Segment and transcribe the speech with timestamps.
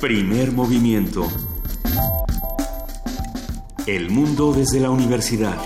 [0.00, 1.28] Primer movimiento.
[3.86, 5.58] El mundo desde la universidad.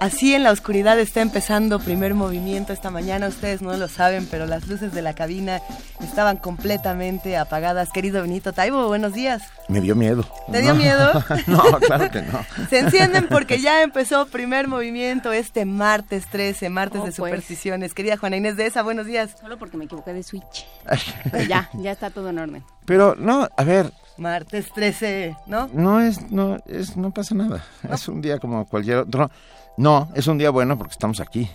[0.00, 3.28] Así en la oscuridad está empezando primer movimiento esta mañana.
[3.28, 5.62] Ustedes no lo saben, pero las luces de la cabina
[6.14, 7.90] estaban completamente apagadas.
[7.90, 9.42] Querido Benito Taibo, buenos días.
[9.66, 10.24] Me dio miedo.
[10.52, 11.10] ¿Te dio miedo?
[11.48, 12.38] no, claro que no.
[12.70, 17.16] Se encienden porque ya empezó primer movimiento este martes 13, martes Oh, de pues.
[17.16, 17.94] supersticiones.
[17.94, 19.34] Querida Juana Inés de esa, buenos días.
[19.40, 20.64] Solo porque me equivoqué de switch.
[21.32, 22.64] Pero ya, ya está todo en orden.
[22.84, 25.68] Pero no, a ver, Martes 13, ¿no?
[25.72, 27.64] no es, no, es, no pasa nada.
[27.90, 29.32] Es un día como cualquier otro.
[29.76, 31.50] No, es un día bueno porque estamos aquí.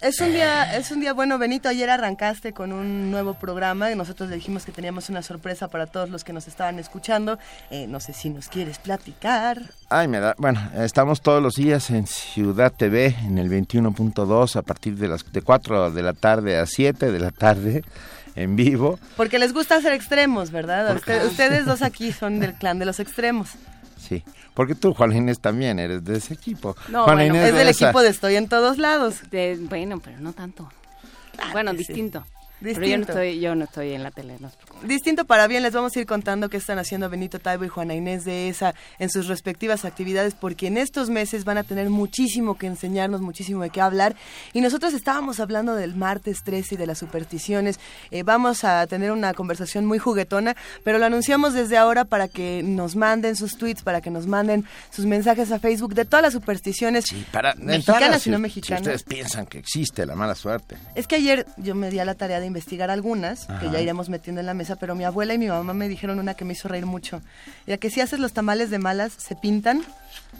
[0.00, 1.68] Es un día, es un día bueno, Benito.
[1.68, 5.86] Ayer arrancaste con un nuevo programa y nosotros le dijimos que teníamos una sorpresa para
[5.86, 7.36] todos los que nos estaban escuchando.
[7.72, 9.60] Eh, no sé si nos quieres platicar.
[9.88, 10.36] Ay, me da.
[10.38, 15.30] Bueno, estamos todos los días en Ciudad TV, en el 21.2, a partir de las
[15.32, 17.82] de 4 de la tarde a 7 de la tarde,
[18.36, 19.00] en vivo.
[19.16, 20.94] Porque les gusta hacer extremos, ¿verdad?
[20.94, 23.50] Usted- ustedes dos aquí son del clan de los extremos.
[23.98, 24.22] Sí,
[24.58, 26.74] porque tú, Juan Inés, también eres de ese equipo.
[26.88, 29.30] No, bueno, Inés Es del esa- equipo de Estoy en todos lados.
[29.30, 30.68] De- bueno, pero no tanto.
[31.52, 31.92] bueno, que sí.
[32.60, 32.80] Distinto.
[32.80, 34.88] Pero yo no estoy, yo no estoy en la tele, no se preocupen.
[34.88, 37.94] Distinto para bien, les vamos a ir contando qué están haciendo Benito Taibo y Juana
[37.94, 42.56] Inés de esa en sus respectivas actividades, porque en estos meses van a tener muchísimo
[42.58, 44.16] que enseñarnos, muchísimo de qué hablar.
[44.52, 47.78] Y nosotros estábamos hablando del martes 13 y de las supersticiones.
[48.10, 52.62] Eh, vamos a tener una conversación muy juguetona, pero lo anunciamos desde ahora para que
[52.64, 56.32] nos manden sus tweets, para que nos manden sus mensajes a Facebook de todas las
[56.32, 58.80] supersticiones Sí, para mexicanas y si- no Si mexicanas.
[58.82, 60.76] ustedes piensan que existe la mala suerte.
[60.94, 64.08] Es que ayer yo me di a la tarea de investigar algunas, que ya iremos
[64.08, 66.54] metiendo en la mesa, pero mi abuela y mi mamá me dijeron una que me
[66.54, 67.20] hizo reír mucho.
[67.66, 69.82] Era que si haces los tamales de malas, se pintan,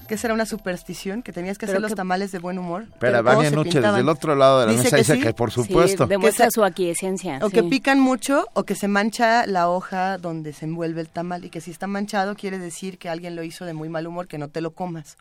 [0.08, 2.86] que esa era una superstición, que tenías que Pero hacer los tamales de buen humor.
[2.98, 5.20] Pero Vania se Nuche, desde el otro lado de la Dice mesa, que dice sí.
[5.22, 6.04] que por supuesto.
[6.04, 7.38] Sí, demuestra Que se- su aquiescencia.
[7.42, 7.54] O sí.
[7.54, 11.50] que pican mucho o que se mancha la hoja donde se envuelve el tamal y
[11.50, 14.38] que si está manchado quiere decir que alguien lo hizo de muy mal humor, que
[14.38, 15.16] no te lo comas.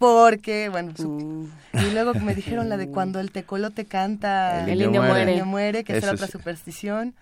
[0.00, 1.08] Porque, bueno, su-
[1.74, 1.78] Mm.
[1.78, 5.20] y luego me dijeron la de cuando el tecolote canta, El El indio muere.
[5.24, 7.14] el niño muere, que esa era Eso otra es- superstición.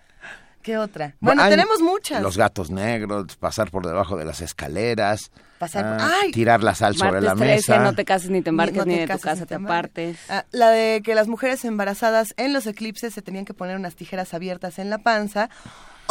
[0.61, 1.15] ¿Qué otra?
[1.19, 2.21] Bueno, Hay tenemos muchas.
[2.21, 6.31] Los gatos negros, pasar por debajo de las escaleras, Pasar por- ah, ¡Ay!
[6.31, 7.79] tirar la sal sobre la 13, mesa.
[7.83, 10.17] no te cases ni te embarques no ni, te de tu casa te embarques.
[10.21, 10.29] apartes.
[10.29, 13.95] Ah, la de que las mujeres embarazadas en los eclipses se tenían que poner unas
[13.95, 15.49] tijeras abiertas en la panza.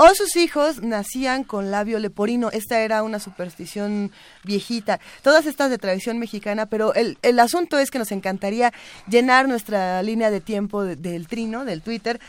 [0.00, 2.50] O sus hijos nacían con labio leporino.
[2.53, 4.12] Esta era una superstición
[4.44, 5.00] viejita.
[5.22, 8.72] Todas estas de tradición mexicana, pero el, el asunto es que nos encantaría
[9.08, 12.20] llenar nuestra línea de tiempo de- del trino, del Twitter,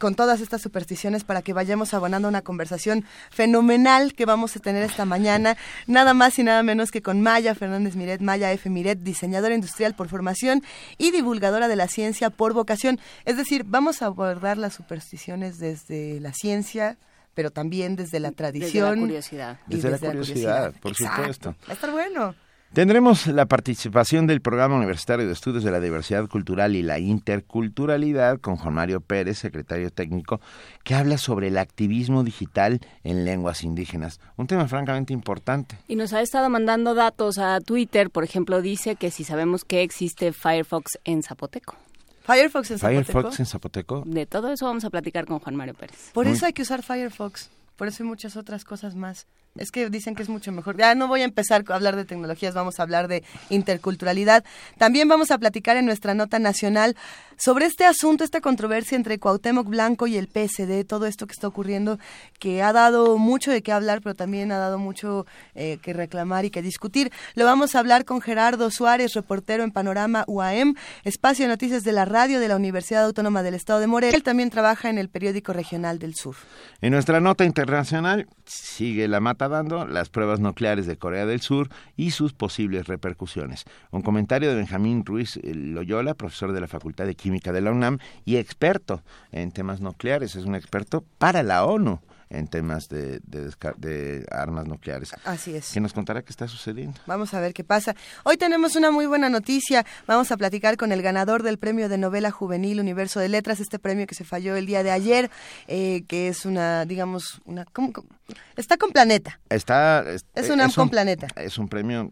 [0.00, 4.82] con todas estas supersticiones para que vayamos abonando una conversación fenomenal que vamos a tener
[4.82, 5.56] esta mañana,
[5.86, 8.68] nada más y nada menos que con Maya Fernández Miret, Maya F.
[8.70, 10.62] Miret, diseñadora industrial por formación
[10.98, 12.98] y divulgadora de la ciencia por vocación.
[13.26, 16.96] Es decir, vamos a abordar las supersticiones desde la ciencia,
[17.34, 18.70] pero también desde la tradición.
[18.72, 19.58] Desde la curiosidad.
[19.68, 21.16] y Desde la curiosidad, por Exacto.
[21.16, 21.50] supuesto.
[21.68, 22.34] Va a estar bueno.
[22.72, 28.38] Tendremos la participación del Programa Universitario de Estudios de la Diversidad Cultural y la Interculturalidad
[28.38, 30.40] con Juan Mario Pérez, secretario técnico,
[30.84, 34.20] que habla sobre el activismo digital en lenguas indígenas.
[34.36, 35.76] Un tema francamente importante.
[35.88, 39.82] Y nos ha estado mandando datos a Twitter, por ejemplo, dice que si sabemos que
[39.82, 41.74] existe Firefox en zapoteco.
[42.22, 43.04] Firefox en Zapoteco.
[43.12, 44.02] Firefox en Zapoteco.
[44.06, 46.10] De todo eso vamos a platicar con Juan Mario Pérez.
[46.12, 47.50] Por Muy- eso hay que usar Firefox.
[47.74, 49.26] Por eso hay muchas otras cosas más.
[49.58, 50.76] Es que dicen que es mucho mejor.
[50.76, 54.44] Ya no voy a empezar a hablar de tecnologías, vamos a hablar de interculturalidad.
[54.78, 56.96] También vamos a platicar en nuestra nota nacional
[57.36, 61.48] sobre este asunto, esta controversia entre Cuauhtémoc Blanco y el PSD, todo esto que está
[61.48, 61.98] ocurriendo,
[62.38, 66.44] que ha dado mucho de qué hablar, pero también ha dado mucho eh, que reclamar
[66.44, 67.10] y que discutir.
[67.34, 70.74] Lo vamos a hablar con Gerardo Suárez, reportero en Panorama UAM,
[71.04, 74.16] espacio de noticias de la radio de la Universidad Autónoma del Estado de Morelia.
[74.16, 76.36] Él también trabaja en el periódico regional del Sur.
[76.82, 81.68] En nuestra nota internacional sigue la mata dando las pruebas nucleares de Corea del Sur
[81.96, 83.64] y sus posibles repercusiones.
[83.90, 87.72] Un comentario de Benjamín Ruiz eh, Loyola, profesor de la Facultad de Química de la
[87.72, 89.02] UNAM y experto
[89.32, 90.36] en temas nucleares.
[90.36, 95.10] Es un experto para la ONU en temas de, de desca- de armas nucleares.
[95.24, 95.72] Así es.
[95.72, 96.98] Que nos contará qué está sucediendo.
[97.06, 97.94] Vamos a ver qué pasa.
[98.24, 99.84] Hoy tenemos una muy buena noticia.
[100.06, 103.78] Vamos a platicar con el ganador del premio de novela juvenil Universo de Letras, este
[103.78, 105.30] premio que se falló el día de ayer,
[105.66, 108.08] eh, que es una, digamos, una, ¿cómo- cómo?
[108.56, 109.40] está con Planeta.
[109.48, 110.04] Está,
[110.34, 111.26] Es una con Planeta.
[111.36, 112.10] Es un premio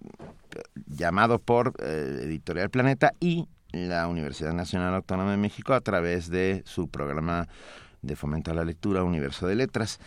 [0.56, 6.28] eh, llamado por eh, Editorial Planeta y la Universidad Nacional Autónoma de México a través
[6.28, 7.46] de su programa
[8.02, 10.00] de fomento a la lectura Universo de Letras.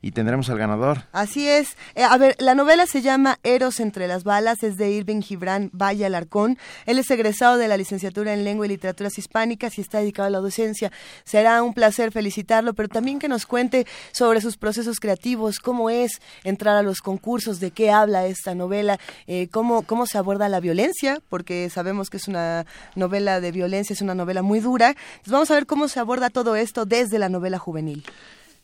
[0.00, 1.02] Y tendremos al ganador.
[1.10, 1.76] Así es.
[1.96, 5.70] Eh, a ver, la novela se llama Eros entre las balas, es de Irving Gibran
[5.72, 6.56] Valle Alarcón.
[6.86, 10.30] Él es egresado de la licenciatura en Lengua y Literaturas Hispánicas y está dedicado a
[10.30, 10.92] la docencia.
[11.24, 16.20] Será un placer felicitarlo, pero también que nos cuente sobre sus procesos creativos, cómo es
[16.44, 20.60] entrar a los concursos, de qué habla esta novela, eh, cómo, cómo se aborda la
[20.60, 24.90] violencia, porque sabemos que es una novela de violencia, es una novela muy dura.
[24.90, 28.04] Entonces vamos a ver cómo se aborda todo esto desde la novela juvenil.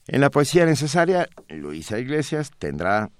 [0.06, 3.10] En la poesía necesaria, Luisa Iglesias tendrá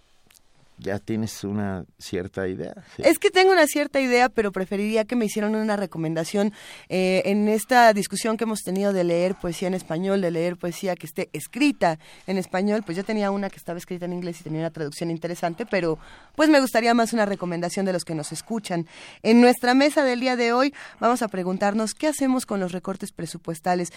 [0.84, 2.74] ya tienes una cierta idea.
[2.98, 6.52] Es que tengo una cierta idea, pero preferiría que me hicieran una recomendación
[6.88, 10.94] eh, en esta discusión que hemos tenido de leer poesía en español, de leer poesía
[10.94, 12.82] que esté escrita en español.
[12.84, 15.98] Pues yo tenía una que estaba escrita en inglés y tenía una traducción interesante, pero
[16.36, 18.86] pues me gustaría más una recomendación de los que nos escuchan.
[19.22, 23.10] En nuestra mesa del día de hoy vamos a preguntarnos qué hacemos con los recortes
[23.12, 23.90] presupuestales.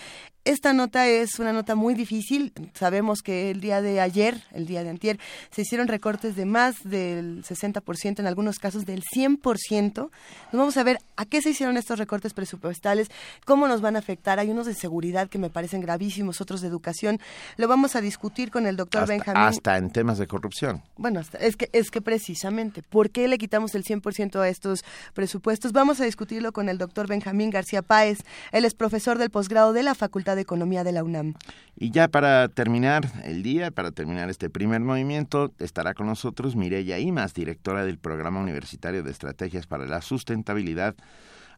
[0.45, 2.53] Esta nota es una nota muy difícil.
[2.73, 5.19] Sabemos que el día de ayer, el día de antier,
[5.51, 9.93] se hicieron recortes de más del 60%, en algunos casos del 100%.
[9.97, 10.09] Nos
[10.51, 13.09] vamos a ver a qué se hicieron estos recortes presupuestales,
[13.45, 14.39] cómo nos van a afectar.
[14.39, 17.19] Hay unos de seguridad que me parecen gravísimos, otros de educación.
[17.57, 19.41] Lo vamos a discutir con el doctor Benjamín.
[19.41, 20.83] Hasta en temas de corrupción.
[20.97, 24.83] Bueno, es, que, es que precisamente, ¿por qué le quitamos el 100% a estos
[25.13, 25.71] presupuestos?
[25.71, 28.19] Vamos a discutirlo con el doctor Benjamín García Páez.
[28.51, 31.33] Él es profesor del posgrado de la Facultad de Economía de la UNAM.
[31.79, 36.99] Y ya para terminar el día, para terminar este primer movimiento, estará con nosotros Mireya
[36.99, 40.95] Imas, directora del Programa Universitario de Estrategias para la Sustentabilidad,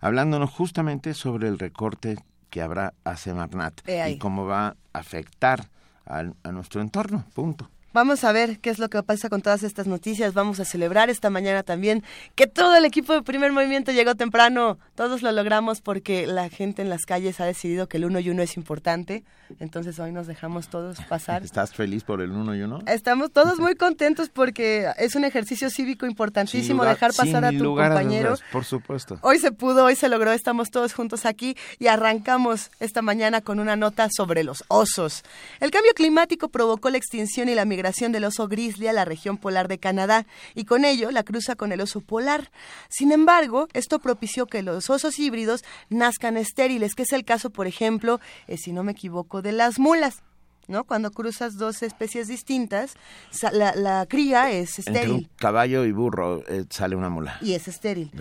[0.02, 2.18] hablándonos justamente sobre el recorte
[2.52, 5.68] que habrá a Semarnat y cómo va a afectar
[6.06, 7.26] a nuestro entorno.
[7.34, 7.72] Punto.
[7.92, 10.36] Vamos a ver qué es lo que pasa con todas estas noticias.
[10.36, 12.04] Vamos a celebrar esta mañana también
[12.36, 14.78] que todo el equipo de primer movimiento llegó temprano.
[14.94, 18.30] Todos lo logramos porque la gente en las calles ha decidido que el uno y
[18.30, 19.24] uno es importante.
[19.60, 21.44] Entonces hoy nos dejamos todos pasar.
[21.44, 22.80] ¿Estás feliz por el uno y uno?
[22.86, 28.36] Estamos todos muy contentos porque es un ejercicio cívico importantísimo dejar pasar a tu compañero.
[28.52, 29.18] por supuesto.
[29.24, 30.32] Hoy se pudo, hoy se logró.
[30.32, 35.24] Estamos todos juntos aquí y arrancamos esta mañana con una nota sobre los osos.
[35.60, 39.06] El cambio climático provocó la extinción y la migración migración del oso grizzly a la
[39.06, 42.52] región polar de Canadá y con ello la cruza con el oso polar.
[42.90, 47.68] Sin embargo, esto propició que los osos híbridos nazcan estériles, que es el caso, por
[47.68, 50.24] ejemplo, eh, si no me equivoco, de las mulas.
[50.70, 50.86] ¿No?
[50.86, 52.96] Cuando cruzas dos especies distintas,
[53.52, 55.02] la, cría es estéril.
[55.02, 57.38] Entre un caballo y burro eh, sale una mula.
[57.42, 58.12] Y es estéril.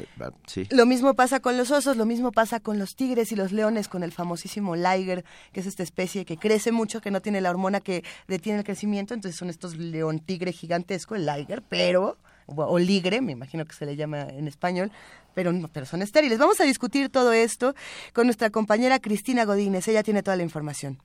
[0.47, 0.67] Sí.
[0.71, 3.89] Lo mismo pasa con los osos, lo mismo pasa con los tigres y los leones,
[3.89, 7.51] con el famosísimo liger, que es esta especie que crece mucho, que no tiene la
[7.51, 12.17] hormona que detiene el crecimiento, entonces son estos león tigre gigantesco, el liger, pero
[12.47, 14.91] o ligre, me imagino que se le llama en español,
[15.35, 16.39] pero, pero son estériles.
[16.39, 17.75] Vamos a discutir todo esto
[18.15, 20.99] con nuestra compañera Cristina Godínez, ella tiene toda la información.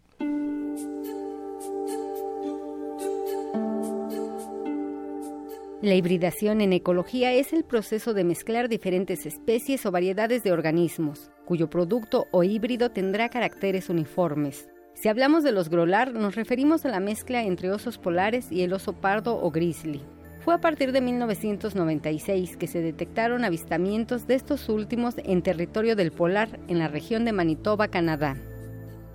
[5.84, 11.30] La hibridación en ecología es el proceso de mezclar diferentes especies o variedades de organismos,
[11.44, 14.70] cuyo producto o híbrido tendrá caracteres uniformes.
[14.94, 18.72] Si hablamos de los grolar, nos referimos a la mezcla entre osos polares y el
[18.72, 20.00] oso pardo o grizzly.
[20.40, 26.14] Fue a partir de 1996 que se detectaron avistamientos de estos últimos en territorio del
[26.14, 28.38] polar en la región de Manitoba, Canadá.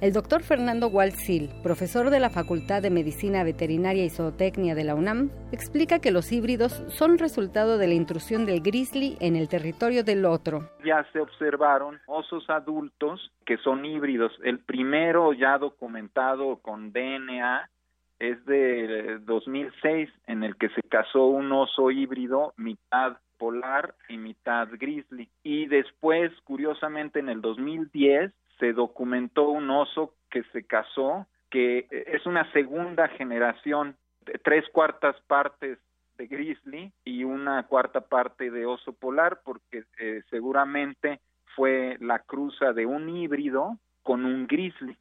[0.01, 4.95] El doctor Fernando Waltzil, profesor de la Facultad de Medicina Veterinaria y Zootecnia de la
[4.95, 10.05] UNAM, explica que los híbridos son resultado de la intrusión del grizzly en el territorio
[10.05, 10.71] del otro.
[10.85, 14.31] Ya se observaron osos adultos que son híbridos.
[14.45, 17.69] El primero ya documentado con DNA
[18.21, 24.69] es de 2006, en el que se casó un oso híbrido mitad polar y mitad
[24.71, 25.29] grizzly.
[25.43, 32.27] Y después, curiosamente, en el 2010 se documentó un oso que se casó, que es
[32.27, 33.97] una segunda generación,
[34.43, 35.79] tres cuartas partes
[36.19, 41.21] de grizzly y una cuarta parte de oso polar, porque eh, seguramente
[41.55, 44.97] fue la cruza de un híbrido con un grizzly.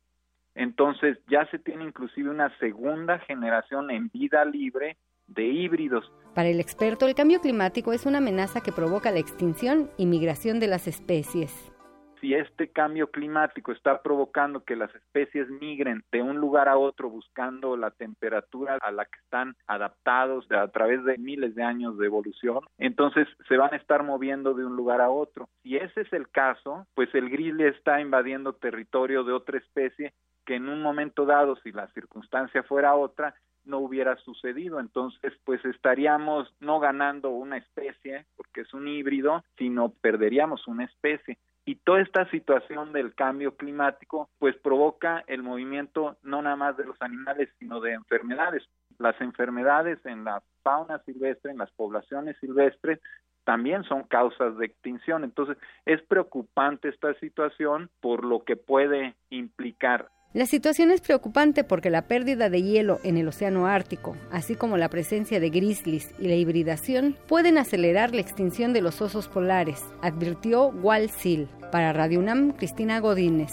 [0.55, 4.97] Entonces ya se tiene inclusive una segunda generación en vida libre
[5.27, 6.11] de híbridos.
[6.33, 10.59] Para el experto, el cambio climático es una amenaza que provoca la extinción y migración
[10.59, 11.71] de las especies
[12.19, 17.09] si este cambio climático está provocando que las especies migren de un lugar a otro
[17.09, 22.05] buscando la temperatura a la que están adaptados a través de miles de años de
[22.05, 25.49] evolución, entonces se van a estar moviendo de un lugar a otro.
[25.63, 30.13] Si ese es el caso, pues el grizzly está invadiendo territorio de otra especie
[30.45, 33.35] que en un momento dado, si la circunstancia fuera otra,
[33.67, 34.79] no hubiera sucedido.
[34.79, 41.37] Entonces, pues estaríamos no ganando una especie, porque es un híbrido, sino perderíamos una especie.
[41.67, 46.85] Y toda esta situación del cambio climático pues provoca el movimiento no nada más de
[46.85, 48.63] los animales, sino de enfermedades.
[48.99, 53.01] las enfermedades en la fauna silvestre, en las poblaciones silvestres,
[53.43, 55.25] también son causas de extinción.
[55.25, 60.07] Entonces, es preocupante esta situación por lo que puede implicar.
[60.37, 64.77] La situación es preocupante porque la pérdida de hielo en el Océano Ártico, así como
[64.77, 69.83] la presencia de grizzlies y la hibridación, pueden acelerar la extinción de los osos polares,
[70.03, 71.47] advirtió Wal Seal.
[71.71, 73.51] Para Radio UNAM, Cristina Godínez.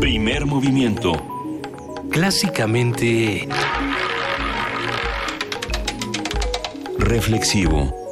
[0.00, 1.12] Primer movimiento.
[2.10, 3.46] Clásicamente...
[6.98, 8.07] Reflexivo.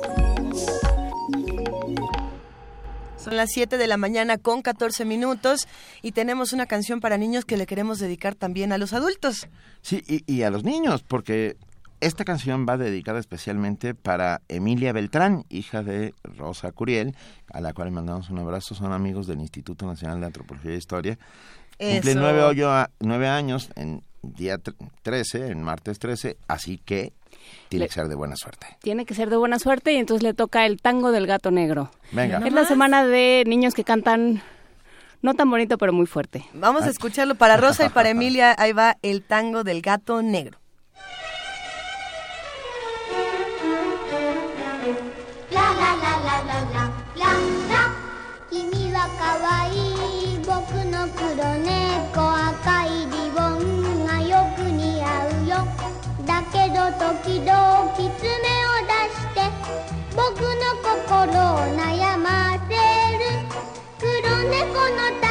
[3.26, 5.66] Son las 7 de la mañana con 14 minutos
[6.00, 9.48] y tenemos una canción para niños que le queremos dedicar también a los adultos.
[9.82, 11.56] Sí, y, y a los niños, porque
[12.00, 17.16] esta canción va dedicada especialmente para Emilia Beltrán, hija de Rosa Curiel,
[17.52, 18.76] a la cual mandamos un abrazo.
[18.76, 21.18] Son amigos del Instituto Nacional de Antropología e Historia.
[21.76, 22.20] Cumple Eso.
[22.20, 27.12] nueve, hoyo- nueve años en día tre- 13, en martes 13, así que
[27.68, 28.66] tiene Le- que ser de buena suerte.
[28.80, 31.90] Tiene que ser de buena suerte y entonces le toca el tango del gato negro.
[32.12, 32.38] Venga.
[32.46, 34.42] Es la semana de niños que cantan
[35.22, 36.44] no tan bonito pero muy fuerte.
[36.54, 38.54] Vamos a escucharlo para Rosa y para Emilia.
[38.58, 40.58] Ahí va el tango del gato negro.
[61.04, 62.74] 心を悩ませ
[63.18, 63.24] る
[63.98, 64.64] 黒猫
[65.20, 65.25] の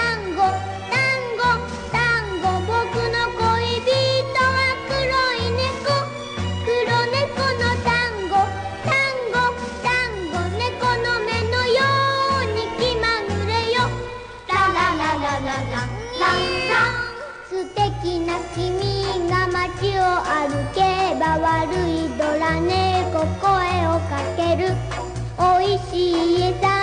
[25.37, 26.74] おいしい餌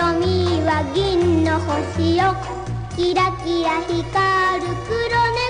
[0.00, 2.34] 瞳は銀の星よ。
[2.96, 4.96] キラキラ光る黒
[5.36, 5.49] 猫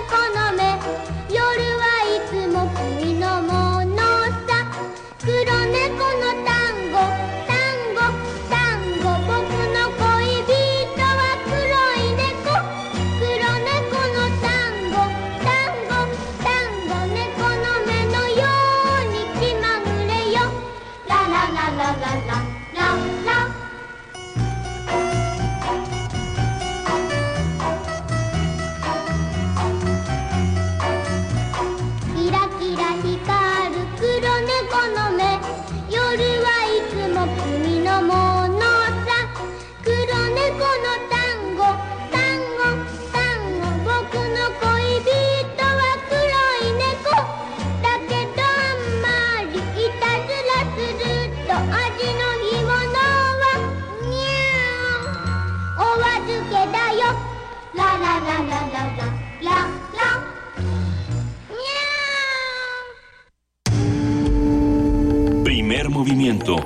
[66.00, 66.56] movimiento.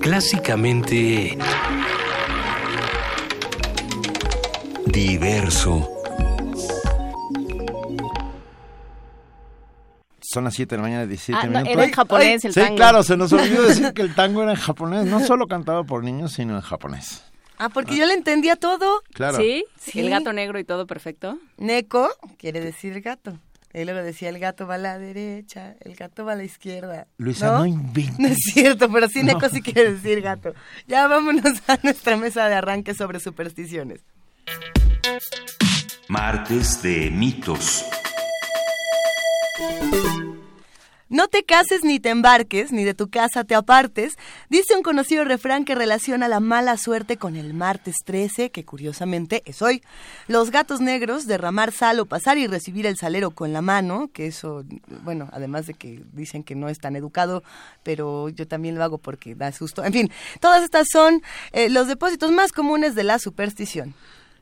[0.00, 1.36] Clásicamente...
[4.86, 5.90] Diverso.
[10.20, 11.72] Son las 7 de la mañana, 17 Ah, no, minutos.
[11.72, 12.76] era en japonés el sí, tango.
[12.76, 16.04] claro, se nos olvidó decir que el tango era en japonés, no solo cantado por
[16.04, 17.24] niños, sino en japonés.
[17.58, 19.02] Ah, porque yo le entendía todo.
[19.12, 19.38] Claro.
[19.38, 19.64] ¿Sí?
[19.80, 19.98] Sí.
[20.00, 21.38] El gato negro y todo perfecto.
[21.56, 23.38] Neko quiere decir gato.
[23.76, 27.08] Y luego decía el gato va a la derecha, el gato va a la izquierda.
[27.18, 28.16] Luisa, no, inventes.
[28.18, 29.34] No es cierto, pero sí No.
[29.34, 30.54] Neko sí quiere decir gato.
[30.88, 34.00] Ya vámonos a nuestra mesa de arranque sobre supersticiones.
[36.08, 37.84] Martes de mitos.
[41.08, 44.16] No te cases ni te embarques, ni de tu casa te apartes,
[44.50, 49.42] dice un conocido refrán que relaciona la mala suerte con el martes 13, que curiosamente
[49.46, 49.82] es hoy.
[50.26, 54.26] Los gatos negros, derramar sal o pasar y recibir el salero con la mano, que
[54.26, 54.64] eso,
[55.04, 57.44] bueno, además de que dicen que no es tan educado,
[57.84, 59.84] pero yo también lo hago porque da susto.
[59.84, 60.10] En fin,
[60.40, 61.22] todas estas son
[61.52, 63.94] eh, los depósitos más comunes de la superstición.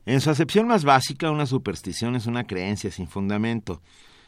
[0.07, 3.83] En su acepción más básica, una superstición es una creencia sin fundamento,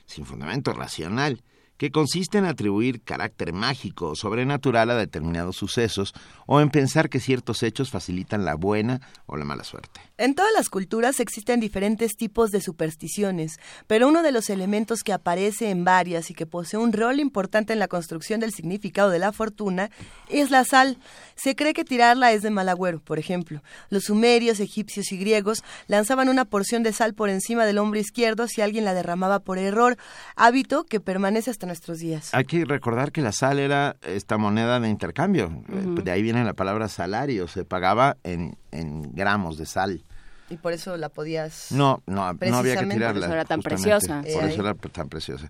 [0.04, 1.42] sin fundamento racional,
[1.76, 6.14] que consiste en atribuir carácter mágico o sobrenatural a determinados sucesos
[6.46, 10.00] o en pensar que ciertos hechos facilitan la buena o la mala suerte.
[10.18, 15.12] En todas las culturas existen diferentes tipos de supersticiones, pero uno de los elementos que
[15.12, 19.18] aparece en varias y que posee un rol importante en la construcción del significado de
[19.18, 19.90] la fortuna
[20.30, 20.96] es la sal.
[21.34, 23.62] Se cree que tirarla es de mal agüero, por ejemplo.
[23.90, 28.48] Los sumerios, egipcios y griegos lanzaban una porción de sal por encima del hombro izquierdo
[28.48, 29.98] si alguien la derramaba por error,
[30.34, 32.32] hábito que permanece hasta nuestros días.
[32.32, 35.62] Hay que recordar que la sal era esta moneda de intercambio.
[35.68, 37.48] De ahí viene la palabra salario.
[37.48, 40.02] Se pagaba en, en gramos de sal.
[40.48, 41.72] Y por eso la podías...
[41.72, 43.12] No, no, no había que tirarla.
[43.12, 44.20] Por eso era tan preciosa.
[44.22, 45.48] Por Eh, eso era tan preciosa.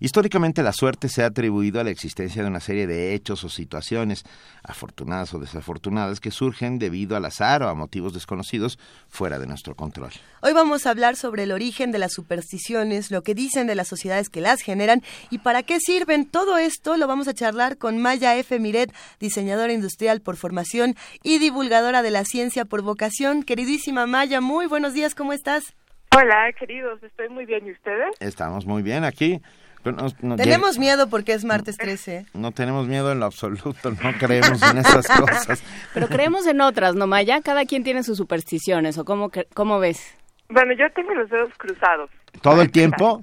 [0.00, 3.48] Históricamente la suerte se ha atribuido a la existencia de una serie de hechos o
[3.48, 4.24] situaciones,
[4.62, 8.78] afortunadas o desafortunadas, que surgen debido al azar o a motivos desconocidos
[9.08, 10.12] fuera de nuestro control.
[10.40, 13.88] Hoy vamos a hablar sobre el origen de las supersticiones, lo que dicen de las
[13.88, 16.26] sociedades que las generan y para qué sirven.
[16.26, 18.56] Todo esto lo vamos a charlar con Maya F.
[18.60, 23.42] Miret, diseñadora industrial por formación y divulgadora de la ciencia por vocación.
[23.42, 25.74] Queridísima Maya, muy buenos días, ¿cómo estás?
[26.16, 27.66] Hola, queridos, estoy muy bien.
[27.66, 28.14] ¿Y ustedes?
[28.20, 29.40] Estamos muy bien aquí.
[29.92, 32.26] No- no- Tenemos miedo porque es martes 13.
[32.34, 35.62] No tenemos miedo en lo absoluto, no creemos en esas cosas.
[35.94, 37.40] Pero creemos en otras, ¿no, Maya?
[37.42, 40.14] Cada quien tiene sus supersticiones, ¿o cómo, cómo ves?
[40.48, 42.10] Bueno, yo tengo los dedos cruzados.
[42.42, 43.22] ¿Todo el tiempo?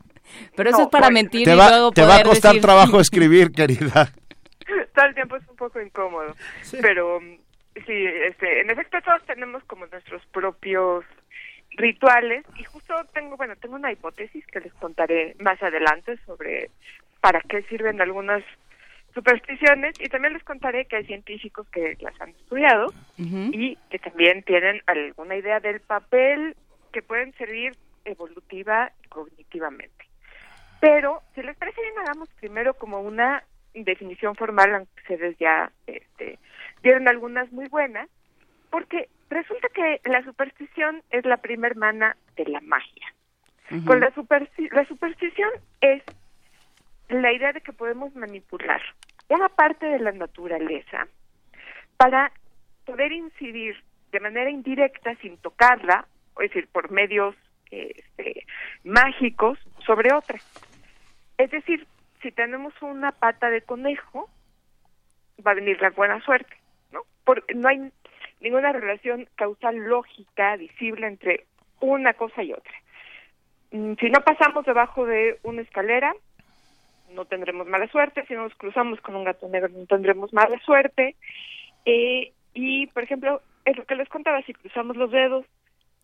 [0.55, 2.99] Pero eso es para mentir Te y va, luego te va a costar decir- trabajo
[3.01, 4.11] escribir, querida.
[4.95, 6.35] Todo el tiempo es un poco incómodo.
[6.81, 7.35] Pero mm,
[7.85, 11.03] sí, este, en efecto todos tenemos como nuestros propios
[11.75, 12.45] rituales.
[12.57, 16.69] Y justo tengo, bueno, tengo una hipótesis que les contaré más adelante sobre
[17.21, 18.43] para qué sirven algunas
[19.13, 19.95] supersticiones.
[19.99, 24.81] Y también les contaré que hay científicos que las han estudiado y que también tienen
[24.85, 26.55] alguna idea del papel
[26.91, 30.05] que pueden servir evolutiva y cognitivamente.
[30.79, 36.37] Pero, si les parece bien, hagamos primero como una definición formal, aunque ustedes ya este,
[36.83, 38.09] dieron algunas muy buenas,
[38.75, 43.13] porque resulta que la superstición es la prima hermana de la magia.
[43.85, 46.03] Con la, supersti- la superstición es
[47.07, 48.81] la idea de que podemos manipular
[49.29, 51.07] una parte de la naturaleza
[51.95, 52.33] para
[52.83, 56.05] poder incidir de manera indirecta, sin tocarla,
[56.41, 57.33] es decir, por medios
[57.71, 58.45] este,
[58.83, 60.37] mágicos, sobre otra.
[61.37, 61.87] Es decir,
[62.21, 64.29] si tenemos una pata de conejo,
[65.47, 66.57] va a venir la buena suerte,
[66.91, 67.03] ¿no?
[67.23, 67.89] Porque no hay
[68.41, 71.45] ninguna relación causal lógica visible entre
[71.79, 72.73] una cosa y otra.
[73.71, 76.13] Mm, Si no pasamos debajo de una escalera,
[77.13, 78.25] no tendremos mala suerte.
[78.27, 81.15] Si nos cruzamos con un gato negro, no tendremos mala suerte.
[81.85, 85.45] Eh, y, por ejemplo, es lo que les contaba, si cruzamos los dedos,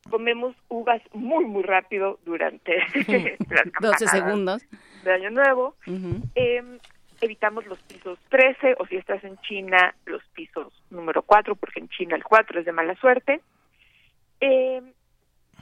[0.09, 4.65] comemos uvas muy, muy rápido durante las 12 campanadas segundos.
[5.03, 5.75] de Año Nuevo.
[6.35, 6.63] Eh,
[7.21, 11.89] evitamos los pisos 13 o si estás en China, los pisos número 4, porque en
[11.89, 13.41] China el 4 es de mala suerte.
[14.39, 14.81] Eh,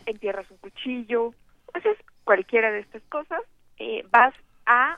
[0.06, 1.34] entierras un cuchillo,
[1.74, 3.42] haces cualquiera de estas cosas,
[3.78, 4.34] eh, vas
[4.66, 4.98] a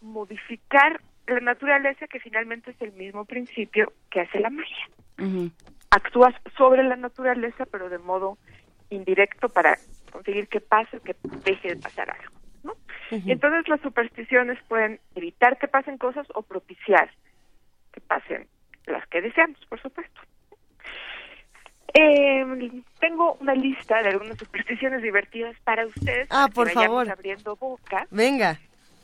[0.00, 4.88] modificar la naturaleza que finalmente es el mismo principio que hace la magia.
[5.90, 8.38] Actúas sobre la naturaleza pero de modo
[8.90, 9.78] indirecto para
[10.10, 12.41] conseguir que pase, que deje de pasar algo.
[13.10, 13.18] ¿No?
[13.24, 17.10] Y entonces las supersticiones pueden evitar que pasen cosas o propiciar
[17.92, 18.46] que pasen
[18.86, 20.20] las que deseamos, por supuesto.
[21.94, 22.44] Eh,
[23.00, 26.26] tengo una lista de algunas supersticiones divertidas para ustedes.
[26.30, 27.10] Ah, que por favor.
[27.10, 28.06] abriendo boca.
[28.10, 28.58] Venga.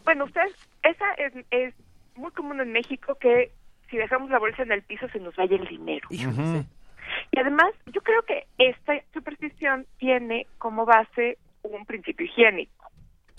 [0.04, 1.74] Bueno, ustedes, esa es, es
[2.16, 3.52] muy común en México que
[3.90, 6.08] si dejamos la bolsa en el piso se nos vaya el dinero.
[6.10, 12.77] Y además, yo creo que esta superstición tiene como base un principio higiénico.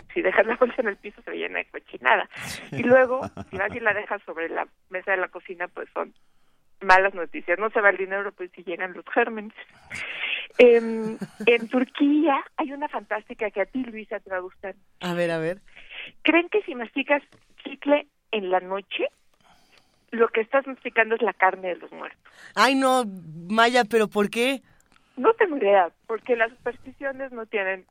[0.14, 2.28] Si dejas la bolsa en el piso se llena de cochinada.
[2.72, 6.14] Y luego, si vas y la dejas sobre la mesa de la cocina, pues son
[6.82, 7.60] malas noticias.
[7.60, 9.54] No se va el dinero, pues si llegan los gérmenes.
[10.58, 14.76] Em, en Turquía hay una fantástica que a ti, Luisa, te va a gustar.
[15.00, 15.62] A ver, a ver.
[16.24, 17.24] ¿Creen que si masticas
[17.64, 19.08] chicle en la noche,
[20.12, 22.20] lo que estás masticando es la carne de los muertos?
[22.56, 23.06] Ay, no,
[23.50, 24.62] Maya, pero ¿por qué?
[25.16, 27.86] No tengo idea, porque las supersticiones no tienen,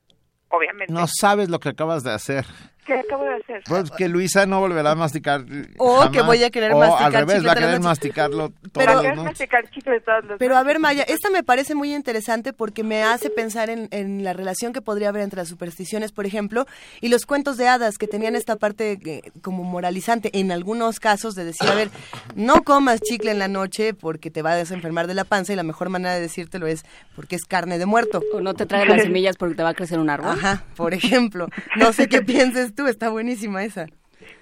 [0.51, 2.47] obviamente, No sabes lo que acabas de hacer.
[2.89, 3.63] ¿Qué acabo de hacer?
[3.69, 5.45] Pues que Luisa no volverá a masticar.
[5.77, 6.11] O jamás.
[6.11, 8.87] que voy a querer o masticar al revés, chicle va a querer masticarlo Pero- todas
[8.87, 9.25] ¿Para las qué noches.
[9.25, 13.03] masticar chicle todos los Pero a ver, Maya, esta me parece muy interesante porque me
[13.05, 16.67] hace pensar en, en la relación que podría haber entre las supersticiones, por ejemplo,
[17.03, 21.35] y los cuentos de hadas que tenían esta parte eh, como moralizante en algunos casos
[21.35, 21.91] de decir, a ver,
[22.37, 25.57] no comas chicle en la noche porque te vas a desenfermar de la panza y
[25.57, 28.23] la mejor manera de decírtelo es porque es carne de muerto.
[28.33, 30.31] O no te traes las semillas porque te va a crecer un árbol.
[30.31, 31.49] Ajá, por ejemplo.
[31.77, 33.87] No sé qué pienses tú, está buenísima esa.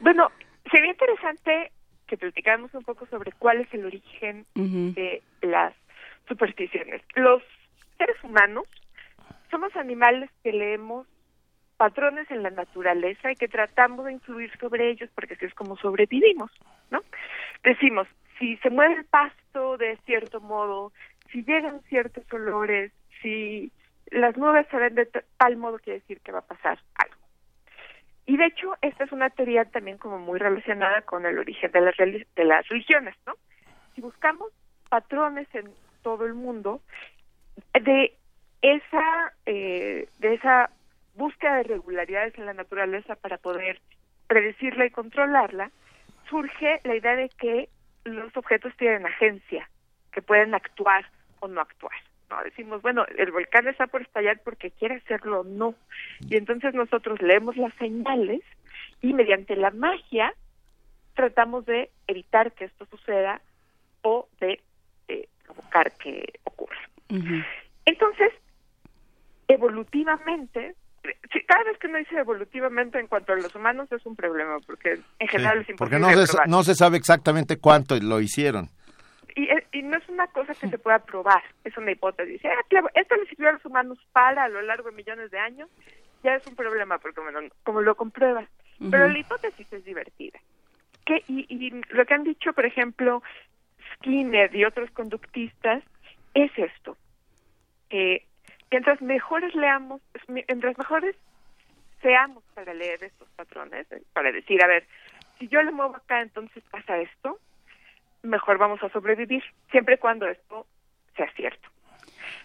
[0.00, 0.30] Bueno,
[0.70, 1.72] sería interesante
[2.06, 5.74] que platicáramos un poco sobre cuál es el origen de las
[6.28, 7.00] supersticiones.
[7.14, 7.42] Los
[7.96, 8.64] seres humanos
[9.50, 11.06] somos animales que leemos
[11.78, 15.76] patrones en la naturaleza y que tratamos de influir sobre ellos porque así es como
[15.78, 16.50] sobrevivimos,
[16.90, 17.00] ¿no?
[17.64, 18.06] Decimos,
[18.38, 20.92] si se mueve el pasto de cierto modo,
[21.32, 23.72] si llegan ciertos olores, si
[24.10, 25.06] las nubes se ven de
[25.38, 27.25] tal modo, quiere decir que va a pasar algo.
[28.26, 31.80] Y de hecho, esta es una teoría también como muy relacionada con el origen de
[31.80, 33.34] las, de las religiones, ¿no?
[33.94, 34.50] Si buscamos
[34.88, 35.70] patrones en
[36.02, 36.80] todo el mundo,
[37.72, 38.16] de
[38.62, 40.70] esa, eh, de esa
[41.14, 43.80] búsqueda de regularidades en la naturaleza para poder
[44.26, 45.70] predecirla y controlarla,
[46.28, 47.68] surge la idea de que
[48.04, 49.68] los objetos tienen agencia,
[50.12, 51.06] que pueden actuar
[51.40, 51.96] o no actuar.
[52.30, 52.42] ¿No?
[52.42, 55.74] Decimos, bueno, el volcán está por estallar porque quiere hacerlo o no.
[56.28, 58.42] Y entonces nosotros leemos las señales
[59.00, 60.32] y mediante la magia
[61.14, 63.40] tratamos de evitar que esto suceda
[64.02, 64.60] o de
[65.08, 66.78] eh, provocar que ocurra.
[67.84, 68.32] Entonces,
[69.48, 70.74] evolutivamente,
[71.32, 74.58] si cada vez que uno dice evolutivamente en cuanto a los humanos es un problema,
[74.66, 78.68] porque en general es imposible porque no se, no se sabe exactamente cuánto lo hicieron.
[79.36, 82.42] Y, es- y no es una cosa que se pueda probar, es una hipótesis.
[82.44, 85.38] Ah, claro, esto le sirvió a los humanos para a lo largo de millones de
[85.38, 85.68] años,
[86.22, 88.48] ya es un problema, porque como, lo- como lo compruebas.
[88.90, 90.38] Pero la hipótesis es divertida.
[91.04, 93.22] Que, y, y lo que han dicho, por ejemplo,
[93.94, 95.82] Skinner y otros conductistas,
[96.34, 96.96] es esto.
[97.90, 98.26] Eh,
[98.70, 101.14] mientras mejores leamos, mientras mejores
[102.02, 104.86] seamos para leer estos patrones, eh, para decir, a ver,
[105.38, 107.38] si yo le muevo acá, entonces pasa esto,
[108.26, 110.66] mejor vamos a sobrevivir, siempre y cuando esto
[111.16, 111.68] sea cierto.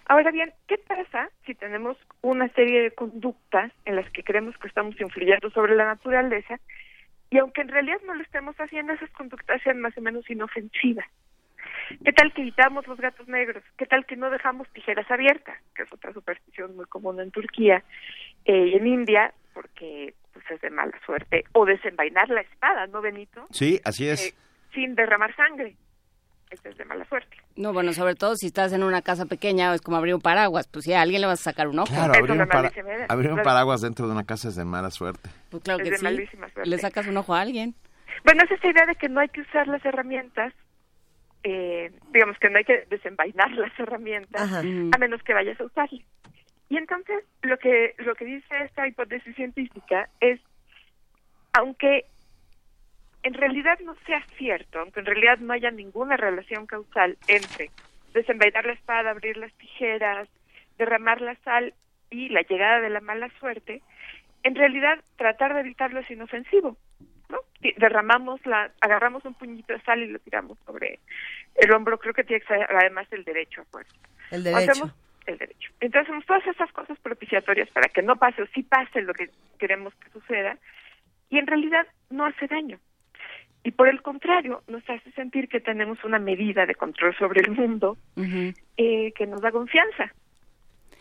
[0.06, 4.67] Ahora bien, ¿qué pasa si tenemos una serie de conductas en las que creemos que
[4.67, 6.60] estamos influyendo sobre la naturaleza
[7.30, 11.06] y aunque en realidad no lo estemos haciendo, esas conductas sean más o menos inofensivas?
[12.04, 13.63] ¿Qué tal que evitamos los gatos negros?
[13.78, 15.58] ¿Qué tal que no dejamos tijeras abiertas?
[15.76, 17.84] Que es otra superstición muy común en Turquía
[18.46, 21.44] eh, y en India, porque pues es de mala suerte.
[21.54, 23.48] O desenvainar la espada, ¿no, Benito?
[23.52, 24.30] Sí, así es.
[24.30, 24.34] Eh,
[24.74, 25.76] sin derramar sangre.
[26.50, 27.38] Eso es de mala suerte.
[27.56, 30.68] No, bueno, sobre todo si estás en una casa pequeña, es como abrir un paraguas,
[30.68, 31.94] pues sí, a alguien le vas a sacar un ojo.
[31.94, 32.72] Claro, abrir un, para-
[33.08, 35.30] abrir un paraguas dentro de una casa es de mala suerte.
[35.50, 36.04] Pues claro es que de sí.
[36.04, 36.70] malísima suerte.
[36.70, 37.74] Le sacas un ojo a alguien.
[38.26, 40.54] Bueno, es esa idea de que no hay que usar las herramientas,
[41.44, 44.60] eh, digamos que no hay que desenvainar las herramientas Ajá.
[44.60, 46.02] A menos que vayas a usarlas.
[46.68, 50.40] Y entonces lo que lo que dice esta hipótesis científica es,
[51.54, 52.06] aunque
[53.24, 57.72] en realidad no sea cierto, aunque en realidad no haya ninguna relación causal entre
[58.14, 60.28] desenvainar la espada, abrir las tijeras,
[60.78, 61.74] derramar la sal
[62.10, 63.82] y la llegada de la mala suerte,
[64.44, 66.78] en realidad tratar de evitarlo es inofensivo.
[67.30, 67.40] ¿no?
[67.78, 71.00] Derramamos la, agarramos un puñito de sal y lo tiramos sobre
[71.56, 73.96] el hombro, creo que tiene que ser además el derecho a fuerza.
[74.32, 74.72] El derecho.
[74.72, 74.94] Hacemos
[75.28, 75.72] el derecho.
[75.80, 79.30] Entonces hacemos todas esas cosas propiciatorias para que no pase o sí pase lo que
[79.60, 80.58] queremos que suceda
[81.30, 82.80] y en realidad no hace daño.
[83.63, 87.52] Y por el contrario, nos hace sentir que tenemos una medida de control sobre el
[87.52, 87.97] mundo
[88.78, 90.12] eh, que nos da confianza.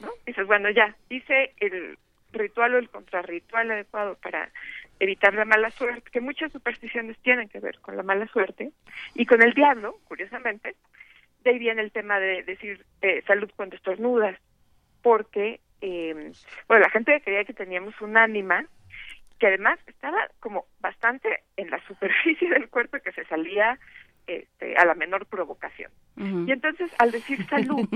[0.01, 0.09] ¿no?
[0.27, 1.97] Dices, bueno, ya, hice el
[2.33, 4.51] ritual o el contrarritual adecuado para
[4.99, 8.73] evitar la mala suerte, que muchas supersticiones tienen que ver con la mala suerte,
[9.15, 10.77] y con el diablo, curiosamente,
[11.43, 14.39] de ahí viene el tema de decir eh, salud cuando estornudas,
[15.03, 16.33] porque, eh,
[16.69, 18.67] bueno, la gente creía que teníamos un ánima
[19.41, 23.79] que además estaba como bastante en la superficie del cuerpo y que se salía
[24.27, 25.91] este, a la menor provocación.
[26.17, 27.89] Y entonces, al decir salud,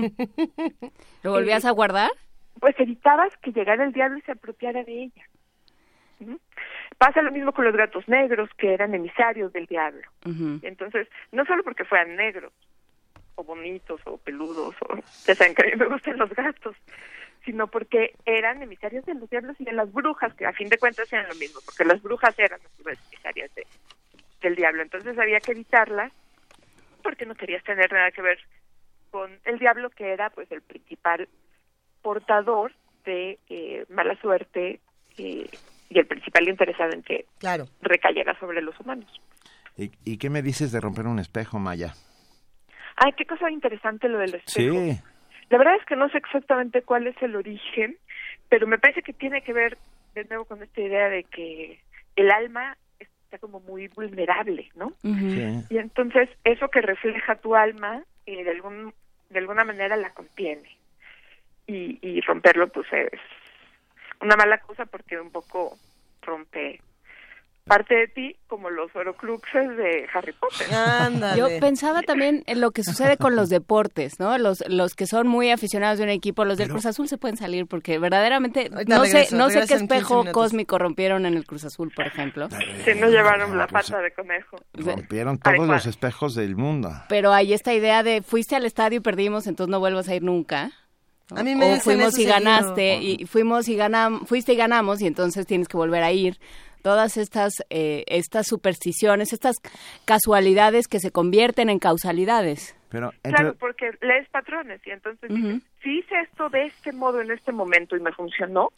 [1.23, 2.11] ¿Lo volvías a guardar?
[2.59, 5.25] pues evitabas que llegara el diablo y se apropiara de ella.
[6.97, 10.07] Pasa lo mismo con los gatos negros, que eran emisarios del diablo.
[10.25, 10.59] Ujú.
[10.63, 12.53] Entonces, no solo porque fueran negros,
[13.35, 16.75] o bonitos, o peludos, o ya saben que a mí me gustan los gatos,
[17.45, 20.77] sino porque eran emisarios de los diablos y de las brujas, que a fin de
[20.77, 23.65] cuentas eran lo mismo, porque las brujas eran vez emisarias de,
[24.41, 24.81] del diablo.
[24.81, 26.11] Entonces había que evitarlas,
[27.03, 28.39] porque no querías tener nada que ver
[29.11, 31.29] con el diablo, que era pues el principal
[32.01, 32.73] portador
[33.05, 34.79] de eh, mala suerte
[35.17, 35.49] eh,
[35.89, 37.65] y el principal interesado en que Claro.
[37.81, 39.09] recayera sobre los humanos.
[39.77, 41.93] ¿Y, y qué me dices de romper un espejo, Maya?
[42.95, 44.85] Ay, qué cosa interesante lo del espejo.
[44.85, 44.99] Sí.
[45.49, 47.97] La verdad es que no sé exactamente cuál es el origen,
[48.49, 49.77] pero me parece que tiene que ver
[50.13, 51.79] de nuevo con esta idea de que
[52.15, 54.93] el alma está como muy vulnerable, ¿no?
[55.01, 55.65] Sí.
[55.69, 58.93] Y entonces eso que refleja tu alma, eh, de algún
[59.29, 60.77] de alguna manera la contiene.
[61.67, 63.19] Y, y romperlo pues es
[64.21, 65.77] una mala cosa porque un poco
[66.21, 66.79] rompe
[67.65, 70.67] parte de ti como los orocruxes de Harry Potter.
[70.73, 71.37] Ándale.
[71.37, 74.37] Yo pensaba también en lo que sucede con los deportes, ¿no?
[74.37, 77.37] Los, los que son muy aficionados de un equipo, los del Cruz Azul se pueden
[77.37, 81.33] salir porque verdaderamente no sé, regreso, no sé qué en 15 espejo cósmico rompieron en
[81.33, 82.49] el Cruz Azul, por ejemplo.
[82.83, 84.57] Se nos llevaron la pues, pata de conejo.
[84.73, 85.73] Rompieron todos Adecuado.
[85.73, 86.91] los espejos del mundo.
[87.09, 90.21] Pero hay esta idea de fuiste al estadio y perdimos, entonces no vuelvas a ir
[90.21, 90.71] nunca.
[91.31, 91.39] ¿no?
[91.39, 92.33] A mí me o fuimos y seguido.
[92.33, 96.37] ganaste y fuimos y ganamos, fuiste y ganamos y entonces tienes que volver a ir.
[96.85, 99.55] Todas estas eh, estas supersticiones, estas
[100.05, 102.77] casualidades que se convierten en causalidades.
[102.89, 105.47] Pero entre- Claro, porque lees patrones y entonces Ujú.
[105.47, 108.71] dices, si hice esto de este modo en este momento y me funcionó,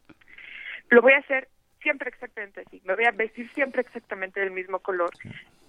[0.89, 1.49] lo voy a hacer
[1.81, 2.81] siempre exactamente así.
[2.85, 5.09] Me voy a vestir siempre exactamente del mismo color.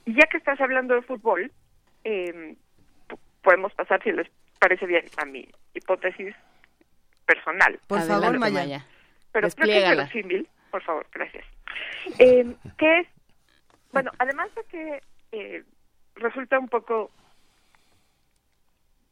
[0.07, 1.51] Y ya que estás hablando de fútbol,
[2.05, 2.55] eh,
[3.09, 4.29] p- podemos pasar, si les
[4.61, 6.37] parece bien, a mi hipótesis
[7.27, 7.81] personal.
[7.89, 8.87] Por Adelante, favor, Maya.
[9.33, 11.45] Pero creo que es verosímil, por favor, gracias.
[12.19, 13.09] Eh, que es,
[13.93, 15.03] bueno, además de que
[15.33, 15.65] eh,
[16.15, 17.11] resulta un poco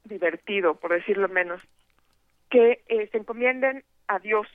[0.04, 1.60] divertido, por decirlo menos,
[2.50, 4.46] que eh, se encomienden a Dios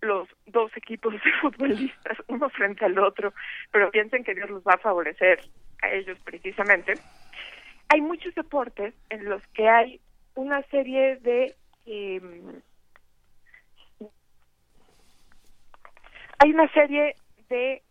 [0.00, 3.32] los dos equipos de futbolistas, uno frente al otro,
[3.70, 5.40] pero piensen que Dios los va a favorecer
[5.82, 6.94] a ellos precisamente.
[7.88, 10.00] Hay muchos deportes en los que hay
[10.34, 11.54] una serie de
[11.86, 12.60] em,
[16.40, 17.14] hay una serie
[17.48, 17.82] de,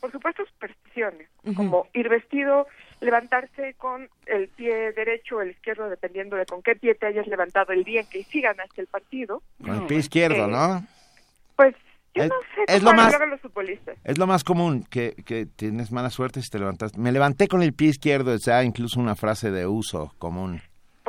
[0.00, 2.66] por supuesto, supersticiones, como ir vestido,
[3.00, 7.26] levantarse con el pie derecho o el izquierdo, dependiendo de con qué pie te hayas
[7.26, 9.42] levantado el día en que sí ganaste el partido.
[9.64, 10.86] con el pie izquierdo, Eh, ¿no?
[11.56, 11.74] Pues
[12.14, 13.96] yo Es- no sé es cómo lo más- los futbolistas.
[14.04, 16.96] Es lo más común, que, que tienes mala suerte si te levantas.
[16.98, 20.60] Me levanté con el pie izquierdo, o sea, incluso una frase de uso común.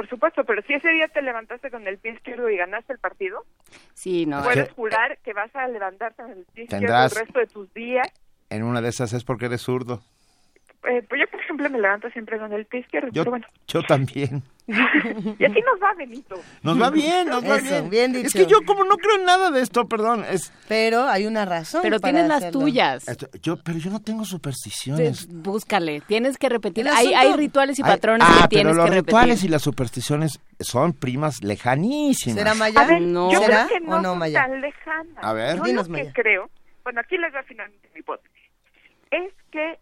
[0.02, 2.98] Por supuesto, pero si ese día te levantaste con el pie izquierdo y ganaste el
[2.98, 3.46] partido,
[3.94, 4.42] Sí, no.
[4.42, 7.72] puedes que- jurar que vas a levantarte con el pie izquierdo el resto de tus
[7.76, 8.08] días.
[8.50, 10.02] En una de esas es porque eres zurdo.
[10.90, 13.48] Eh, pues yo, por ejemplo, me levanto siempre con el pie izquierdo, Yo, pero bueno.
[13.68, 14.42] yo también.
[14.68, 16.36] Y así nos va, Benito.
[16.64, 17.90] Nos va bien, nos va Eso, bien.
[18.14, 20.54] bien Es que yo como no creo en nada de esto, perdón, es...
[20.70, 21.82] Pero hay una razón.
[21.84, 22.60] Pero para tienes las hacerlo.
[22.62, 23.08] tuyas.
[23.08, 25.28] esto- yo, pero yo no tengo supersticiones.
[25.28, 26.88] De- Búscale, tienes que repetir.
[26.88, 30.40] Hay, hay rituales y patrones ah, que pero tienes los que rituales y las supersticiones
[30.60, 32.38] son primas lejanísimas.
[32.38, 32.82] ¿Será Maya?
[32.82, 33.32] A ver, No.
[33.32, 34.46] yo ¿Será creo que no, o no, Maya?
[34.48, 35.18] tan lejanas.
[35.24, 35.58] A ver.
[35.58, 36.14] Yo Dinos, lo que Maya.
[36.16, 36.50] creo,
[36.84, 38.32] bueno, aquí les va finalmente mi hipótesis,
[39.12, 39.80] es que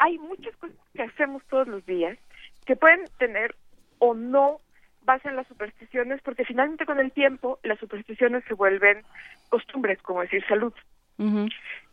[0.00, 2.18] hay muchas cosas que hacemos todos los días
[2.64, 3.54] que pueden tener
[3.98, 4.60] o no
[5.02, 9.02] base en las supersticiones, porque finalmente con el tiempo las supersticiones se vuelven
[9.50, 10.72] costumbres, como decir salud,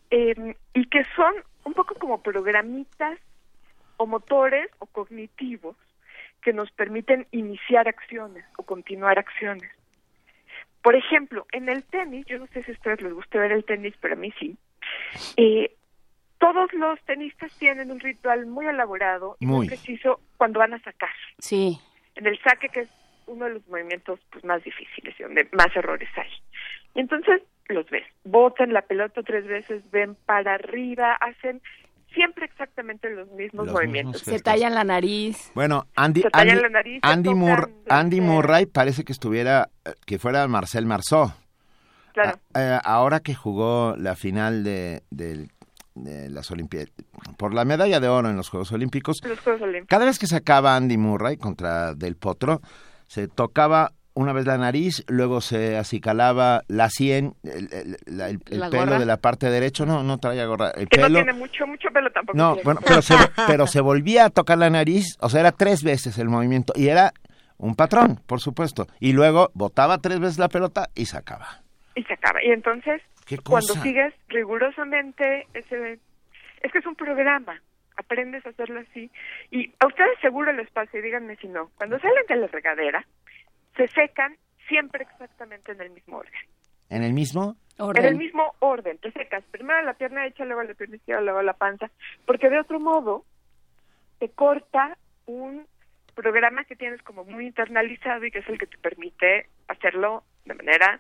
[0.10, 1.34] eh, y que son
[1.66, 3.20] un poco como programitas
[3.98, 5.76] o motores o cognitivos
[6.42, 9.70] que nos permiten iniciar acciones o continuar acciones.
[10.82, 13.66] Por ejemplo, en el tenis, yo no sé si a ustedes les gusta ver el
[13.66, 14.56] tenis, pero a mí sí,
[15.36, 15.76] eh,
[16.54, 19.68] todos los tenistas tienen un ritual muy elaborado y muy, Muy.
[19.68, 21.10] preciso cuando van a sacar.
[21.40, 21.80] Sí.
[22.16, 22.90] En el saque, que es
[23.26, 26.30] uno de los movimientos pues, más difíciles y donde más errores hay.
[26.96, 31.62] Y entonces los ves, botan la pelota tres veces, ven para arriba, hacen
[32.14, 34.22] siempre exactamente los mismos Los movimientos.
[34.26, 35.52] mismos Se tallan la nariz.
[35.54, 38.32] Bueno, Andy, Se Andy, la nariz, Andy, tocan Mur- las Andy cejas.
[38.32, 41.32] Murray parece que estuviera, eh, que fuera Marcel Marceau.
[42.14, 42.40] Claro.
[42.56, 45.52] Ah, eh, ahora que jugó la final de, del-
[46.04, 46.90] de las Olimpiadas,
[47.38, 49.88] por la medalla de oro en los Juegos Olímpicos, los Juegos Olímpicos.
[49.90, 52.62] cada vez que sacaba Andy Murray contra Del Potro,
[53.08, 58.40] se tocaba una vez la nariz, luego se acicalaba la sien, el, el- la- el-
[58.50, 61.20] el ¿La pelo de la parte derecha, no, no traía gorra, el Que no pelo.
[61.20, 62.36] tiene mucho, mucho pelo tampoco.
[62.36, 62.64] No, tiene.
[62.64, 63.14] bueno, pero se,
[63.48, 66.88] pero se volvía a tocar la nariz, o sea, era tres veces el movimiento, y
[66.88, 67.14] era
[67.58, 68.88] un patrón, por supuesto.
[69.00, 71.62] Y luego botaba tres veces la pelota y sacaba.
[71.96, 72.44] Y se acaba.
[72.44, 76.00] Y entonces, ¿Qué cuando sigues rigurosamente ese...
[76.62, 77.62] Es que es un programa.
[77.98, 79.12] Aprendes a hacerlo así.
[79.52, 81.70] Y a ustedes seguro les pasa, y díganme si no.
[81.76, 83.06] Cuando salen de la regadera,
[83.76, 84.38] se secan
[84.68, 86.34] siempre exactamente en el mismo orden.
[86.90, 87.58] ¿En el mismo?
[87.78, 88.04] Orden.
[88.04, 89.44] En el mismo orden, te secas.
[89.52, 91.92] Primero la pierna derecha, luego la pierna izquierda, luego la panza.
[92.26, 93.26] Porque de otro modo,
[94.20, 95.68] te corta un
[96.16, 100.56] programa que tienes como muy internalizado y que es el que te permite hacerlo de
[100.56, 101.00] manera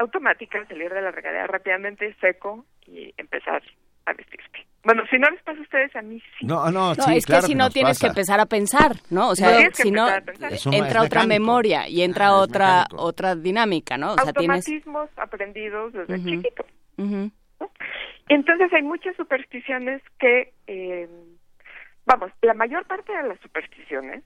[0.00, 3.62] automática, salir de la regadera rápidamente, seco y empezar
[4.06, 4.66] a vestirte.
[4.82, 6.46] Bueno, si no les pasa a ustedes, a mí sí.
[6.46, 8.06] No, no, No, es claro que si no tienes pasa.
[8.06, 9.28] que empezar a pensar, ¿no?
[9.28, 14.12] O sea, si no entra es otra memoria y entra Ah, otra otra dinámica, ¿no?
[14.14, 16.30] O sea, tienes Automatismos aprendidos desde Ujú.
[16.30, 16.64] chiquito.
[16.96, 17.30] Ujú.
[18.28, 21.08] Entonces hay muchas supersticiones que, eh,
[22.06, 24.24] vamos, la mayor parte de las supersticiones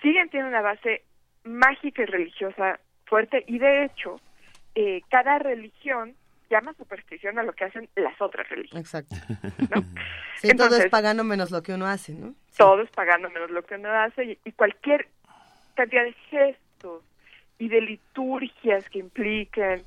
[0.00, 1.02] siguen teniendo una base
[1.44, 4.20] mágica y religiosa fuerte y de hecho
[4.80, 6.14] eh, cada religión
[6.50, 8.84] llama superstición a lo que hacen las otras religiones.
[8.86, 9.16] Exacto.
[9.74, 9.82] ¿no?
[10.40, 12.28] Sí, todo es Entonces- pagano menos lo que uno hace, ¿no?
[12.50, 12.58] Sí.
[12.58, 15.08] Todo es pagando menos lo que uno hace y, y cualquier
[15.74, 17.02] cantidad de gestos
[17.58, 19.82] y de liturgias que impliquen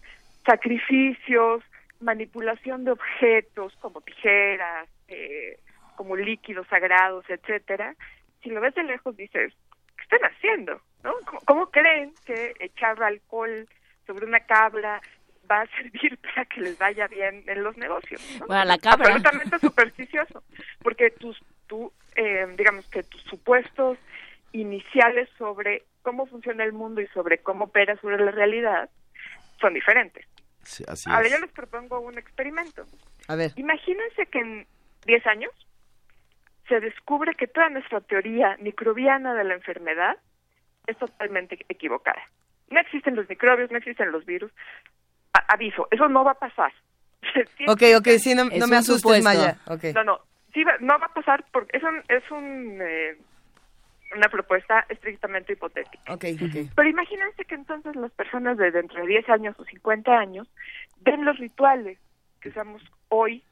[0.46, 1.64] sacrificios,
[2.02, 5.58] manipulación de objetos como tijeras, eh,
[5.96, 7.96] como líquidos sagrados, etcétera.
[8.44, 9.54] Si lo ves de lejos dices,
[9.96, 10.82] ¿qué están haciendo?
[11.04, 11.14] ¿No?
[11.26, 13.68] ¿Cómo, cómo creen que echar alcohol
[14.12, 15.02] sobre una cabra
[15.50, 18.22] va a servir para que les vaya bien en los negocios?
[18.40, 18.48] ¿no?
[18.48, 19.08] Bueno, la cabra.
[19.08, 20.44] Absolutamente supersticioso,
[20.82, 23.98] porque tus, tú, eh, digamos que tus supuestos
[24.52, 28.90] iniciales sobre cómo funciona el mundo y sobre cómo opera sobre la realidad
[29.62, 30.26] son diferentes.
[30.64, 31.32] Sí, así Ahora es.
[31.32, 32.86] yo les propongo un experimento.
[33.30, 33.52] A ver.
[33.56, 34.68] Imagínense que en
[35.06, 35.52] 10 años
[36.68, 40.18] se descubre que toda nuestra teoría microbiana de la enfermedad
[40.88, 42.22] es totalmente equivocada.
[42.72, 44.52] No existen los microbios, no existen los virus.
[45.34, 46.74] A- aviso, eso no va a pasar.
[47.68, 49.24] Ok, ok, sí, no, me asustes, supuesto.
[49.24, 49.58] Maya.
[49.94, 50.20] No, no,
[50.54, 53.18] sí va- no va a pasar porque es un, es un eh,
[54.16, 56.14] una propuesta estrictamente hipotética.
[56.14, 56.72] Ok, ok.
[56.76, 60.48] Pero imagínense que entonces las personas de dentro de 10 años o 50 años
[61.02, 61.98] ven los rituales
[62.42, 63.44] que usamos hoy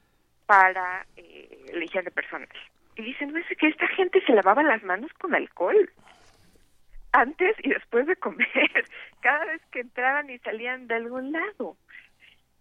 [0.46, 2.48] para eh, la higiene personal.
[2.96, 5.90] Y dicen, "No, es que esta gente se lavaba las manos con alcohol.
[7.12, 8.48] Antes y después de comer.
[9.20, 11.76] Cada vez que entraban y salían de algún lado.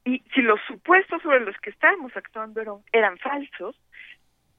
[0.05, 3.79] Y si los supuestos sobre los que estábamos actuando eran, eran falsos,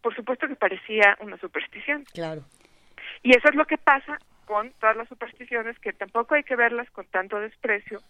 [0.03, 2.05] por supuesto que parecía una superstición.
[2.13, 2.43] Claro.
[3.23, 6.91] Y eso es lo que pasa con todas las supersticiones, que tampoco hay que verlas
[6.91, 8.01] con tanto desprecio,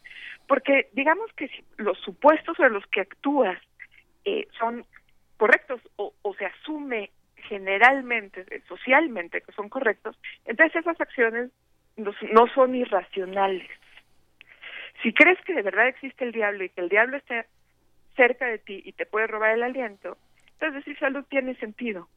[0.47, 3.61] porque digamos que si los supuestos sobre los que actúas
[4.25, 4.87] eh, son
[5.37, 11.51] correctos o, o se asume generalmente, socialmente que son correctos, entonces esas acciones
[11.97, 13.69] no, son irracionales.
[15.03, 17.47] Si crees que de verdad existe el diablo y que el diablo está
[18.17, 20.17] cerca de ti y te puede robar el aliento,
[20.53, 22.09] entonces decir salud tiene sentido.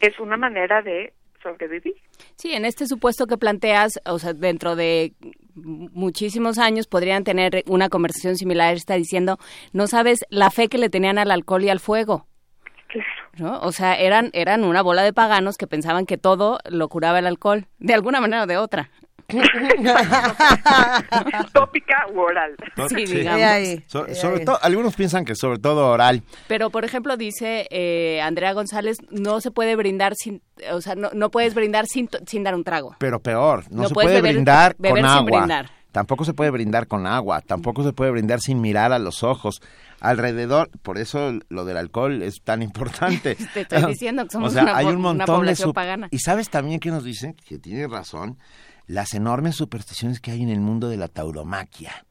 [0.00, 1.94] Es una manera de sobrevivir.
[2.36, 5.12] Sí, en este supuesto que planteas, o sea, dentro de
[5.54, 9.38] muchísimos años podrían tener una conversación similar, está diciendo,
[9.72, 12.26] no sabes la fe que le tenían al alcohol y al fuego.
[13.38, 13.58] ¿No?
[13.60, 17.26] O sea, eran, eran una bola de paganos que pensaban que todo lo curaba el
[17.26, 18.90] alcohol, de alguna manera o de otra.
[21.52, 22.54] tópica u oral.
[22.88, 23.14] Sí, Sí.
[23.16, 23.40] digamos.
[23.40, 24.44] He ahí, So- he sobre ahí.
[24.44, 26.22] todo, algunos piensan que sobre todo oral.
[26.48, 31.10] Pero, por ejemplo, dice eh, Andrea González, no se puede brindar sin, o sea, no,
[31.14, 32.94] no puedes brindar sin, sin dar un trago.
[32.98, 35.38] Pero peor, no, No se puedes puede beber- brindar beber con sin agua.
[35.38, 35.70] brindar.
[35.92, 39.60] Tampoco se puede brindar con agua, tampoco se puede brindar sin mirar a los ojos.
[40.00, 43.36] Alrededor, por eso lo del alcohol es tan importante.
[43.54, 45.74] Te estoy diciendo que somos o sea, una hay un una montón de población sup-
[45.74, 46.08] pagana.
[46.10, 48.38] Y sabes también que nos dicen, que tiene razón,
[48.86, 52.04] las enormes supersticiones que hay en el mundo de la tauromaquia.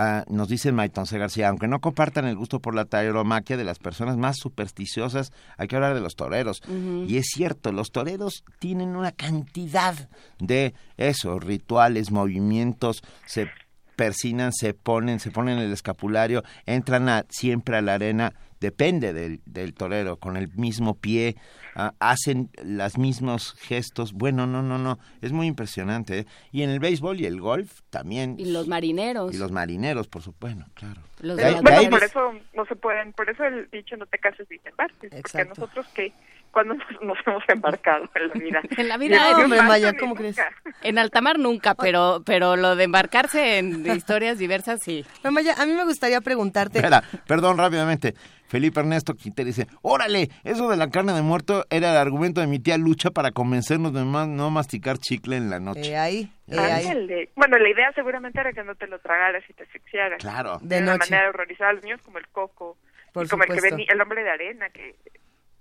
[0.00, 1.18] Ah, nos dice Maiton C.
[1.18, 5.66] García, aunque no compartan el gusto por la tauromaquia de las personas más supersticiosas, hay
[5.66, 6.62] que hablar de los toreros.
[7.08, 10.08] Y es cierto, los toreros tienen una cantidad
[10.38, 13.48] de eso, rituales, movimientos, se
[13.96, 19.40] persinan, se ponen, se ponen el escapulario, entran a- siempre a la arena, depende del,
[19.46, 21.36] del torero, con el mismo pie,
[21.74, 24.12] ah, hacen los mismos gestos.
[24.12, 26.20] Bueno, no, no, no, es muy impresionante.
[26.20, 26.26] ¿eh?
[26.52, 28.36] Y en el béisbol y el golf también.
[28.38, 29.34] Y los marineros.
[29.34, 31.00] Y los marineros, por supuesto, claro.
[31.20, 33.44] los De de ahí- las de ahí Bueno, por eso no se pueden, por eso
[33.44, 36.12] el dicho no te cases ni te embarques, porque nosotros que
[36.50, 38.60] cuando nos, nos hemos embarcado en la vida.
[38.78, 40.18] En la vida, No, hombre, ni ¿cómo nunca.
[40.18, 40.36] crees?
[40.82, 45.04] en alta mar nunca, pero, pero lo de embarcarse en historias diversas, sí.
[45.22, 46.78] No, Maya, a mí me gustaría preguntarte.
[46.78, 48.14] Espera, perdón, rápidamente.
[48.48, 52.46] Felipe Ernesto Quintero dice, órale, eso de la carne de muerto era el argumento de
[52.46, 55.90] mi tía Lucha para convencernos de ma- no masticar chicle en la noche.
[55.92, 57.28] Eh, ahí, eh, ahí.
[57.36, 60.18] Bueno, la idea seguramente era que no te lo tragaras y te asfixiaras.
[60.18, 60.58] Claro.
[60.62, 61.10] De una noche.
[61.10, 62.76] manera de horrorizar a los niños como el coco.
[63.12, 64.94] Por y como el que venía, el hombre de arena, que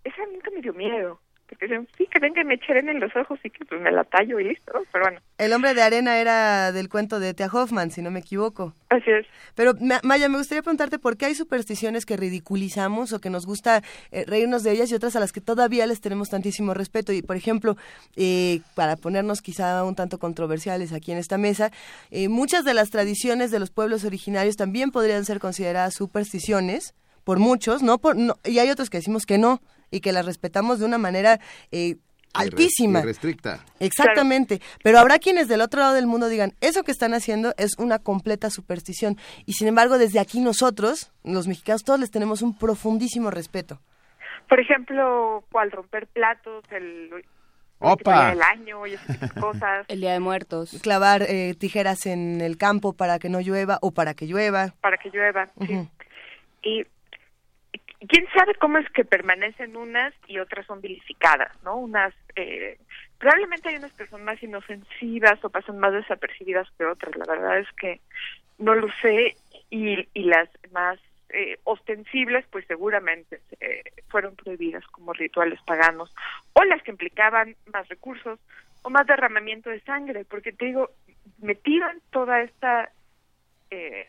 [0.04, 1.20] esa nunca me dio miedo.
[1.50, 3.80] Porque decían, sí, que venga y me eche arena en los ojos y que pues
[3.82, 4.72] me la tallo y listo.
[4.74, 4.82] ¿no?
[4.92, 8.20] Pero bueno, El hombre de arena era del cuento de Thea Hoffman, si no me
[8.20, 8.74] equivoco.
[8.90, 9.26] así es.
[9.56, 13.46] Pero Ma- Maya, me gustaría preguntarte por qué hay supersticiones que ridiculizamos o que nos
[13.46, 17.14] gusta eh, reírnos de ellas y otras a las que todavía les tenemos tantísimo respeto.
[17.14, 17.78] Y por ejemplo,
[18.16, 21.72] eh, para ponernos quizá un tanto controversiales aquí en esta mesa,
[22.12, 26.94] eh, muchas de las tradiciones de los pueblos originarios también podrían ser consideradas supersticiones
[27.24, 29.62] por muchos, no por, no, y hay otros que decimos que no,
[29.92, 31.40] y que las respetamos de una manera
[31.72, 31.98] eh,
[32.34, 33.02] altísima.
[33.02, 33.64] Restricta.
[33.80, 34.62] Exactamente.
[34.84, 38.00] Pero habrá quienes del otro lado del mundo digan, eso que están haciendo es una
[38.00, 39.18] completa superstición.
[39.46, 43.80] Y sin embargo, desde aquí nosotros, los mexicanos, todos les tenemos un profundísimo respeto.
[44.48, 47.10] Por ejemplo, cual romper platos, el
[47.80, 48.32] ¡Opa!
[48.32, 48.98] el año y de
[49.40, 50.80] cosas, El Día de Muertos.
[50.82, 54.74] Clavar eh, tijeras en el campo para que no llueva o para que llueva.
[54.82, 55.48] para que llueva.
[55.66, 55.90] sí.
[56.64, 56.86] Y
[58.00, 61.78] quién sabe cómo es que permanecen unas y otras son vilificadas, ¿no?
[61.78, 62.78] Unas, eh,
[63.18, 67.16] probablemente hay unas que son más inofensivas o pasan más desapercibidas que otras.
[67.16, 68.02] La verdad es que
[68.58, 69.36] no lo sé
[69.70, 76.14] y, las más eh, ostensibles, pues seguramente eh, fueron prohibidas como rituales paganos
[76.54, 78.40] o las que implicaban más recursos
[78.84, 80.92] o más derramamiento de sangre, porque te digo,
[81.40, 82.90] metido en toda esta
[83.70, 84.08] eh,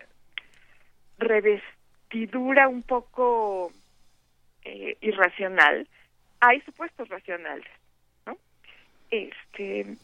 [1.18, 3.72] revestidura un poco
[4.68, 5.88] eh, irracional,
[6.40, 7.66] hay supuestos racionales,
[8.26, 8.36] ¿no?
[9.10, 9.96] Este,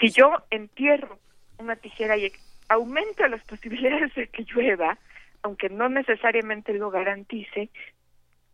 [0.00, 1.18] si yo entierro
[1.58, 2.32] una tijera y
[2.68, 4.96] aumento las posibilidades de que llueva,
[5.42, 7.68] aunque no necesariamente lo garantice,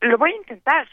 [0.01, 0.89] lo voy a intentar,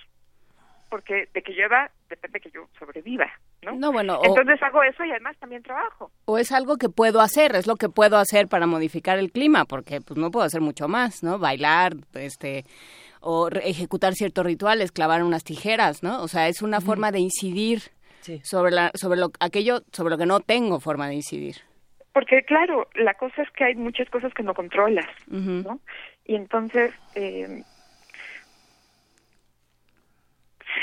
[0.89, 3.32] porque de que llueva depende que yo sobreviva,
[3.63, 3.74] ¿no?
[3.74, 6.11] No, bueno, o, Entonces hago eso y además también trabajo.
[6.26, 9.65] o es algo que puedo hacer, es lo que puedo hacer para modificar el clima,
[9.65, 11.39] porque pues no puedo hacer mucho más, ¿no?
[11.39, 12.65] Bailar, este
[13.22, 16.22] o re- ejecutar ciertos rituales, clavar unas tijeras, ¿no?
[16.22, 17.82] O sea, es una forma de incidir
[18.22, 18.39] Sí.
[18.43, 21.55] sobre la sobre lo aquello sobre lo que no tengo forma de incidir.
[22.13, 25.07] Porque claro, la cosa es que hay muchas cosas que no controlas.
[25.28, 25.80] ¿no?
[26.26, 27.63] Y entonces, eh,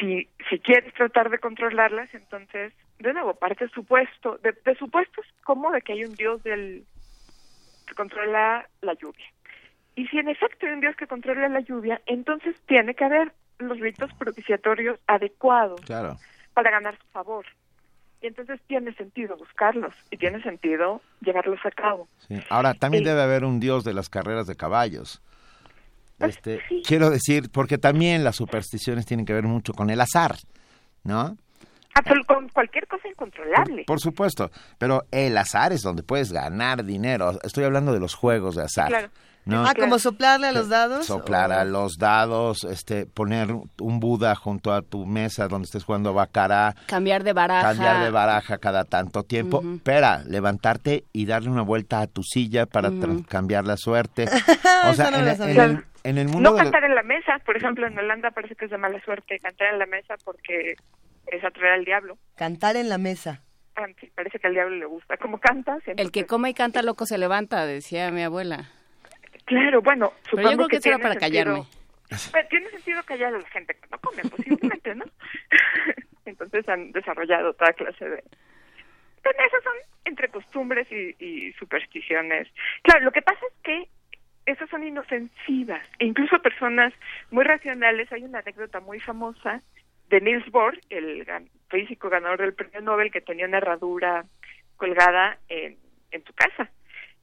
[0.00, 5.70] si, si quieres tratar de controlarlas, entonces, de nuevo, parte supuesto, de, de supuestos como
[5.70, 6.84] de que hay un dios del
[7.86, 9.24] que controla la lluvia.
[9.98, 13.32] Y si en efecto hay un dios que controla la lluvia, entonces tiene que haber
[13.58, 16.16] los ritos propiciatorios adecuados Claro.
[16.54, 17.44] para ganar su favor.
[18.22, 22.06] Y entonces tiene sentido buscarlos y tiene sentido llevarlos a cabo.
[22.28, 22.36] Sí.
[22.48, 25.20] Ahora, también debe haber un dios de las carreras de caballos.
[26.18, 26.82] Pues, Este, sí.
[26.86, 30.36] Quiero decir, porque también las supersticiones tienen que ver mucho con el azar,
[31.02, 31.36] ¿no?
[31.94, 33.82] Absol- con cualquier cosa incontrolable.
[33.84, 37.32] Por supuesto, pero el azar es donde puedes ganar dinero.
[37.42, 38.88] Estoy hablando de los juegos de azar.
[38.88, 39.08] Claro.
[39.48, 39.64] ¿No?
[39.66, 41.06] Ah, como soplarle a los dados.
[41.06, 45.84] Soplar o- a los dados, este, poner un Buda junto a tu mesa donde estés
[45.84, 47.68] jugando bacará, Cambiar de baraja.
[47.68, 49.58] cambiar de baraja cada tanto tiempo.
[49.58, 49.76] Ujú.
[49.76, 53.24] Espera, levantarte y darle una vuelta a tu silla para tra- Ujú.
[53.24, 54.26] cambiar la suerte.
[54.90, 57.38] O sea, no en, en el, en el mundo No de cantar en la mesa,
[57.44, 60.74] por ejemplo, en Holanda parece que es de mala suerte cantar en la mesa porque
[61.26, 62.16] es atraer al diablo.
[62.36, 63.42] Cantar en la mesa.
[63.76, 65.78] Ah, sí, parece que al diablo le gusta cómo cantas.
[65.86, 68.70] El que come y canta loco se levanta, decía mi abuela.
[69.48, 71.68] Claro, bueno, Pero supongo yo creo que tiene para sentido- callarme.
[72.08, 75.04] Pues, tiene sentido callar a la gente que no come, posiblemente, ¿no?
[76.24, 78.24] Entonces han desarrollado toda clase de...
[79.22, 79.72] Pero esas son
[80.04, 82.48] entre costumbres y, y supersticiones.
[82.82, 83.88] Claro, lo que pasa es que
[84.46, 85.82] esas son inofensivas.
[85.98, 86.94] E incluso personas
[87.30, 89.60] muy racionales, hay una anécdota muy famosa
[90.08, 94.24] de Niels Bohr, el gan- físico ganador del premio Nobel, que tenía una herradura
[94.76, 95.76] colgada en,
[96.12, 96.70] en su casa.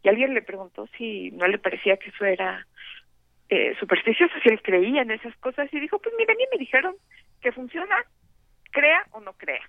[0.05, 2.67] Y alguien le preguntó si no le parecía que eso era
[3.49, 6.59] eh, supersticioso, si él creía en esas cosas, y dijo, pues mira, a mí me
[6.59, 6.95] dijeron
[7.41, 7.95] que funciona,
[8.71, 9.67] crea o no crea.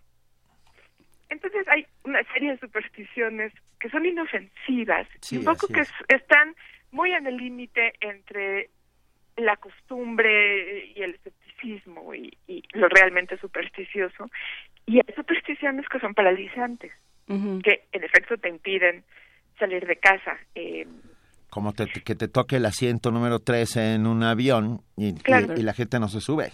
[1.30, 5.89] Entonces hay una serie de supersticiones que son inofensivas Sí, un poco que es.
[5.89, 6.55] es- están
[6.91, 8.68] muy en el límite entre
[9.39, 14.30] la costumbre y el escepticismo y, y lo realmente supersticioso.
[14.84, 16.93] Y hay supersticiones que son paralizantes,
[17.26, 19.03] que en efecto te impiden
[19.59, 20.36] salir de casa.
[20.54, 20.86] Eh,
[21.50, 25.54] como te- que te toque el asiento número 13 en un avión y, y- Claro.
[25.57, 26.52] y la gente no se sube.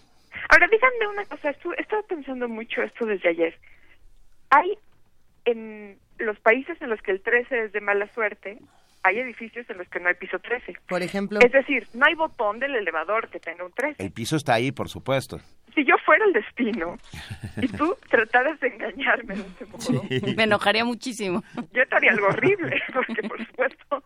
[0.48, 3.58] Ahora, díganme una cosa, estu- he estado pensando mucho esto desde ayer.
[4.50, 4.76] Hay
[5.44, 8.58] en los países en los que el 13 es de mala suerte,
[9.02, 10.74] hay edificios en los que no hay piso 13.
[10.88, 14.00] Por ejemplo, Es decir, no hay botón del elevador que tenga un 13.
[14.02, 15.40] El piso está ahí, por supuesto.
[15.92, 16.96] Yo fuera el destino
[17.60, 20.04] y tú trataras de engañarme de ese modo,
[20.36, 21.44] Me enojaría muchísimo.
[21.72, 24.02] yo te haría algo horrible, porque por supuesto,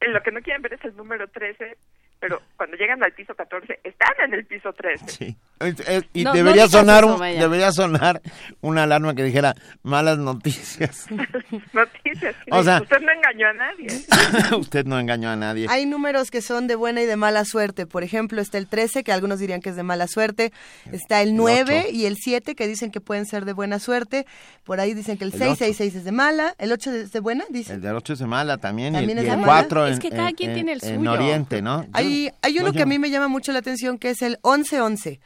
[0.00, 1.78] en lo que no quieren ver es el número 13,
[2.20, 5.08] pero cuando llegan al piso 14, están en el piso 13.
[5.08, 5.36] Sí.
[5.58, 8.20] Eh, eh, y No, no debería digas sonar eso, un- debería sonar
[8.60, 11.06] una alarma que dijera malas noticias.
[11.72, 12.34] Noticias.
[12.50, 14.56] O sea- Usted no engañó a nadie.
[14.58, 15.66] Usted no engañó a nadie.
[15.70, 17.86] Hay números que son de buena y de mala suerte.
[17.86, 20.52] Por ejemplo, está el 13, que algunos dirían que es de mala suerte.
[20.92, 21.94] Está el 9 ocho.
[21.96, 24.26] y el 7, que dicen que pueden ser de buena suerte.
[24.64, 25.58] Por ahí dicen que el El 6, ocho.
[25.60, 26.54] 6, 6 es de mala.
[26.58, 27.44] ¿El 8 es de buena?
[27.48, 27.80] El Dicen.
[27.80, 29.52] del 8 es de mala también, También y es el, de y el mala.
[29.62, 31.12] 4 Es en, que cada en- quien tiene el en suyo.
[31.12, 31.86] Oriente, ¿no?
[31.94, 34.38] Hay, hay uno no, que a mí me llama mucho la atención, que es el
[34.42, 35.18] 11-11.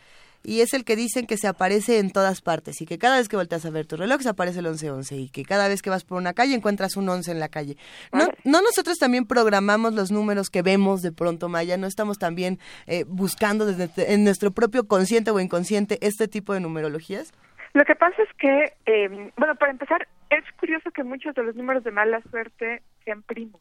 [0.42, 3.28] Y es el que dicen que se aparece en todas partes y que cada vez
[3.28, 5.90] que volteas a ver tu reloj se aparece el 11-11 y que cada vez que
[5.90, 7.76] vas por una calle encuentras un 11 en la calle.
[8.12, 11.76] ¿No, no nosotros también programamos los números que vemos de pronto, Maya?
[11.76, 16.60] ¿No estamos también eh, buscando desde en nuestro propio consciente o inconsciente este tipo de
[16.60, 17.32] numerologías?
[17.74, 21.54] Lo que pasa es que, eh, bueno, para empezar, es curioso que muchos de los
[21.54, 23.60] números de mala suerte sean primos.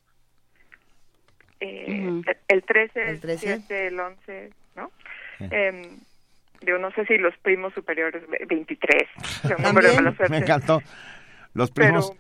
[1.59, 2.21] Eh, Ujú.
[2.25, 3.57] el- El 13, El el 13.
[3.67, 4.91] 7, el 11, ¿no?
[5.41, 5.97] Eh,
[6.65, 9.03] yo no sé si los primos superiores, ve- 23,
[9.43, 10.31] es un número de mala suerte.
[10.31, 10.81] Me encantó.
[11.53, 12.11] Los primos...
[12.11, 12.19] Pero,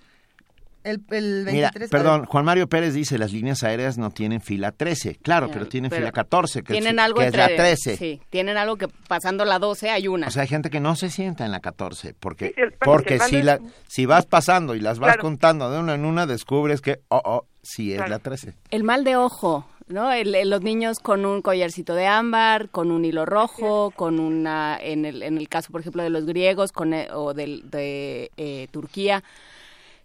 [0.81, 1.53] El, el 23.
[1.53, 5.15] Mira, perdón, Juan Mario Pérez dice, las líneas aéreas no tienen fila 13.
[5.15, 7.47] Claro, Ya, pero tienen pero fila 14, que, tienen es, algo que es entre la
[7.63, 7.97] 13.
[7.97, 10.27] Sí, tienen algo que pasando la 12 hay una.
[10.27, 13.41] O sea, hay gente que no se sienta en la 14, porque, Sí, porque si,
[13.43, 15.21] la, es- si vas pasando y las vas Claro.
[15.23, 18.11] contando de una en una, descubres que, oh, oh, sí es Claro.
[18.11, 18.53] la 13.
[18.71, 20.11] El mal de ojo, ¿no?
[20.11, 24.77] El- el- los niños con un collarcito de ámbar, con un hilo rojo, con una,
[24.81, 28.67] en el, en el caso, por ejemplo, de los griegos con, eh, o de, eh,
[28.71, 29.23] Turquía,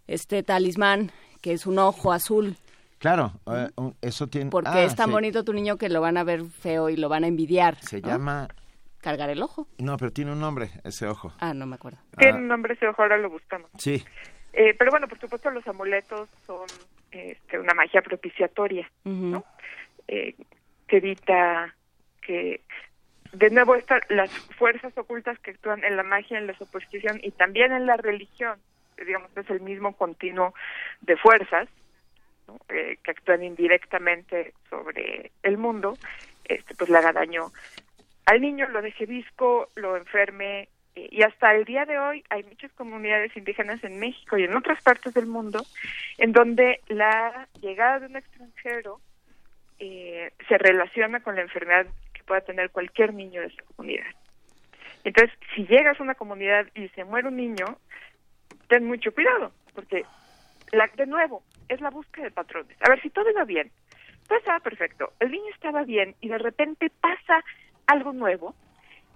[0.07, 1.11] este talismán
[1.41, 2.57] que es un ojo azul,
[2.99, 3.69] Claro, eh,
[4.01, 4.51] eso tiene...
[4.51, 7.11] porque ah, es tan bonito tu niño que lo van a ver feo y lo
[7.11, 7.77] van a envidiar.
[7.83, 8.09] Se ¿no?
[8.09, 8.49] llama...
[9.03, 9.67] Cargar el ojo.
[9.77, 11.35] No, pero tiene un nombre, ese ojo.
[11.39, 11.99] Ah, no me acuerdo.
[12.17, 12.41] tiene Ah.
[12.41, 13.69] un nombre ese ojo, ahora lo buscamos.
[13.79, 14.03] Sí,
[14.55, 16.65] Eh, pero bueno, por supuesto, los amuletos son
[17.11, 18.91] este, una magia propiciatoria.
[19.05, 19.45] Ujú.
[20.09, 20.35] Eh,
[20.87, 21.75] que evita
[22.23, 22.61] que
[23.33, 27.33] de nuevo esta, las fuerzas ocultas que actúan en la magia, en la superstición y
[27.33, 28.59] también en la religión,
[29.05, 30.55] digamos es el mismo continuo
[31.01, 31.69] de fuerzas.
[32.69, 35.97] Eh, que actúan indirectamente sobre el mundo,
[36.45, 37.51] este pues le haga daño
[38.27, 42.71] al niño, lo deje visco, lo enferme y hasta el día de hoy hay muchas
[42.73, 45.65] comunidades indígenas en México y en otras partes del mundo
[46.19, 49.01] en donde la llegada de un extranjero
[49.79, 54.07] eh, se relaciona con la enfermedad que pueda tener cualquier niño de esa comunidad.
[55.05, 57.79] Entonces, si llegas a una comunidad y se muere un niño,
[58.69, 60.05] ten mucho cuidado, porque
[60.73, 62.77] la, de nuevo, es la búsqueda de patrones.
[62.81, 63.71] A ver, si todo iba bien,
[64.27, 67.45] todo estaba perfecto, el niño estaba bien y de repente pasa
[67.87, 68.55] algo nuevo,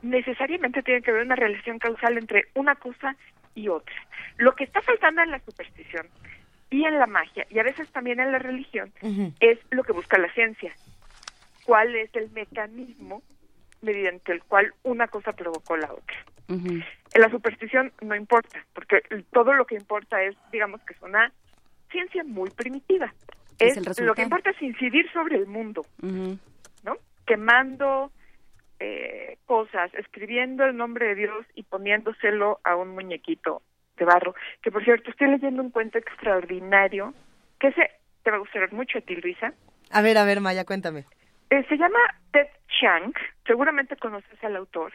[0.02, 3.16] necesariamente tiene que haber una relación causal entre una cosa
[3.54, 3.96] y otra.
[4.36, 6.06] Lo que está faltando en la superstición
[6.70, 8.92] y en la magia, y a veces también en la religión,
[9.40, 10.74] es lo que busca la ciencia.
[11.64, 13.22] ¿Cuál es el mecanismo
[13.80, 16.16] mediante el cual una cosa provocó la otra?
[16.48, 19.02] En la superstición no importa, porque
[19.32, 21.32] todo lo que importa es, digamos que es una
[21.90, 23.12] ciencia muy primitiva.
[23.58, 25.84] Es lo que importa es incidir sobre el mundo.
[26.00, 26.96] ¿no?
[27.26, 28.12] Quemando
[28.78, 33.62] eh, cosas, escribiendo el nombre de Dios y poniéndoselo a un muñequito
[33.98, 34.34] de barro.
[34.62, 37.14] Que por cierto, estoy leyendo un cuento extraordinario,
[37.58, 37.90] que ese
[38.22, 39.52] te va a gustar mucho a ti, Luisa.
[39.90, 41.04] A ver, a ver, Maya, cuéntame.
[41.50, 41.98] Eh, se llama
[42.32, 43.12] Ted Chiang,
[43.46, 44.92] seguramente conoces al autor,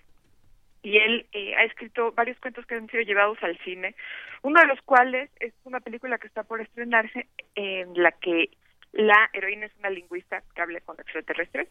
[0.83, 3.95] y él eh, ha escrito varios cuentos que han sido llevados al cine,
[4.43, 8.49] uno de los cuales es una película que está por estrenarse en la que
[8.91, 11.69] la heroína es una lingüista que habla con extraterrestres.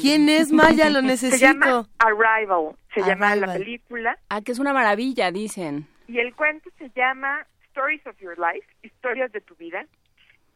[0.00, 0.88] ¿Quién es Maya?
[0.88, 1.88] Lo Se llama necesito.
[1.98, 5.86] Arrival, se llama la película, Ah, que es una maravilla, dicen.
[6.06, 9.86] Y el cuento se llama Stories of Your Life, Historias de tu vida.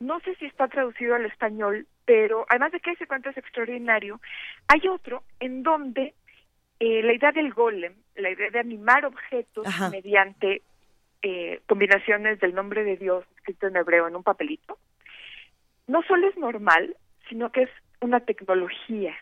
[0.00, 4.20] No sé si está traducido al español, pero además de que ese cuento es extraordinario,
[4.68, 6.14] hay otro en donde
[6.80, 9.90] eh, la idea del golem, la idea de animar objetos Ajá.
[9.90, 10.62] mediante
[11.22, 14.78] eh, combinaciones del nombre de Dios escrito en hebreo en un papelito,
[15.88, 16.96] no solo es normal,
[17.28, 17.70] sino que es
[18.00, 19.16] una tecnología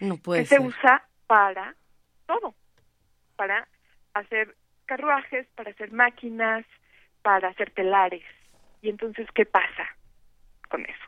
[0.00, 1.74] No puede que se usa para
[2.26, 2.54] todo,
[3.34, 3.66] para
[4.14, 4.54] hacer
[4.92, 6.66] carruajes, para hacer máquinas,
[7.22, 8.24] para hacer telares.
[8.82, 9.88] Y entonces, ¿qué pasa
[10.68, 11.06] con eso?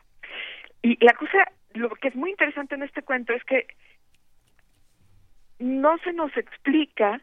[0.81, 3.67] Y la cosa, lo que es muy interesante en este cuento es que
[5.59, 7.21] no se nos explica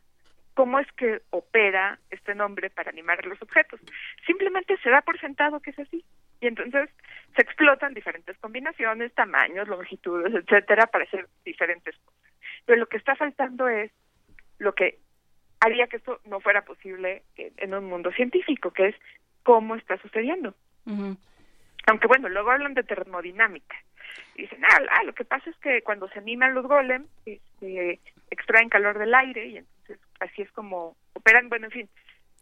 [0.55, 3.81] cómo es que opera este nombre para animar los objetos.
[4.25, 6.05] Simplemente se da por sentado que es así.
[6.41, 6.91] Y entonces
[7.35, 12.33] se explotan diferentes combinaciones, tamaños, longitudes, etcétera, para hacer diferentes cosas.
[12.67, 13.91] Pero lo que está faltando es
[14.59, 15.01] lo que
[15.63, 18.97] haría que esto no fuera posible en, un mundo científico, que es
[19.45, 20.55] cómo está sucediendo.
[21.87, 23.77] Aunque bueno, luego hablan de termodinámica.
[24.35, 28.01] Y dicen, ah, ah, lo que pasa es que cuando se animan los golems, este,
[28.31, 31.49] extraen calor del aire y entonces así es como operan.
[31.49, 31.89] Bueno, en fin,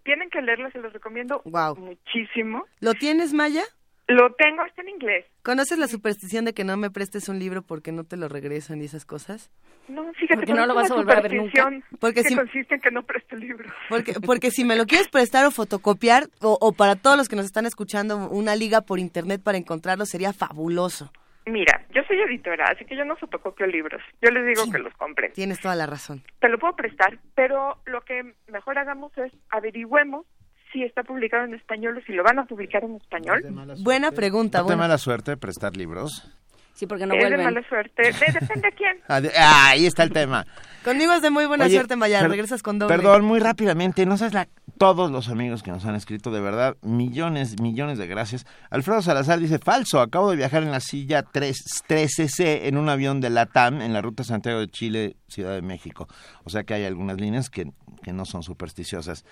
[0.02, 1.76] tienen que leerlo, se los recomiendo Guau.
[1.76, 2.64] muchísimo.
[2.80, 3.62] ¿Lo tienes, Maya?
[4.08, 5.26] Lo tengo, está en inglés.
[5.42, 8.80] ¿Conoces la superstición de que no me prestes un libro porque no te lo regresan
[8.80, 9.50] y esas cosas?
[9.90, 12.74] No, fíjate, Porque no lo vas a volver a ver superstición Porque que si- consiste
[12.76, 13.68] en que no preste el libro.
[13.88, 17.36] Porque, porque si me lo quieres prestar o fotocopiar, o, o para todos los que
[17.36, 21.12] nos están escuchando, una liga por internet para encontrarlo sería fabuloso.
[21.46, 24.00] Mira, yo soy editora, así que yo no fotocopio libros.
[24.22, 24.70] Yo les digo Sí.
[24.72, 25.32] que los compren.
[25.32, 26.22] Tienes toda la razón.
[26.38, 30.26] Te lo puedo prestar, pero lo que mejor hagamos es averigüemos
[30.72, 33.42] si está publicado en español o si lo van a publicar en español.
[33.82, 34.58] Buena pregunta.
[34.58, 36.30] ¿No buena- mala suerte prestar libros?
[36.74, 37.44] Sí, porque no es de vuelven.
[37.44, 38.02] mala suerte.
[38.02, 38.96] De- depende a quién.
[39.08, 40.46] Ah, de- ah, ahí está el tema.
[40.84, 42.20] Conmigo es de muy buena Oye, suerte, Maya.
[42.20, 42.96] per- Regresas con doble.
[42.96, 44.48] Perdón, muy rápidamente, no sabes la,
[44.78, 48.46] todos los amigos que nos han escrito, de verdad, millones, millones de gracias.
[48.70, 51.54] Alfredo Salazar dice, falso, acabo de viajar en la silla 3,
[51.86, 56.08] 13C en un avión de LATAM en la ruta Santiago de Chile, Ciudad de México.
[56.44, 57.70] O sea que hay algunas líneas que,
[58.02, 59.26] que no son supersticiosas.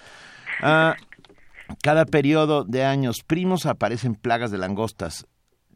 [0.60, 0.96] Ah,
[1.82, 5.26] cada periodo de años primos aparecen plagas de langostas,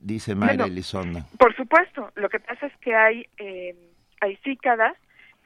[0.02, 1.20] dice Mayra Bueno, Elizondo.
[1.38, 3.74] Por supuesto, lo que pasa es que hay, eh,
[4.20, 4.96] hay cícadas,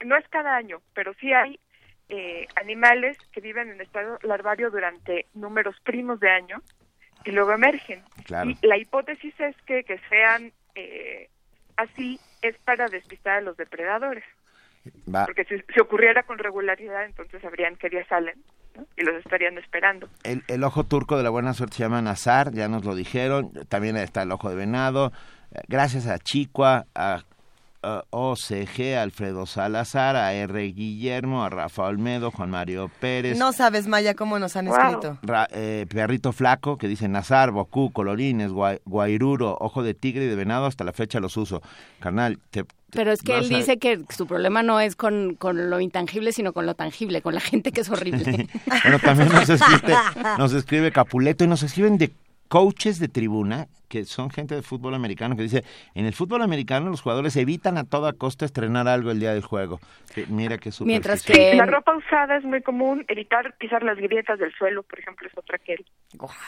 [0.05, 1.59] no es cada año, pero sí hay
[2.09, 6.61] eh, animales que viven en estado larvario durante números primos de año
[7.25, 8.01] y luego emergen.
[8.25, 8.49] Claro.
[8.49, 11.29] Y la hipótesis es que que sean eh,
[11.75, 14.23] así es para despistar a los depredadores,
[15.13, 15.25] Va.
[15.25, 18.35] porque si, si ocurriera con regularidad, entonces sabrían qué día salen
[18.75, 18.85] ¿no?
[18.95, 20.09] y los estarían esperando.
[20.23, 23.51] El, el ojo turco de la buena suerte se llama Nazar, ya nos lo dijeron.
[23.69, 25.11] También está el ojo de venado.
[25.67, 27.23] Gracias a Chicua, a,
[27.83, 30.71] a OCG, Alfredo Salazar, a R.
[30.73, 33.37] Guillermo, a Rafa Olmedo, Juan Mario Pérez.
[33.37, 34.75] No sabes, Maya, cómo nos han Wow.
[34.77, 35.17] escrito.
[35.21, 40.27] Ra- eh, Perrito Flaco, que dice Nazar, Bocú, Colorines, Guai- Guairuro, Ojo de Tigre y
[40.27, 41.61] de Venado, hasta la fecha los uso.
[41.99, 42.65] Carnal, te...
[42.91, 46.53] Pero es que él dice que su problema no es con, con lo intangible, sino
[46.53, 48.47] con lo tangible, con la gente que es horrible.
[48.83, 49.93] Bueno, también nos escribe,
[50.37, 52.11] nos escribe Capuleto y nos escriben de
[52.47, 55.63] coaches de tribuna, que son gente de fútbol americano, que dice,
[55.95, 59.43] en el fútbol americano los jugadores evitan a toda costa estrenar algo el día del
[59.43, 59.79] juego.
[60.13, 64.39] Que mira que Mientras que- La ropa usada es muy común, evitar pisar las grietas
[64.39, 65.75] del suelo, por ejemplo, es otra que.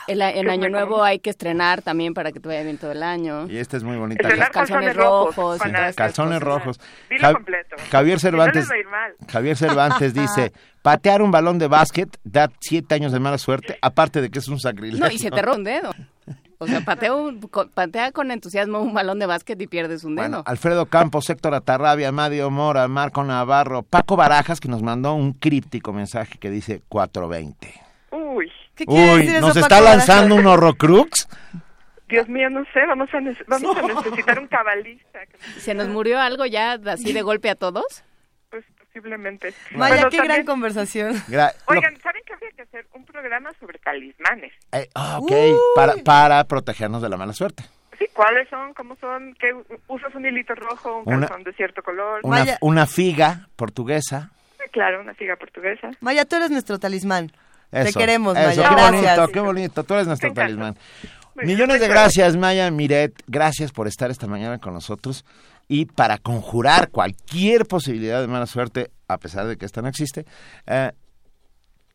[0.06, 0.68] El- en Año.
[0.68, 3.46] Nuevo hay que estrenar también para que te vaya bien todo el año.
[3.48, 4.28] Y esta es muy bonita.
[4.28, 6.80] Los calzones rojos, esas Calzones rojos.
[7.08, 7.76] Dilo Ja- completo.
[7.90, 8.68] Javier no Cervantes.
[8.90, 9.14] mal.
[9.28, 14.20] Javier Cervantes dice, patear un balón de básquet da siete años de mala suerte, aparte
[14.20, 15.04] de que es un sacrilegio.
[15.04, 15.90] No, y se te rompe un dedo.
[16.62, 20.14] O sea, patea, un- con- patea con entusiasmo un balón de básquet y pierdes un
[20.14, 20.28] dedo.
[20.28, 25.32] Bueno, Alfredo Campos, Héctor Atarrabia, Mario Mora, Marco Navarro, Paco Barajas, que nos mandó un
[25.32, 27.72] críptico mensaje que dice 420.
[28.10, 30.08] Uy, ¿Qué quiere Uy, decir eso, ¿nos Paco está Barajas?
[30.08, 31.28] lanzando un horrocrux?
[32.08, 35.20] Dios mío, no sé, vamos a, vamos a necesitar un cabalista,
[35.58, 37.84] ¿Se nos murió algo ya así de golpe a todos?
[38.50, 39.54] pues posiblemente.
[39.76, 41.14] Maya, Bueno, qué gran también- conversación.
[41.28, 44.52] Gra- Oigan, ¿saben habría que hacer un programa sobre talismanes?
[44.72, 45.54] eh, ah, ok, Uy.
[45.74, 47.64] para, para protegernos de la mala suerte.
[47.98, 48.72] Sí, ¿cuáles son?
[48.74, 49.34] ¿Cómo son?
[49.38, 49.54] ¿Qué
[49.88, 52.20] usas un hilito rojo, un Una- calzón de cierto color?
[52.22, 54.30] Una, Maya- una figa portuguesa.
[54.58, 55.90] Sí, Claro, una figa portuguesa.
[56.00, 57.30] Maya, tú eres nuestro talismán.
[57.70, 58.68] Te Eso, queremos, eso, Maya.
[58.68, 59.16] Qué Gracias.
[59.16, 59.84] bonito, qué bonito.
[59.84, 60.74] Tú eres nuestro talismán.
[61.34, 63.12] Muy bien, Millones de gracias, Maya Miret.
[63.26, 65.24] Gracias por estar esta mañana con nosotros.
[65.68, 70.24] Y para conjurar cualquier posibilidad de mala suerte, a pesar de que esta no existe,
[70.66, 70.90] eh,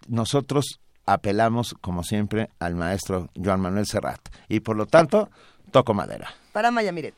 [0.07, 4.19] nosotros apelamos, como siempre, al maestro Joan Manuel Serrat.
[4.47, 5.29] Y por lo tanto,
[5.71, 6.33] toco madera.
[6.51, 7.13] Para Maya Miret.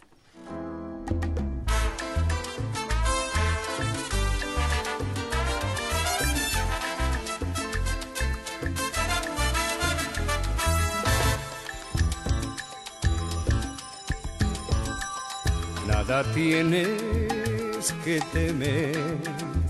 [15.88, 19.67] Nada tienes que temer.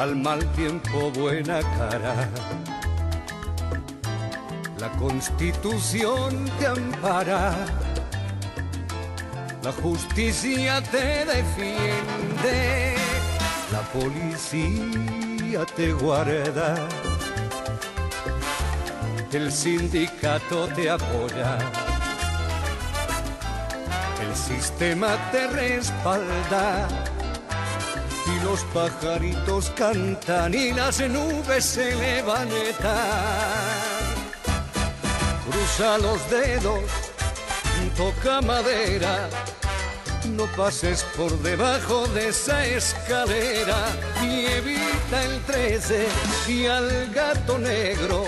[0.00, 2.14] Al mal tiempo buena cara.
[4.78, 7.54] La constitución te ampara.
[9.62, 12.94] La justicia te defiende.
[13.70, 16.88] La policía te guarda.
[19.30, 21.58] El sindicato te apoya.
[24.26, 26.88] El sistema te respalda
[28.34, 32.50] y los pajaritos cantan y las nubes se levantan.
[35.44, 36.84] Cruza los dedos,
[37.96, 39.28] toca madera,
[40.36, 43.86] no pases por debajo de esa escalera
[44.22, 46.06] y evita el 13
[46.48, 48.24] y al gato negro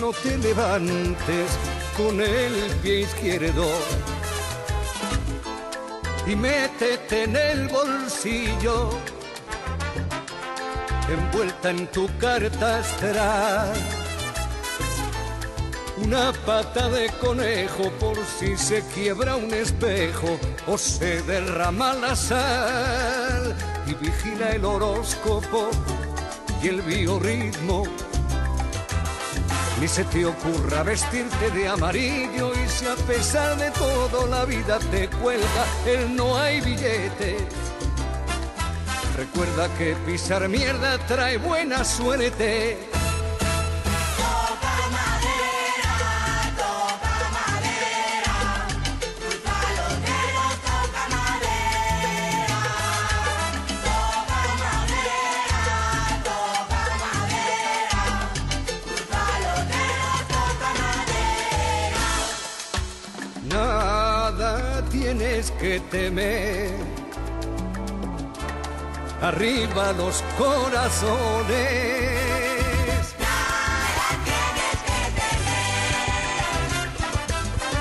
[0.00, 1.50] no te levantes
[1.96, 3.66] con el pie izquierdo
[6.26, 8.90] y métete en el bolsillo,
[11.08, 13.72] envuelta en tu carta astral.
[16.04, 23.54] Una pata de conejo por si se quiebra un espejo o se derrama la sal
[23.86, 25.70] y vigila el horóscopo
[26.62, 27.84] y el biorritmo
[29.82, 34.78] ni se te ocurra vestirte de amarillo y si a pesar de todo la vida
[34.92, 37.36] te cuelga el no hay billete.
[39.16, 43.01] Recuerda que pisar mierda trae buena suerte.
[65.12, 66.70] Tienes que temer.
[69.20, 71.48] Arriba los corazones.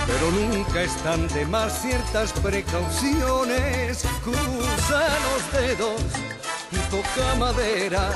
[0.07, 4.03] Pero nunca están de más ciertas precauciones.
[4.23, 6.01] Cruza los dedos
[6.71, 8.11] y toca madera.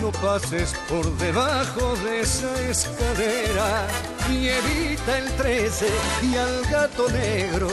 [0.00, 3.86] No pases por debajo de esa escalera
[4.30, 5.86] y evita el 13
[6.22, 7.68] y al gato negro.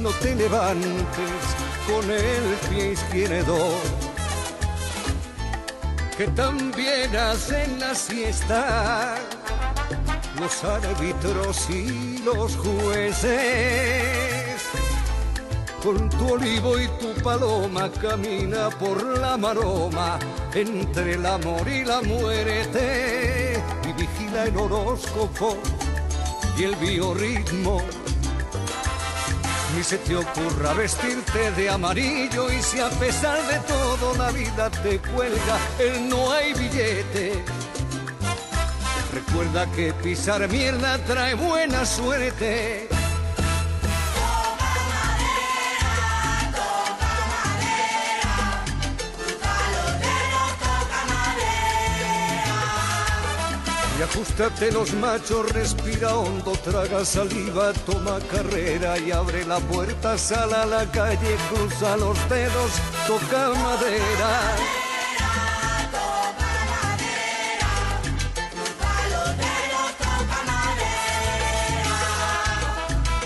[0.00, 1.42] No te levantes
[1.86, 3.74] con el pie izquierdo,
[6.16, 9.16] que también hacen la siesta
[10.42, 13.30] los árbitros y los jueces.
[15.82, 20.18] Con tu olivo y tu paloma camina por la maroma
[20.54, 23.31] entre el amor y la muerte
[24.36, 25.56] el horóscopo
[26.58, 27.82] y el biorritmo.
[29.76, 34.70] Ni se te ocurra vestirte de amarillo y si a pesar de todo la vida
[34.70, 37.44] te cuelga el no hay billete.
[39.12, 42.91] Recuerda que pisar mierda trae buena suerte.
[54.02, 60.52] Y ajustate los machos, respira hondo, traga saliva, toma carrera y abre la puerta, sal
[60.52, 62.72] a la calle, cruza los dedos,
[63.06, 64.91] toca madera.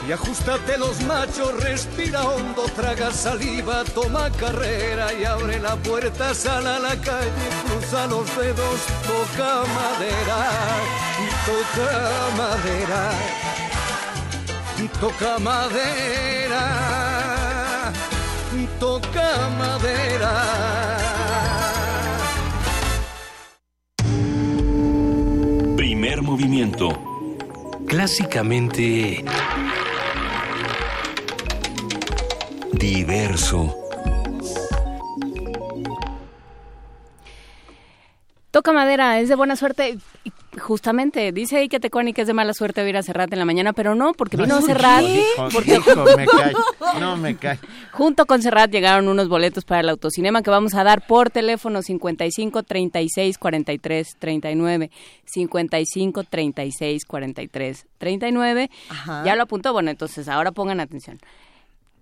[0.07, 6.65] Y ajustate los machos, respira hondo, traga saliva, toma carrera y abre la puerta, sal
[6.65, 10.47] a la calle, cruza los dedos, toca madera,
[11.45, 11.91] toca
[12.37, 13.11] madera,
[15.01, 16.63] toca madera,
[18.79, 20.33] toca madera.
[25.77, 27.17] Primer movimiento.
[27.87, 29.25] Clásicamente
[32.79, 33.75] diverso.
[38.51, 39.99] Toca madera, es de buena suerte.
[40.59, 43.45] Justamente, dice ahí que Tecuani que es de mala suerte oír a Serrat en la
[43.45, 45.01] mañana, pero no, porque vino ¿Por Serrat.
[45.03, 45.25] qué?
[45.53, 46.53] Porque Hijo, me cae.
[46.99, 47.59] No me cae.
[47.93, 51.83] Junto con Serrat llegaron unos boletos para el autocinema que vamos a dar por teléfono
[51.83, 54.91] 55 36 43 39
[55.27, 58.71] 55 36 43 39.
[58.89, 59.23] Ajá.
[59.27, 61.19] Ya lo apuntó, bueno, entonces ahora pongan atención.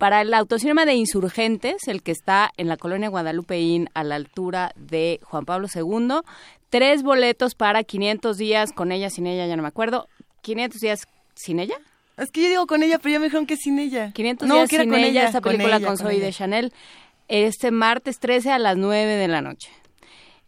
[0.04, 4.70] Para el autocinema de Insurgentes, el que está en la colonia Guadalupeín a la altura
[4.76, 6.20] de Juan Pablo II,
[6.68, 10.06] tres boletos para 500 días con ella, sin ella, ya no me acuerdo.
[10.42, 11.76] 500 días sin ella.
[12.18, 14.12] Es que yo digo con ella, pero ya me dijeron que sin ella.
[14.12, 16.06] 500 no, días que era sin con ella, ella, esta con película ella, con con
[16.06, 16.26] Zoe ella.
[16.26, 16.72] de Chanel,
[17.28, 19.70] este martes 13 a las 9 de la noche.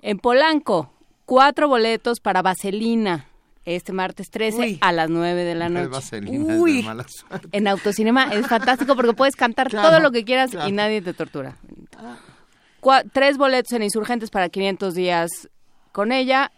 [0.03, 0.91] En Polanco,
[1.25, 3.31] cuatro boletos para Vaselina,
[3.67, 4.79] este martes 13 Uy.
[4.81, 5.89] a las 9 de la noche.
[5.89, 6.83] vaselina es de Uy.
[6.83, 7.49] mala suerte.
[7.53, 10.69] En autocinema es fantástico porque puedes cantar Claro, todo lo que quieras claro.
[10.69, 11.57] y nadie te tortura.
[12.81, 15.31] Cua- tres boletos en Insurgentes para 500 días
[15.93, 16.53] con ella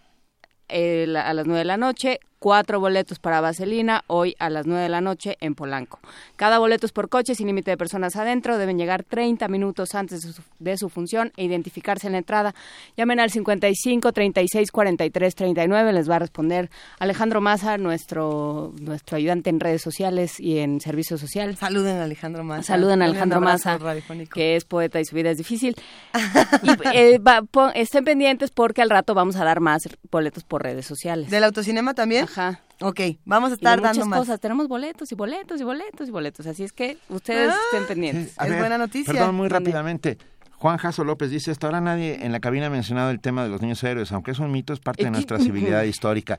[0.68, 2.20] eh, la- a las 9 de la noche.
[2.40, 5.98] Cuatro boletos para Vaselina hoy a las 9 de la noche en Polanco.
[6.36, 8.58] Cada boleto es por coche sin límite de personas adentro.
[8.58, 12.54] Deben llegar 30 minutos antes de su, de su función e identificarse en la entrada.
[12.96, 15.92] Llamen al 55 36 43 39.
[15.92, 16.70] Les va a responder
[17.00, 21.56] Alejandro Maza, nuestro, nuestro ayudante en redes sociales y en servicio social.
[21.56, 22.62] Saluden a Alejandro Maza.
[22.62, 23.78] Saluden a Alejandro Maza,
[24.32, 25.74] que es poeta y su vida es difícil.
[26.62, 30.86] Y, eh, va- estén pendientes porque al rato vamos a dar más boletos por redes
[30.86, 31.30] sociales.
[31.30, 32.27] ¿Del autocinema también?
[32.30, 32.60] Ajá.
[32.80, 34.18] Ok, vamos a estar muchas dando más.
[34.20, 34.38] cosas.
[34.40, 36.46] Tenemos boletos y boletos y boletos y boletos.
[36.46, 37.58] Así es que ustedes Ah.
[37.72, 38.34] estén pendientes.
[38.40, 39.12] Es ver, buena noticia.
[39.12, 40.16] Perdón, muy rápidamente.
[40.58, 43.48] Juan Jaso López dice, hasta ahora nadie en la cabina ha mencionado el tema de
[43.48, 46.38] los niños héroes, aunque es un mito, es parte de nuestra civilidad histórica.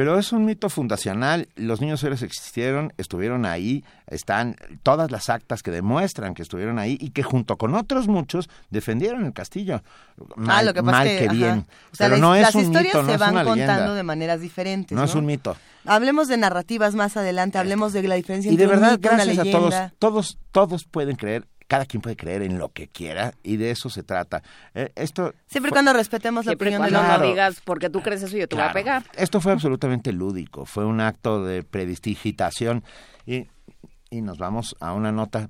[0.00, 5.62] Pero es un mito fundacional, los niños héroes existieron, estuvieron ahí, están todas las actas
[5.62, 9.82] que demuestran que estuvieron ahí y que junto con otros muchos defendieron el castillo.
[10.36, 11.34] Mal, ah, lo que pasa mal es que, ajá.
[11.34, 11.66] bien.
[11.92, 13.94] O sea, Pero las, no es las un historias mito, se van una contando leyenda.
[13.94, 14.96] de maneras diferentes.
[14.96, 15.54] No es un mito.
[15.84, 19.06] Hablemos de narrativas más adelante, hablemos de la diferencia Y de entre un verdad, mito
[19.06, 19.90] y una gracias a leyenda.
[19.98, 23.70] todos, todos, todos pueden creer, cada quien puede creer en lo que quiera y de
[23.70, 24.42] eso se trata.
[24.74, 27.28] Eh, esto Siempre y fue- cuando respetemos la y opinión de los no Claro.
[27.28, 28.74] digas porque tú crees eso yo te voy a Claro.
[28.74, 29.04] pegar.
[29.16, 32.82] Esto fue absolutamente lúdico, fue un acto de predistigitación
[33.24, 33.46] y,
[34.10, 35.48] y nos vamos a una nota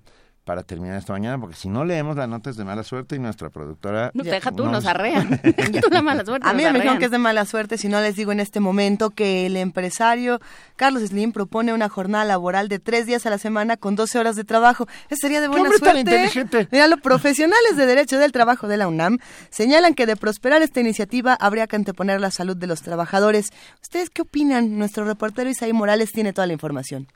[0.50, 3.20] para terminar esta mañana, porque si no leemos la nota es de mala suerte y
[3.20, 4.10] nuestra productora...
[4.14, 5.40] No, deja tú, no nos arrean.
[5.80, 6.48] tú la mala suerte.
[6.48, 8.40] A mí nos me dijeron que es de mala suerte si no les digo en
[8.40, 10.40] este momento que el empresario
[10.74, 14.34] Carlos Slim propone una jornada laboral de tres días a la semana con 12 horas
[14.34, 14.88] de trabajo.
[15.08, 16.00] Eso sería de buena hombre tan suerte.
[16.00, 16.66] inteligente!
[16.72, 19.18] Mira, los profesionales de Derecho del Trabajo de la UNAM
[19.50, 23.50] señalan que de prosperar esta iniciativa habría que anteponer la salud de los trabajadores.
[23.82, 24.78] ¿Ustedes qué opinan?
[24.80, 27.06] Nuestro reportero Isaí Morales tiene toda la información.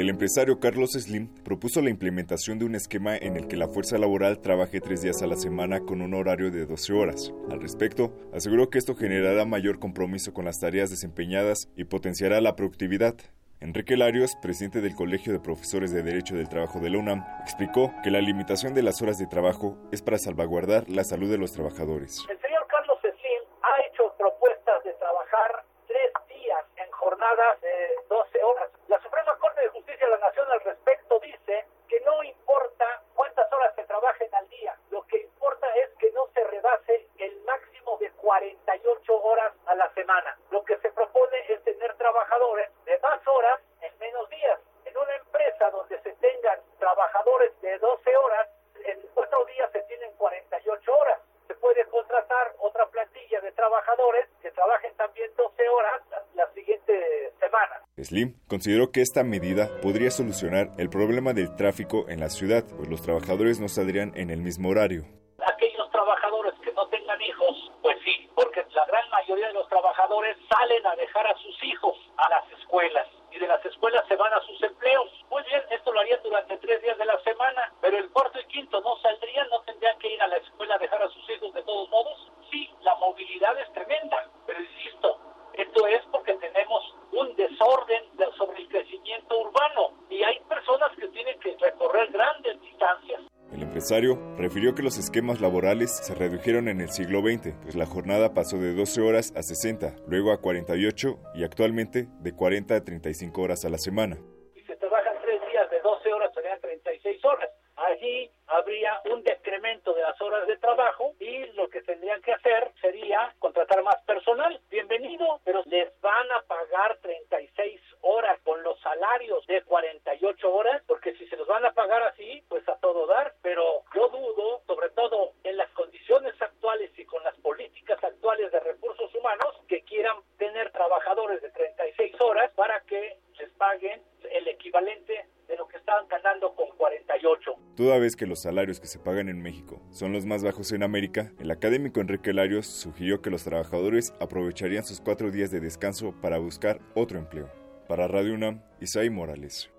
[0.00, 3.98] El empresario Carlos Slim propuso la implementación de un esquema en el que la fuerza
[3.98, 7.34] laboral trabaje tres días a la semana con un horario de 12 horas.
[7.50, 12.56] Al respecto, aseguró que esto generará mayor compromiso con las tareas desempeñadas y potenciará la
[12.56, 13.14] productividad.
[13.60, 17.92] Enrique Larios, presidente del Colegio de Profesores de Derecho del Trabajo de la UNAM, explicó
[18.02, 21.52] que la limitación de las horas de trabajo es para salvaguardar la salud de los
[21.52, 22.24] trabajadores.
[22.26, 27.74] El señor Carlos Slim ha hecho propuestas de trabajar tres días en jornadas de
[28.08, 28.70] 12 horas.
[28.88, 33.52] La Suprema Corte de Justicia de la Nación al respecto dice que no importa cuántas
[33.52, 37.98] horas se trabajen al día, lo que importa es que no se rebase el máximo
[37.98, 40.36] de 48 horas a la semana.
[40.50, 44.58] Lo que se propone es tener trabajadores de más horas en menos días.
[44.84, 48.48] En una empresa donde se tengan trabajadores de 12 horas,
[48.84, 51.20] en cuatro días se tienen 48 horas.
[51.46, 57.32] Se puede contratar otra plantilla de trabajadores que trabajen también 12 horas la, la siguiente
[57.38, 57.82] semana.
[58.10, 62.88] Slim consideró que esta medida podría solucionar el problema del tráfico en la ciudad, pues
[62.90, 65.06] los trabajadores no saldrían en el mismo horario.
[65.46, 70.36] Aquellos trabajadores que no tengan hijos, pues sí, porque la gran mayoría de los trabajadores
[70.50, 74.32] salen a dejar a sus hijos a las escuelas y de las escuelas se van
[74.34, 75.06] a sus empleos.
[75.30, 78.44] Muy bien, esto lo harían durante tres días de la semana, pero el cuarto y
[78.50, 81.54] quinto no saldrían, no tendrían que ir a la escuela a dejar a sus hijos
[81.54, 82.32] de todos modos.
[82.50, 85.16] Sí, la movilidad es tremenda, pero insisto,
[85.54, 86.82] esto es porque tenemos
[87.12, 92.60] un desorden de- sobre el crecimiento urbano y hay personas que tienen que recorrer grandes
[92.60, 93.20] distancias.
[93.52, 97.86] El empresario refirió que los esquemas laborales se redujeron en el siglo XX, pues la
[97.86, 102.84] jornada pasó de 12 horas a 60, luego a 48 y actualmente de 40 a
[102.84, 104.16] 35 horas a la semana.
[104.54, 107.50] Si se trabajan tres días de 12 horas, serían 36 horas.
[107.74, 112.70] Allí habría un decremento de las horas de trabajo y lo que tendrían que hacer
[112.80, 114.60] sería contratar más personal.
[114.70, 121.14] Bienvenido, pero les van a pagar 36 horas con los salarios de 48 horas, porque
[121.14, 123.34] si se los van a pagar así, pues a todo dar.
[123.42, 128.60] Pero yo dudo, sobre todo en las condiciones actuales y con las políticas actuales de
[128.60, 135.26] recursos humanos, que quieran tener trabajadores de 36 horas para que les paguen el equivalente
[135.48, 137.56] de lo que estaban ganando con 48.
[137.90, 140.84] Toda vez que los salarios que se pagan en México son los más bajos en
[140.84, 146.14] América, el académico Enrique Larios sugirió que los trabajadores aprovecharían sus cuatro días de descanso
[146.22, 147.50] para buscar otro empleo.
[147.88, 149.70] Para Radio UNAM, Isaí Morales.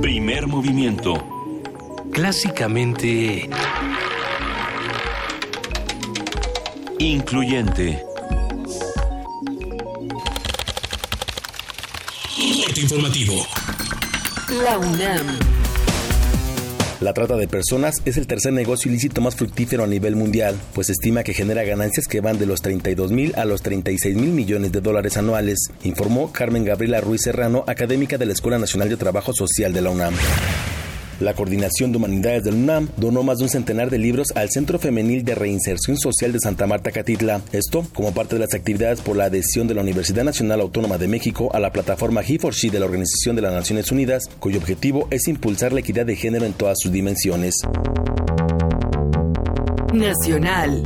[0.00, 1.14] Primer movimiento.
[2.12, 3.50] Clásicamente...
[7.00, 8.04] Incluyente.
[12.76, 13.61] Informativo.
[14.60, 15.38] La UNAM.
[17.00, 20.88] La trata de personas es el tercer negocio ilícito más fructífero a nivel mundial, pues
[20.88, 24.30] se estima que genera ganancias que van de los 32 mil a los 36 mil
[24.30, 28.98] millones de dólares anuales, informó Carmen Gabriela Ruiz Serrano, académica de la Escuela Nacional de
[28.98, 30.14] Trabajo Social de la UNAM.
[31.22, 34.78] La Coordinación de Humanidades del UNAM donó más de un centenar de libros al Centro
[34.78, 37.40] Femenil de Reinserción Social de Santa Marta Catitla.
[37.52, 41.08] Esto como parte de las actividades por la adhesión de la Universidad Nacional Autónoma de
[41.08, 45.28] México a la plataforma He4She de la Organización de las Naciones Unidas, cuyo objetivo es
[45.28, 47.54] impulsar la equidad de género en todas sus dimensiones.
[49.92, 50.82] Nacional.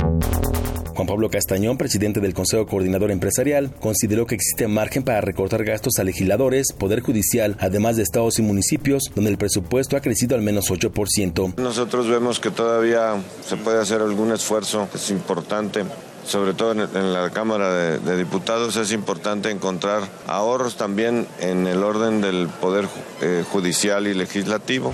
[0.97, 5.99] Juan Pablo Castañón, presidente del Consejo Coordinador Empresarial, consideró que existe margen para recortar gastos
[5.99, 10.41] a legisladores, Poder Judicial, además de estados y municipios, donde el presupuesto ha crecido al
[10.41, 11.53] menos 8%.
[11.57, 13.13] Nosotros vemos que todavía
[13.47, 15.83] se puede hacer algún esfuerzo, es importante
[16.25, 22.21] sobre todo en, la Cámara de, Diputados, es importante encontrar ahorros también en el orden
[22.21, 22.89] del Poder
[23.21, 24.93] eh, Judicial y Legislativo.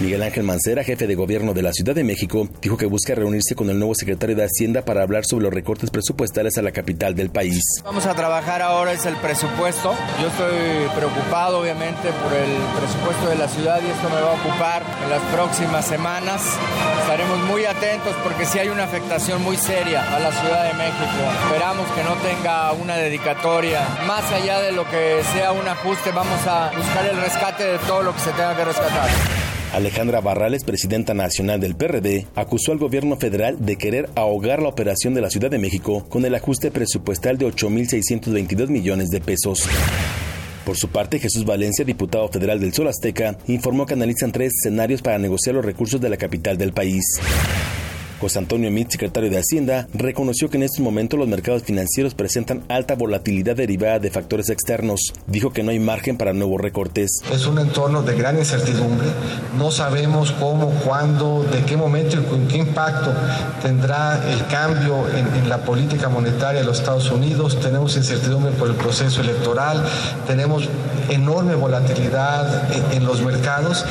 [0.00, 3.54] Miguel Ángel Mancera, jefe de gobierno de la Ciudad de México, dijo que busca reunirse
[3.54, 7.14] con el nuevo secretario de Hacienda para hablar sobre los recortes presupuestales a la capital
[7.14, 7.62] del país.
[7.84, 9.94] Vamos a trabajar ahora es el presupuesto.
[10.20, 14.34] Yo estoy preocupado obviamente por el presupuesto de la ciudad y esto me va a
[14.34, 16.42] ocupar en las próximas semanas.
[17.02, 21.22] Estaremos muy atentos porque sí hay una afectación muy seria a la Ciudad de México.
[21.44, 23.86] Esperamos que no tenga una dedicatoria.
[24.06, 28.02] Más allá de lo que sea un ajuste, vamos a buscar el rescate de todo
[28.02, 29.51] lo que se tenga que rescatar.
[29.72, 35.14] Alejandra Barrales, presidenta nacional del PRD, acusó al gobierno federal de querer ahogar la operación
[35.14, 39.66] de la Ciudad de México con el ajuste presupuestal de 8.622 millones de pesos.
[40.66, 45.00] Por su parte, Jesús Valencia, diputado federal del Sol Azteca, informó que analizan tres escenarios
[45.00, 47.04] para negociar los recursos de la capital del país.
[48.22, 52.62] José Antonio Mit, secretario de Hacienda, reconoció que en estos momentos los mercados financieros presentan
[52.68, 55.12] alta volatilidad derivada de factores externos.
[55.26, 57.18] Dijo que no hay margen para nuevos recortes.
[57.32, 59.08] Es un entorno de gran incertidumbre.
[59.58, 63.12] No sabemos cómo, cuándo, de qué momento y con qué impacto
[63.60, 67.58] tendrá el cambio en, la política monetaria de los Estados Unidos.
[67.60, 69.84] Tenemos incertidumbre por el proceso electoral.
[70.28, 70.68] Tenemos
[71.08, 73.84] enorme volatilidad en los mercados.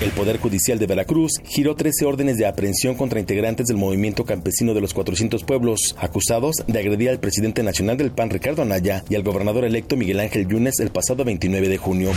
[0.00, 4.72] El Poder Judicial de Veracruz giró 13 órdenes de aprehensión contra integrantes del movimiento campesino
[4.72, 9.14] de los 400 pueblos, acusados de agredir al presidente nacional del PAN Ricardo Anaya y
[9.14, 12.12] al gobernador electo Miguel Ángel Yunes el pasado 29 de junio.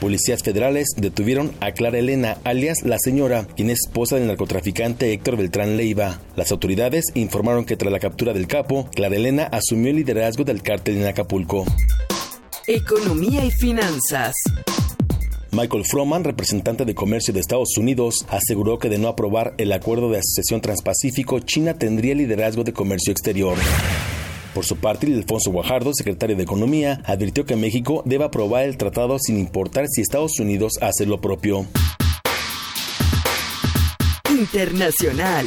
[0.00, 5.36] Policías federales detuvieron a Clara Elena, alias La Señora, quien es esposa del narcotraficante Héctor
[5.36, 6.20] Beltrán Leiva.
[6.36, 10.62] Las autoridades informaron que tras la captura del capo, Clara Elena asumió el liderazgo del
[10.62, 11.66] cártel en Acapulco.
[12.66, 14.34] Economía y finanzas.
[15.50, 20.10] Michael Froman, representante de comercio de Estados Unidos, aseguró que de no aprobar el acuerdo
[20.10, 23.56] de asociación transpacífico, China tendría liderazgo de comercio exterior.
[24.54, 29.18] Por su parte, Alfonso Guajardo, secretario de Economía, advirtió que México debe aprobar el tratado
[29.18, 31.66] sin importar si Estados Unidos hace lo propio.
[34.30, 35.46] Internacional.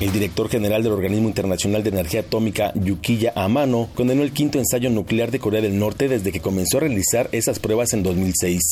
[0.00, 4.88] El director general del Organismo Internacional de Energía Atómica, Yukiya Amano, condenó el quinto ensayo
[4.88, 8.62] nuclear de Corea del Norte desde que comenzó a realizar esas pruebas en 2006.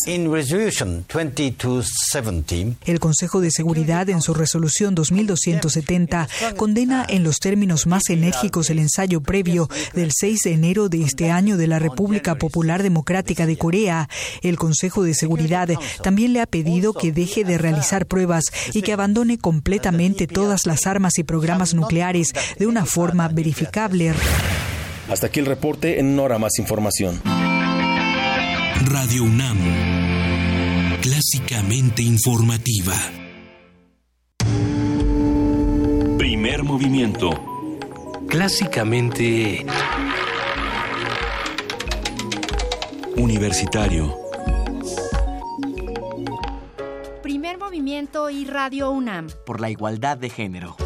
[2.87, 8.79] el Consejo de Seguridad, en su resolución 2270, condena en los términos más enérgicos el
[8.79, 13.59] ensayo previo del 6 de enero de este año de la República Popular Democrática de
[13.59, 14.09] Corea.
[14.41, 15.69] El Consejo de Seguridad
[16.03, 20.87] también le ha pedido que deje de realizar pruebas y que abandone completamente todas las
[20.87, 24.13] armas y programas nucleares de una forma verificable.
[25.09, 27.21] Hasta aquí el reporte, en hora más información.
[28.85, 29.59] Radio UNAM,
[31.01, 32.95] clásicamente informativa.
[36.17, 37.31] Primer movimiento.
[38.29, 39.65] Clásicamente...
[43.17, 44.17] Universitario.
[47.23, 49.29] Primer movimiento y Radio UNAM.
[49.45, 50.77] Por la igualdad de género.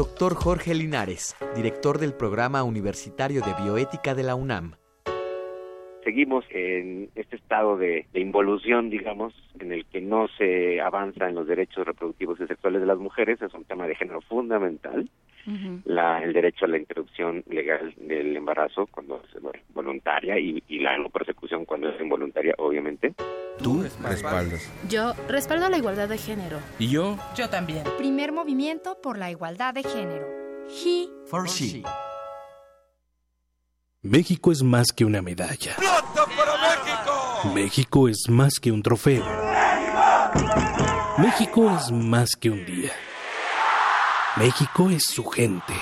[0.00, 4.72] Doctor Jorge Linares, director del Programa Universitario de Bioética de la UNAM.
[6.02, 11.46] Seguimos en este estado de, involución, digamos, en el que no se avanza en los
[11.46, 15.06] derechos reproductivos y sexuales de las mujeres, es un tema de género fundamental.
[15.84, 19.42] la, el derecho a la interrupción legal del embarazo cuando es
[19.74, 23.12] voluntaria y, y la no persecución cuando es involuntaria, obviamente.
[23.62, 24.62] Tú respaldas.
[24.88, 26.58] Yo respaldo la igualdad de género.
[26.78, 27.18] ¿Y yo?
[27.36, 27.84] Yo también.
[27.98, 30.26] Primer movimiento por la igualdad de género.
[30.68, 31.82] He for she.
[34.02, 35.76] México es más que una medalla.
[35.78, 37.52] México!
[37.54, 39.24] México es más que un trofeo.
[41.18, 42.92] México es más que un día.
[44.36, 45.74] México es su gente.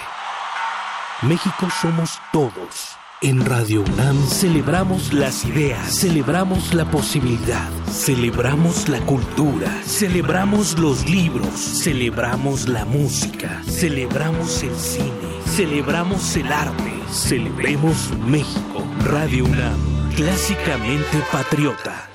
[1.22, 2.97] México somos todos.
[3.20, 11.50] En Radio UNAM celebramos las ideas, celebramos la posibilidad, celebramos la cultura, celebramos los libros,
[11.50, 15.10] celebramos la música, celebramos el cine,
[15.46, 18.84] celebramos el arte, celebremos México.
[19.04, 22.08] Radio UNAM, clásicamente patriota.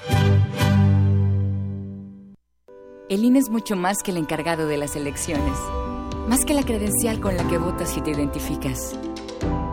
[3.09, 5.57] El INE es mucho más que el encargado de las elecciones,
[6.29, 8.95] más que la credencial con la que votas y te identificas.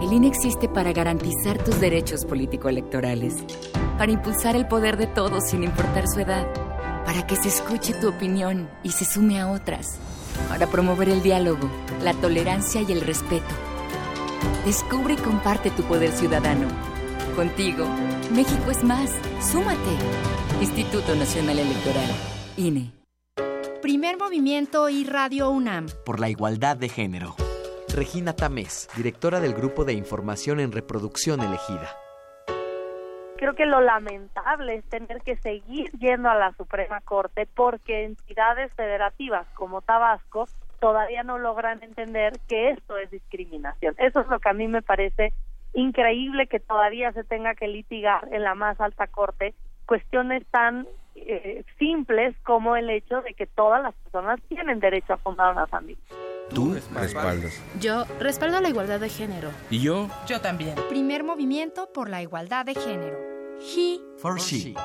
[0.00, 3.34] El INE existe para garantizar tus derechos político-electorales,
[3.98, 6.46] para impulsar el poder de todos sin importar su edad,
[7.04, 9.98] para que se escuche tu opinión y se sume a otras
[10.48, 11.68] para promover el diálogo,
[12.02, 13.54] la tolerancia y el respeto.
[14.64, 16.68] Descubre y comparte tu poder ciudadano.
[17.36, 17.86] Contigo,
[18.32, 19.10] México es más.
[19.40, 19.78] Súmate.
[20.60, 22.10] Instituto Nacional Electoral.
[22.56, 22.92] INE.
[23.80, 25.86] Primer movimiento y Radio UNAM.
[26.04, 27.36] Por la igualdad de género.
[27.94, 31.88] Regina Tamés, directora del Grupo de Información en Reproducción Elegida.
[33.36, 38.72] Creo que lo lamentable es tener que seguir yendo a la Suprema Corte porque entidades
[38.74, 40.46] federativas como Tabasco
[40.78, 43.94] todavía no logran entender que esto es discriminación.
[43.98, 45.32] Eso es lo que a mí me parece
[45.72, 49.54] increíble que todavía se tenga que litigar en la más alta corte
[49.90, 50.86] cuestiones tan
[51.16, 55.66] eh, simples como el hecho de que todas las personas tienen derecho a fundar una
[55.66, 56.00] familia.
[56.54, 57.60] Tú respaldas.
[57.80, 59.50] Yo respaldo la igualdad de género.
[59.68, 60.08] ¿Y yo?
[60.28, 60.76] Yo también.
[60.88, 63.18] Primer movimiento por la igualdad de género.
[63.60, 64.76] He For She.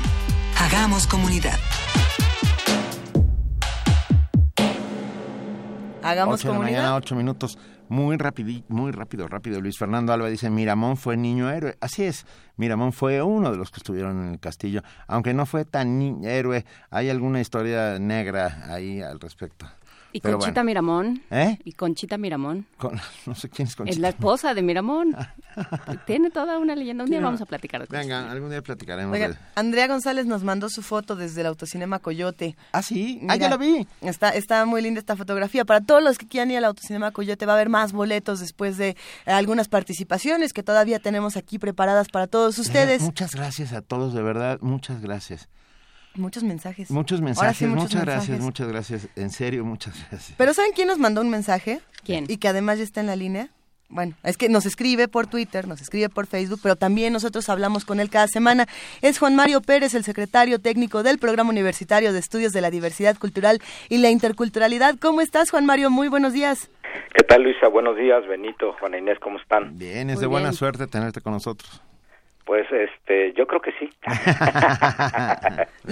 [0.60, 1.58] Hagamos comunidad.
[6.04, 6.78] Hagamos Ocho de la comunidad.
[6.82, 7.58] mañana, ocho minutos.
[7.89, 9.62] Muy rápido, muy rápido, rápido.
[9.62, 11.78] Luis Fernando Alba dice, Miramón fue niño héroe.
[11.80, 12.26] Así es,
[12.58, 14.82] Miramón fue uno de los que estuvieron en el castillo.
[15.08, 19.66] Aunque no fue tan ni- héroe, hay alguna historia negra ahí al respecto.
[20.14, 20.66] Y Pero Conchita bueno.
[20.66, 21.24] Miramón.
[21.32, 21.57] ¿Eh?
[21.64, 22.68] Y Conchita Miramón.
[22.78, 23.95] Con- no sé quién es Conchita.
[23.95, 25.16] Es la esposa de Miramón.
[26.05, 27.03] Tiene toda una leyenda.
[27.03, 27.28] Un día no.
[27.28, 29.38] vamos a platicar de Venga, algún día platicaremos Oigan, de...
[29.55, 32.55] Andrea González nos mandó su foto desde el autocinema Coyote.
[32.72, 33.88] Ah, sí, ah, ya la vi.
[34.01, 35.66] Está, está muy linda esta fotografía.
[35.66, 38.78] Para todos los que quieran ir al autocinema Coyote va a haber más boletos después
[38.78, 38.95] de eh,
[39.26, 43.01] algunas participaciones que todavía tenemos aquí preparadas para todos ustedes.
[43.01, 45.49] Muchas gracias a todos, de verdad, muchas gracias.
[46.16, 46.91] Muchos mensajes.
[46.91, 48.43] Muchos mensajes, sí, muchos muchas gracias, mensajes.
[48.45, 49.07] muchas gracias.
[49.16, 50.36] En serio, muchas gracias.
[50.38, 51.80] Pero ¿saben quién nos mandó un mensaje?
[52.03, 52.26] ¿Quién?
[52.28, 53.47] Y que además ya está en la línea.
[53.89, 57.86] Bueno, es que nos escribe por Twitter, nos escribe por Facebook, pero también nosotros hablamos
[57.86, 58.66] con él cada semana.
[59.01, 63.18] Es Juan Mario Pérez, el secretario técnico del Programa Universitario de Estudios de la Diversidad
[63.18, 63.59] Cultural
[63.89, 64.95] y la Interculturalidad.
[64.99, 65.91] ¿Cómo estás, Juan Mario?
[65.91, 66.72] Muy buenos días.
[67.16, 67.68] ¿Qué tal, Luisa?
[67.68, 69.78] Buenos días, Benito, Juana Inés, ¿cómo están?
[69.78, 70.57] Bien, es Muy de buena bien.
[70.57, 71.82] suerte tenerte con nosotros.
[72.54, 73.89] Pues, este, yo creo que sí.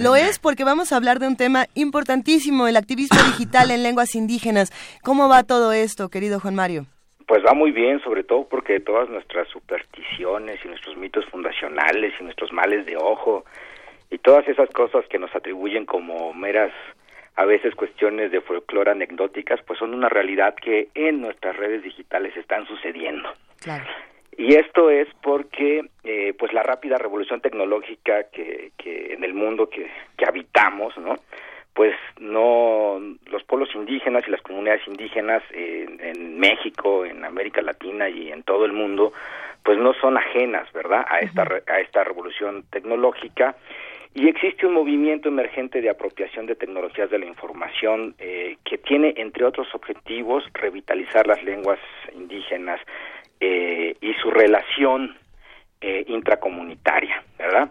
[0.00, 4.14] Lo es porque vamos a hablar de un tema importantísimo, el activismo digital en lenguas
[4.14, 4.70] indígenas.
[5.02, 6.86] ¿Cómo va todo esto, querido Juan Mario?
[7.26, 12.22] Pues va muy bien, sobre todo porque todas nuestras supersticiones y nuestros mitos fundacionales y
[12.22, 13.44] nuestros males de ojo
[14.08, 16.70] y todas esas cosas que nos atribuyen como meras
[17.34, 22.36] a veces cuestiones de folclore anecdóticas, pues son una realidad que en nuestras redes digitales
[22.36, 23.28] están sucediendo.
[23.60, 23.84] Claro.
[24.38, 25.88] Y esto es porque
[26.32, 31.16] eh, pues la rápida revolución tecnológica que, que en el mundo que, que habitamos, ¿no?
[31.74, 38.08] Pues no los pueblos indígenas y las comunidades indígenas en, en México, en América Latina
[38.08, 39.12] y en todo el mundo,
[39.64, 41.06] pues no son ajenas, ¿verdad?
[41.08, 43.56] A esta a esta revolución tecnológica
[44.14, 49.14] y existe un movimiento emergente de apropiación de tecnologías de la información eh, que tiene,
[49.16, 51.78] entre otros objetivos, revitalizar las lenguas
[52.14, 52.78] indígenas
[53.40, 55.16] eh, y su relación
[55.82, 57.70] eh, intracomunitaria, ¿verdad?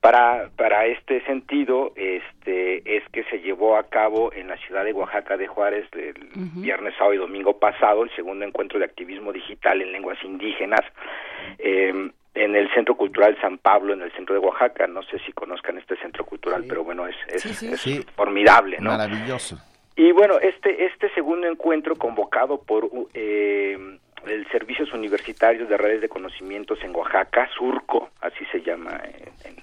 [0.00, 4.92] Para, para este sentido, este, es que se llevó a cabo en la ciudad de
[4.92, 6.14] Oaxaca de Juárez el
[6.56, 10.80] viernes, sábado y domingo pasado el segundo encuentro de activismo digital en lenguas indígenas
[11.58, 14.88] eh, en el Centro Cultural San Pablo, en el centro de Oaxaca.
[14.88, 18.04] No sé si conozcan este centro cultural, pero bueno, es, es, es Sí.
[18.16, 18.90] formidable, ¿no?
[18.90, 19.58] Maravilloso.
[19.94, 26.00] Y bueno, este, este segundo encuentro convocado por uh, eh, el Servicios Universitarios de Redes
[26.00, 29.62] de Conocimientos en Oaxaca, SURCO, así se llama en- en-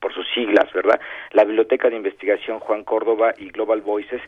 [0.00, 0.98] por sus siglas, ¿verdad?
[1.32, 4.22] La Biblioteca de Investigación Juan Córdoba y Global Voices,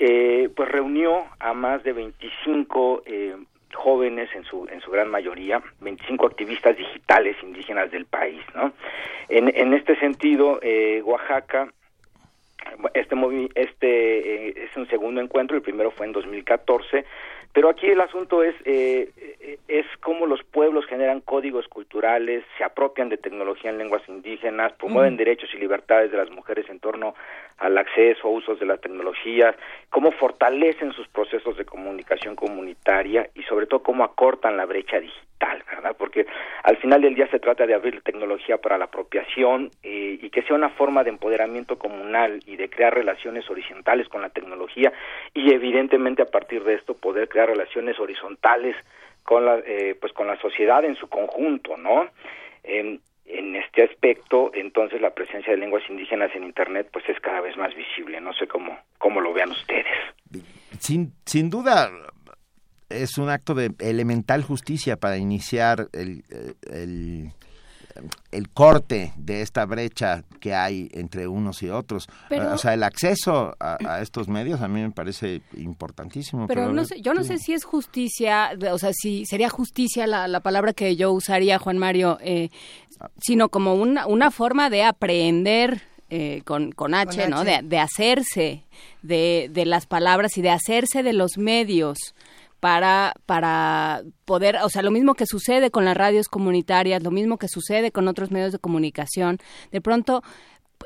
[0.00, 3.36] eh, pues reunió a más de 25 eh,
[3.72, 8.72] jóvenes en su en su gran mayoría, 25 activistas digitales indígenas del país, ¿no?
[9.28, 11.72] En, en este sentido, eh, Oaxaca
[12.94, 17.04] este movi este eh, es un segundo encuentro, el primero fue en 2014,
[17.52, 19.10] pero aquí el asunto es eh,
[19.40, 24.72] eh, es cómo los pueblos generan códigos culturales, se apropian de tecnología en lenguas indígenas,
[24.72, 27.14] promueven derechos y libertades de las mujeres en torno
[27.58, 29.54] al acceso a usos de las tecnologías,
[29.90, 35.62] cómo fortalecen sus procesos de comunicación comunitaria y sobre todo cómo acortan la brecha digital,
[35.70, 35.94] ¿verdad?
[35.96, 36.26] Porque
[36.62, 40.42] al final del día se trata de abrir tecnología para la apropiación eh, y que
[40.42, 44.92] sea una forma de empoderamiento comunal y de crear relaciones horizontales con la tecnología
[45.32, 48.76] y evidentemente a partir de esto poder crear relaciones horizontales
[49.22, 52.08] con la eh, pues con la sociedad en su conjunto, ¿no?
[52.62, 57.40] En, en este aspecto, entonces la presencia de lenguas indígenas en internet pues es cada
[57.40, 58.20] vez más visible.
[58.20, 59.86] No sé cómo cómo lo vean ustedes.
[60.78, 61.90] sin, sin duda
[62.88, 66.22] es un acto de elemental justicia para iniciar el,
[66.70, 67.32] el,
[68.32, 72.08] el corte de esta brecha que hay entre unos y otros.
[72.28, 76.46] Pero- o sea, el acceso a, a estos medios a mí me parece importantísimo.
[76.46, 80.06] Pero no sé, yo no sé si es justicia, de- o sea, si sería justicia
[80.06, 82.50] la, la palabra que yo usaría, Juan Mario, eh,
[83.20, 87.38] sino como una, una forma de aprender eh, con, con H, Con ¿no?
[87.40, 87.44] H.
[87.62, 88.64] De, de hacerse
[89.02, 91.98] de, de las palabras y de hacerse de los medios
[92.68, 97.36] para, para poder, o sea, lo mismo que sucede con las radios comunitarias, lo mismo
[97.36, 99.36] que sucede con otros medios de comunicación,
[99.70, 100.22] de pronto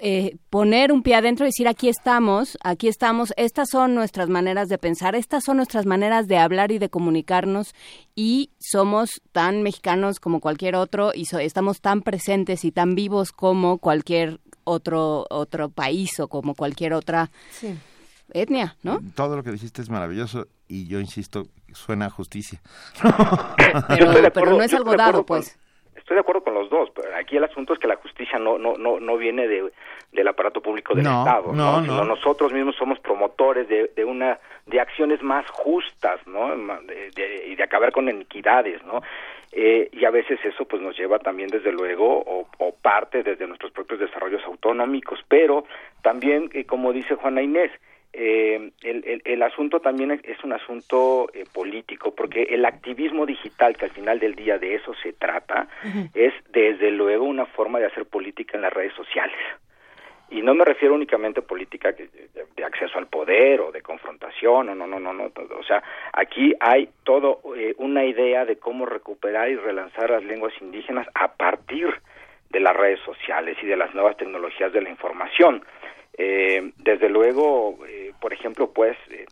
[0.00, 4.66] eh, poner un pie adentro y decir aquí estamos, aquí estamos, estas son nuestras maneras
[4.68, 7.72] de pensar, estas son nuestras maneras de hablar y de comunicarnos
[8.16, 13.30] y somos tan mexicanos como cualquier otro y so- estamos tan presentes y tan vivos
[13.30, 17.72] como cualquier otro otro país o como cualquier otra Sí.
[18.32, 18.98] etnia, ¿no?
[19.14, 22.60] Todo lo que dijiste es maravilloso y yo insisto, suena a justicia.
[24.34, 25.58] Pero, no es algo dado, con- pues.
[25.96, 28.56] Estoy de acuerdo con los dos, pero aquí el asunto es que la justicia no
[28.56, 29.70] no no no viene de
[30.12, 32.02] del aparato público del No, Estado, no, no.
[32.04, 36.56] nosotros mismos somos promotores de, de una de acciones más justas, ¿no?
[36.86, 39.02] De- de acabar con iniquidades, ¿no?
[39.52, 43.46] Eh, y a veces eso pues nos lleva también desde luego o, o parte desde
[43.46, 45.64] nuestros propios desarrollos autonómicos, pero
[46.00, 47.70] también eh, como dice Juana Inés,
[48.12, 53.26] eh, el, el, el asunto también es, es un asunto eh, político, porque el activismo
[53.26, 55.68] digital, que al final del día de eso se trata,
[56.14, 59.38] es desde luego una forma de hacer política en las redes sociales.
[60.30, 62.08] Y no me refiero únicamente a política de,
[62.54, 65.30] de acceso al poder o de confrontación, no, no, no, no, no.
[65.58, 65.82] O sea,
[66.12, 71.32] aquí hay todo eh, una idea de cómo recuperar y relanzar las lenguas indígenas a
[71.32, 71.88] partir
[72.50, 75.64] de las redes sociales y de las nuevas tecnologías de la información.
[76.18, 79.24] Eh, desde luego, eh, por ejemplo, pues eh,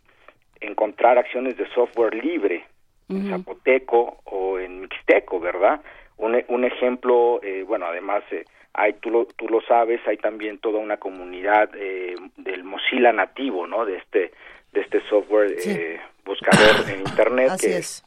[0.61, 2.65] encontrar acciones de software libre
[3.09, 5.81] en zapoteco o en mixteco, ¿verdad?
[6.17, 8.43] Un, e- un ejemplo, eh, bueno, además, eh,
[8.73, 13.65] hay, tú, lo, tú lo sabes, hay también toda una comunidad eh, del Mozilla nativo,
[13.67, 13.85] ¿no?
[13.85, 14.31] De este,
[14.73, 18.03] de este software eh, buscador en Internet Así que es.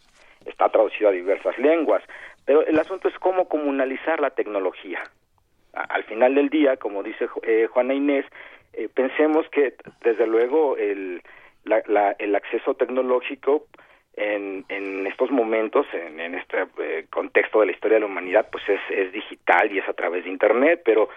[0.46, 2.02] está traducido a diversas lenguas.
[2.44, 5.02] Pero el asunto es cómo comunalizar la tecnología.
[5.72, 7.26] Al final del día, como dice
[7.68, 8.26] Juana Inés,
[8.72, 11.22] eh, pensemos que desde luego el,
[11.64, 13.66] la- la- el acceso tecnológico
[14.16, 18.48] en, en estos momentos, en, en este eh, contexto de la historia de la humanidad,
[18.50, 21.08] pues es, es digital y es a través de Internet, pero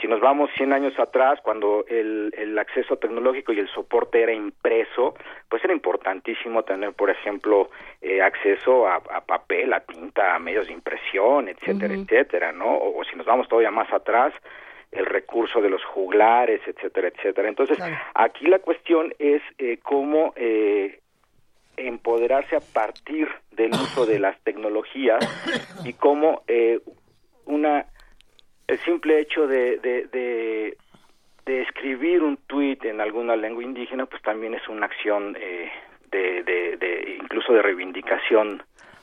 [0.00, 4.32] si nos vamos 100 años atrás, cuando el, el acceso tecnológico y el soporte era
[4.32, 5.14] impreso,
[5.48, 7.68] pues era importantísimo tener, por ejemplo,
[8.00, 12.76] eh, acceso a, a papel, a tinta, a medios de impresión, etcétera, etcétera, ¿no?
[12.76, 14.32] O, o si nos vamos todavía más atrás,
[14.90, 17.48] el recurso de los juglares, etcétera, etcétera.
[17.48, 17.78] Entonces,
[18.14, 21.00] aquí la cuestión es eh, cómo eh,
[21.76, 25.18] empoderarse a partir del uso de las tecnologías
[25.84, 26.80] y cómo eh,
[27.46, 27.86] una
[28.66, 30.76] el simple hecho de, de, de,
[31.46, 35.70] de escribir un tuit en alguna lengua indígena pues también es una acción eh,
[36.10, 38.62] de, de, de incluso de reivindicación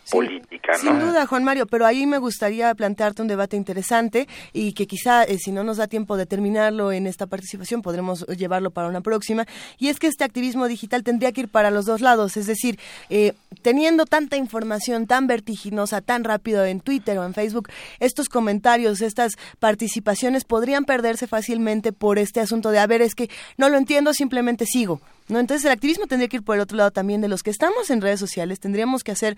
[0.09, 0.77] política, ¿no?
[0.77, 5.23] Sin duda, Juan Mario, pero ahí me gustaría plantearte un debate interesante y que quizá,
[5.23, 9.01] eh, si no nos da tiempo de terminarlo en esta participación, podremos llevarlo para una
[9.01, 9.45] próxima.
[9.77, 12.79] Y es que este activismo digital tendría que ir para los dos lados, es decir,
[13.09, 17.69] eh, teniendo tanta información tan vertiginosa, tan rápido en Twitter o en Facebook,
[17.99, 23.29] estos comentarios, estas participaciones podrían perderse fácilmente por este asunto de, a ver, es que
[23.57, 25.01] no lo entiendo, simplemente sigo.
[25.27, 25.39] ¿No?
[25.39, 27.89] Entonces el activismo tendría que ir por el otro lado también de los que estamos
[27.89, 29.35] en redes sociales, tendríamos que hacer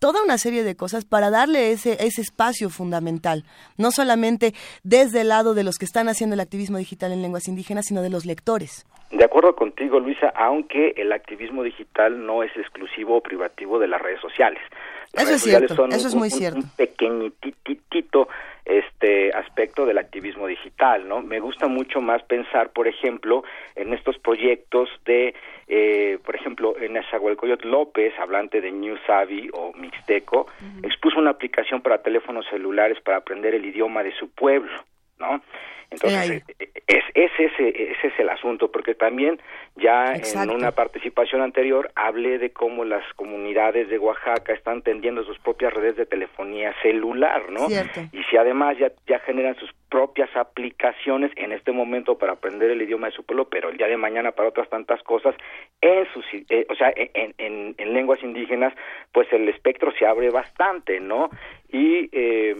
[0.00, 3.44] toda una serie de cosas para darle ese, ese espacio fundamental,
[3.76, 7.48] no solamente desde el lado de los que están haciendo el activismo digital en lenguas
[7.48, 8.86] indígenas, sino de los lectores.
[9.10, 14.00] De acuerdo contigo, Luisa, aunque el activismo digital no es exclusivo o privativo de las
[14.00, 14.62] redes sociales.
[15.12, 16.58] Las Eso redes es cierto, sociales son eso es muy un- cierto.
[16.58, 18.28] Un pequeñitito
[18.64, 21.22] este aspecto del activismo digital, ¿no?
[21.22, 23.42] Me gusta mucho más pensar, por ejemplo,
[23.74, 25.34] en estos proyectos de,
[25.66, 30.46] eh, por ejemplo, en Nezahualcóyotl López, hablante de New Savvy o Mixteco,
[30.84, 34.70] expuso una aplicación para teléfonos celulares para aprender el idioma de su pueblo,
[35.18, 35.42] ¿no?
[35.90, 39.40] Entonces, eh, es, es ese, ese es el asunto, porque también
[39.76, 40.50] ya Exacto.
[40.50, 45.72] en una participación anterior hablé de cómo las comunidades de Oaxaca están tendiendo sus propias
[45.72, 47.68] redes de telefonía celular, ¿no?
[47.68, 48.00] Cierto.
[48.12, 52.82] Y si además ya, ya generan sus propias aplicaciones en este momento para aprender el
[52.82, 55.34] idioma de su pueblo, pero el día de mañana para otras tantas cosas,
[55.80, 58.72] en sus, eh, o sea, en, en, en lenguas indígenas,
[59.12, 61.30] pues el espectro se abre bastante, ¿no?
[61.68, 62.56] Y eh,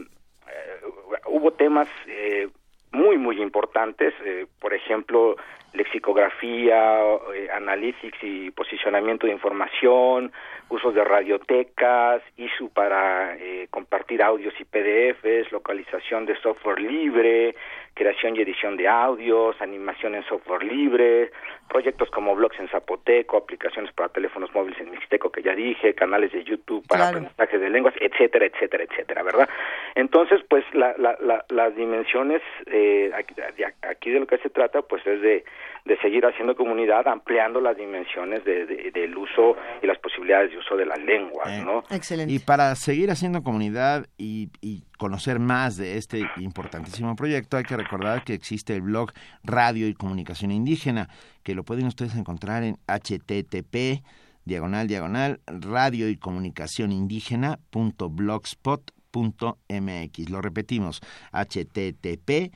[0.51, 0.81] eh,
[1.27, 2.49] hubo temas eh,
[2.93, 5.37] muy, muy importantes, eh, por ejemplo,
[5.73, 7.01] lexicografía,
[7.35, 10.33] eh, analytics y posicionamiento de información,
[10.69, 17.55] usos de radiotecas, ISU para eh, compartir audios y PDFs, localización de software libre,
[17.95, 21.31] creación y edición de audios, animación en software libre,
[21.69, 26.33] proyectos como blogs en zapoteco, aplicaciones para teléfonos móviles en mixteco que ya dije, canales
[26.33, 29.49] de YouTube para aprendizaje de lenguas, etcétera, etcétera, etcétera, ¿verdad?
[29.95, 33.35] Entonces, pues la, la, la, las dimensiones eh, aquí,
[33.83, 35.45] aquí, de lo que se trata, pues es de,
[35.85, 40.77] de seguir haciendo comunidad, ampliando las dimensiones de, del uso y las posibilidades de uso
[40.77, 41.83] de las lenguas, Eh, ¿no?
[41.91, 42.33] Excelente.
[42.33, 47.77] Y para seguir haciendo comunidad y, y conocer más de este importantísimo proyecto, hay que
[47.77, 49.13] recordar que existe el blog
[49.43, 51.09] Radio y Comunicación Indígena,
[51.43, 54.03] que lo pueden ustedes encontrar en http
[54.45, 60.31] diagonal diagonal radio y comunicación indígena punto blogspot punto mx.
[60.31, 61.01] Lo repetimos,
[61.33, 62.53] http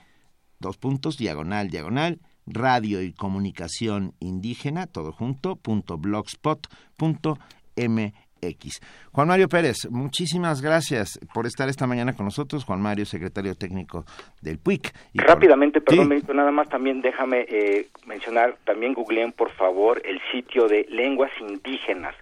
[0.58, 6.66] dos puntos diagonal diagonal radio y comunicación indígena todo junto punto blogspot
[6.96, 7.38] punto
[7.76, 8.80] mx.
[9.12, 12.64] Juan Mario Pérez, muchísimas gracias por estar esta mañana con nosotros.
[12.64, 14.04] Juan Mario, secretario técnico
[14.42, 14.92] del PUIC.
[15.14, 16.08] Y por- Rápidamente, perdón, Sí.
[16.10, 21.30] Benito, nada más también déjame eh, mencionar, también googleen por favor el sitio de lenguas
[21.40, 22.14] indígenas,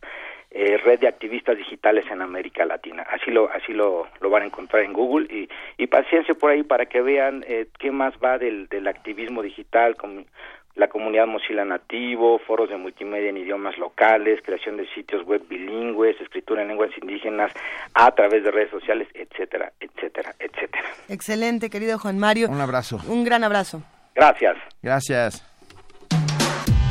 [0.54, 3.06] eh, red de activistas digitales en América Latina.
[3.10, 5.48] Así lo así lo, lo van a encontrar en Google y,
[5.82, 9.96] y paciencia por ahí para que vean eh, qué más va del, del activismo digital,
[9.96, 10.26] con
[10.74, 16.20] la comunidad Mozilla nativo, foros de multimedia en idiomas locales, creación de sitios web bilingües,
[16.20, 17.52] escritura en lenguas indígenas
[17.94, 20.88] a través de redes sociales, etcétera, etcétera, etcétera.
[21.08, 22.48] Excelente, querido Juan Mario.
[22.48, 23.00] Un abrazo.
[23.08, 23.82] Un gran abrazo.
[24.14, 24.56] Gracias.
[24.82, 25.51] Gracias.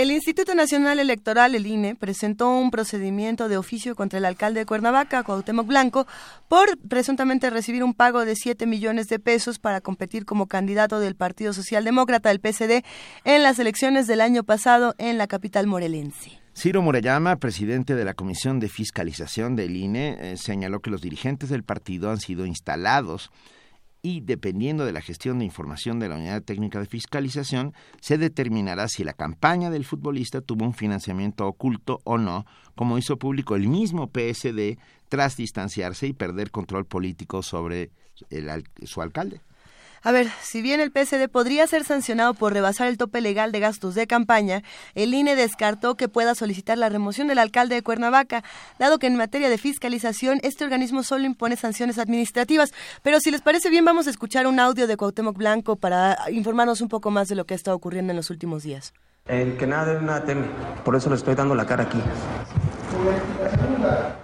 [0.00, 4.64] El Instituto Nacional Electoral, el INE, presentó un procedimiento de oficio contra el alcalde de
[4.64, 6.06] Cuernavaca, Cuauhtémoc Blanco,
[6.48, 11.16] por presuntamente recibir un pago de 7 millones de pesos para competir como candidato del
[11.16, 12.82] Partido Socialdemócrata, el PSD,
[13.26, 16.40] en las elecciones del año pasado en la capital morelense.
[16.56, 21.50] Ciro Murayama, presidente de la Comisión de Fiscalización del INE, eh, señaló que los dirigentes
[21.50, 23.30] del partido han sido instalados
[24.02, 28.88] y dependiendo de la gestión de información de la Unidad Técnica de Fiscalización, se determinará
[28.88, 33.68] si la campaña del futbolista tuvo un financiamiento oculto o no, como hizo público el
[33.68, 34.78] mismo PSD
[35.08, 37.90] tras distanciarse y perder control político sobre
[38.30, 39.40] el su alcalde.
[40.02, 43.60] A ver, si bien el PSD podría ser sancionado por rebasar el tope legal de
[43.60, 44.62] gastos de campaña,
[44.94, 48.42] el INE descartó que pueda solicitar la remoción del alcalde de Cuernavaca,
[48.78, 52.72] dado que en materia de fiscalización este organismo solo impone sanciones administrativas.
[53.02, 56.80] Pero si les parece bien, vamos a escuchar un audio de Cuauhtémoc Blanco para informarnos
[56.80, 58.94] un poco más de lo que ha estado ocurriendo en los últimos días.
[59.26, 60.46] El que nada debe, nada teme.
[60.82, 62.00] Por eso le estoy dando la cara aquí.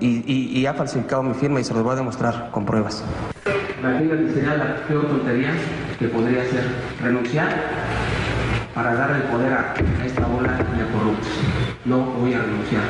[0.01, 3.03] Y, y- y ha falsificado mi firma y se los voy a demostrar con pruebas.
[3.91, 5.53] Imagínate, sería la peor tontería
[5.99, 6.65] que podría hacer
[7.01, 7.49] renunciar
[8.75, 11.29] para darle el poder a esta bola de corruptos.
[11.85, 12.83] No voy a renunciar.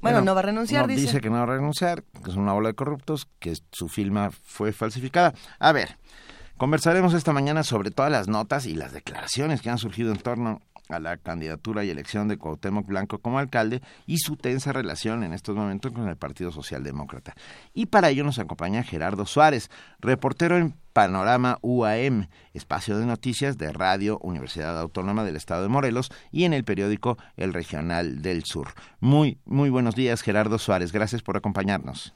[0.00, 1.02] Bueno, no va a renunciar, no, dice.
[1.02, 4.30] dice que no va a renunciar, que es una bola de corruptos, que su firma
[4.30, 5.34] fue falsificada.
[5.58, 5.98] A ver,
[6.56, 10.62] conversaremos esta mañana sobre todas las notas y las declaraciones que han surgido en torno
[10.94, 15.32] a la candidatura y elección de Cuauhtémoc Blanco como alcalde y su tensa relación en
[15.32, 17.34] estos momentos con el Partido Socialdemócrata.
[17.72, 23.72] Y para ello nos acompaña Gerardo Suárez, reportero en Panorama UAM, espacio de noticias de
[23.72, 28.68] Radio Universidad Autónoma del Estado de Morelos y en el periódico El Regional del Sur.
[29.00, 30.92] Muy, muy buenos días, Gerardo Suárez.
[30.92, 32.14] Gracias por acompañarnos.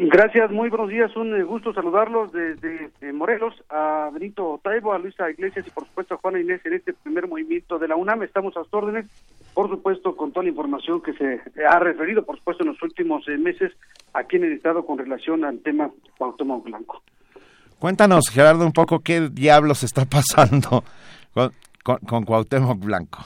[0.00, 4.98] Gracias, muy buenos días, un eh, gusto saludarlos desde eh, Morelos, a Benito Taibo, a
[4.98, 8.22] Luisa Iglesias y por supuesto a Juana Inés en este primer movimiento de la UNAM.
[8.22, 9.06] Estamos a sus órdenes,
[9.54, 13.26] por supuesto con toda la información que se ha referido, por supuesto en los últimos
[13.28, 13.72] eh, meses
[14.14, 17.02] aquí en el Estado con relación al tema Cuauhtémoc Blanco.
[17.80, 20.84] Cuéntanos, Gerardo, un poco qué diablos está pasando
[21.34, 21.50] con,
[21.82, 23.24] con, con Cuauhtémoc Blanco.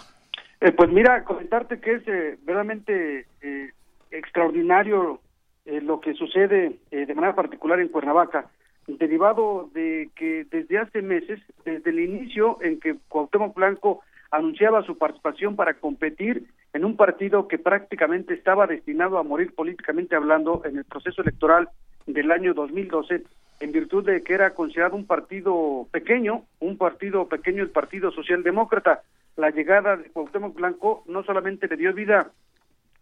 [0.62, 3.72] Eh, pues mira, comentarte que es eh, verdaderamente eh,
[4.12, 5.20] extraordinario
[5.64, 8.50] eh, lo que sucede eh, de manera particular en Cuernavaca,
[8.86, 14.98] derivado de que desde hace meses, desde el inicio en que Cuauhtémoc Blanco anunciaba su
[14.98, 20.78] participación para competir en un partido que prácticamente estaba destinado a morir políticamente hablando en
[20.78, 21.68] el proceso electoral
[22.06, 23.22] del año 2012,
[23.60, 29.02] en virtud de que era considerado un partido pequeño, un partido pequeño, el Partido Socialdemócrata.
[29.36, 32.30] La llegada de Cuauhtémoc Blanco no solamente le dio vida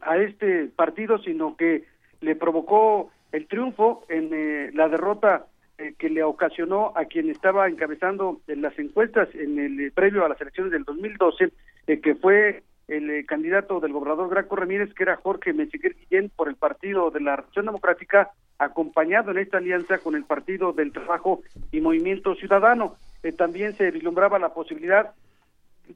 [0.01, 1.85] a este partido, sino que
[2.21, 5.47] le provocó el triunfo en eh, la derrota
[5.79, 10.25] eh, que le ocasionó a quien estaba encabezando en las encuestas en el eh, previo
[10.25, 11.53] a las elecciones del 2012,
[11.87, 16.57] que fue el candidato del gobernador Graco Ramírez, que era Jorge Meseguer Guillén por el
[16.57, 21.43] Partido de la Revolución Democrática, acompañado en esta alianza con el Partido del Trabajo
[21.73, 22.97] y Movimiento Ciudadano.
[23.37, 25.15] también se vislumbraba la posibilidad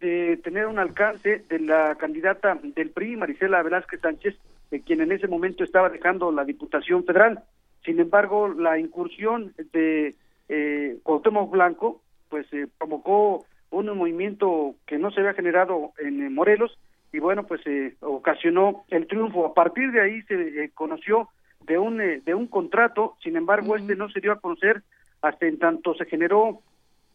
[0.01, 4.37] de tener un alcance de la candidata del PRI, Marisela Velázquez Sánchez,
[4.81, 7.41] quien en ese momento estaba dejando la Diputación Federal.
[7.85, 10.15] Sin embargo, la incursión de
[10.49, 16.79] eh, Cuauhtémoc Blanco, pues eh, provocó un movimiento que no se había generado en Morelos
[17.13, 19.47] y bueno, pues eh, ocasionó el triunfo.
[19.47, 21.29] A partir de ahí se eh, conoció
[21.67, 24.83] de un de un contrato, sin embargo, este no se dio a conocer
[25.23, 26.61] hasta en tanto se generó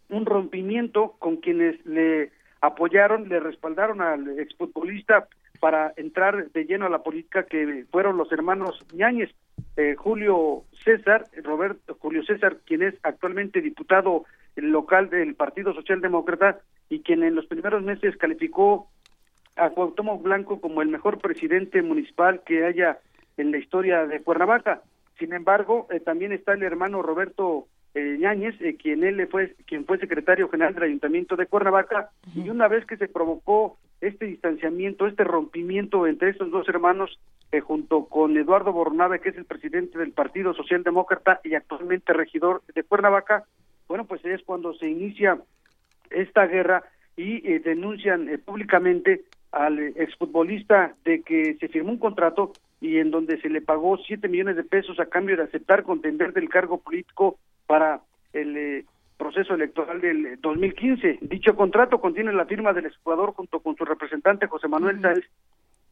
[0.10, 2.32] un rompimiento con quienes le
[2.62, 5.28] apoyaron, le respaldaron al exfutbolista
[5.60, 9.30] para entrar de lleno a la política que fueron los hermanos Ñáñez,
[9.78, 14.26] eh, Julio César, Roberto Julio César, quien es actualmente diputado
[14.56, 16.60] local del Partido Socialdemócrata
[16.90, 18.90] y quien en los primeros meses calificó
[19.56, 23.00] a Cuauhtémoc Blanco como el mejor presidente municipal que haya
[23.38, 24.82] en la historia de Cuernavaca.
[25.18, 29.86] Sin embargo, eh, también está el hermano Roberto eh, Ñáñez, eh, quien él fue quien
[29.86, 35.08] fue secretario general del Ayuntamiento de Cuernavaca y una vez que se provocó este distanciamiento,
[35.08, 37.20] este rompimiento entre estos dos hermanos
[37.52, 42.62] eh, junto con Eduardo Bornave, que es el presidente del Partido Socialdemócrata y actualmente regidor
[42.74, 43.46] de Cuernavaca,
[43.88, 45.40] bueno, pues es cuando se inicia
[46.12, 46.84] esta guerra
[47.18, 53.42] y eh, denuncian públicamente al exfutbolista de que se firmó un contrato y en donde
[53.42, 57.38] se le pagó siete millones de pesos a cambio de aceptar contender del cargo político
[57.66, 58.02] para
[58.34, 58.86] el eh,
[59.20, 61.20] proceso electoral del 2015.
[61.22, 65.26] Dicho contrato contiene la firma del exjugador junto con su representante José Manuel Sáenz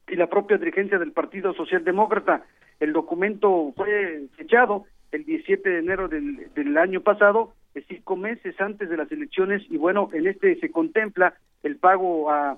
[0.08, 2.45] y la propia dirigencia del Partido Socialdemócrata.
[2.80, 7.54] El documento fue fechado el 17 de enero del, del año pasado,
[7.88, 12.58] cinco meses antes de las elecciones, y bueno, en este se contempla el pago a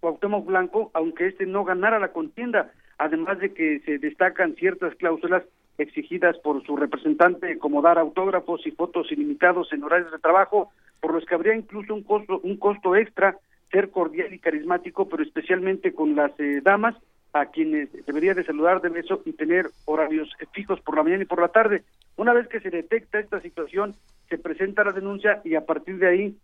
[0.00, 5.44] Cuauhtémoc Blanco, aunque este no ganara la contienda, además de que se destacan ciertas cláusulas
[5.78, 10.70] exigidas por su representante como dar autógrafos y fotos ilimitados en horarios de trabajo,
[11.00, 13.36] por los que habría incluso un costo, un costo extra,
[13.70, 16.94] ser cordial y carismático, pero especialmente con las eh, damas,
[17.32, 21.26] a quienes debería de saludar de beso y tener horarios fijos por la mañana y
[21.26, 21.82] por la tarde.
[22.16, 23.94] Una vez que se detecta esta situación,
[24.28, 26.36] se presenta la denuncia y a partir de ahí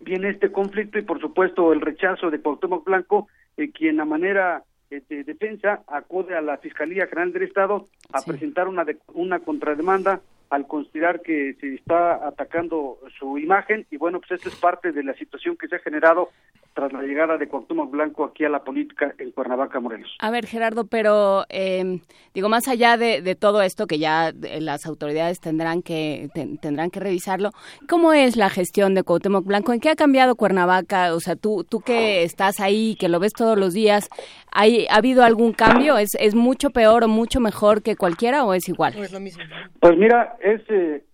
[0.00, 4.64] viene este conflicto y por supuesto el rechazo de Cuauhtémoc Blanco, eh, quien a manera
[5.00, 10.20] de defensa acude a la Fiscalía General del Estado a presentar una, una contrademanda
[10.50, 13.86] al considerar que se está atacando su imagen.
[13.90, 16.28] Y bueno, pues esto es parte de la situación que se ha generado
[16.74, 20.16] tras la llegada de Cuauhtémoc Blanco aquí a la política en Cuernavaca, Morelos.
[20.18, 22.00] A ver, Gerardo, pero eh,
[22.34, 26.28] digo, más allá de, todo esto que ya las autoridades tendrán que
[26.60, 27.50] tendrán que revisarlo,
[27.88, 29.72] ¿cómo es la gestión de Cuauhtémoc Blanco?
[29.72, 31.14] ¿En qué ha cambiado Cuernavaca?
[31.14, 34.08] O sea, tú tú que estás ahí, que lo ves todos los días,
[34.52, 35.98] ¿hay, ¿ha habido algún cambio?
[35.98, 38.94] ¿Es, ¿Es mucho peor o mucho mejor que cualquiera o es igual?
[38.96, 39.42] es lo mismo.
[39.80, 41.04] Pues mira, es eh,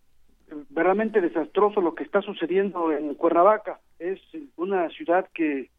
[0.70, 3.80] verdaderamente desastroso lo que está sucediendo en Cuernavaca.
[3.98, 4.20] Es
[4.56, 5.70] una ciudad que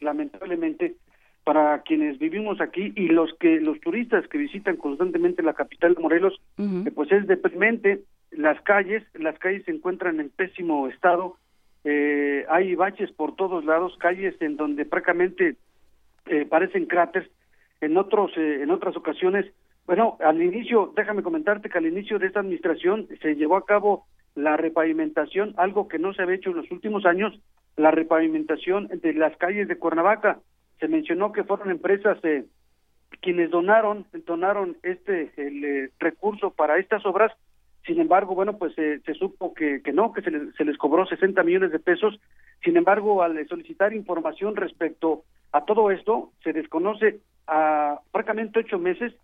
[0.00, 0.96] lamentablemente
[1.44, 6.02] para quienes vivimos aquí y los que los turistas que visitan constantemente la capital de
[6.02, 6.38] Morelos,
[6.94, 8.02] pues es deprimente.
[8.30, 11.36] Las calles, las calles se encuentran en pésimo estado.
[11.84, 15.56] Eh, hay baches por todos lados, calles en donde prácticamente
[16.26, 17.30] eh, parecen cráteres.
[17.80, 19.46] En otros, eh, en otras ocasiones,
[19.86, 24.04] bueno, al inicio, déjame comentarte que al inicio de esta administración se llevó a cabo
[24.34, 27.40] la repavimentación, algo que no se había hecho en los últimos años,
[27.78, 30.40] la repavimentación de las calles de Cuernavaca.
[30.80, 32.44] Se mencionó que fueron empresas eh,
[33.22, 37.32] quienes donaron, donaron este el eh, recurso para estas obras.
[37.86, 40.76] Sin embargo, bueno, pues eh, se supo que, que no, que se les, se les
[40.76, 42.20] cobró 60 millones de pesos.
[42.62, 45.22] Sin embargo, al solicitar información respecto
[45.52, 49.14] a todo esto, se desconoce a prácticamente ocho meses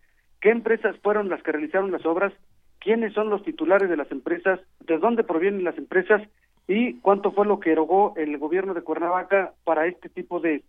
[0.40, 2.32] qué empresas fueron las que realizaron las obras,
[2.78, 6.22] quiénes son los titulares de las empresas, de dónde provienen las empresas
[6.66, 10.62] y cuánto fue lo que erogó el gobierno de Cuernavaca para este tipo de,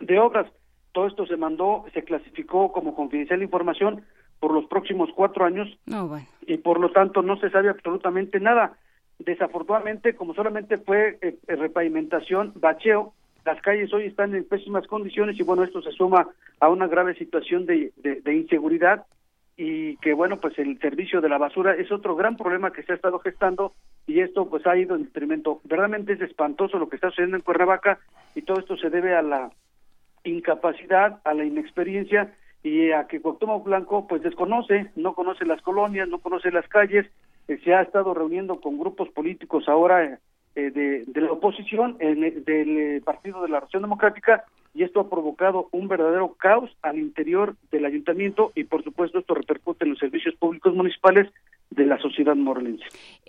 [0.00, 0.46] de obras.
[0.92, 4.04] Todo esto se mandó, se clasificó como confidencial información
[4.38, 5.68] por los próximos cuatro años
[6.46, 8.76] y por lo tanto no se sabe absolutamente nada.
[9.18, 13.12] Desafortunadamente, como solamente fue eh, eh, repavimentación, bacheo,
[13.44, 16.28] las calles hoy están en pésimas condiciones y bueno, esto se suma
[16.60, 19.04] a una grave situación de, de inseguridad
[19.56, 22.92] y que bueno pues el servicio de la basura es otro gran problema que se
[22.92, 23.72] ha estado gestando
[24.06, 25.60] y esto pues ha ido en detrimento.
[25.64, 27.98] Verdaderamente es espantoso lo que está sucediendo en Cuernavaca
[28.34, 29.50] y todo esto se debe a la
[30.24, 36.08] incapacidad a la inexperiencia y a que Cuauhtémoc Blanco pues desconoce, no conoce las colonias,
[36.08, 37.06] no conoce las calles,
[37.46, 40.18] eh, se ha estado reuniendo con grupos políticos ahora
[40.56, 45.10] eh, de, la oposición, en- del eh, Partido de la Revolución Democrática, y esto ha
[45.10, 49.98] provocado un verdadero caos al interior del ayuntamiento y por supuesto esto repercute en los
[49.98, 51.30] servicios públicos municipales
[51.70, 52.84] de la sociedad morelense.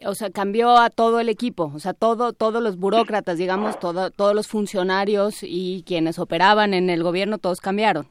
[0.05, 4.11] O sea, cambió a todo el equipo, o sea, todo, todos los burócratas, digamos, todo,
[4.11, 8.05] todos los funcionarios y quienes operaban en el gobierno, todos cambiaron.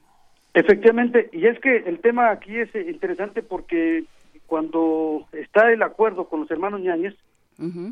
[0.54, 4.04] Efectivamente, y es que el tema aquí es eh, interesante porque
[4.46, 7.14] cuando está el acuerdo con los hermanos Ñañez,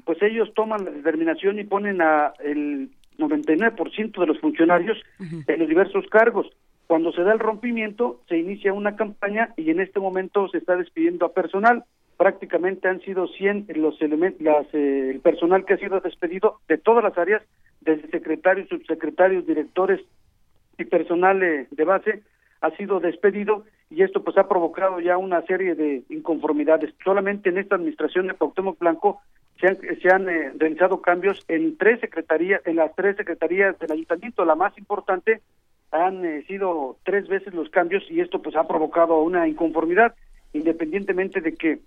[0.04, 5.68] pues ellos toman la determinación y ponen a el 99% de los funcionarios en los
[5.68, 6.48] diversos cargos.
[6.88, 10.76] Cuando se da el rompimiento, se inicia una campaña y en este momento se está
[10.76, 11.84] despidiendo a personal.
[12.22, 16.78] Prácticamente han sido 100 los elementos, las, eh, el personal que ha sido despedido de
[16.78, 17.42] todas las áreas,
[17.80, 20.00] desde secretarios, subsecretarios, directores
[20.78, 22.22] y personal eh, de base
[22.60, 26.94] ha sido despedido y esto pues ha provocado ya una serie de inconformidades.
[27.02, 29.20] Solamente en esta administración de Cuauhtémoc Blanco
[29.60, 33.90] se han, se han eh, realizado cambios en tres secretarías, en las tres secretarías del
[33.90, 34.44] ayuntamiento.
[34.44, 35.40] La más importante
[35.90, 40.14] han eh, sido tres veces los cambios y esto pues ha provocado una inconformidad,
[40.52, 41.80] independientemente de que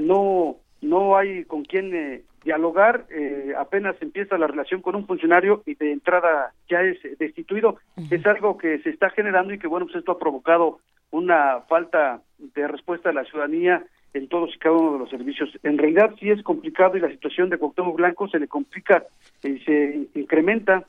[0.00, 5.62] no no hay con quién eh, dialogar, eh, apenas empieza la relación con un funcionario
[5.64, 7.78] y de entrada ya es eh, destituido.
[8.10, 10.80] Es algo que se está generando y que, bueno, pues esto ha provocado
[11.12, 15.50] una falta de respuesta de la ciudadanía en todos y cada uno de los servicios.
[15.62, 19.04] En realidad sí es complicado y la situación de Cuauhtémoc Blanco se le complica
[19.42, 20.84] y se incrementa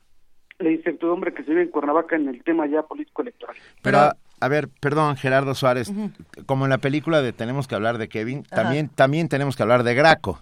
[0.60, 3.56] la incertidumbre que se vive en Cuernavaca en el tema ya político electoral.
[3.82, 3.98] Pero,
[4.44, 5.92] a ver, perdón, Gerardo Suárez,
[6.46, 8.64] como en la película de Tenemos que hablar de Kevin, Ajá.
[8.64, 10.42] también, también tenemos que hablar de Graco.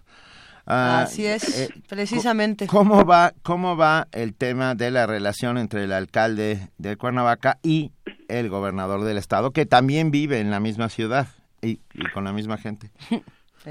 [0.65, 2.67] Ah, Así es, eh, precisamente.
[2.67, 7.91] ¿Cómo va, ¿Cómo va el tema de la relación entre el alcalde de Cuernavaca y
[8.27, 11.27] el gobernador del estado, que también vive en la misma ciudad
[11.61, 12.89] y, y con la misma gente?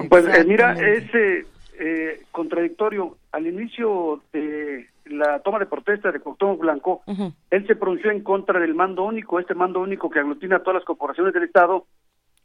[0.09, 1.45] Pues eh, mira, es eh,
[1.81, 3.17] eh, contradictorio.
[3.33, 7.03] Al inicio de la toma de protesta de Cuauhtémoc Blanco,
[7.51, 10.77] él se pronunció en contra del mando único, este mando único que aglutina a todas
[10.77, 11.87] las corporaciones del Estado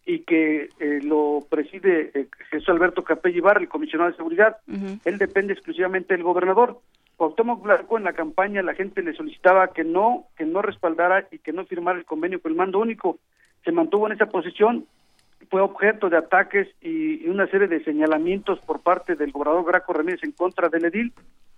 [0.06, 4.58] y que eh, lo preside eh, Jesús Alberto Capella Ibarra, el comisionado de seguridad.
[5.04, 6.80] Él depende exclusivamente del gobernador.
[7.18, 11.40] Cuauhtémoc Blanco en la campaña la gente le solicitaba que no que no respaldara y
[11.40, 13.18] que no firmara el convenio con el mando único.
[13.64, 14.86] Se mantuvo en esa posición,
[15.50, 19.94] fue objeto de ataques y, y una serie de señalamientos por parte del gobernador Graco
[19.94, 21.14] Ramírez en contra del edil.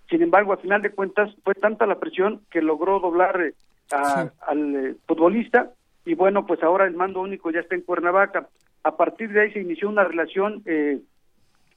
[0.08, 3.54] Sin embargo, a final de cuentas, fue tanta la presión que logró doblar eh,
[3.92, 5.70] a- al eh, futbolista
[6.04, 8.48] y bueno, pues ahora el mando único ya está en Cuernavaca.
[8.84, 11.00] A partir de ahí se inició una relación eh,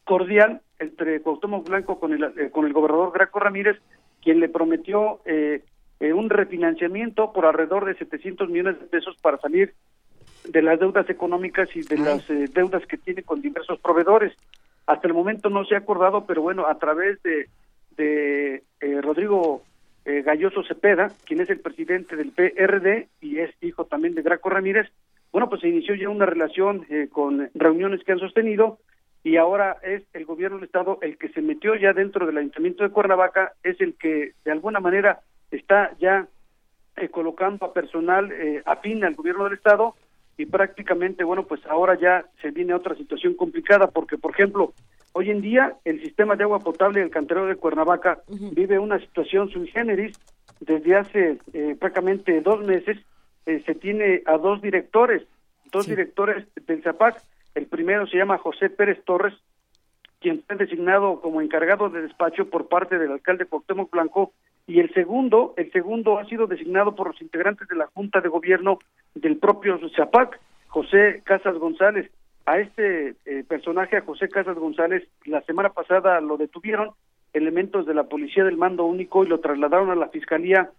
[0.06, 3.78] cordial entre Cuauhtémoc Blanco con el, eh, con el gobernador Graco Ramírez,
[4.22, 5.20] quien le prometió
[6.00, 9.74] un refinanciamiento por alrededor de 700 millones de pesos para salir
[10.46, 14.34] de las deudas económicas y de las eh, deudas que tiene con diversos proveedores.
[14.88, 17.50] Hasta el momento no se ha acordado, pero bueno, a través de,
[17.98, 19.64] de eh, Rodrigo
[20.06, 24.50] eh, Galloso Cepeda, quien es el presidente del PRD y es hijo también de Graco
[24.50, 24.88] Ramírez,
[25.32, 28.80] bueno, pues se inició ya una relación eh, con reuniones que han sostenido
[29.24, 32.84] y ahora es el gobierno del Estado el que se metió ya dentro del Ayuntamiento
[32.84, 36.28] de Cuernavaca, es el que de alguna manera está ya
[36.98, 39.96] eh, colocando a personal eh, afín al gobierno del Estado
[40.38, 44.74] y prácticamente, bueno, pues ahora ya se viene otra situación complicada porque, por ejemplo,
[45.14, 49.50] hoy en día el sistema de agua potable del canterero de Cuernavaca vive una situación
[49.50, 50.18] sui generis.
[50.60, 52.98] Desde hace eh, prácticamente dos meses
[53.46, 55.24] eh, se tiene a dos directores,
[55.72, 57.22] dos directores del ZAPAC.
[57.56, 59.34] El primero se llama José Pérez Torres,
[60.20, 64.34] quien fue designado como encargado de despacho por parte del alcalde Cuauhtémoc Blanco
[64.68, 68.30] y el segundo, el segundo ha sido designado por los integrantes de la Junta de
[68.30, 68.80] Gobierno
[69.16, 72.10] del propio Zapac, José Casas González.
[72.46, 76.92] A este eh, personaje, a José Casas González, la semana pasada lo detuvieron
[77.34, 80.70] elementos de la policía del mando único y lo trasladaron a la fiscalía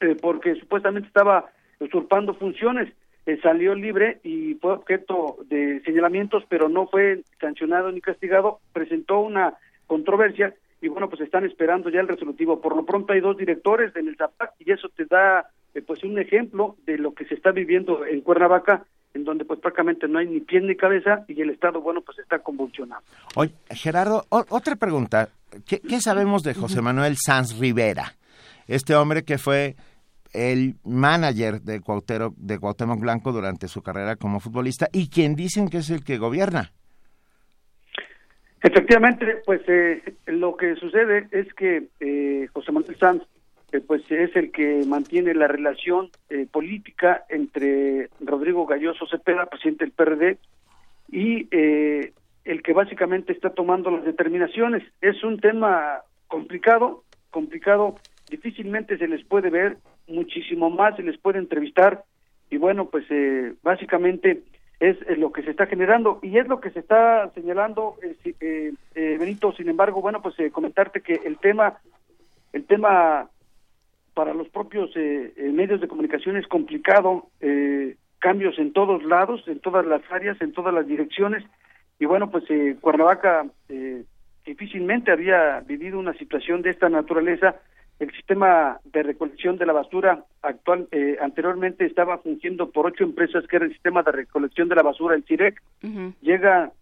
[0.00, 2.92] eh, porque supuestamente estaba usurpando funciones.
[3.26, 8.60] Eh, salió libre y fue objeto de señalamientos, pero no fue sancionado ni castigado.
[8.72, 9.54] Presentó una
[9.86, 12.60] controversia y bueno, pues están esperando ya el resolutivo.
[12.60, 16.02] Por lo pronto hay dos directores en el ZAPAC y eso te da eh, pues
[16.02, 20.18] un ejemplo de lo que se está viviendo en Cuernavaca, en donde pues prácticamente no
[20.18, 23.02] hay ni pie ni cabeza y el Estado, bueno, pues está convulsionado.
[23.34, 25.28] Oye, Gerardo, otra pregunta.
[25.66, 28.14] ¿Qué, qué sabemos de José Manuel Sanz Rivera?
[28.68, 29.74] Este hombre que fue
[30.32, 35.68] el manager de Cuauhtémoc, de Cuauhtémoc Blanco durante su carrera como futbolista y quien dicen
[35.68, 36.72] que es el que gobierna.
[38.62, 43.22] Efectivamente, pues eh, lo que sucede es que eh, José Manuel Sanz
[43.72, 49.84] eh, pues es el que mantiene la relación eh, política entre Rodrigo Galloso Cepeda, presidente
[49.84, 50.38] del PRD,
[51.10, 52.12] y eh,
[52.44, 54.82] el que básicamente está tomando las determinaciones.
[55.00, 57.96] Es un tema complicado, complicado,
[58.28, 59.78] difícilmente se les puede ver,
[60.08, 62.04] muchísimo más se les puede entrevistar,
[62.50, 64.42] y bueno, pues eh, básicamente
[64.80, 66.18] es, es lo que se está generando.
[66.22, 70.38] Y es lo que se está señalando, eh, eh, eh, Benito, sin embargo, bueno, pues
[70.40, 71.78] eh, comentarte que el tema,
[72.52, 73.30] el tema
[74.14, 79.42] para los propios eh, eh, medios de comunicación es complicado, eh, cambios en todos lados,
[79.46, 81.42] en todas las áreas, en todas las direcciones,
[81.98, 84.04] y bueno, pues eh, Cuernavaca eh,
[84.44, 87.56] difícilmente había vivido una situación de esta naturaleza.
[87.98, 93.46] El sistema de recolección de la basura actual eh, anteriormente estaba fungiendo por ocho empresas,
[93.46, 95.60] que era el sistema de recolección de la basura, el CIREC.
[96.22, 96.72] Llega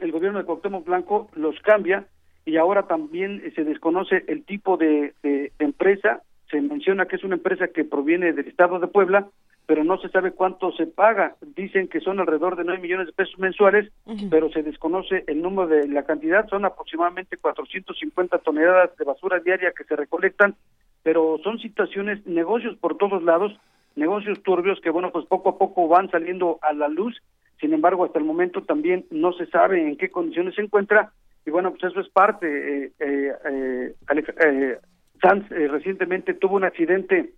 [0.00, 2.04] el gobierno de Cuauhtémoc Blanco, los cambia
[2.44, 6.20] y ahora también se desconoce el tipo de, de- de empresa.
[6.50, 9.28] Se menciona que es una empresa que proviene del estado de Puebla,
[9.66, 11.36] pero no se sabe cuánto se paga.
[11.54, 13.92] Dicen que son alrededor de 9 millones de pesos mensuales,
[14.28, 16.48] pero se desconoce el número de la cantidad.
[16.48, 20.56] Son aproximadamente 450 toneladas de basura diaria que se recolectan,
[21.04, 23.52] pero son situaciones, negocios por todos lados,
[23.94, 27.22] negocios turbios que, bueno, pues poco a poco van saliendo a la luz.
[27.60, 31.12] Sin embargo, hasta el momento también no se sabe en qué condiciones se encuentra.
[31.46, 32.46] Y bueno, pues eso es parte.
[32.46, 33.94] Eh, eh, eh,
[34.40, 34.78] eh,
[35.20, 37.32] Sanz eh, recientemente tuvo un accidente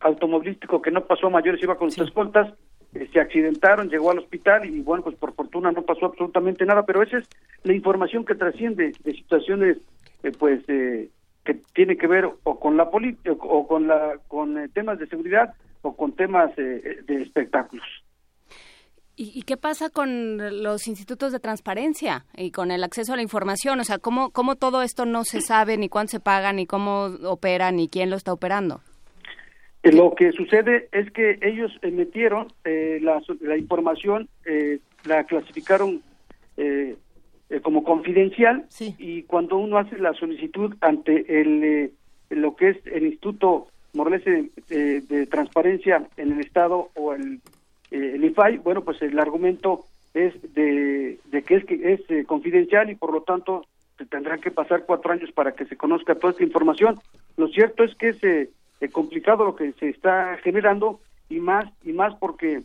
[0.00, 2.52] automovilístico que no pasó a mayores, iba con sus escoltas,
[2.94, 6.84] eh, se accidentaron, llegó al hospital y bueno, pues por fortuna no pasó absolutamente nada,
[6.84, 7.28] pero esa es
[7.62, 9.78] la información que trasciende de situaciones
[10.22, 11.10] eh, pues eh,
[11.44, 15.54] que tiene que ver o con la política o con la con temas de seguridad
[15.82, 17.86] o con temas eh, de espectáculos.
[19.14, 23.22] ¿Y, y qué pasa con los institutos de transparencia y con el acceso a la
[23.22, 23.78] información?
[23.80, 27.04] O sea, ¿cómo, ¿cómo todo esto no se sabe, ni cuánto se paga, ni cómo
[27.24, 28.80] opera, ni quién lo está operando?
[29.82, 36.02] Eh, Lo que sucede es que ellos emitieron eh, la, la información, eh, la clasificaron
[36.56, 36.96] eh,
[37.50, 38.64] eh, como confidencial
[38.98, 41.90] y cuando uno hace la solicitud ante el eh,
[42.30, 47.40] lo que es el Instituto Morales de, de- de Transparencia en el Estado o el,
[47.92, 52.24] eh, el IFAI, bueno, pues el argumento es de, de que es que es eh,
[52.24, 53.66] confidencial y por lo tanto
[53.98, 57.00] se tendrán que pasar cuatro años para que se conozca toda esta información.
[57.36, 58.50] Lo cierto es que es eh,
[58.80, 62.62] eh, complicado lo que se está generando y más y más porque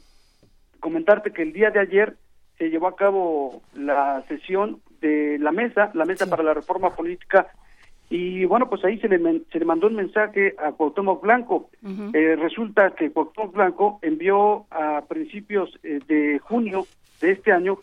[0.79, 2.15] comentarte que el día de ayer
[2.57, 7.47] se llevó a cabo la sesión de la mesa, la mesa para la reforma política
[8.09, 11.69] y bueno, pues ahí se le, men- se le mandó un mensaje a Cuauhtémoc Blanco.
[12.13, 16.85] Eh, resulta que Cuauhtémoc Blanco envió a principios eh, de junio
[17.21, 17.77] de este año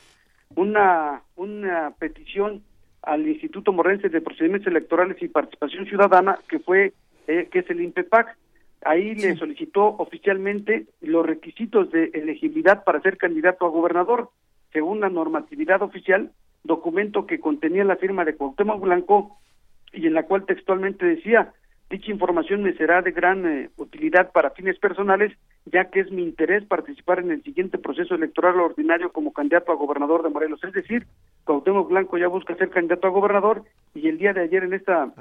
[0.56, 2.62] una, una petición
[3.02, 6.94] al Instituto Morense de Procedimientos Electorales y Participación Ciudadana, que fue,
[7.26, 8.36] eh, que es el INPEPAC.
[8.86, 14.30] Ahí le solicitó oficialmente los requisitos de elegibilidad para ser candidato a gobernador,
[14.72, 16.32] según la normatividad oficial,
[16.62, 19.38] documento que contenía la firma de Cuauhtémoc Blanco
[19.94, 21.52] y en la cual textualmente decía,
[21.90, 25.32] dicha información me será de gran eh, utilidad para fines personales,
[25.66, 29.76] ya que es mi interés participar en el siguiente proceso electoral ordinario como candidato a
[29.76, 30.62] gobernador de Morelos.
[30.64, 31.06] Es decir,
[31.44, 33.62] Cuauhtémoc Blanco ya busca ser candidato a gobernador
[33.94, 35.12] y el día de ayer en esta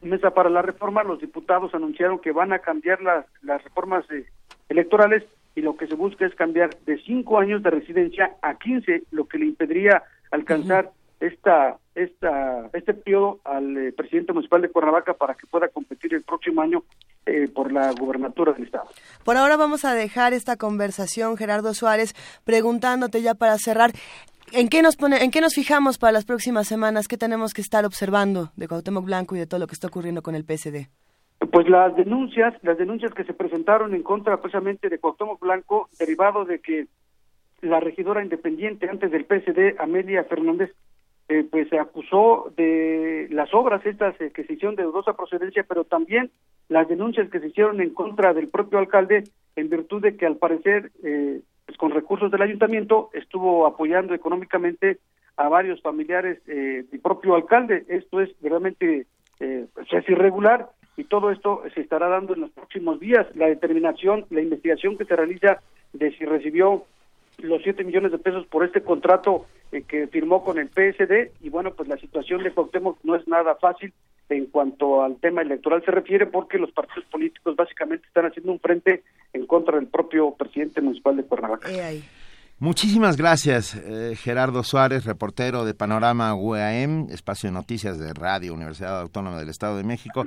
[0.00, 4.26] mesa para la reforma los diputados anunciaron que van a cambiar las, las reformas eh,
[4.68, 5.24] electorales
[5.54, 9.26] y lo que se busca es cambiar de cinco años de residencia a 15, lo
[9.26, 10.90] que le impediría alcanzar
[11.20, 16.22] esta, esta, este periodo al eh, presidente municipal de Cuernavaca para que pueda competir el
[16.22, 16.84] próximo año
[17.26, 18.88] eh, por la gubernatura del estado.
[19.24, 22.14] Por ahora vamos a dejar esta conversación, Gerardo Suárez,
[22.44, 23.90] preguntándote ya para cerrar,
[24.52, 27.08] ¿en qué nos pone, en qué nos fijamos para las próximas semanas?
[27.08, 30.22] ¿Qué tenemos que estar observando de Cuauhtémoc Blanco y de todo lo que está ocurriendo
[30.22, 30.88] con el PSD?
[31.52, 36.44] Pues las denuncias, las denuncias que se presentaron en contra precisamente de Cuauhtémoc Blanco, derivado
[36.44, 36.86] de que
[37.60, 40.72] la regidora independiente antes del PSD, Amelia Fernández,
[41.28, 45.64] eh, pues se acusó de las obras estas eh, que se hicieron de dudosa procedencia,
[45.68, 46.30] pero también
[46.68, 49.24] las denuncias que se hicieron en contra del propio alcalde
[49.56, 54.98] en virtud de que al parecer eh, pues con recursos del ayuntamiento estuvo apoyando económicamente
[55.36, 57.84] a varios familiares eh, del propio alcalde.
[57.88, 59.06] Esto es realmente
[59.40, 63.26] eh, pues, es irregular y todo esto se estará dando en los próximos días.
[63.36, 65.60] La determinación, la investigación que se realiza
[65.92, 66.84] de si recibió
[67.38, 71.50] los 7 millones de pesos por este contrato eh, que firmó con el PSD y
[71.50, 73.92] bueno, pues la situación de Cuauhtémoc no es nada fácil
[74.28, 78.60] en cuanto al tema electoral se refiere porque los partidos políticos básicamente están haciendo un
[78.60, 79.02] frente
[79.32, 81.68] en contra del propio presidente municipal de Cuernavaca.
[82.60, 89.00] Muchísimas gracias, eh, Gerardo Suárez, reportero de Panorama UAM, espacio de noticias de Radio Universidad
[89.00, 90.24] Autónoma del Estado de México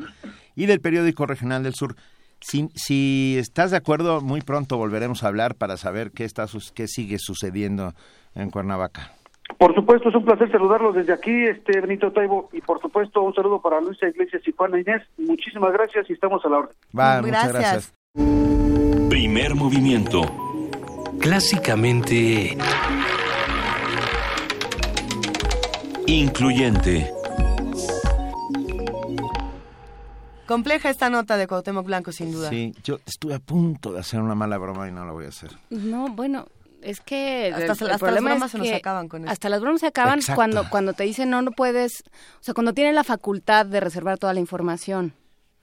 [0.56, 1.96] y del periódico Regional del Sur.
[2.42, 6.72] Si, si estás de acuerdo, muy pronto volveremos a hablar para saber qué, está, sus-
[6.72, 7.94] qué sigue sucediendo
[8.36, 9.14] en Cuernavaca.
[9.58, 13.34] Por supuesto, es un placer saludarlos desde aquí, este Benito Taibo, y por supuesto un
[13.34, 15.04] saludo para Luisa Iglesias y Juana Inés.
[15.18, 16.76] Muchísimas gracias y estamos a la orden.
[16.98, 17.94] Va, muchas gracias.
[19.10, 20.22] Primer movimiento.
[21.20, 22.58] Clásicamente
[26.08, 27.12] Incluyente.
[30.52, 32.50] Compleja esta nota de Cuauhtémoc Blanco, sin duda.
[32.50, 35.30] Sí, yo estuve a punto de hacer una mala broma y no la voy a
[35.30, 35.52] hacer.
[35.70, 36.46] No, bueno,
[36.82, 39.32] es que Hasta- el- hasta el las bromas es se nos acaban con eso.
[39.32, 40.36] Hasta las bromas se acaban Exacto.
[40.36, 42.04] cuando cuando te dicen no no puedes,
[42.40, 45.14] o sea, cuando tienen la facultad de reservar toda la información.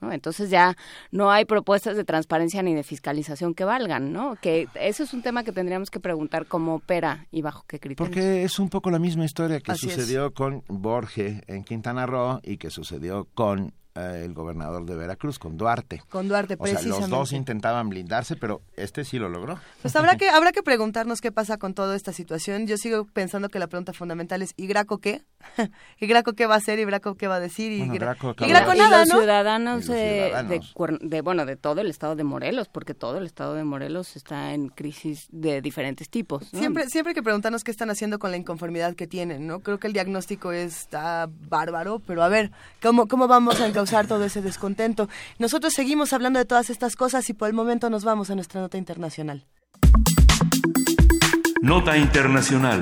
[0.00, 0.12] ¿no?
[0.12, 0.76] Entonces ya
[1.10, 4.36] no hay propuestas de transparencia ni de fiscalización que valgan, ¿no?
[4.40, 8.08] Que eso es un tema que tendríamos que preguntar cómo opera y bajo qué criterios.
[8.08, 9.94] Porque es un poco la misma historia que Así es.
[9.96, 15.38] sucedió con Borge en Quintana Roo y que sucedió con eh, el gobernador de Veracruz,
[15.38, 16.02] con Duarte.
[16.10, 19.58] Con Duarte, O sea, los dos intentaban blindarse, pero este sí lo logró.
[19.82, 22.66] Pues habrá que, habrá que preguntarnos qué pasa con toda esta situación.
[22.66, 25.22] Yo sigo pensando que la pregunta fundamental es, ¿y Graco qué?
[26.00, 26.78] ¿Y Graco qué va a hacer?
[26.78, 27.72] ¿Y Graco qué va a decir?
[27.72, 28.16] ¿Y, Bueno, Gra-
[28.48, 29.18] Graco y nada, los ¿no?
[29.20, 30.98] ciudadanos, Y los de, ciudadanos.
[31.00, 34.52] de bueno de todo el estado de Morelos porque todo el estado de Morelos está
[34.54, 36.58] en crisis de diferentes tipos ¿no?
[36.60, 39.60] Siempre, siempre hay que preguntarnos qué están haciendo con la inconformidad que tienen, ¿no?
[39.60, 42.50] Creo que el diagnóstico está bárbaro, pero a ver,
[42.82, 45.08] ¿cómo, cómo vamos a encauzar todo ese descontento?
[45.38, 48.60] Nosotros seguimos hablando de todas estas cosas y por el momento nos vamos a nuestra
[48.60, 49.46] nota internacional.
[51.62, 52.80] Nota internacional.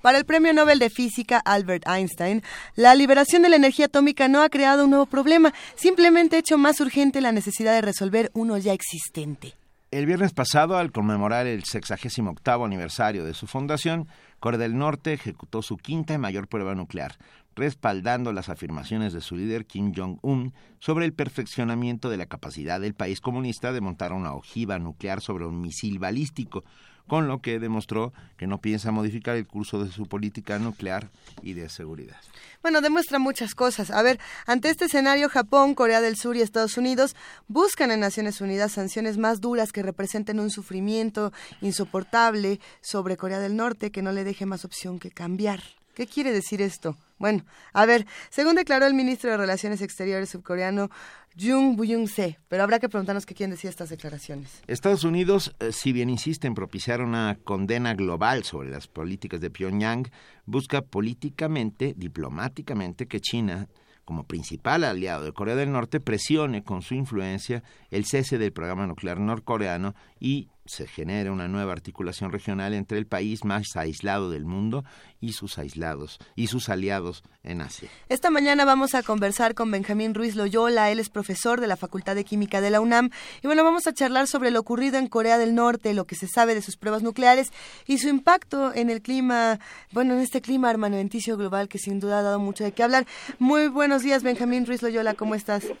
[0.00, 2.42] Para el Premio Nobel de Física Albert Einstein,
[2.76, 6.58] la liberación de la energía atómica no ha creado un nuevo problema, simplemente ha hecho
[6.58, 9.54] más urgente la necesidad de resolver uno ya existente.
[9.90, 14.08] El viernes pasado, al conmemorar el 68 aniversario de su fundación,
[14.40, 17.16] Corea del Norte ejecutó su quinta y mayor prueba nuclear,
[17.54, 22.94] respaldando las afirmaciones de su líder Kim Jong-un sobre el perfeccionamiento de la capacidad del
[22.94, 26.64] país comunista de montar una ojiva nuclear sobre un misil balístico,
[27.06, 31.10] con lo que demostró que no piensa modificar el curso de su política nuclear
[31.42, 32.16] y de seguridad.
[32.62, 33.90] Bueno, demuestra muchas cosas.
[33.90, 37.14] A ver, ante este escenario, Japón, Corea del Sur y Estados Unidos
[37.46, 43.56] buscan en Naciones Unidas sanciones más duras que representen un sufrimiento insoportable sobre Corea del
[43.56, 45.60] Norte que no le deje más opción que cambiar.
[45.94, 46.96] ¿Qué quiere decir esto?
[47.18, 50.90] Bueno, a ver, según declaró el ministro de Relaciones Exteriores subcoreano
[51.38, 54.62] Jung Buyung-se, pero habrá que preguntarnos qué quieren decir estas declaraciones.
[54.66, 59.50] Estados Unidos, eh, si bien insiste en propiciar una condena global sobre las políticas de
[59.50, 60.10] Pyongyang,
[60.46, 63.68] busca políticamente, diplomáticamente, que China,
[64.04, 68.86] como principal aliado de Corea del Norte, presione con su influencia el cese del programa
[68.86, 74.44] nuclear norcoreano y se genere una nueva articulación regional entre el país más aislado del
[74.44, 74.84] mundo
[75.20, 77.88] y sus aislados y sus aliados en Asia.
[78.08, 82.14] Esta mañana vamos a conversar con Benjamín Ruiz Loyola, él es profesor de la Facultad
[82.14, 83.10] de Química de la UNAM
[83.42, 86.26] y bueno, vamos a charlar sobre lo ocurrido en Corea del Norte, lo que se
[86.26, 87.52] sabe de sus pruebas nucleares
[87.86, 89.58] y su impacto en el clima,
[89.92, 93.04] bueno, en este clima armamenticio global que sin duda ha dado mucho de qué hablar.
[93.38, 95.72] Muy buenos días, Benjamín Ruiz Loyola, ¿cómo estás?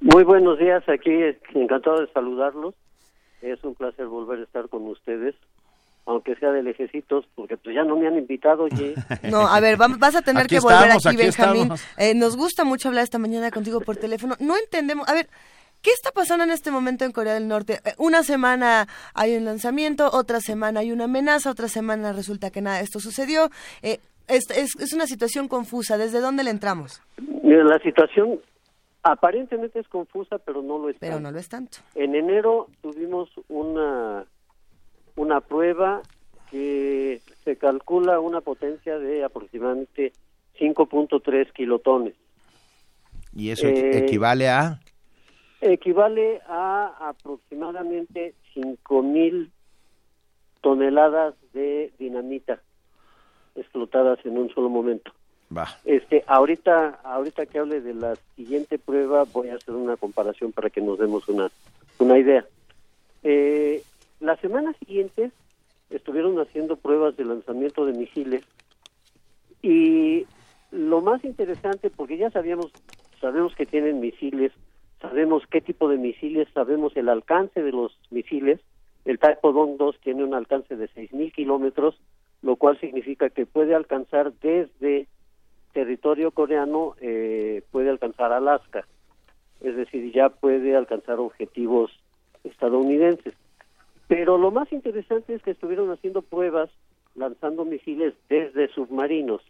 [0.00, 1.10] Muy buenos días, aquí
[1.54, 2.74] encantado de saludarlos.
[3.44, 5.34] Es un placer volver a estar con ustedes,
[6.06, 8.94] aunque sea de lejecitos, porque pues ya no me han invitado, oye.
[9.30, 11.68] No, a ver, vas a tener Aquí que volver estamos, aquí, aquí Benjamín.
[11.98, 14.34] Eh, nos gusta mucho hablar esta mañana contigo por teléfono.
[14.40, 15.28] No entendemos, a ver,
[15.82, 17.80] ¿qué está pasando en este momento en Corea del Norte?
[17.84, 22.62] Eh, una semana hay un lanzamiento, otra semana hay una amenaza, otra semana resulta que
[22.62, 23.50] nada, de esto sucedió.
[23.82, 25.98] Eh, es, es, es una situación confusa.
[25.98, 27.02] ¿Desde dónde le entramos?
[27.42, 28.40] Mira, la situación
[29.04, 30.96] aparentemente es confusa, pero no lo es.
[30.98, 31.28] Pero tanto.
[31.28, 31.78] no lo es tanto.
[31.94, 34.26] En enero tuvimos una
[35.16, 36.02] una prueba
[36.50, 40.12] que se calcula una potencia de aproximadamente
[40.58, 42.14] 5.3 kilotones.
[43.32, 44.80] Y eso Eh, equivale a
[45.60, 49.50] Equivale a aproximadamente 5.000
[50.60, 52.60] toneladas de dinamita
[53.54, 55.12] explotadas en un solo momento.
[55.84, 60.70] Este, ahorita, ahorita que hable de la siguiente prueba, voy a hacer una comparación para
[60.70, 61.50] que nos demos una,
[61.98, 62.44] una idea.
[63.22, 63.82] Eh,
[64.20, 65.32] las semanas siguientes
[65.90, 68.44] estuvieron haciendo pruebas de lanzamiento de misiles
[69.62, 70.26] y
[70.70, 72.72] lo más interesante, porque ya sabíamos,
[73.20, 74.52] sabemos que tienen misiles,
[75.00, 78.60] sabemos qué tipo de misiles, sabemos el alcance de los misiles.
[79.04, 81.98] El Dong 2 tiene un alcance de 6.000 kilómetros,
[82.42, 85.06] lo cual significa que puede alcanzar desde
[85.74, 88.86] territorio coreano, eh, puede alcanzar Alaska.
[89.60, 91.90] Es decir, ya puede alcanzar objetivos
[92.44, 93.34] estadounidenses.
[94.08, 96.70] Pero lo más interesante es que estuvieron haciendo pruebas
[97.14, 99.42] lanzando misiles desde submarinos,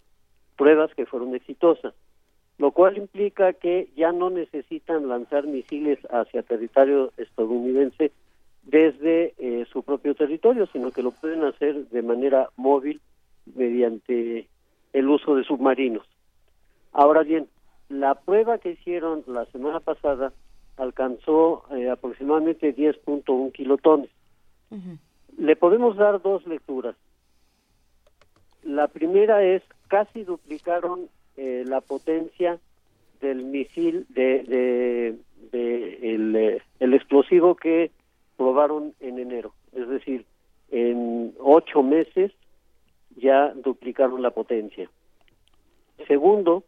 [0.56, 1.94] pruebas que fueron exitosas.
[2.56, 8.12] lo cual implica que ya no necesitan lanzar misiles hacia territorio estadounidense
[8.62, 13.00] desde eh, su propio territorio, sino que lo pueden hacer de manera móvil
[13.56, 14.46] mediante
[14.92, 16.06] el uso de submarinos.
[16.94, 17.48] Ahora bien,
[17.88, 20.32] la prueba que hicieron la semana pasada
[20.76, 24.10] alcanzó eh, aproximadamente 10.1 kilotones.
[25.36, 26.96] Le podemos dar dos lecturas.
[28.62, 32.58] La primera es casi duplicaron eh, la potencia
[33.20, 35.16] del misil de,
[35.52, 37.90] el, eh, el explosivo que
[38.36, 39.52] probaron en enero.
[39.72, 40.24] Es decir,
[40.70, 42.32] en ocho meses
[43.16, 44.88] ya duplicaron la potencia.
[46.08, 46.64] Segundo,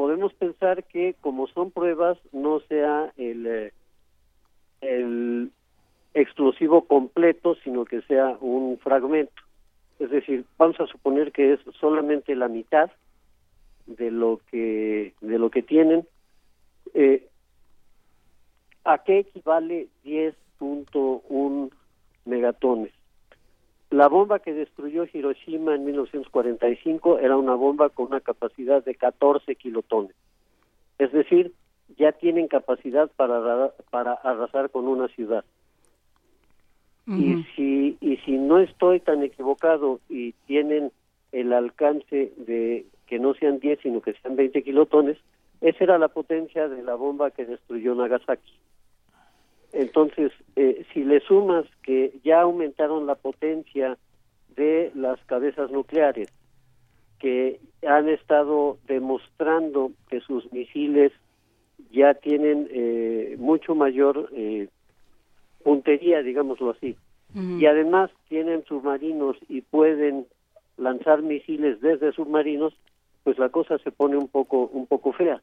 [0.00, 3.72] podemos pensar que como son pruebas no sea el, eh,
[4.80, 5.52] el
[6.14, 9.42] explosivo completo, sino que sea un fragmento.
[9.98, 12.90] Es decir, vamos a suponer que es solamente la mitad
[13.84, 16.08] de lo que de lo que tienen.
[16.94, 17.28] Eh,
[18.84, 21.70] ¿A qué equivale 10.1
[22.24, 22.92] megatones?
[23.90, 29.56] La bomba que destruyó Hiroshima en 1945 era una bomba con una capacidad de 14
[29.56, 30.14] kilotones.
[30.98, 31.52] Es decir,
[31.98, 35.44] ya tienen capacidad para, para arrasar con una ciudad.
[37.06, 40.92] Y si y si no estoy tan equivocado y tienen
[41.32, 45.18] el alcance de que no sean 10 sino que sean 20 kilotones,
[45.60, 48.52] esa era la potencia de la bomba que destruyó Nagasaki.
[49.72, 53.96] Entonces, eh, si le sumas que ya aumentaron la potencia
[54.56, 56.28] de las cabezas nucleares,
[57.18, 61.12] que han estado demostrando que sus misiles
[61.92, 64.68] ya tienen eh, mucho mayor eh,
[65.62, 66.96] puntería, digámoslo así,
[67.32, 70.26] y además tienen submarinos y pueden
[70.76, 72.74] lanzar misiles desde submarinos,
[73.22, 75.40] pues la cosa se pone un poco un poco fea.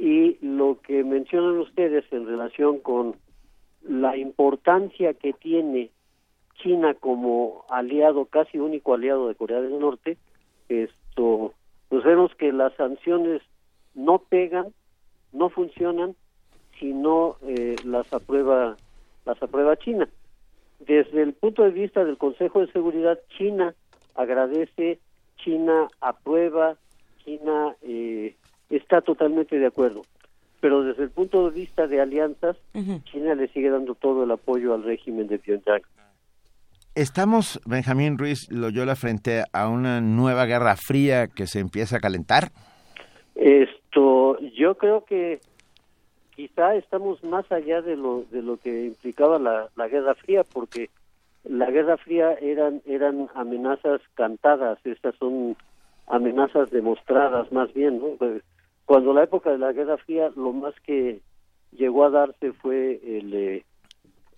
[0.00, 3.14] Y lo que mencionan ustedes en relación con
[3.88, 5.90] la importancia que tiene
[6.62, 10.16] China como aliado, casi único aliado de Corea del Norte,
[10.68, 11.54] esto,
[11.88, 13.42] pues vemos que las sanciones
[13.94, 14.72] no pegan,
[15.32, 16.14] no funcionan
[16.78, 18.76] si no eh, las aprueba
[19.24, 20.08] las aprueba China.
[20.80, 23.74] Desde el punto de vista del Consejo de Seguridad, China
[24.14, 24.98] agradece,
[25.36, 26.76] China aprueba,
[27.24, 28.34] China eh,
[28.68, 30.02] está totalmente de acuerdo
[30.62, 32.56] pero desde el punto de vista de alianzas,
[33.10, 35.82] China le sigue dando todo el apoyo al régimen de Pyongyang.
[36.94, 42.52] ¿Estamos, Benjamín Ruiz Loyola, frente a una nueva guerra fría que se empieza a calentar?
[43.34, 45.40] Esto, yo creo que
[46.36, 50.90] quizá estamos más allá de lo de lo que implicaba la, la guerra fría, porque
[51.42, 55.56] la guerra fría eran eran amenazas cantadas, estas son
[56.06, 58.16] amenazas demostradas más bien, ¿no?
[58.84, 61.20] Cuando la época de la Guerra Fría lo más que
[61.72, 63.64] llegó a darse fue el, eh,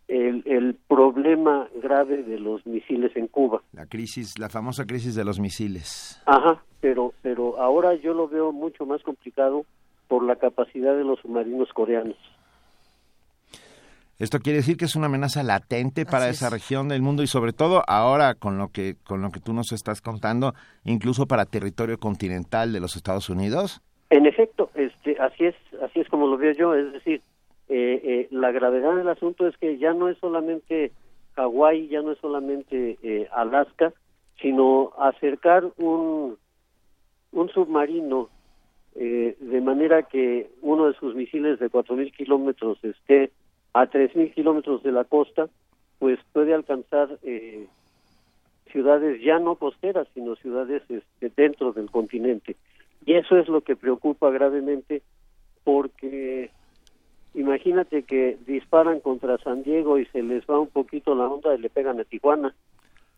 [0.08, 3.62] el, el, problema grave de los misiles en Cuba.
[3.72, 6.22] La crisis, la famosa crisis de los misiles.
[6.26, 9.64] Ajá, pero, pero ahora yo lo veo mucho más complicado
[10.08, 12.16] por la capacidad de los submarinos coreanos.
[14.18, 17.52] Esto quiere decir que es una amenaza latente para esa región del mundo y sobre
[17.52, 20.54] todo ahora con lo que con lo que tú nos estás contando,
[20.84, 23.82] incluso para territorio continental de los Estados Unidos.
[24.14, 26.72] En efecto, este, así es, así es como lo veo yo.
[26.72, 27.20] Es decir,
[27.68, 30.92] eh, eh, la gravedad del asunto es que ya no es solamente
[31.34, 33.92] Hawái, ya no es solamente eh, Alaska,
[34.40, 36.38] sino acercar un
[37.32, 38.28] un submarino
[38.94, 43.32] de manera que uno de sus misiles de 4.000 kilómetros esté
[43.72, 45.48] a 3.000 kilómetros de la costa,
[45.98, 47.18] pues puede alcanzar
[48.70, 52.54] ciudades ya no costeras, sino ciudades este, dentro del continente.
[53.06, 55.02] Y eso es lo que preocupa gravemente
[55.62, 56.50] porque
[57.34, 61.58] imagínate que disparan contra San Diego y se les va un poquito la onda y
[61.58, 62.54] le pegan a Tijuana.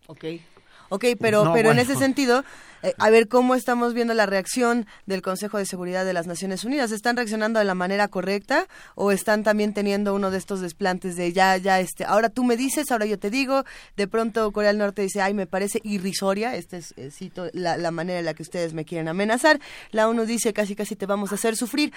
[0.09, 0.41] Okay.
[0.89, 2.45] Ok, pero, pero en ese sentido,
[2.83, 6.65] eh, a ver cómo estamos viendo la reacción del Consejo de Seguridad de las Naciones
[6.65, 6.93] Unidas.
[6.93, 11.33] ¿Están reaccionando de la manera correcta o están también teniendo uno de estos desplantes de
[11.33, 13.65] ya, ya, este, ahora tú me dices, ahora yo te digo?
[13.97, 17.77] De pronto Corea del Norte dice, ay, me parece irrisoria, este es, eh, cito, la,
[17.77, 19.59] la, manera en la que ustedes me quieren amenazar.
[19.91, 21.93] La ONU dice, casi, casi te vamos a hacer sufrir.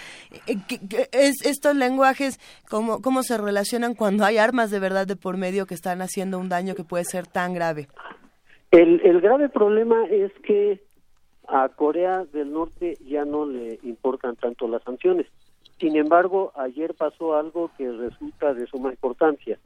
[0.48, 0.58] Eh,
[1.12, 2.40] es, estos lenguajes,
[2.70, 6.40] ¿cómo, ¿cómo se relacionan cuando hay armas de verdad de por medio que están haciendo
[6.40, 7.90] un daño que puede ser tan grave?
[8.72, 10.80] El, el grave problema es que
[11.48, 15.26] a Corea del Norte ya no le importan tanto las sanciones.
[15.80, 19.58] Sin embargo, ayer pasó algo que resulta de suma importancia.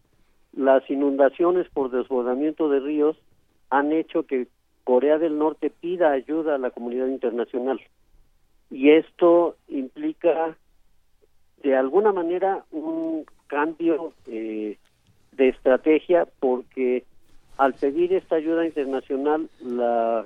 [0.54, 3.18] Las inundaciones por desbordamiento de ríos
[3.70, 4.48] han hecho que
[4.84, 7.80] Corea del Norte pida ayuda a la comunidad internacional.
[8.70, 10.58] y esto implica
[11.62, 14.78] de alguna manera un cambio eh,
[15.32, 17.06] de estrategia porque
[17.58, 20.26] al pedir esta ayuda internacional la,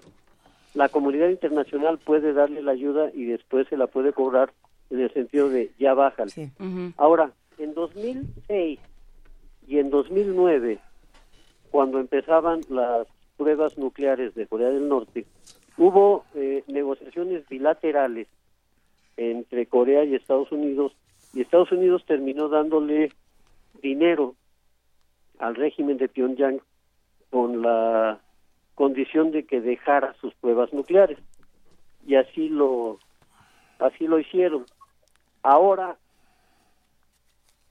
[0.73, 4.51] la comunidad internacional puede darle la ayuda y después se la puede cobrar
[4.89, 6.29] en el sentido de ya bajan.
[6.97, 8.79] Ahora, en 2006
[9.67, 10.79] y en 2009,
[11.71, 15.25] cuando empezaban las pruebas nucleares de Corea del Norte,
[15.77, 18.27] hubo eh, negociaciones bilaterales
[19.17, 20.93] entre Corea y Estados Unidos
[21.33, 23.11] y Estados Unidos terminó dándole
[23.81, 24.35] dinero
[25.39, 26.61] al régimen de Pyongyang
[27.29, 28.19] con la
[28.75, 31.19] condición de que dejara sus pruebas nucleares.
[32.05, 32.99] Y así lo
[33.79, 34.65] así lo hicieron.
[35.43, 35.97] Ahora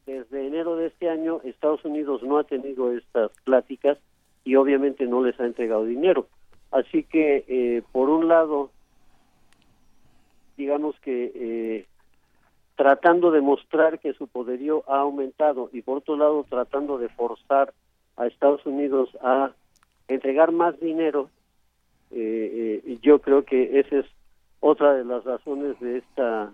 [0.05, 3.99] desde enero de este año Estados Unidos no ha tenido estas pláticas
[4.45, 6.29] y obviamente no les ha entregado dinero.
[6.71, 8.71] Así que eh, por un lado
[10.57, 11.87] digamos que eh,
[12.77, 17.73] tratando de mostrar que su poderío ha aumentado y por otro lado tratando de forzar
[18.17, 19.53] a Estados Unidos a
[20.09, 21.31] entregar más dinero,
[22.11, 24.07] eh, eh, yo creo que esa es
[24.61, 26.53] otra de las razones de esta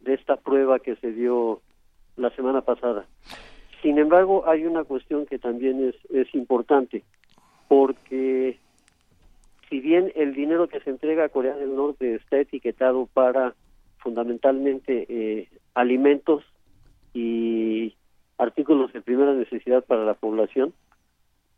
[0.00, 1.60] de esta prueba que se dio
[2.16, 3.06] la semana pasada.
[3.80, 7.04] Sin embargo, hay una cuestión que también es, es importante,
[7.68, 8.58] porque
[9.68, 13.54] si bien el dinero que se entrega a Corea del Norte está etiquetado para
[13.98, 16.44] fundamentalmente eh, alimentos
[17.14, 17.94] y
[18.38, 20.74] artículos de primera necesidad para la población,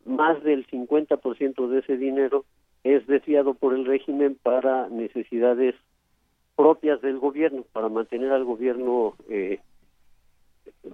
[0.06, 2.44] más del 50% de ese dinero
[2.84, 5.74] es desviado por el régimen para necesidades
[6.54, 9.60] propias del gobierno, para mantener al gobierno, eh,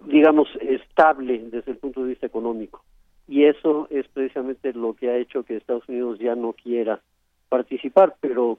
[0.06, 2.82] digamos, estable desde el punto de vista económico.
[3.28, 7.00] Y eso es precisamente lo que ha hecho que Estados Unidos ya no quiera
[7.48, 8.58] participar, pero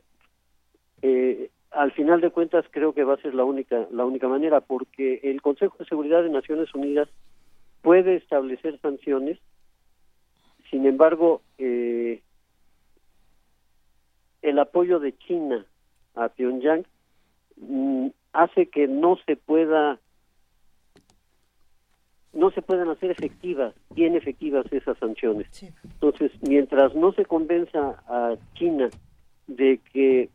[1.01, 4.61] eh, al final de cuentas creo que va a ser la única la única manera
[4.61, 7.09] porque el Consejo de Seguridad de Naciones Unidas
[7.81, 9.39] puede establecer sanciones
[10.73, 12.23] sin embargo eh,
[14.41, 15.63] el apoyo de China
[16.15, 16.83] a Pyongyang
[17.57, 19.99] mm, hace que no se pueda
[22.33, 25.47] no se puedan hacer efectivas, bien efectivas esas sanciones.
[25.83, 28.89] Entonces, mientras no se convenza a China
[29.45, 30.31] de que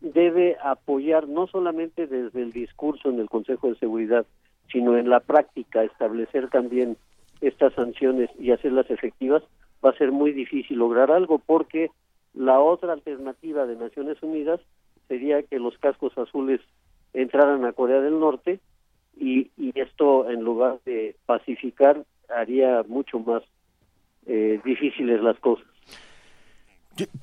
[0.00, 4.24] debe apoyar no solamente desde el discurso en el Consejo de Seguridad,
[4.72, 6.96] sino en la práctica establecer también
[7.42, 9.42] estas sanciones y hacerlas efectivas,
[9.84, 11.90] va a ser muy difícil lograr algo porque
[12.34, 14.60] la otra alternativa de Naciones Unidas
[15.08, 16.60] sería que los cascos azules
[17.12, 18.60] entraran a Corea del Norte
[19.16, 23.42] y, y esto en lugar de pacificar haría mucho más
[24.26, 25.66] eh, difíciles las cosas.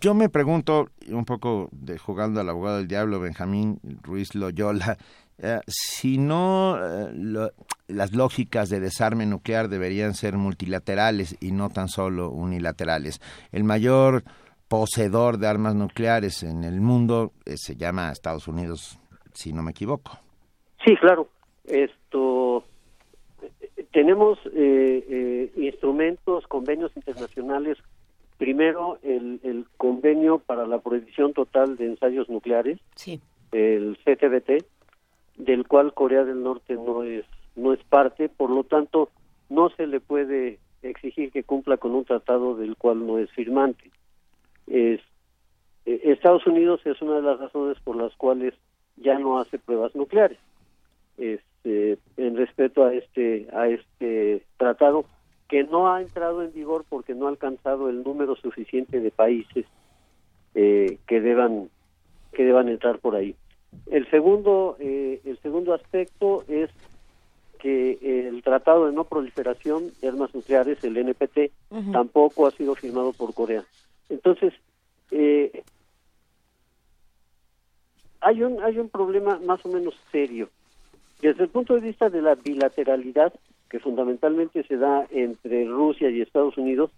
[0.01, 4.97] Yo, me pregunto, un poco de jugando al abogado del diablo, Benjamín Ruiz Loyola,
[5.41, 7.51] eh, si no eh,
[7.87, 13.21] las lógicas de desarme nuclear deberían ser multilaterales y no tan solo unilaterales.
[13.51, 14.23] El mayor
[14.67, 18.99] poseedor de armas nucleares en el mundo eh, se llama Estados Unidos,
[19.33, 20.19] si no me equivoco.
[20.85, 21.29] Sí, claro.
[21.65, 22.63] Esto
[23.91, 24.39] tenemos
[25.55, 27.77] instrumentos, convenios internacionales
[28.39, 32.79] Primero, el, convenio para la prohibición total de ensayos nucleares,
[33.51, 34.65] el CTBT,
[35.39, 37.25] del cual Corea del Norte no es
[37.55, 39.09] no es parte, por lo tanto,
[39.49, 43.91] no se le puede exigir que cumpla con un tratado del cual no es firmante.
[44.67, 45.01] Es,
[45.85, 48.53] eh, Estados Unidos es una de las razones por las cuales
[48.95, 50.37] ya no hace pruebas nucleares.
[51.17, 55.03] Este, en respeto a este a este tratado
[55.49, 59.65] que no ha entrado en vigor porque no ha alcanzado el número suficiente de países
[60.55, 61.69] eh, que deban
[62.31, 63.35] que deban entrar por ahí.
[63.87, 66.69] El segundo eh, el segundo aspecto es
[67.59, 71.51] que el Tratado de No Proliferación de Armas Nucleares, el NPT,
[71.91, 73.65] tampoco ha sido firmado por Corea.
[74.07, 74.53] Entonces,
[75.11, 75.63] eh,
[78.21, 80.49] hay un hay un problema más o menos serio.
[81.21, 83.33] Desde el punto de vista de la bilateralidad,
[83.69, 86.91] que fundamentalmente se da entre Rusia y Estados Unidos,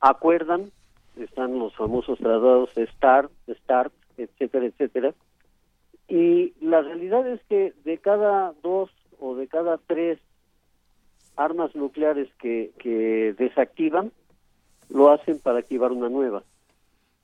[0.00, 0.70] acuerdan,
[1.16, 5.14] están los famosos tratados START, START, etcétera, etcétera,
[6.08, 8.90] y la realidad es que de cada dos
[9.20, 10.18] o de cada tres
[11.36, 14.12] armas nucleares que, que desactivan,
[14.90, 16.42] lo hacen para activar una nueva.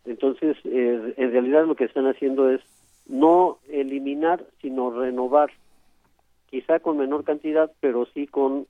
[0.05, 2.61] Entonces, eh, en realidad lo que están haciendo es
[3.07, 5.51] no eliminar, sino renovar
[6.51, 8.67] quizá con menor cantidad, pero sí con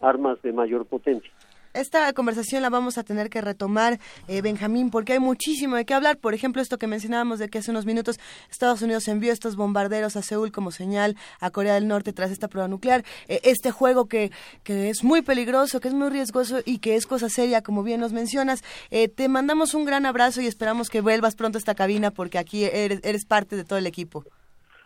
[0.00, 1.32] armas de mayor potencia.
[1.74, 3.98] Esta conversación la vamos a tener que retomar,
[4.28, 6.16] eh, Benjamín, porque hay muchísimo de qué hablar.
[6.16, 8.18] Por ejemplo, esto que mencionábamos de que hace unos minutos
[8.50, 12.48] Estados Unidos envió estos bombarderos a Seúl como señal a Corea del Norte tras esta
[12.48, 13.02] prueba nuclear.
[13.28, 14.30] Eh, este juego que,
[14.62, 18.00] que es muy peligroso, que es muy riesgoso y que es cosa seria, como bien
[18.00, 18.62] nos mencionas.
[18.90, 22.38] Eh, te mandamos un gran abrazo y esperamos que vuelvas pronto a esta cabina porque
[22.38, 24.24] aquí eres, eres parte de todo el equipo.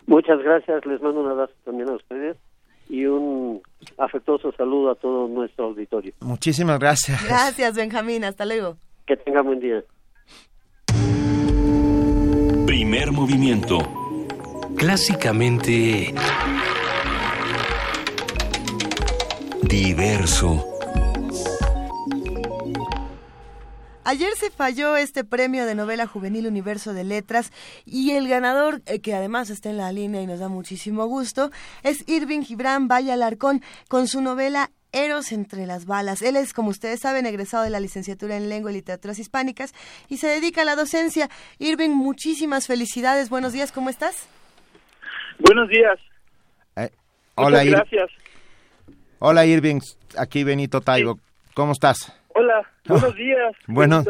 [0.06, 2.38] Muchas gracias, les mando un abrazo también a ustedes
[2.88, 3.60] y un
[3.98, 6.12] afectuoso saludo a todo nuestro auditorio.
[6.20, 7.24] Muchísimas gracias.
[7.24, 8.24] Gracias, Benjamín.
[8.24, 8.76] Hasta luego.
[9.06, 9.82] Que tenga buen día.
[12.66, 13.78] Primer movimiento.
[14.76, 16.14] Clásicamente...
[19.62, 20.77] Diverso.
[24.10, 27.52] Ayer se falló este premio de novela juvenil Universo de Letras
[27.84, 31.50] y el ganador, eh, que además está en la línea y nos da muchísimo gusto,
[31.82, 36.22] es Irving Gibran Valle Alarcón con su novela Eros entre las balas.
[36.22, 39.74] Él es, como ustedes saben, egresado de la licenciatura en Lengua y Literaturas Hispánicas
[40.08, 41.28] y se dedica a la docencia.
[41.58, 43.28] Irving, muchísimas felicidades.
[43.28, 44.26] Buenos días, ¿cómo estás?
[45.38, 45.98] Buenos días.
[46.76, 46.90] Eh,
[47.34, 48.08] hola, Ir- gracias.
[49.18, 49.80] Hola Irving,
[50.16, 51.18] aquí Benito Taibo.
[51.52, 52.14] ¿Cómo estás?
[52.38, 53.56] Hola, buenos días.
[53.66, 54.04] Bueno,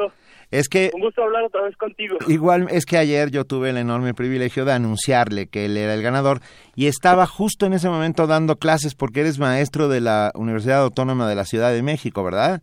[0.50, 2.18] es que Un gusto hablar otra vez contigo.
[2.26, 6.02] Igual es que ayer yo tuve el enorme privilegio de anunciarle que él era el
[6.02, 6.40] ganador
[6.76, 11.26] y estaba justo en ese momento dando clases porque eres maestro de la Universidad Autónoma
[11.26, 12.60] de la Ciudad de México, ¿verdad?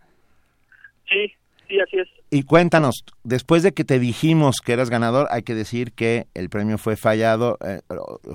[1.10, 1.34] Sí,
[1.68, 2.10] sí, así es.
[2.36, 6.50] Y cuéntanos, después de que te dijimos que eras ganador, hay que decir que el
[6.50, 7.58] premio fue fallado.
[7.66, 7.80] eh,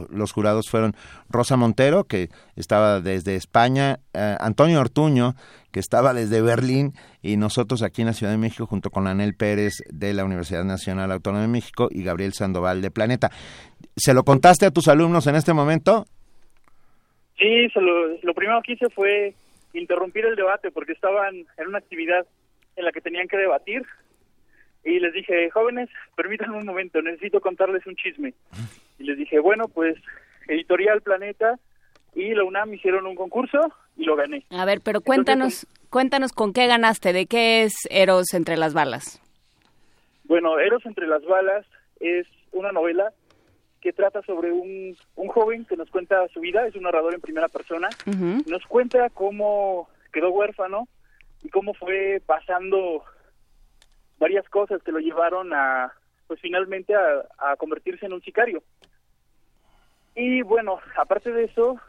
[0.08, 0.94] los jurados fueron
[1.28, 5.34] Rosa Montero, que estaba desde España, eh, Antonio Ortuño,
[5.70, 9.34] que estaba desde Berlín, y nosotros aquí en la Ciudad de México, junto con Anel
[9.34, 13.30] Pérez de la Universidad Nacional Autónoma de México y Gabriel Sandoval de Planeta.
[13.96, 16.06] ¿Se lo contaste a tus alumnos en este momento?
[17.38, 19.34] Sí, se lo, lo primero que hice fue
[19.74, 22.24] interrumpir el debate porque estaban en una actividad
[22.80, 23.86] en la que tenían que debatir
[24.84, 28.34] y les dije, jóvenes, permítanme un momento, necesito contarles un chisme.
[28.98, 29.96] Y les dije, bueno, pues
[30.48, 31.58] Editorial Planeta
[32.14, 33.58] y la UNAM hicieron un concurso
[33.96, 34.44] y lo gané.
[34.50, 39.20] A ver, pero cuéntanos, cuéntanos con qué ganaste, de qué es Eros entre las balas.
[40.24, 41.66] Bueno, Eros entre las balas
[42.00, 43.12] es una novela
[43.82, 47.20] que trata sobre un, un joven que nos cuenta su vida, es un narrador en
[47.20, 47.88] primera persona,
[48.46, 50.86] nos cuenta cómo quedó huérfano
[51.42, 53.04] y cómo fue pasando
[54.18, 55.92] varias cosas que lo llevaron a,
[56.26, 58.62] pues finalmente a, convertirse en un sicario.
[60.14, 61.80] Y bueno, aparte de eso,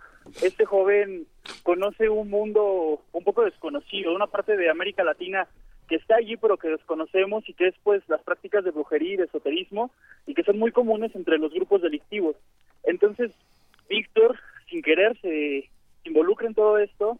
[0.42, 1.28] este joven
[1.64, 5.48] conoce un mundo un poco desconocido, una parte de América Latina
[5.88, 9.18] que está allí pero que desconocemos y que es pues las prácticas de brujería y
[9.18, 9.92] de esoterismo
[10.26, 12.38] y que son muy comunes entre los grupos delictivos.
[12.84, 13.32] Entonces,
[13.90, 15.70] Víctor, sin querer, se
[16.06, 17.20] involucra en todo esto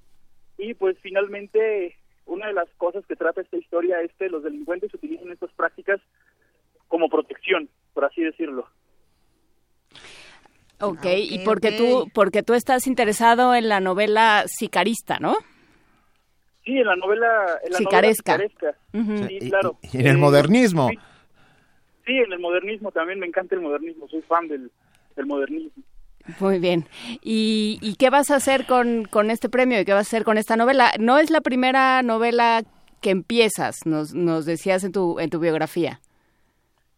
[0.58, 1.98] y pues finalmente
[2.32, 6.00] una de las cosas que trata esta historia es que los delincuentes utilizan estas prácticas
[6.88, 8.68] como protección, por así decirlo.
[10.80, 15.36] Ok, y porque tú, porque tú estás interesado en la novela sicarista, ¿no?
[16.66, 18.38] Sí, en la novela, en la Sicaresca.
[18.38, 19.28] novela sicaresca.
[19.28, 19.78] Sí, Y- claro.
[19.94, 20.90] y en el Eh, modernismo.
[20.90, 20.98] Sí,
[22.06, 24.72] sí, en el modernismo también me encanta el modernismo, soy fan del,
[25.16, 25.84] del modernismo.
[26.40, 26.88] Muy bien.
[27.24, 30.24] ¿Y, y qué vas a hacer con, con este premio y qué vas a hacer
[30.24, 30.92] con esta novela?
[31.00, 32.64] No es la primera novela
[33.02, 36.00] que empiezas, nos, nos decías en tu, en tu biografía.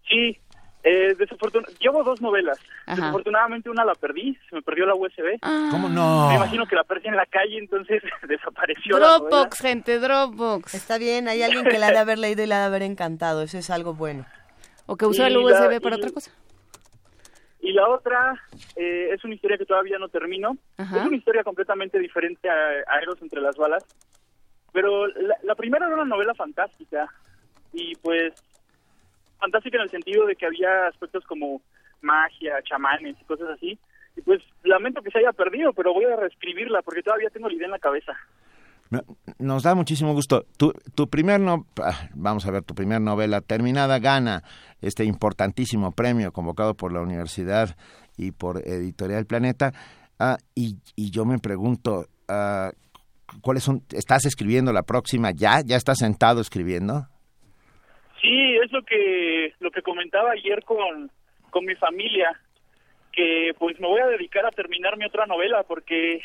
[0.10, 0.38] Sí,
[0.84, 2.58] eh, desafortun- llevo dos novelas.
[2.86, 2.96] Ajá.
[2.98, 5.40] Desafortunadamente una la perdí, se me perdió la USB.
[5.72, 6.28] ¿Cómo no?
[6.30, 9.08] Me imagino que la perdí en la calle, entonces desapareció la.
[9.20, 10.74] Dropbox, gente, Dropbox.
[10.76, 12.82] Está bien, hay alguien que la ha de haber leído y la ha de haber
[12.84, 14.26] encantado, eso es algo bueno.
[14.86, 16.32] O que usó el USB la- para y- otra cosa.
[17.64, 18.36] Y la otra
[18.76, 20.58] eh, es una historia que todavía no termino.
[20.78, 20.98] Ajá.
[21.00, 23.86] Es una historia completamente diferente a, a Eros entre las balas.
[24.74, 27.08] Pero la, la primera era una novela fantástica.
[27.72, 28.34] Y pues,
[29.40, 31.62] fantástica en el sentido de que había aspectos como
[32.02, 33.80] magia, chamanes y cosas así.
[34.18, 37.56] Y pues, lamento que se haya perdido, pero voy a reescribirla porque todavía tengo la
[37.56, 38.12] idea en la cabeza.
[38.94, 39.02] No-
[39.40, 40.46] Nos da muchísimo gusto.
[40.58, 44.44] Tu, tu primer no, ah, vamos a ver, tu primer novela terminada gana
[44.82, 47.76] este importantísimo premio convocado por la universidad
[48.18, 49.72] y por Editorial Planeta.
[50.20, 52.72] Ah, y, y yo me pregunto, ah,
[53.42, 53.82] ¿cuáles son?
[53.92, 55.62] ¿Estás escribiendo la próxima ya?
[55.66, 57.08] ¿Ya estás sentado escribiendo?
[58.22, 61.12] Sí, es lo que lo que comentaba ayer con,
[61.50, 62.40] con mi familia,
[63.12, 66.22] que pues me voy a dedicar a terminar mi otra novela porque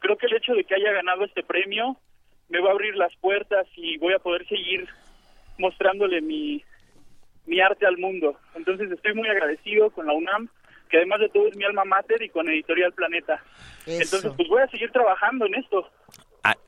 [0.00, 1.96] creo que el hecho de que haya ganado este premio
[2.50, 4.88] me va a abrir las puertas y voy a poder seguir
[5.58, 6.62] mostrándole mi,
[7.46, 8.36] mi arte al mundo.
[8.54, 10.48] Entonces estoy muy agradecido con la UNAM,
[10.90, 13.42] que además de todo es mi alma mater y con Editorial Planeta.
[13.86, 15.88] Entonces pues voy a seguir trabajando en esto.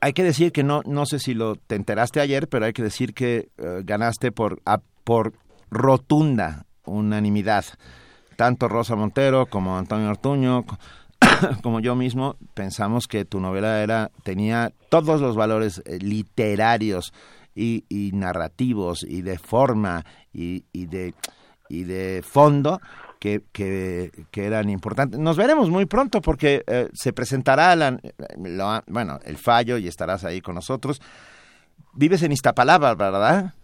[0.01, 2.83] hay que decir que no, no sé si lo te enteraste ayer, pero hay que
[2.83, 4.61] decir que eh, ganaste por,
[5.05, 5.33] por
[5.71, 7.65] rotunda unanimidad.
[8.37, 10.65] Tanto Rosa Montero como Antonio Ortuño,
[11.63, 17.13] como yo mismo, pensamos que tu novela era, tenía todos los valores eh, literarios
[17.55, 21.15] y, narrativos y de forma y, de,
[21.69, 22.81] y de fondo
[23.21, 25.21] que, que, eran importantes.
[25.21, 27.99] Nos veremos muy pronto porque eh, se presentará la,
[28.87, 31.01] bueno, el fallo y estarás ahí con nosotros.
[31.95, 33.55] Vives en Iztapalapa, ¿verdad?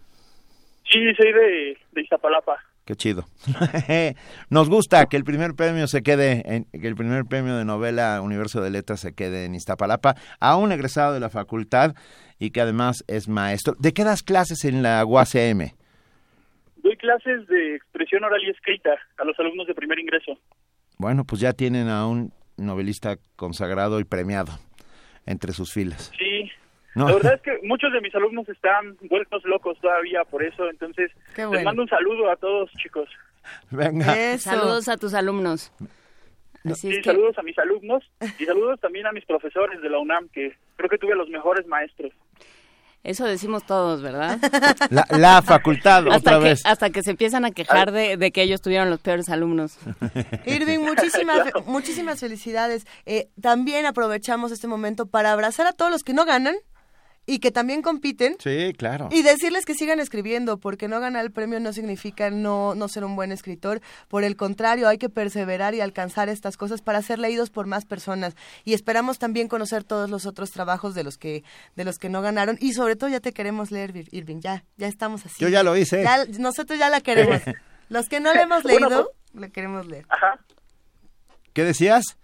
[0.89, 2.57] Sí, soy de, de Iztapalapa.
[2.89, 3.25] Qué chido.
[4.49, 8.19] Nos gusta que el primer premio se quede, en, que el primer premio de novela
[8.19, 11.93] Universo de Letras se quede en Iztapalapa, a un egresado de la facultad
[12.39, 13.75] y que además es maestro.
[13.77, 15.69] ¿De qué das clases en la UACM?
[16.77, 20.39] Doy clases de expresión oral y escrita a los alumnos de primer ingreso.
[20.97, 24.53] Bueno, pues ya tienen a un novelista consagrado y premiado
[25.27, 26.11] entre sus filas.
[26.17, 26.49] Sí,
[26.95, 31.11] la verdad es que muchos de mis alumnos están vueltos locos todavía por eso, entonces
[31.35, 33.09] les mando un saludo a todos, chicos.
[33.69, 34.37] Venga.
[34.37, 35.71] Saludos a tus alumnos.
[36.75, 38.03] sí, saludos a mis alumnos
[38.39, 41.65] y saludos también a mis profesores de la UNAM, que creo que tuve los mejores
[41.67, 42.11] maestros.
[43.01, 44.39] Eso decimos todos, ¿verdad?
[45.09, 46.65] La, facultad, hasta otra que, vez.
[46.65, 49.77] Hasta que se empiezan a quejar de, de, que ellos tuvieron los peores alumnos.
[50.45, 52.85] Irving, muchísimas, muchísimas felicidades.
[53.05, 56.55] Eh, también aprovechamos este momento para abrazar a todos los que no ganan
[57.29, 58.35] y que también compiten.
[58.39, 59.07] Sí, claro.
[59.11, 63.03] Y decirles que sigan escribiendo, porque no ganar el premio no significa no, no ser
[63.03, 63.81] un buen escritor.
[64.07, 67.85] Por el contrario, hay que perseverar y alcanzar estas cosas para ser leídos por más
[67.85, 68.35] personas.
[68.65, 71.43] Y esperamos también conocer todos los otros trabajos de los que,
[71.75, 72.57] de los que no ganaron.
[72.59, 74.39] Y sobre todo ya te queremos leer, Irving.
[74.39, 75.35] Ya, ya estamos así.
[75.39, 76.03] Yo ya lo hice.
[76.39, 77.41] nosotros ya la queremos.
[77.89, 80.05] los que no la hemos leído, pues, la queremos leer.
[80.09, 80.39] Ajá.
[81.53, 82.17] ¿Qué decías?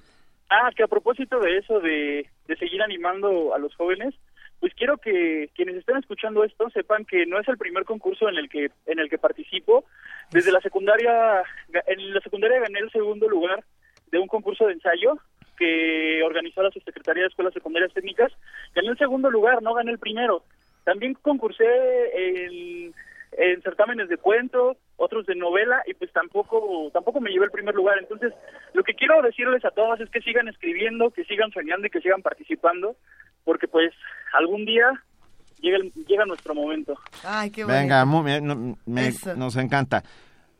[0.49, 4.15] Ah, que a propósito de eso, de, de seguir animando a los jóvenes,
[4.59, 8.37] pues quiero que quienes estén escuchando esto sepan que no es el primer concurso en
[8.37, 9.85] el que en el que participo.
[10.31, 11.43] Desde la secundaria
[11.87, 13.63] en la secundaria gané el segundo lugar
[14.11, 15.17] de un concurso de ensayo
[15.57, 18.31] que organizó la Subsecretaría de Escuelas Secundarias Técnicas.
[18.73, 20.43] Gané el segundo lugar, no gané el primero.
[20.83, 21.65] También concursé
[22.13, 22.93] en,
[23.37, 27.75] en certámenes de cuento, otros de novela y pues tampoco tampoco me llevé el primer
[27.75, 27.97] lugar.
[27.99, 28.33] Entonces,
[28.73, 32.01] lo que quiero decirles a todos es que sigan escribiendo, que sigan soñando y que
[32.01, 32.95] sigan participando,
[33.45, 33.93] porque pues
[34.33, 34.91] algún día
[35.61, 35.77] llega,
[36.07, 36.95] llega nuestro momento.
[37.23, 40.03] Ay, qué Venga, nos encanta.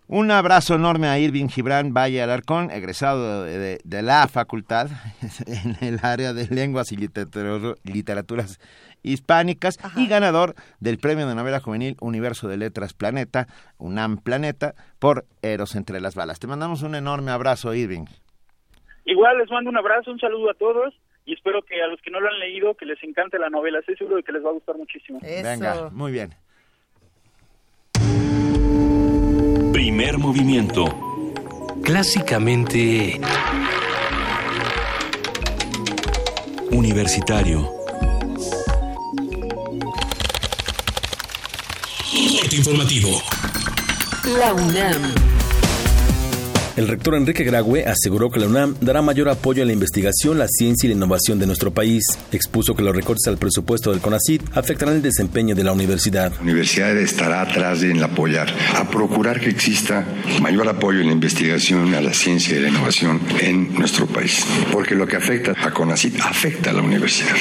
[0.08, 4.88] Un abrazo enorme a Irving Gibran Valle Alarcón, egresado de, la facultad
[5.48, 8.60] en el área de lenguas y literaturas
[9.02, 13.48] hispánicas y ganador del premio de novela juvenil Universo de Letras Planeta,
[13.80, 16.40] UNAM Planeta, por Eros entre las balas.
[16.40, 18.06] Te mandamos un enorme abrazo, Irving.
[19.06, 20.94] Igual les mando un abrazo, un saludo a todos
[21.26, 23.80] y espero que a los que no lo han leído que les encante la novela.
[23.80, 25.20] Estoy seguro de que les va a gustar muchísimo.
[25.22, 26.34] Venga, muy bien.
[29.74, 30.86] Primer movimiento.
[31.84, 33.20] Clásicamente
[36.72, 37.76] universitario.
[42.56, 43.22] informativo.
[44.40, 45.35] La UNAM.
[46.76, 50.50] El rector Enrique Graue aseguró que la UNAM dará mayor apoyo a la investigación, la
[50.50, 52.04] ciencia y la innovación de nuestro país.
[52.34, 56.34] Expuso que los recortes al presupuesto del CONACYT afectarán el desempeño de la universidad.
[56.34, 60.06] La universidad estará atrás en apoyar, a procurar que exista
[60.42, 64.46] mayor apoyo en la investigación, a la ciencia y la innovación en nuestro país.
[64.74, 67.36] Porque lo que afecta a CONACYT afecta a la universidad.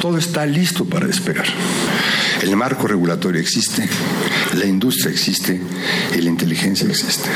[0.00, 1.46] Todo está listo para despegar.
[2.40, 3.88] El marco regulatorio existe,
[4.56, 5.60] la industria existe
[6.16, 7.28] y la inteligencia existe.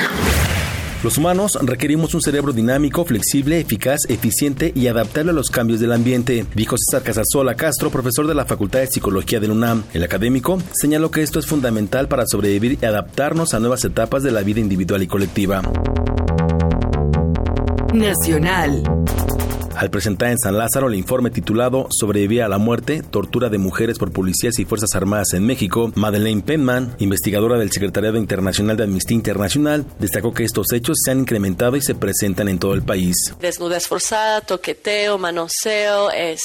[1.02, 5.90] Los humanos requerimos un cerebro dinámico, flexible, eficaz, eficiente y adaptable a los cambios del
[5.90, 9.82] ambiente, dijo César Casasola Castro, profesor de la Facultad de Psicología del UNAM.
[9.94, 14.30] El académico señaló que esto es fundamental para sobrevivir y adaptarnos a nuevas etapas de
[14.30, 15.62] la vida individual y colectiva.
[17.92, 18.82] Nacional.
[19.76, 23.98] Al presentar en San Lázaro el informe titulado Sobrevivir a la muerte, tortura de mujeres
[23.98, 29.16] por policías y fuerzas armadas en México, Madeleine Penman, investigadora del Secretariado Internacional de Amnistía
[29.16, 33.16] Internacional, destacó que estos hechos se han incrementado y se presentan en todo el país.
[33.40, 36.40] Desnudez forzada, toqueteo, manoseo, es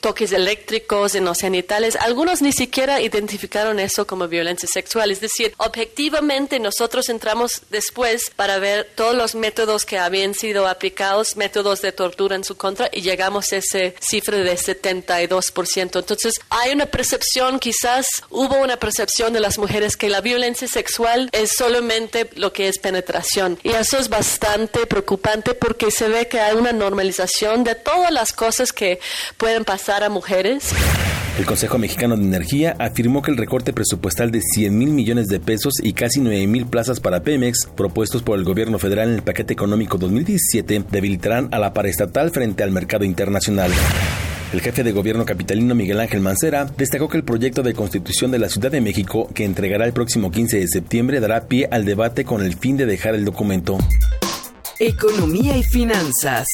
[0.00, 1.96] toques eléctricos en los genitales.
[1.96, 5.10] Algunos ni siquiera identificaron eso como violencia sexual.
[5.10, 11.36] Es decir, objetivamente nosotros entramos después para ver todos los métodos que habían sido aplicados,
[11.36, 15.98] métodos de tortura en su contra, y llegamos a ese cifra de 72%.
[15.98, 21.28] Entonces, hay una percepción, quizás hubo una percepción de las mujeres que la violencia sexual
[21.32, 23.58] es solamente lo que es penetración.
[23.62, 28.32] Y eso es bastante preocupante porque se ve que hay una normalización de todas las
[28.32, 29.00] cosas que
[29.36, 30.72] pueden pasar a mujeres.
[31.36, 35.40] El Consejo Mexicano de Energía afirmó que el recorte presupuestal de 100 mil millones de
[35.40, 39.22] pesos y casi 9 mil plazas para Pemex, propuestos por el gobierno federal en el
[39.22, 43.72] paquete económico 2017, debilitarán a la paraestatal frente al mercado internacional.
[44.52, 48.38] El jefe de gobierno capitalino Miguel Ángel Mancera destacó que el proyecto de constitución de
[48.38, 52.24] la Ciudad de México, que entregará el próximo 15 de septiembre, dará pie al debate
[52.24, 53.78] con el fin de dejar el documento.
[54.78, 56.46] Economía y finanzas.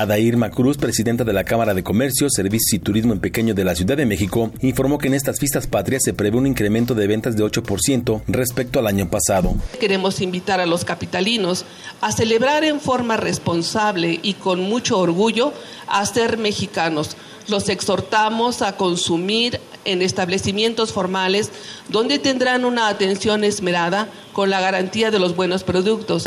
[0.00, 3.74] Adair Macruz, presidenta de la Cámara de Comercio, Servicios y Turismo en Pequeño de la
[3.74, 7.36] Ciudad de México, informó que en estas fiestas patrias se prevé un incremento de ventas
[7.36, 9.54] de 8% respecto al año pasado.
[9.80, 11.64] Queremos invitar a los capitalinos
[12.00, 15.52] a celebrar en forma responsable y con mucho orgullo
[15.88, 17.16] a ser mexicanos.
[17.48, 21.50] Los exhortamos a consumir en establecimientos formales
[21.88, 26.24] donde tendrán una atención esmerada con la garantía de los buenos productos.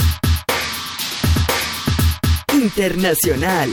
[2.62, 3.72] Internacional.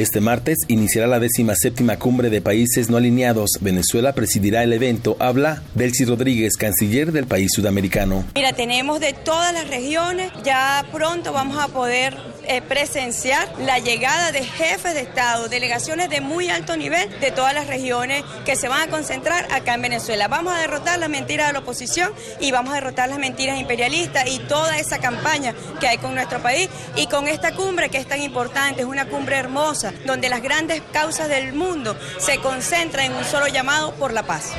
[0.00, 3.50] Este martes iniciará la décima séptima cumbre de países no alineados.
[3.60, 5.14] Venezuela presidirá el evento.
[5.20, 8.24] Habla Delcy Rodríguez, canciller del país sudamericano.
[8.34, 10.32] Mira, tenemos de todas las regiones.
[10.42, 12.16] Ya pronto vamos a poder
[12.48, 17.52] eh, presenciar la llegada de jefes de Estado, delegaciones de muy alto nivel de todas
[17.52, 20.28] las regiones que se van a concentrar acá en Venezuela.
[20.28, 22.10] Vamos a derrotar las mentiras de la oposición
[22.40, 26.40] y vamos a derrotar las mentiras imperialistas y toda esa campaña que hay con nuestro
[26.40, 30.42] país y con esta cumbre que es tan importante, es una cumbre hermosa donde las
[30.42, 34.52] grandes causas del mundo se concentran en un solo llamado por la paz.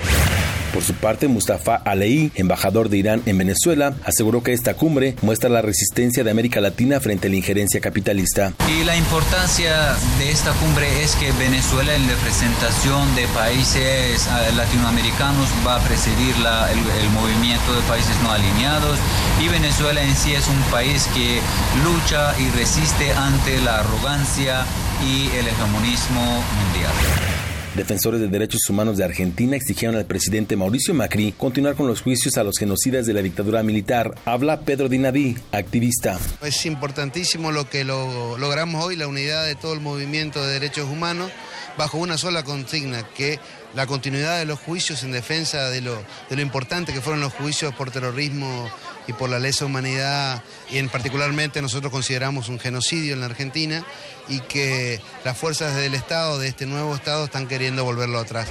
[0.73, 5.49] Por su parte, Mustafa Alei, embajador de Irán en Venezuela, aseguró que esta cumbre muestra
[5.49, 8.53] la resistencia de América Latina frente a la injerencia capitalista.
[8.69, 15.49] Y la importancia de esta cumbre es que Venezuela en representación de países eh, latinoamericanos
[15.67, 18.97] va a presidir el, el movimiento de países no alineados
[19.43, 21.41] y Venezuela en sí es un país que
[21.83, 24.65] lucha y resiste ante la arrogancia
[25.05, 27.50] y el hegemonismo mundial.
[27.75, 32.35] Defensores de derechos humanos de Argentina exigieron al presidente Mauricio Macri continuar con los juicios
[32.35, 34.13] a los genocidas de la dictadura militar.
[34.25, 36.19] Habla Pedro Dinadí, activista.
[36.41, 40.89] Es importantísimo lo que lo, logramos hoy, la unidad de todo el movimiento de derechos
[40.89, 41.31] humanos,
[41.77, 43.39] bajo una sola consigna, que
[43.73, 47.89] la continuidad de los juicios en defensa de lo importante que fueron los juicios por
[47.89, 48.69] terrorismo
[49.07, 53.83] y por la lesa humanidad, y en particularmente nosotros consideramos un genocidio en la Argentina,
[54.27, 58.47] y que las fuerzas del Estado, de este nuevo Estado, están queriendo volverlo atrás.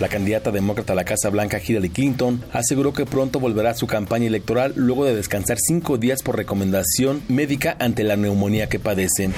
[0.00, 3.86] La candidata demócrata a la Casa Blanca, Hillary Clinton, aseguró que pronto volverá a su
[3.86, 9.28] campaña electoral luego de descansar cinco días por recomendación médica ante la neumonía que padece.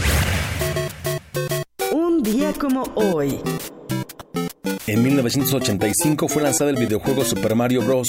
[1.91, 3.41] Un día como hoy.
[4.87, 8.09] En 1985 fue lanzado el videojuego Super Mario Bros.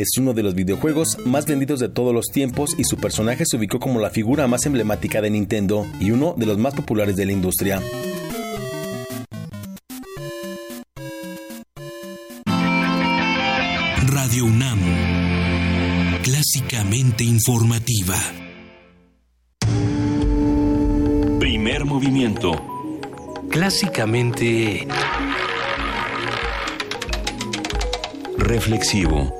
[0.00, 3.58] Es uno de los videojuegos más vendidos de todos los tiempos y su personaje se
[3.58, 7.26] ubicó como la figura más emblemática de Nintendo y uno de los más populares de
[7.26, 7.82] la industria.
[14.06, 14.78] Radio UNAM,
[16.22, 18.16] clásicamente informativa.
[21.38, 22.52] Primer movimiento.
[23.50, 24.88] Clásicamente...
[28.38, 29.39] Reflexivo.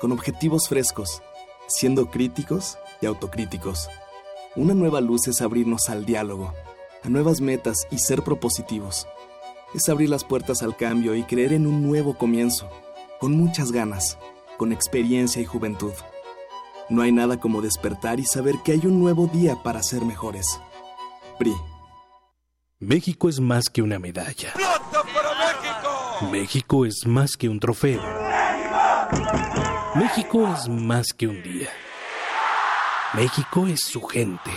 [0.00, 1.22] con objetivos frescos,
[1.68, 3.88] siendo críticos y autocríticos.
[4.56, 6.52] Una nueva luz es abrirnos al diálogo,
[7.04, 9.06] a nuevas metas y ser propositivos.
[9.74, 12.68] Es abrir las puertas al cambio y creer en un nuevo comienzo,
[13.20, 14.18] con muchas ganas,
[14.56, 15.92] con experiencia y juventud.
[16.88, 20.58] No hay nada como despertar y saber que hay un nuevo día para ser mejores.
[21.38, 21.54] PRI.
[22.80, 24.54] México es más que una medalla.
[24.56, 26.30] México!
[26.32, 28.00] México es más que un trofeo.
[28.02, 31.68] México es más que un día.
[33.14, 34.50] México es su gente.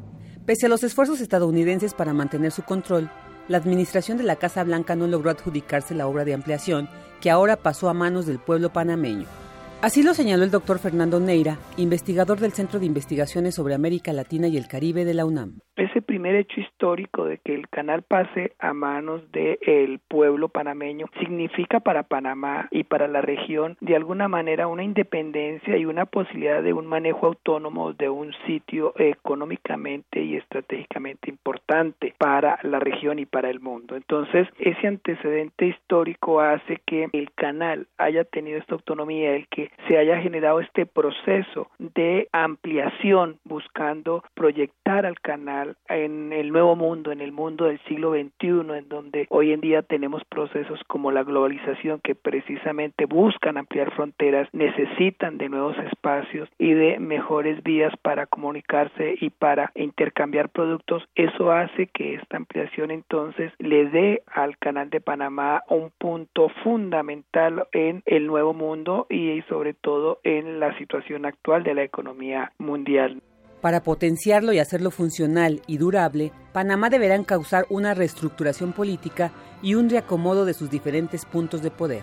[0.46, 3.10] Pese a los esfuerzos estadounidenses para mantener su control,
[3.48, 6.88] la administración de la Casa Blanca no logró adjudicarse la obra de ampliación
[7.20, 9.41] que ahora pasó a manos del pueblo panameño.
[9.82, 14.46] Así lo señaló el doctor Fernando Neira, investigador del Centro de Investigaciones sobre América Latina
[14.46, 15.58] y el Caribe de la UNAM.
[15.74, 21.80] Ese primer hecho histórico de que el canal pase a manos del pueblo panameño significa
[21.80, 26.74] para Panamá y para la región de alguna manera una independencia y una posibilidad de
[26.74, 33.50] un manejo autónomo de un sitio económicamente y estratégicamente importante para la región y para
[33.50, 33.96] el mundo.
[33.96, 39.98] Entonces, ese antecedente histórico hace que el canal haya tenido esta autonomía, el que se
[39.98, 47.20] haya generado este proceso de ampliación buscando proyectar al canal en el nuevo mundo, en
[47.20, 52.00] el mundo del siglo XXI, en donde hoy en día tenemos procesos como la globalización
[52.00, 59.16] que precisamente buscan ampliar fronteras, necesitan de nuevos espacios y de mejores vías para comunicarse
[59.20, 61.04] y para intercambiar productos.
[61.14, 67.66] Eso hace que esta ampliación entonces le dé al canal de Panamá un punto fundamental
[67.72, 73.22] en el nuevo mundo y sobre todo en la situación actual de la economía mundial.
[73.60, 79.30] Para potenciarlo y hacerlo funcional y durable, Panamá deberá causar una reestructuración política
[79.62, 82.02] y un reacomodo de sus diferentes puntos de poder.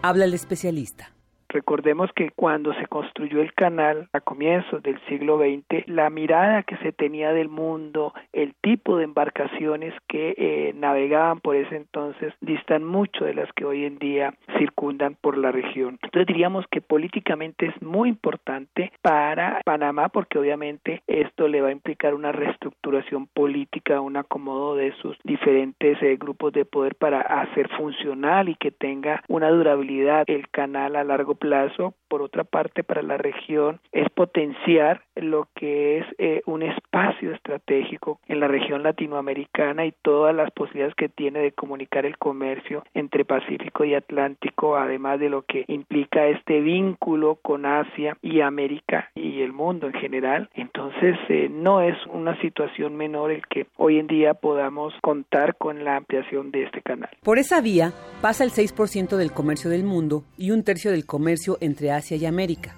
[0.00, 1.12] Habla el especialista.
[1.52, 6.76] Recordemos que cuando se construyó el canal a comienzos del siglo XX, la mirada que
[6.78, 12.84] se tenía del mundo, el tipo de embarcaciones que eh, navegaban por ese entonces, distan
[12.84, 15.98] mucho de las que hoy en día circundan por la región.
[16.02, 21.72] Entonces diríamos que políticamente es muy importante para Panamá porque obviamente esto le va a
[21.72, 27.68] implicar una reestructuración política, un acomodo de sus diferentes eh, grupos de poder para hacer
[27.76, 33.00] funcional y que tenga una durabilidad el canal a largo plazo, por otra parte, para
[33.00, 39.86] la región es potenciar lo que es eh, un espacio estratégico en la región latinoamericana
[39.86, 45.20] y todas las posibilidades que tiene de comunicar el comercio entre Pacífico y Atlántico, además
[45.20, 50.50] de lo que implica este vínculo con Asia y América y el mundo en general.
[50.52, 55.82] Entonces, eh, no es una situación menor el que hoy en día podamos contar con
[55.82, 57.08] la ampliación de este canal.
[57.22, 61.56] Por esa vía pasa el 6% del comercio del mundo y un tercio del comercio
[61.62, 62.74] entre Asia y América,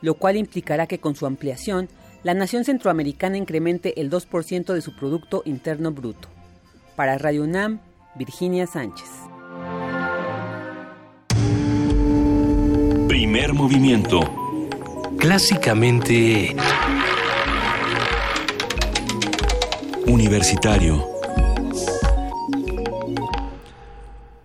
[0.00, 1.88] lo cual implicará que con su ampliación,
[2.22, 6.28] la nación centroamericana incremente el 2% de su Producto Interno Bruto.
[6.96, 7.80] Para Radio UNAM,
[8.14, 9.08] Virginia Sánchez.
[13.08, 14.20] Primer movimiento.
[15.18, 16.56] Clásicamente...
[20.06, 21.06] Universitario.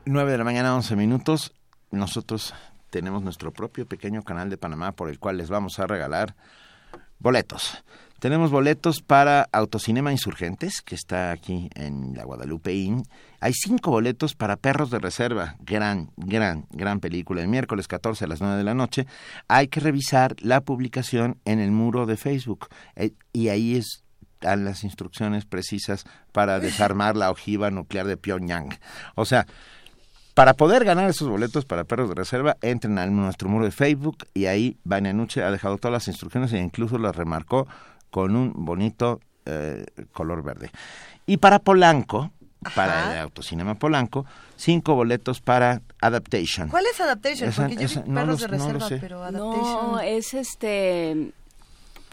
[0.05, 1.53] 9 de la mañana, 11 minutos.
[1.91, 2.53] Nosotros
[2.89, 6.35] tenemos nuestro propio pequeño canal de Panamá por el cual les vamos a regalar
[7.19, 7.83] boletos.
[8.19, 13.03] Tenemos boletos para Autocinema Insurgentes, que está aquí en la Guadalupe Inn.
[13.39, 15.55] Hay cinco boletos para Perros de Reserva.
[15.59, 17.41] Gran, gran, gran película.
[17.41, 19.05] El miércoles 14 a las 9 de la noche.
[19.47, 22.69] Hay que revisar la publicación en el muro de Facebook.
[22.95, 28.79] Eh, y ahí están las instrucciones precisas para desarmar la ojiva nuclear de Pyongyang.
[29.13, 29.45] O sea,
[30.37, 34.27] para poder ganar esos boletos para perros de reserva, entren a nuestro muro de Facebook
[34.35, 37.67] y ahí Vania Nuche ha dejado todas las instrucciones e incluso las remarcó
[38.11, 39.83] con un bonito eh,
[40.13, 40.69] color verde.
[41.25, 42.29] Y para Polanco,
[42.75, 44.27] para el autocinema Polanco,
[44.57, 46.69] cinco boletos para Adaptation.
[46.69, 47.49] ¿Cuál es Adaptation?
[47.49, 49.91] Esa- Porque yo esa- vi no perros de reserva, pero Adaptation.
[49.91, 51.31] No, es este...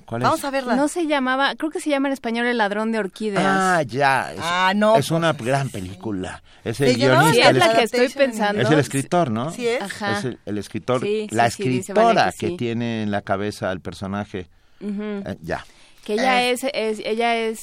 [0.06, 0.44] ¿Cuál Vamos es?
[0.44, 0.76] a verla.
[0.76, 3.43] No se llamaba, creo que se llama en español El ladrón de orquídeas.
[3.44, 4.32] Ah, ya.
[4.32, 6.43] Es, Ah, no, Es una gran película.
[6.64, 7.51] Es el ¿Se llamaba guionista.
[7.51, 8.62] el Es la es- que estoy pensando.
[8.62, 9.51] Es el escritor, ¿no?
[9.51, 9.82] Sí es.
[9.82, 10.18] Ajá.
[10.18, 11.01] Es el, el escritor.
[11.02, 12.56] Sí, la sí, sí, dice escritora que que, sí.
[12.56, 14.47] tiene en la cabeza al personaje.
[14.81, 15.64] Eh, ya.
[16.05, 16.51] Que ella Eh.
[16.52, 17.60] es, es- ella es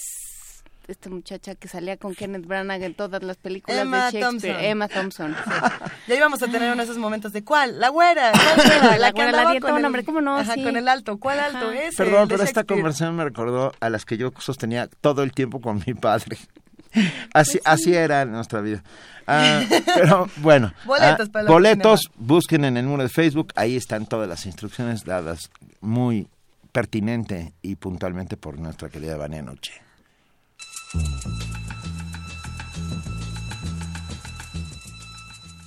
[0.87, 4.65] esta muchacha que salía con Kenneth Branagh en todas las películas Emma de Shakespeare, Thompson.
[4.65, 5.35] Emma Thompson.
[6.07, 7.79] Ya íbamos a tener uno de esos momentos de ¿cuál?
[7.79, 8.31] La güera.
[8.31, 8.97] ¿Cuál güera?
[8.97, 10.37] La que güera, la dieta, un hombre, ¿cómo no?
[10.37, 10.63] Ajá, Sí.
[10.63, 11.17] con el alto.
[11.17, 11.71] ¿Cuál alto?
[11.71, 15.61] Ese, Perdón, pero esta conversación me recordó a las que yo sostenía todo el tiempo
[15.61, 16.37] con mi padre.
[17.33, 18.83] Así, así era nuestra vida.
[19.25, 19.61] Ah,
[19.95, 24.45] pero bueno, Boletos ah, boletos, busquen en el muro de Facebook, ahí están todas las
[24.45, 25.49] instrucciones dadas
[25.79, 26.27] muy
[26.73, 29.73] pertinente y puntualmente por nuestra querida Vania Noche.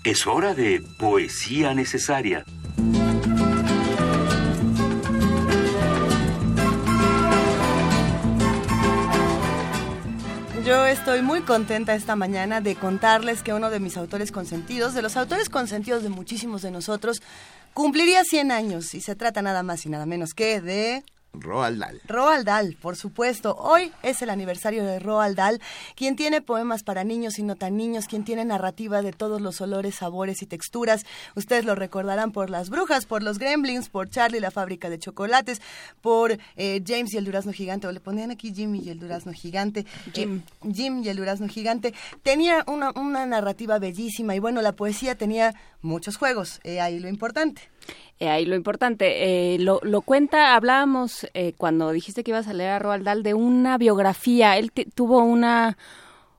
[0.05, 2.45] Es hora de poesía necesaria.
[10.65, 15.03] Yo estoy muy contenta esta mañana de contarles que uno de mis autores consentidos, de
[15.03, 17.23] los autores consentidos de muchísimos de nosotros,
[17.73, 21.03] cumpliría 100 años y se trata nada más y nada menos que de
[21.35, 22.01] Roald Dahl.
[22.07, 23.57] Roald Dahl, por supuesto.
[23.57, 25.61] Hoy es el aniversario de Roald Dahl,
[25.95, 29.61] quien tiene poemas para niños y no tan niños, quien tiene narrativa de todos los
[29.61, 31.05] olores, sabores y texturas.
[31.35, 35.61] Ustedes lo recordarán por Las Brujas, por Los Gremlins, por Charlie la fábrica de chocolates,
[36.01, 39.33] por eh, James y el durazno gigante, o le ponían aquí Jimmy y el durazno
[39.33, 39.85] gigante.
[40.13, 40.43] Jim.
[40.63, 41.95] Eh, Jim y el durazno gigante.
[42.23, 46.61] Tenía una, una narrativa bellísima y bueno, la poesía tenía muchos juegos.
[46.65, 47.63] Eh, ahí lo importante.
[48.25, 52.55] Eh, ahí lo importante, eh, lo, lo cuenta, hablábamos eh, cuando dijiste que ibas a
[52.55, 54.57] leer a Roald Dahl de una biografía.
[54.57, 55.77] Él tuvo una,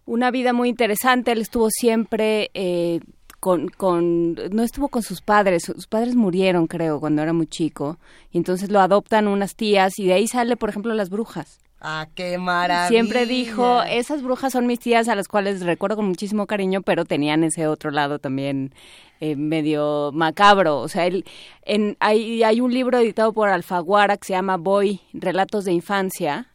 [0.06, 3.02] una vida muy interesante, él estuvo siempre eh,
[3.40, 7.99] con, con, no estuvo con sus padres, sus padres murieron creo cuando era muy chico,
[8.32, 11.60] y entonces lo adoptan unas tías y de ahí sale, por ejemplo, las brujas.
[11.82, 12.88] Ah, qué maravilla.
[12.88, 17.06] Siempre dijo, esas brujas son mis tías a las cuales recuerdo con muchísimo cariño, pero
[17.06, 18.74] tenían ese otro lado también
[19.20, 20.80] eh, medio macabro.
[20.80, 21.26] O sea, él,
[21.64, 26.48] en, hay, hay un libro editado por Alfaguara que se llama Boy, Relatos de Infancia,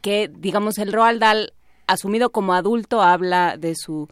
[0.00, 1.52] que, digamos, el Roald Dahl,
[1.86, 4.08] asumido como adulto, habla de su...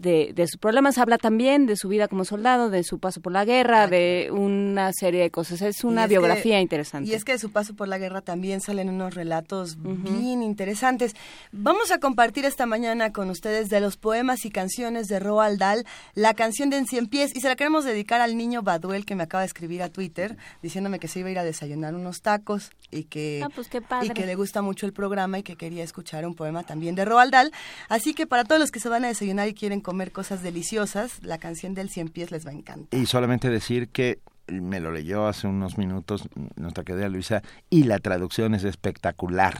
[0.00, 3.32] De, de sus problemas habla también de su vida como soldado, de su paso por
[3.32, 5.60] la guerra, de una serie de cosas.
[5.60, 7.10] Es una es biografía que- interesante.
[7.10, 11.14] Y es que de su paso por la guerra también salen unos relatos bien interesantes.
[11.52, 15.84] Vamos a compartir esta mañana con ustedes de los poemas y canciones de Roald Dahl,
[16.14, 19.14] la canción de En Cien Pies, y se la queremos dedicar al niño Baduel que
[19.14, 22.22] me acaba de escribir a Twitter, diciéndome que se iba a ir a desayunar unos
[22.22, 24.06] tacos y que, Ah, pues qué padre.
[24.06, 27.04] y que le gusta mucho el programa y que quería escuchar un poema también de
[27.04, 27.52] Roald Dahl.
[27.90, 31.20] Así que para todos los que se van a desayunar y quieren comer cosas deliciosas,
[31.24, 32.96] la canción del Cien Pies les va a encantar.
[33.00, 37.98] Y solamente decir que me lo leyó hace unos minutos nuestra querida Luisa y la
[37.98, 39.56] traducción es espectacular.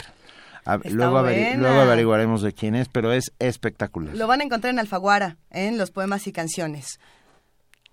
[0.64, 4.14] A- Está luego, averi- luego averiguaremos de quién es, pero es espectacular.
[4.16, 7.00] Lo van a encontrar en Alfaguara, en los poemas y canciones.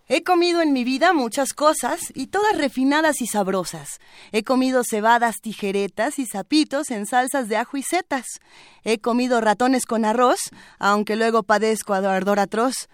[0.09, 3.99] He comido en mi vida muchas cosas y todas refinadas y sabrosas.
[4.31, 8.25] He comido cebadas, tijeretas y zapitos en salsas de ajo y setas.
[8.85, 10.39] He comido ratones con arroz,
[10.79, 12.87] aunque luego padezco ardor atroz.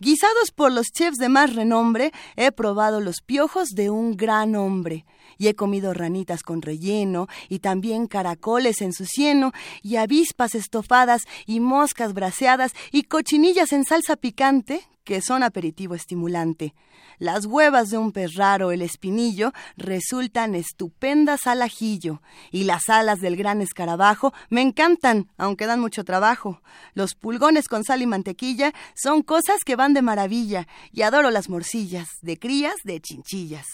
[0.00, 5.04] Guisados por los chefs de más renombre, he probado los piojos de un gran hombre.
[5.36, 11.22] Y he comido ranitas con relleno, y también caracoles en su cieno, y avispas estofadas,
[11.44, 16.74] y moscas braseadas, y cochinillas en salsa picante, que son aperitivo estimulante.
[17.18, 23.20] Las huevas de un pez raro, el espinillo, resultan estupendas al ajillo, y las alas
[23.20, 26.60] del gran escarabajo me encantan, aunque dan mucho trabajo.
[26.94, 31.48] Los pulgones con sal y mantequilla son cosas que van de maravilla, y adoro las
[31.48, 33.66] morcillas, de crías de chinchillas.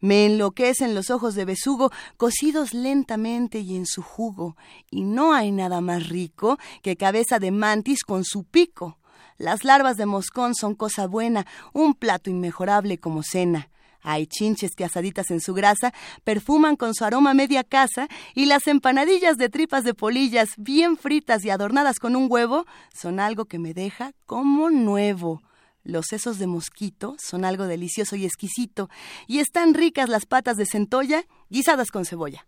[0.00, 4.56] Me enloquecen los ojos de besugo, cocidos lentamente y en su jugo,
[4.90, 8.97] y no hay nada más rico que cabeza de mantis con su pico.
[9.38, 13.70] Las larvas de moscón son cosa buena, un plato inmejorable como cena.
[14.02, 15.92] Hay chinches que asaditas en su grasa
[16.24, 21.44] perfuman con su aroma media casa y las empanadillas de tripas de polillas bien fritas
[21.44, 25.40] y adornadas con un huevo son algo que me deja como nuevo.
[25.84, 28.90] Los sesos de mosquito son algo delicioso y exquisito
[29.28, 32.44] y están ricas las patas de centolla guisadas con cebolla.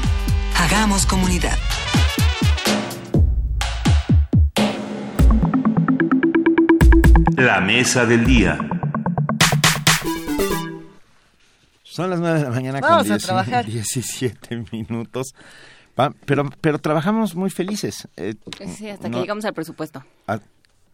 [0.59, 1.57] Hagamos comunidad.
[7.37, 8.57] La mesa del día.
[11.83, 13.65] Son las 9 de la mañana Vamos con a 10 trabajar.
[13.65, 15.33] 17 minutos.
[15.99, 18.07] Va, pero, pero trabajamos muy felices.
[18.17, 18.35] eh,
[18.75, 20.03] Sí, hasta no- que llegamos al presupuesto.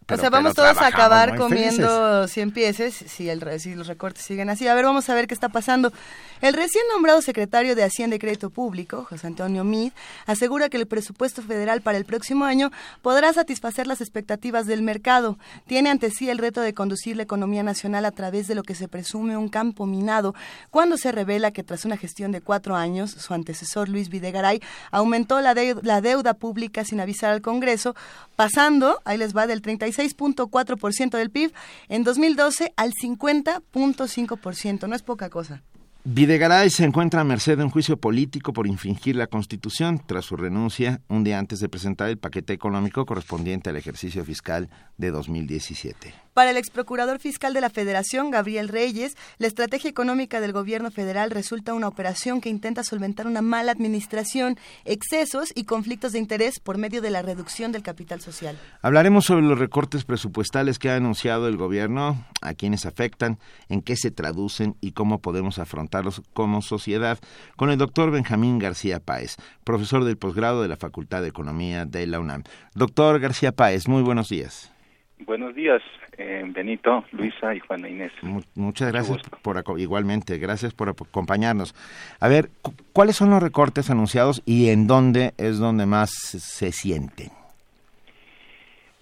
[0.06, 3.74] Ah, o pero- sea, vamos pero todos a acabar comiendo 100 pieces si, el, si
[3.74, 4.68] los recortes siguen así.
[4.68, 5.92] A ver, vamos a ver qué está pasando.
[6.40, 9.92] El recién nombrado secretario de Hacienda y Crédito Público, José Antonio Mid,
[10.26, 12.70] asegura que el presupuesto federal para el próximo año
[13.00, 15.38] podrá satisfacer las expectativas del mercado.
[15.66, 18.74] Tiene ante sí el reto de conducir la economía nacional a través de lo que
[18.74, 20.34] se presume un campo minado,
[20.70, 24.60] cuando se revela que tras una gestión de cuatro años, su antecesor Luis Videgaray
[24.90, 27.94] aumentó la, deu- la deuda pública sin avisar al Congreso,
[28.36, 29.62] pasando, ahí les va, del
[29.96, 31.52] 36.4% del PIB
[31.88, 34.88] en 2012 al 50.5%.
[34.88, 35.62] No es poca cosa.
[36.06, 40.36] Videgaray se encuentra a merced de un juicio político por infringir la Constitución tras su
[40.36, 44.68] renuncia un día antes de presentar el paquete económico correspondiente al ejercicio fiscal
[44.98, 46.23] de 2017.
[46.34, 51.30] Para el exprocurador fiscal de la Federación, Gabriel Reyes, la estrategia económica del gobierno federal
[51.30, 56.76] resulta una operación que intenta solventar una mala administración, excesos y conflictos de interés por
[56.76, 58.58] medio de la reducción del capital social.
[58.82, 63.38] Hablaremos sobre los recortes presupuestales que ha anunciado el gobierno, a quienes afectan,
[63.68, 67.20] en qué se traducen y cómo podemos afrontarlos como sociedad
[67.54, 72.08] con el doctor Benjamín García Páez, profesor del posgrado de la Facultad de Economía de
[72.08, 72.42] la UNAM.
[72.74, 74.73] Doctor García Páez, muy buenos días.
[75.20, 75.80] Buenos días,
[76.18, 78.12] eh, Benito, Luisa y Juana Inés.
[78.22, 81.74] Mu- Muchas gracias por igualmente, gracias por acompañarnos.
[82.20, 86.72] A ver, cu- ¿cuáles son los recortes anunciados y en dónde es donde más se
[86.72, 87.28] sienten?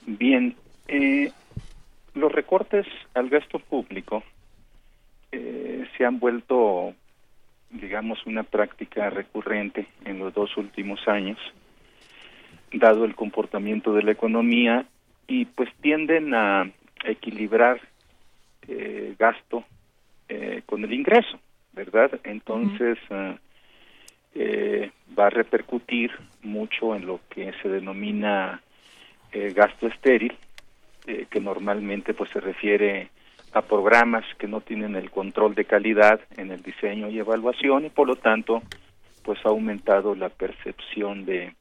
[0.07, 0.55] Bien,
[0.89, 1.33] eh,
[2.15, 4.23] los recortes al gasto público
[5.33, 6.93] eh, se han vuelto,
[7.71, 11.39] digamos, una práctica recurrente en los dos últimos años,
[12.73, 14.87] dado el comportamiento de la economía
[15.33, 16.71] y pues tienden a
[17.05, 17.81] equilibrar
[18.69, 19.65] eh, gasto
[20.29, 21.41] eh, con el ingreso,
[21.73, 22.21] ¿verdad?
[22.25, 23.37] Entonces eh,
[24.35, 26.11] eh, va a repercutir
[26.43, 28.61] mucho en lo que se denomina
[29.33, 30.37] eh, gasto estéril,
[31.31, 33.09] que normalmente pues se refiere
[33.55, 37.91] a programas que no tienen el control de calidad en el diseño y evaluación y
[37.91, 38.63] por lo tanto
[39.25, 41.55] pues ha aumentado la percepción de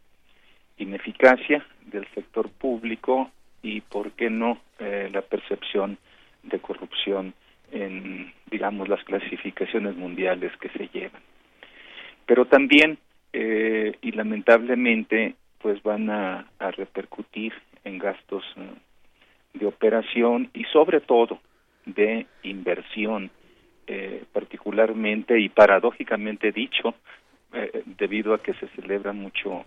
[0.77, 3.31] ineficacia del sector público
[3.61, 5.97] y por qué no eh, la percepción
[6.43, 7.33] de corrupción
[7.71, 11.21] en digamos las clasificaciones mundiales que se llevan.
[12.25, 12.97] Pero también
[13.33, 18.61] eh, y lamentablemente pues van a, repercutir en gastos eh,
[19.53, 21.39] de operación y sobre todo
[21.85, 23.29] de inversión
[23.87, 26.95] eh, particularmente y paradójicamente dicho
[27.53, 29.65] eh, debido a que se celebra mucho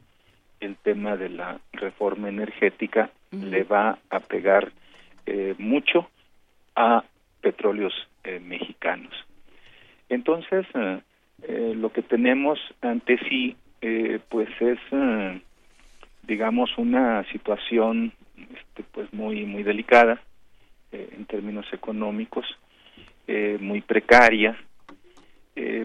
[0.64, 4.72] el tema de la reforma energética le va a pegar
[5.26, 6.08] eh, mucho
[6.74, 7.04] a
[7.40, 7.92] petróleos
[8.24, 9.12] eh, mexicanos.
[10.08, 11.00] Entonces eh,
[11.42, 15.40] eh, lo que tenemos ante sí eh, pues es eh,
[16.22, 20.20] digamos una situación este, pues muy muy delicada
[20.92, 22.46] en términos económicos
[23.26, 24.56] eh, muy precaria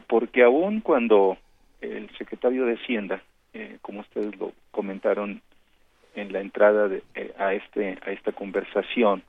[0.08, 1.38] porque aún cuando
[1.82, 3.22] el secretario de Hacienda
[3.54, 5.42] eh, como ustedes lo comentaron
[6.16, 9.24] en la entrada de, eh, a este a esta conversación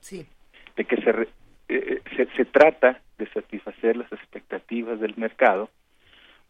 [0.75, 1.29] de que se, re-
[1.69, 5.69] eh, se se trata de satisfacer las expectativas del mercado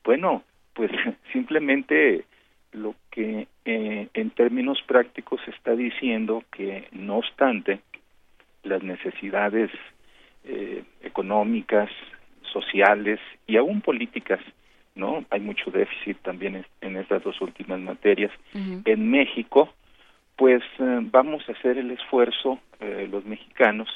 [0.04, 0.44] bueno
[0.74, 0.92] pues
[1.34, 2.26] simplemente
[2.74, 7.82] lo que eh, en términos prácticos se está diciendo que no obstante
[8.64, 9.70] las necesidades
[10.46, 11.90] eh, económicas
[12.54, 14.40] sociales y aún políticas
[14.96, 18.32] no hay mucho déficit también en, estas dos últimas materias.
[18.54, 19.70] En México
[20.36, 23.88] pues eh, vamos a hacer el esfuerzo eh, los mexicanos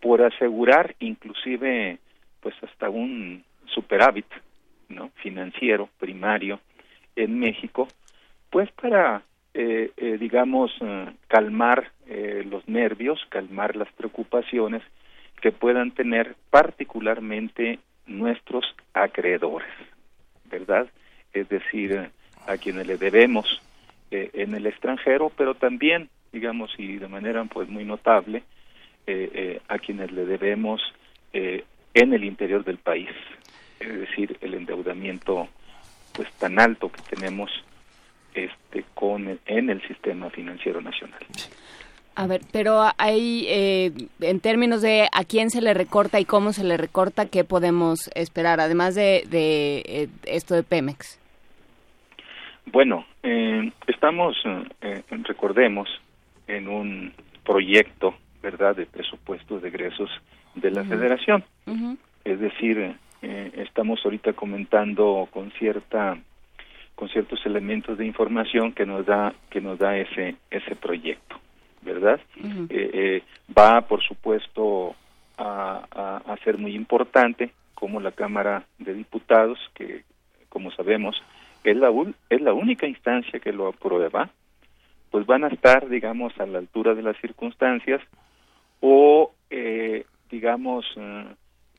[0.00, 1.98] por asegurar inclusive
[2.40, 4.26] pues hasta un superávit
[4.88, 6.58] no financiero primario
[7.14, 7.86] en México
[8.50, 9.22] pues para
[9.54, 14.82] eh, eh, digamos eh, calmar eh, los nervios calmar las preocupaciones
[15.40, 19.70] que puedan tener particularmente nuestros acreedores
[20.50, 20.88] ¿verdad?
[21.32, 22.10] Es decir,
[22.46, 23.60] a quienes le debemos
[24.10, 28.42] eh, en el extranjero, pero también, digamos, y de manera pues muy notable,
[29.06, 30.80] eh, eh, a quienes le debemos
[31.32, 33.10] en el interior del país.
[33.78, 35.48] Es decir, el endeudamiento
[36.12, 37.50] pues tan alto que tenemos
[38.34, 41.20] este con en el sistema financiero nacional.
[42.16, 46.52] A ver, pero hay, eh, en términos de a quién se le recorta y cómo
[46.52, 51.20] se le recorta, ¿qué podemos esperar, además de, de eh, esto de Pemex?
[52.66, 54.36] Bueno, eh, estamos,
[55.22, 55.88] recordemos,
[56.46, 57.12] en un
[57.44, 60.10] proyecto, ¿verdad?, de presupuestos de egresos
[60.56, 61.44] de la Federación.
[62.24, 66.18] Es decir, estamos ahorita comentando con cierta
[66.94, 71.40] con ciertos elementos de información que nos da que nos da ese ese proyecto
[71.82, 72.20] ¿verdad?
[72.68, 73.22] Eh, eh,
[73.56, 74.94] va, por supuesto,
[75.38, 80.04] a, a, ser muy importante, como la Cámara de Diputados, que,
[80.48, 81.22] como sabemos,
[81.64, 81.90] es la,
[82.28, 84.28] es la única instancia que lo aprueba,
[85.10, 88.02] pues van a estar, digamos, a la altura de las circunstancias
[88.80, 90.86] o, eh, digamos,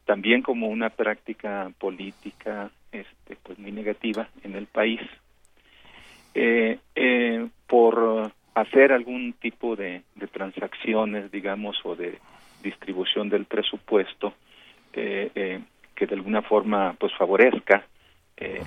[0.05, 5.01] también como una práctica política este, pues muy negativa en el país.
[7.67, 12.19] por hacer algún tipo de, transacciones, digamos, o de
[12.63, 14.33] distribución del presupuesto
[14.93, 15.59] eh, eh,
[15.95, 17.85] que de alguna forma pues favorezca
[18.37, 18.61] eh,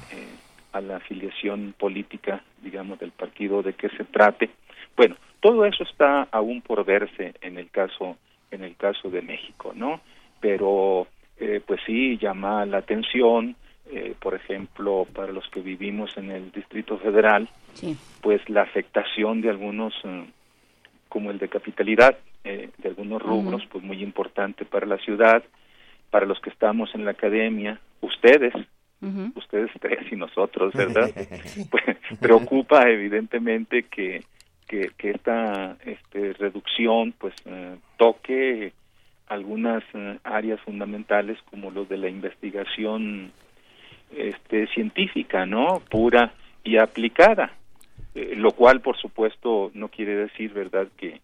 [0.72, 4.50] a la afiliación política, digamos, del partido de que se trate.
[4.96, 8.16] Bueno, todo eso está aún por verse en el caso
[8.50, 10.00] en el caso de México, ¿no?
[10.40, 11.08] Pero
[11.66, 13.56] pues sí llama la atención
[13.90, 17.48] eh, por ejemplo, para los que vivimos en el Distrito Federal,
[18.20, 20.26] pues la afectación de algunos, eh,
[21.08, 25.42] como el de capitalidad, eh, de algunos rubros, pues muy importante para la ciudad,
[26.10, 28.54] para los que estamos en la academia, ustedes,
[29.34, 31.10] ustedes tres y nosotros, ¿verdad?
[31.70, 31.84] pues
[32.20, 34.24] preocupa evidentemente que,
[34.66, 37.34] que, que esta este, reducción pues
[37.96, 38.72] toque
[39.26, 39.82] algunas
[40.22, 43.32] áreas fundamentales como lo de la investigación
[44.16, 45.82] este, científica, ¿no?
[45.90, 47.52] Pura y aplicada,
[48.14, 51.20] eh, lo cual, por supuesto, no quiere decir, ¿verdad?, que,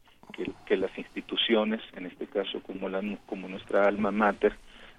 [0.67, 4.55] que, las instituciones, en este caso como, la, como nuestra alma mater,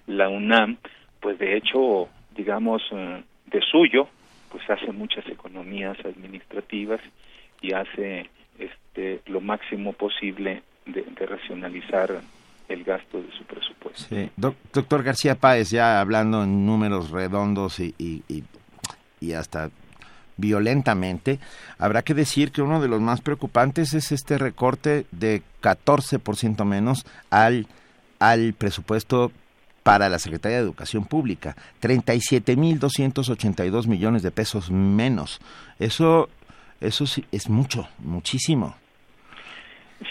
[0.06, 0.76] la UNAM,
[1.20, 4.08] pues de hecho, digamos, eh, de suyo,
[4.50, 7.00] pues hace muchas economías administrativas
[7.60, 8.28] y hace
[8.58, 12.20] este, lo máximo posible de, racionalizar
[12.68, 14.14] el gasto de su presupuesto.
[14.14, 14.30] Sí.
[14.36, 19.70] doctor García Páez, ya hablando en números redondos y, y, hasta
[20.36, 21.38] violentamente,
[21.78, 27.04] habrá que decir que uno de los más preocupantes es este recorte de 14% menos
[27.30, 27.66] al,
[28.18, 29.32] al presupuesto
[29.82, 35.40] para la Secretaría de Educación Pública, 37.282 millones de pesos menos.
[35.78, 36.30] Eso,
[36.80, 38.76] eso sí, es mucho, muchísimo.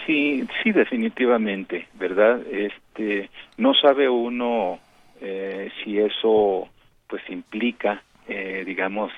[0.05, 2.41] Sí, sí, definitivamente, ¿verdad?
[2.47, 4.79] Este, no sabe uno
[5.19, 6.69] eh, si eso,
[7.07, 9.11] pues, implica, eh, digamos,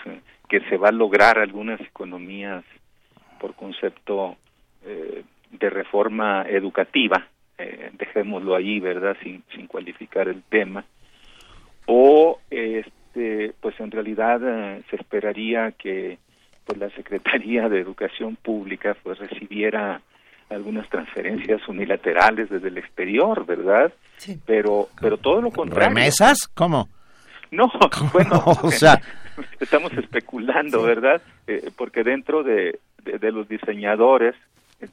[0.49, 2.63] que se va a lograr algunas economías
[3.39, 4.35] por concepto
[4.85, 7.27] eh, de reforma educativa,
[7.93, 9.15] dejémoslo ahí, ¿verdad?
[9.23, 10.83] Sin, sin cualificar el tema,
[11.85, 14.39] o, este, pues, en realidad
[14.89, 16.17] se esperaría que,
[16.65, 20.01] pues, la Secretaría de Educación Pública, pues, recibiera
[20.49, 23.91] algunas transferencias unilaterales desde el exterior, ¿verdad?
[24.17, 24.39] Sí.
[24.45, 25.89] Pero, pero todo lo contrario.
[25.89, 26.47] ¿Remesas?
[26.53, 26.87] ¿Cómo?
[27.57, 27.71] No,
[28.11, 28.99] bueno, o sea,
[29.59, 31.21] estamos especulando, ¿verdad?
[31.45, 34.33] Eh, porque dentro de, de, los diseñadores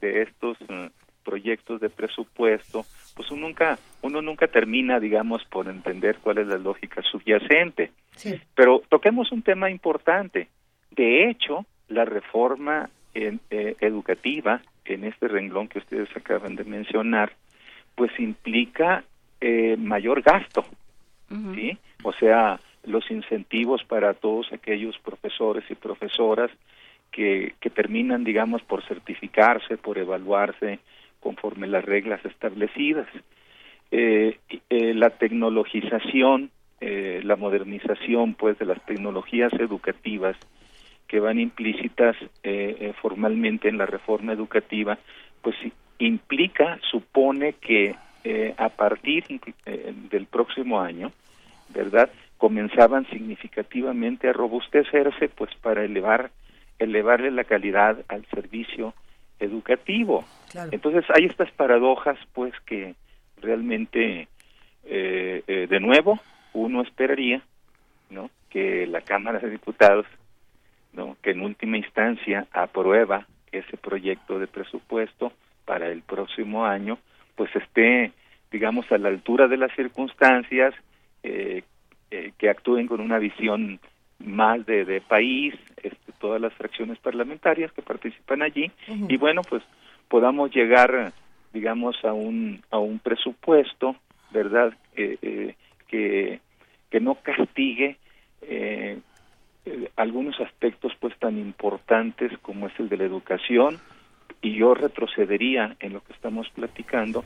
[0.00, 0.90] de estos eh,
[1.24, 2.84] proyectos de presupuesto,
[3.16, 7.92] pues uno nunca, uno nunca termina, digamos, por entender cuál es la lógica subyacente.
[8.16, 8.38] Sí.
[8.54, 10.48] Pero toquemos un tema importante.
[10.90, 17.32] De hecho, la reforma en, eh, educativa en este renglón que ustedes acaban de mencionar,
[17.94, 19.04] pues implica
[19.40, 20.64] eh, mayor gasto,
[21.54, 21.78] ¿sí?
[22.02, 26.50] O sea, los incentivos para todos aquellos profesores y profesoras
[27.10, 30.78] que, que terminan, digamos, por certificarse, por evaluarse
[31.20, 33.08] conforme las reglas establecidas.
[33.90, 34.38] Eh,
[34.70, 40.36] eh, la tecnologización, la modernización, pues, de las tecnologías educativas,
[41.10, 42.14] que van implícitas
[42.44, 44.96] eh, eh, formalmente en la reforma educativa,
[45.42, 45.56] pues
[45.98, 49.24] implica, supone que eh, a partir
[50.08, 51.10] del próximo año,
[51.72, 52.10] ¿verdad?
[52.36, 56.30] Comenzaban significativamente a robustecerse, pues para elevar,
[56.78, 58.94] elevarle la calidad al servicio
[59.38, 60.24] educativo.
[60.70, 62.94] Entonces hay estas paradojas, pues que
[63.40, 64.28] realmente,
[64.84, 66.18] de nuevo,
[66.52, 67.42] uno esperaría,
[68.10, 68.30] ¿no?
[68.48, 70.06] que la Cámara de Diputados,
[70.92, 71.16] ¿no?
[71.22, 75.32] que en última instancia aprueba ese proyecto de presupuesto
[75.64, 76.98] para el próximo año,
[77.36, 78.12] pues esté,
[78.50, 80.74] digamos, a la altura de las circunstancias,
[81.22, 81.62] eh,
[82.10, 83.80] eh, que actúen con una visión
[84.18, 88.70] más de, de país, este, todas las fracciones parlamentarias que participan allí,
[89.08, 89.62] y bueno, pues
[90.08, 91.12] podamos llegar,
[91.52, 93.96] digamos, a un, a un presupuesto,
[94.30, 95.54] ¿verdad?, eh,
[95.88, 96.40] que,
[96.90, 97.96] que no castigue
[98.42, 98.98] eh,
[99.66, 103.78] eh, algunos aspectos pues tan importantes como es el de la educación
[104.40, 107.24] y yo retrocedería en lo que estamos platicando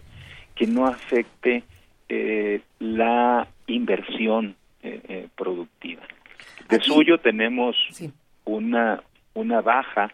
[0.57, 1.63] que no afecte
[2.09, 6.03] eh, la inversión eh, productiva.
[6.69, 7.77] De suyo tenemos
[8.45, 9.03] una
[9.35, 10.13] una baja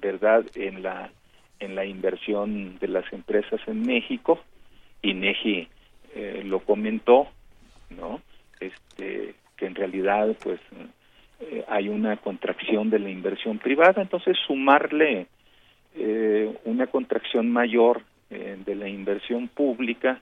[0.00, 1.10] verdad en la
[1.58, 4.40] en la inversión de las empresas en México.
[5.02, 5.68] INEGI
[6.44, 7.28] lo comentó
[7.90, 8.20] no
[8.60, 10.60] este que en realidad pues
[11.40, 15.26] eh, hay una contracción de la inversión privada, entonces sumarle
[15.94, 20.20] eh, una contracción mayor eh, de la inversión pública,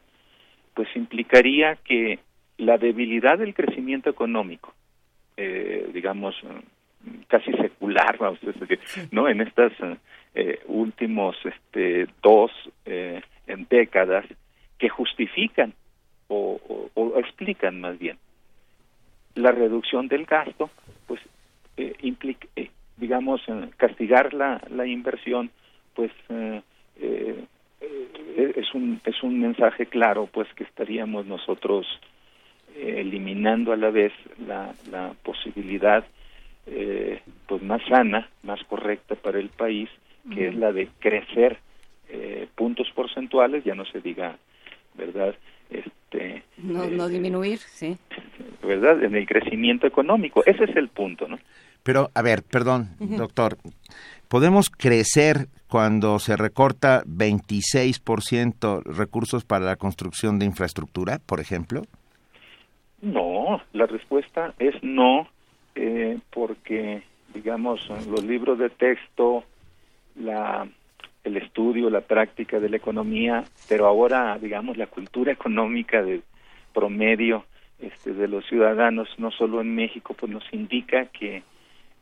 [0.78, 2.20] pues implicaría que
[2.56, 4.72] la debilidad del crecimiento económico,
[5.36, 6.36] digamos,
[7.26, 8.78] casi secular, vamos a decir,
[9.10, 9.28] ¿no?
[9.28, 9.72] En estas
[10.66, 12.52] últimos este, dos
[13.68, 14.24] décadas
[14.78, 15.74] que justifican
[16.28, 16.60] o,
[16.94, 18.18] o explican más bien
[19.38, 20.70] la reducción del gasto,
[21.06, 21.20] pues
[21.76, 25.50] eh, implica, eh, digamos, eh, castigar la, la inversión,
[25.94, 26.12] pues
[27.80, 31.86] es un es un mensaje claro, pues que estaríamos nosotros
[32.76, 34.12] eliminando a la vez
[34.46, 36.04] la, la posibilidad
[37.46, 39.88] pues más sana, más correcta para el país,
[40.32, 41.58] que es la de crecer
[42.54, 44.36] puntos porcentuales, ya no se diga,
[44.94, 45.34] ¿verdad?
[45.70, 47.96] Este, no, no disminuir, sí.
[48.62, 49.02] ¿verdad?
[49.02, 50.42] En el crecimiento económico.
[50.44, 51.38] Ese es el punto, ¿no?
[51.82, 53.56] Pero, a ver, perdón, doctor,
[54.28, 61.82] ¿podemos crecer cuando se recorta 26% recursos para la construcción de infraestructura, por ejemplo?
[63.02, 65.28] No, la respuesta es no,
[65.74, 67.02] eh, porque,
[67.34, 69.44] digamos, los libros de texto,
[70.16, 70.66] la,
[71.22, 76.22] el estudio, la práctica de la economía, pero ahora, digamos, la cultura económica de
[76.72, 77.44] promedio,
[77.78, 81.44] este, de los ciudadanos, no solo en México, pues nos indica que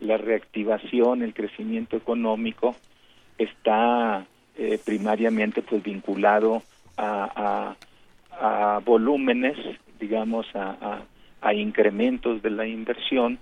[0.01, 2.77] la reactivación, el crecimiento económico
[3.39, 6.63] está eh, primariamente pues vinculado
[6.97, 7.75] a,
[8.33, 9.57] a, volúmenes,
[10.01, 11.03] digamos, a,
[11.41, 13.39] a, incrementos de la inversión,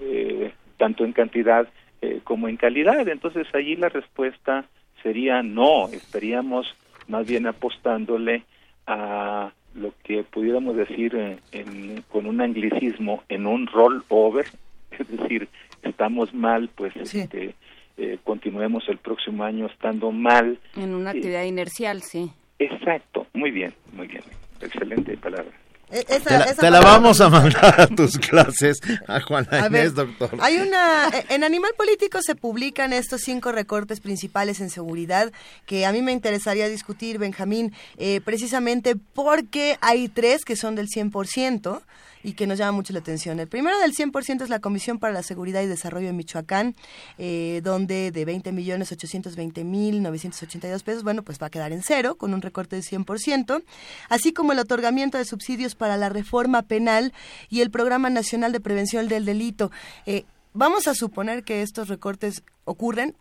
[0.00, 1.68] eh, tanto en cantidad
[2.02, 3.06] eh, como en calidad.
[3.08, 4.64] Entonces allí la respuesta
[5.02, 6.74] sería no, estaríamos
[7.08, 8.42] más bien apostándole
[8.86, 11.14] a lo que pudiéramos decir
[11.52, 14.46] en, con un anglicismo en un rollover,
[14.90, 15.48] es decir,
[15.82, 17.54] estamos mal, pues este,
[17.96, 20.58] eh, continuemos el próximo año estando mal.
[20.76, 22.30] En una actividad inercial, sí.
[22.58, 24.22] Exacto, muy bien, muy bien,
[24.60, 25.50] excelente palabra.
[25.90, 30.30] E, te, la, vamos a mandar a tus clases a Juan Inés, doctor.
[30.40, 35.30] Hay una, e, en Animal Político se publican estos cinco recortes principales en seguridad
[35.66, 40.88] que a mí me interesaría discutir, Benjamín, eh, precisamente porque hay tres que son del
[40.88, 41.82] 100%
[42.24, 43.38] y que nos llama mucho la atención.
[43.38, 46.74] El primero del 100% es la Comisión para la Seguridad y Desarrollo de Michoacán,
[47.18, 51.82] eh, donde de 20 millones 820 mil 982 pesos, bueno, pues va a quedar en
[51.82, 53.62] cero, con un recorte del 100%,
[54.08, 57.12] así como el otorgamiento de subsidios para la reforma penal
[57.50, 59.70] y el Programa Nacional de Prevención del Delito.
[60.06, 63.14] Eh, vamos a suponer que estos recortes ocurren,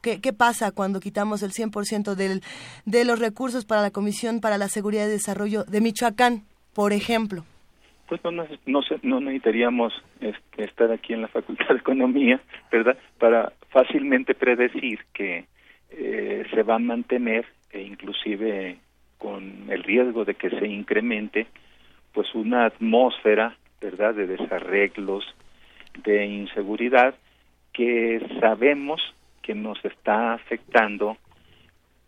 [0.00, 2.40] ¿Qué, ¿Qué, pasa cuando quitamos el 100% del,
[2.84, 7.44] de los recursos para la Comisión para la Seguridad y Desarrollo de Michoacán, por ejemplo?
[8.08, 12.40] Pues no, no, no necesitaríamos este, estar aquí en la Facultad de Economía,
[12.72, 12.96] ¿verdad?
[13.18, 15.44] Para fácilmente predecir que
[15.90, 18.78] eh, se va a mantener e inclusive
[19.18, 21.46] con el riesgo de que se incremente,
[22.12, 24.14] pues una atmósfera, ¿verdad?
[24.14, 25.24] De desarreglos,
[26.02, 27.14] de inseguridad
[27.72, 29.02] que sabemos
[29.42, 31.16] que nos está afectando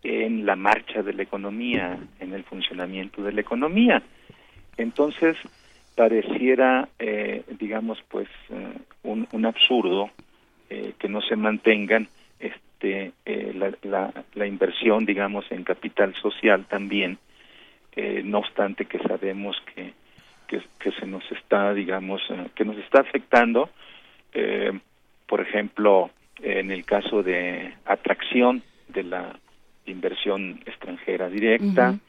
[0.03, 4.01] en la marcha de la economía, en el funcionamiento de la economía.
[4.77, 5.37] Entonces,
[5.95, 10.09] pareciera, eh, digamos, pues eh, un, un, absurdo
[10.69, 12.07] eh, que no se mantengan
[12.39, 17.17] este, la, la, la, inversión, digamos, en capital social también,
[18.23, 19.93] no obstante que sabemos que,
[20.47, 22.21] que, que, se nos está, digamos,
[22.55, 23.69] que nos está afectando,
[25.27, 26.09] por ejemplo,
[26.41, 29.37] en el caso de atracción de la
[29.85, 31.99] inversión extranjera directa,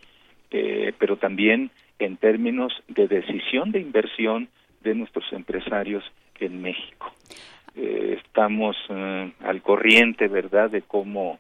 [0.49, 1.71] pero también
[2.05, 4.49] en términos de decisión de inversión
[4.83, 6.05] de nuestros empresarios
[6.41, 7.13] en México.
[7.75, 11.39] Eh, estamos eh, al corriente, ¿verdad?, de cómo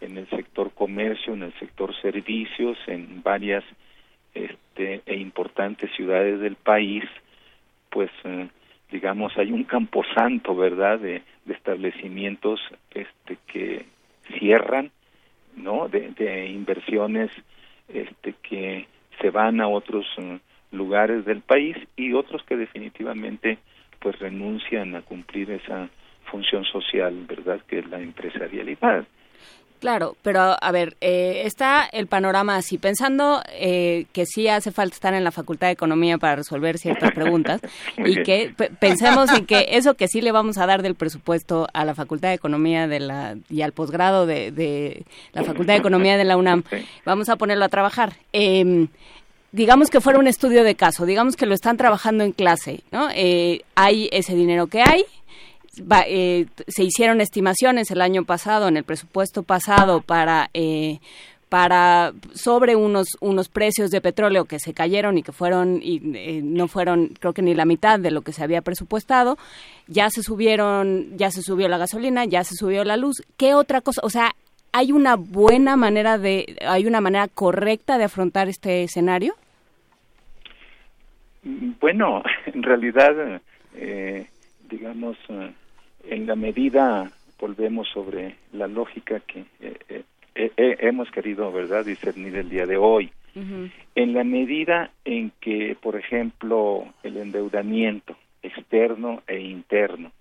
[0.00, 3.64] en el sector comercio, en el sector servicios, en varias
[4.34, 7.04] este, e importantes ciudades del país,
[7.88, 8.48] pues eh,
[8.90, 13.86] digamos hay un camposanto, ¿verdad?, de, de establecimientos este, que
[14.38, 14.90] cierran,
[15.56, 17.30] ¿no?, de, de inversiones
[17.88, 18.86] este, que
[19.22, 20.04] se van a otros
[20.72, 23.58] lugares del país y otros que definitivamente
[24.00, 25.88] pues renuncian a cumplir esa
[26.24, 29.06] función social, ¿verdad?, que es la empresarialidad.
[29.82, 34.94] Claro, pero a ver, eh, está el panorama así, pensando eh, que sí hace falta
[34.94, 37.60] estar en la Facultad de Economía para resolver ciertas preguntas
[37.96, 41.84] y que pensemos en que eso que sí le vamos a dar del presupuesto a
[41.84, 46.16] la Facultad de Economía de la y al posgrado de, de la Facultad de Economía
[46.16, 46.62] de la UNAM,
[47.04, 48.12] vamos a ponerlo a trabajar.
[48.32, 48.86] Eh,
[49.52, 53.08] digamos que fuera un estudio de caso, digamos que lo están trabajando en clase, ¿no?
[53.14, 55.04] Eh, hay ese dinero que hay,
[56.06, 60.50] eh, se hicieron estimaciones el año pasado, en el presupuesto pasado, para...
[60.54, 60.98] Eh,
[61.48, 66.00] para sobre unos unos precios de petróleo que se cayeron y que fueron y
[66.42, 69.36] no fueron creo que ni la mitad de lo que se había presupuestado.
[69.86, 73.22] Ya se subieron ya se subió la gasolina ya se subió la luz.
[73.36, 74.32] Qué otra cosa o sea
[74.72, 79.34] hay una buena manera de hay una manera correcta de afrontar este escenario
[81.42, 83.40] bueno, en realidad,
[83.74, 84.26] eh,
[84.72, 85.52] digamos, eh,
[86.08, 90.02] en la medida, volvemos sobre la lógica que eh,
[90.34, 93.12] hemos querido, ¿verdad?, discernir el día de hoy.
[93.94, 100.12] En la medida en que, por ejemplo, el endeudamiento externo e interno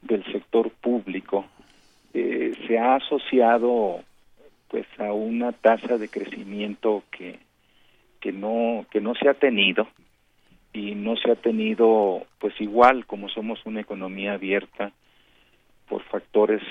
[0.00, 1.44] del sector público
[2.12, 4.00] se ha asociado
[4.68, 7.38] pues a una tasa de crecimiento que
[8.18, 9.86] que no que no se ha tenido
[10.72, 14.92] y no se ha tenido pues igual como somos una economía abierta
[15.88, 16.62] por factores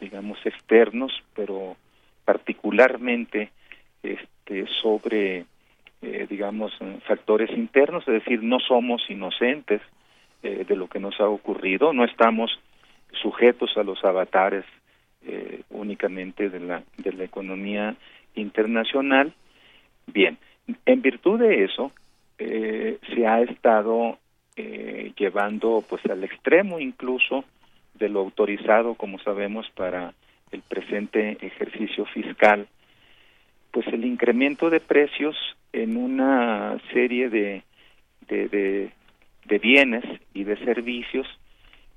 [0.00, 1.76] digamos externos pero
[2.24, 3.50] particularmente
[4.02, 5.46] este sobre
[6.02, 6.72] eh, digamos
[7.06, 9.80] factores internos es decir no somos inocentes
[10.42, 12.58] eh, de lo que nos ha ocurrido no estamos
[13.22, 14.64] sujetos a los avatares
[15.26, 17.96] eh, únicamente de la de la economía
[18.34, 19.32] internacional.
[20.06, 20.38] Bien
[20.84, 21.90] en virtud de eso
[22.38, 24.18] eh, se ha estado
[24.56, 27.44] eh, llevando pues al extremo incluso
[27.94, 30.12] de lo autorizado como sabemos para
[30.52, 32.66] el presente ejercicio fiscal
[33.70, 35.36] pues el incremento de precios
[35.72, 37.62] en una serie de,
[38.28, 38.90] de,
[39.44, 41.26] de, bienes y de servicios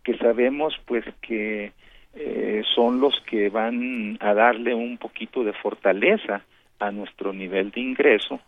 [0.03, 1.71] que sabemos pues que
[2.15, 6.41] eh, son los que van a darle un poquito de fortaleza
[6.79, 8.39] a nuestro nivel de ingreso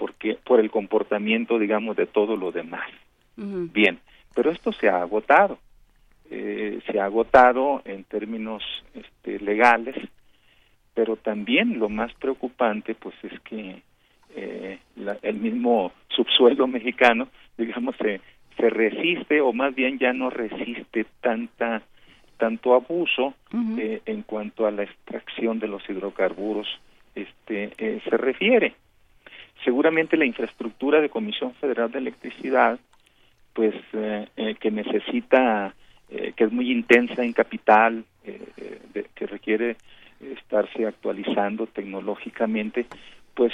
[0.00, 2.88] porque por el comportamiento, digamos, de todo lo demás.
[3.36, 3.98] Bien,
[4.34, 5.58] pero esto se ha agotado.
[6.30, 8.62] Eh, se ha agotado en términos
[8.94, 9.96] este, legales,
[10.94, 13.82] pero también lo más preocupante, pues, es que
[14.36, 14.78] eh,
[15.20, 18.22] el mismo subsuelo mexicano, digamos, se,
[18.56, 21.82] se resiste o más bien ya no resiste tanta
[22.38, 23.34] tanto abuso
[23.76, 26.66] eh, en cuanto a la extracción de los hidrocarburos
[27.14, 28.74] este se refiere
[29.64, 32.78] seguramente la infraestructura de Comisión Federal de Electricidad,
[33.52, 35.74] pues eh, eh, que necesita,
[36.10, 38.04] eh, que es muy intensa en capital,
[39.14, 39.76] que requiere
[40.20, 42.86] estarse actualizando tecnológicamente,
[43.34, 43.52] pues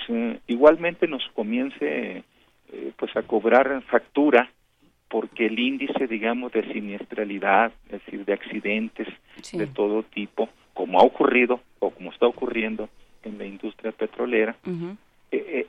[0.49, 2.25] igualmente nos comience
[2.97, 4.51] pues a cobrar factura
[5.09, 9.09] porque el índice, digamos, de siniestralidad, es decir, de accidentes
[9.53, 12.89] de todo tipo, como ha ocurrido o como está ocurriendo
[13.23, 14.57] en la industria petrolera,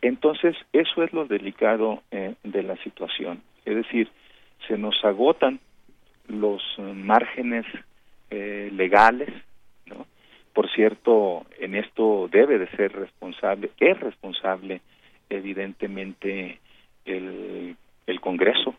[0.01, 3.41] entonces, eso es lo delicado eh, de la situación.
[3.65, 4.09] Es decir,
[4.67, 5.59] se nos agotan
[6.27, 7.65] los márgenes
[8.29, 9.29] legales,
[9.85, 10.05] ¿no?
[10.53, 14.81] Por cierto, en esto debe de ser responsable, es responsable
[15.29, 16.59] evidentemente
[17.05, 18.75] el, el Congreso,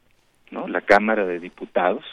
[0.50, 0.68] ¿no?
[0.68, 2.05] La Cámara de Diputados.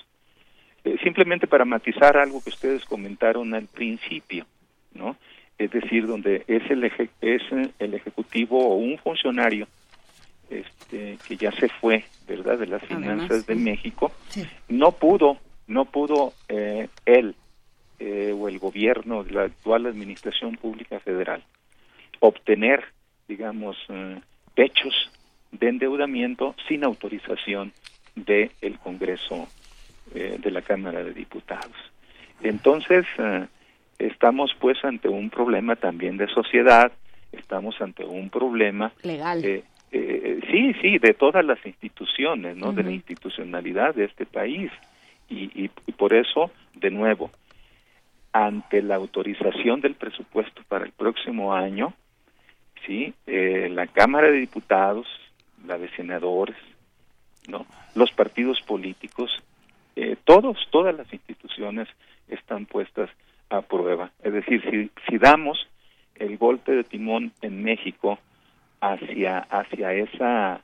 [1.04, 4.46] simplemente para matizar algo que ustedes comentaron al principio,
[4.94, 5.18] ¿no?
[5.58, 6.84] Es decir, donde es el,
[7.22, 7.42] es
[7.80, 9.68] el ejecutivo o un funcionario
[10.50, 14.12] este, que ya se fue, ¿verdad?, de las finanzas de México,
[14.68, 17.36] no pudo, no pudo eh, él
[18.00, 21.44] eh, o el gobierno de la actual administración pública federal
[22.20, 22.84] obtener,
[23.28, 24.20] digamos, eh,
[24.56, 24.94] hechos
[25.52, 27.74] de endeudamiento sin autorización
[28.16, 29.48] del el Congreso
[30.14, 31.76] de la Cámara de Diputados.
[32.42, 33.06] Entonces,
[34.00, 36.92] estamos pues ante un problema también de sociedad,
[37.32, 39.44] estamos ante un problema legal.
[39.44, 42.74] Eh, eh, sí, sí, de todas las instituciones, ¿no?
[42.74, 44.72] De la institucionalidad de este país.
[45.30, 47.32] Y, y, y, por eso, de nuevo,
[48.32, 51.94] ante la autorización del presupuesto para el próximo año,
[52.86, 55.08] sí, eh, la Cámara de Diputados,
[55.66, 56.58] la de senadores,
[57.48, 57.66] ¿no?
[57.96, 59.32] Los partidos políticos,
[59.96, 61.88] eh, todos, todas las instituciones
[62.28, 63.10] están puestas
[63.62, 64.12] prueba.
[64.24, 65.68] Es decir, si, si damos
[66.16, 68.20] el golpe de timón en México
[68.80, 70.62] hacia, hacia esa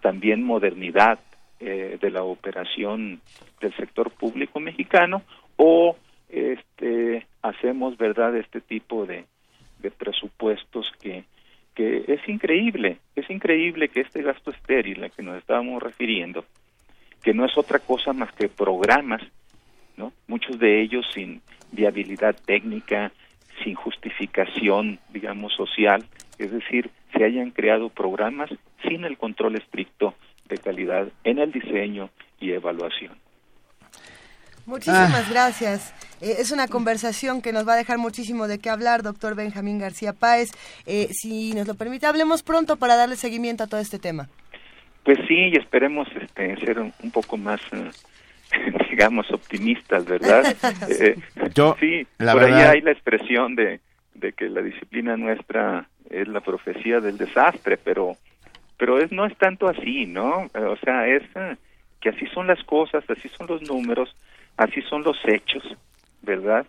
[0.00, 1.18] también modernidad
[1.60, 3.20] eh, de la operación
[3.60, 5.22] del sector público mexicano
[5.56, 5.96] o
[6.28, 9.24] este hacemos verdad este tipo de,
[9.78, 11.24] de presupuestos que
[11.74, 16.44] que es increíble es increíble que este gasto estéril al que nos estábamos refiriendo
[17.22, 19.22] que no es otra cosa más que programas
[19.96, 21.40] no muchos de ellos sin
[21.72, 23.12] viabilidad técnica
[23.62, 26.04] sin justificación digamos social
[26.38, 28.50] es decir se hayan creado programas
[28.86, 30.14] sin el control estricto
[30.48, 32.10] de calidad en el diseño
[32.40, 33.16] y evaluación.
[34.66, 35.30] Muchísimas ah.
[35.30, 35.94] gracias.
[36.20, 39.78] Eh, es una conversación que nos va a dejar muchísimo de qué hablar, doctor Benjamín
[39.78, 40.50] García Páez.
[40.86, 44.28] Eh, si nos lo permite, hablemos pronto para darle seguimiento a todo este tema.
[45.04, 47.90] Pues sí, y esperemos este, ser un, poco más, eh,
[48.90, 50.56] digamos, optimistas, ¿verdad?
[51.54, 52.70] Yo, sí, la por verdad...
[52.70, 53.80] ahí hay la expresión de,
[54.14, 58.16] de que la disciplina nuestra es la profecía del desastre, pero
[58.78, 60.50] pero es no es tanto así, ¿no?
[60.54, 61.56] O sea, es eh,
[62.00, 64.14] que así son las cosas, así son los números,
[64.58, 65.62] así son los hechos,
[66.22, 66.66] ¿verdad?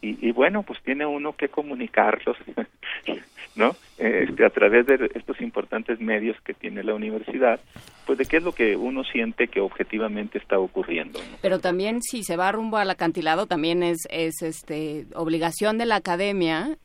[0.00, 2.36] Y, y bueno, pues tiene uno que comunicarlos,
[3.56, 3.74] ¿no?
[3.98, 7.58] Este, a través de estos importantes medios que tiene la universidad,
[8.06, 11.18] pues de qué es lo que uno siente que objetivamente está ocurriendo.
[11.18, 11.36] ¿no?
[11.42, 15.96] Pero también si se va rumbo al acantilado, también es, es este obligación de la
[15.96, 16.78] academia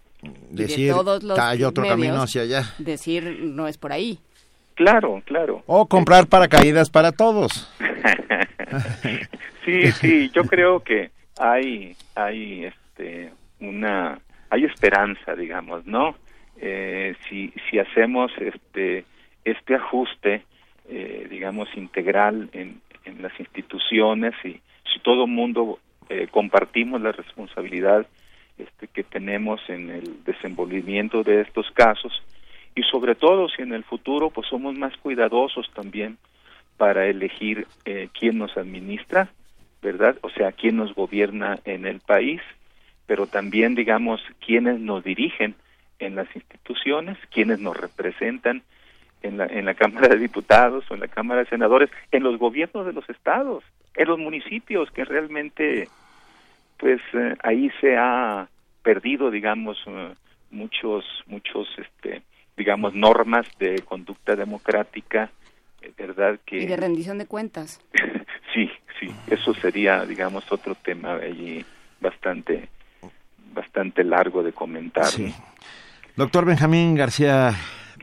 [0.49, 2.63] decir, de todos los hay otro medios, camino hacia allá.
[2.79, 4.19] Decir, no es por ahí.
[4.75, 5.63] Claro, claro.
[5.67, 7.69] O comprar paracaídas para todos.
[9.65, 12.79] sí, sí, yo creo que hay, hay, este,
[13.59, 16.15] una, hay esperanza, digamos, ¿no?
[16.57, 19.05] Eh, si, si hacemos este,
[19.43, 20.43] este ajuste,
[20.89, 24.59] eh, digamos, integral en, en las instituciones y
[24.91, 28.05] si todo el mundo eh, compartimos la responsabilidad
[28.57, 32.21] este, que tenemos en el desenvolvimiento de estos casos
[32.75, 36.17] y sobre todo si en el futuro pues somos más cuidadosos también
[36.77, 39.29] para elegir eh, quién nos administra,
[39.81, 40.17] ¿verdad?
[40.21, 42.41] O sea, quién nos gobierna en el país,
[43.05, 45.55] pero también digamos quiénes nos dirigen
[45.99, 48.63] en las instituciones, quiénes nos representan
[49.21, 52.37] en la, en la Cámara de Diputados o en la Cámara de Senadores, en los
[52.37, 53.63] gobiernos de los estados,
[53.95, 55.87] en los municipios que realmente
[56.77, 58.47] pues eh, ahí se ha
[58.81, 60.13] perdido digamos eh,
[60.51, 62.23] muchos muchos este
[62.57, 65.29] digamos normas de conducta democrática
[65.81, 67.79] eh, verdad que y de rendición de cuentas.
[68.53, 71.65] Sí sí eso sería digamos otro tema allí
[71.99, 72.69] bastante
[73.53, 75.33] bastante largo de comentar sí.
[76.15, 77.53] doctor Benjamín García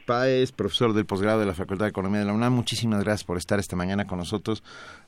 [0.07, 3.37] Páez, profesor del posgrado de la Facultad de Economía de la UNAM, muchísimas gracias por
[3.37, 4.63] estar esta mañana con nosotros.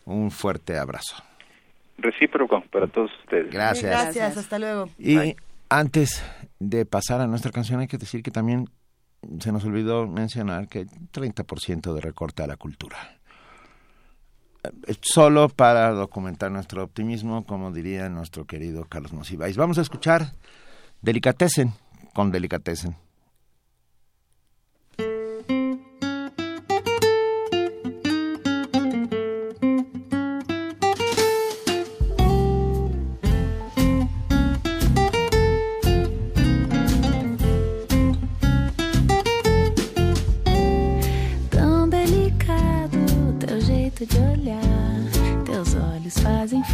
[0.04, 1.16] Un fuerte abrazo
[2.02, 3.50] recíproco para todos ustedes.
[3.50, 3.90] Gracias.
[3.90, 4.88] Gracias, hasta luego.
[4.98, 5.36] Y Bye.
[5.68, 6.22] antes
[6.58, 8.66] de pasar a nuestra canción hay que decir que también
[9.38, 12.96] se nos olvidó mencionar que hay 30% de recorte a la cultura.
[15.00, 19.56] Solo para documentar nuestro optimismo, como diría nuestro querido Carlos Monsiváis.
[19.56, 20.32] Vamos a escuchar
[21.00, 21.72] Delicatessen
[22.14, 22.96] con Delicatessen.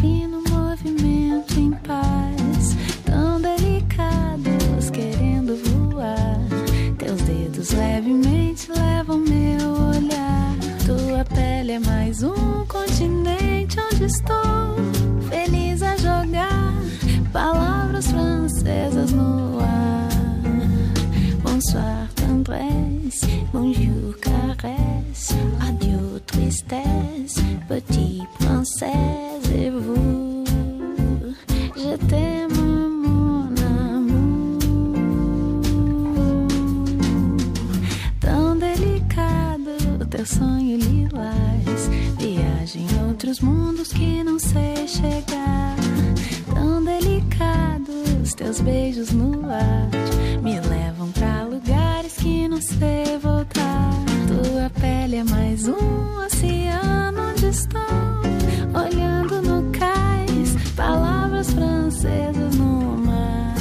[0.01, 6.39] Fino movimento em paz, tão delicados, querendo voar.
[6.99, 10.55] Teus dedos levemente levam meu olhar.
[10.87, 14.77] Tua pele é mais um continente onde estou,
[15.29, 16.75] feliz a jogar
[17.33, 20.09] palavras francesas no ar.
[21.43, 25.88] Bonsoir, tendresse, bonjour, caresse, adieu,
[26.21, 30.45] tristesse, petit princesse et vous.
[31.77, 32.53] Je t'aime,
[33.03, 33.55] mon.
[38.21, 41.91] Tão delicado, teu sonho lilás.
[42.19, 45.77] Viagem em outros mundos que não sei chegar.
[46.55, 49.89] Tão delicados, teus beijos no ar
[50.43, 53.48] me levam pra lugares que não sei voltar.
[54.43, 57.81] Tua pele ele é mais um oceano onde estou
[58.73, 63.57] olhando no cais palavras francesas no mar.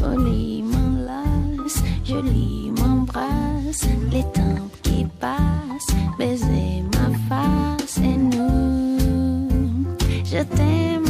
[0.00, 9.96] Folie m'enlace, jolie m'embrasse, les temps qui passent, baiser ma face et nous.
[10.24, 11.05] Je t'aime,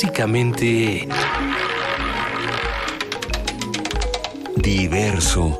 [0.00, 1.08] Clásicamente
[4.62, 5.58] Diverso.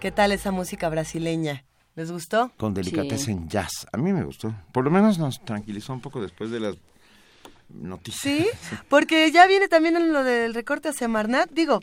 [0.00, 1.64] ¿Qué tal esa música brasileña?
[1.94, 2.50] ¿Les gustó?
[2.56, 3.86] Con delicateza en jazz.
[3.92, 4.52] A mí me gustó.
[4.72, 6.76] Por lo menos nos tranquilizó un poco después de las
[7.68, 8.20] noticias.
[8.20, 8.48] Sí,
[8.88, 11.52] porque ya viene también en lo del recorte a Semarnat.
[11.52, 11.78] Digo,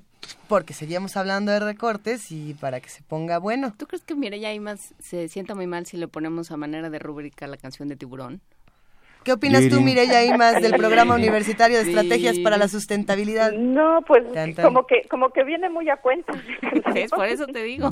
[0.49, 3.73] porque seguíamos hablando de recortes y para que se ponga bueno.
[3.77, 6.99] ¿Tú crees que Mireya Imas se sienta muy mal si le ponemos a manera de
[6.99, 8.41] rúbrica la canción de Tiburón?
[9.27, 9.81] ¿Qué opinas tú.
[9.81, 11.89] Mireya Imas, del programa universitario de Sí.
[11.89, 13.51] estrategias para la sustentabilidad?
[13.51, 14.63] No, pues Tan, tan.
[14.63, 16.31] como que como que viene muy a cuenta.
[16.95, 17.89] Es por eso te digo.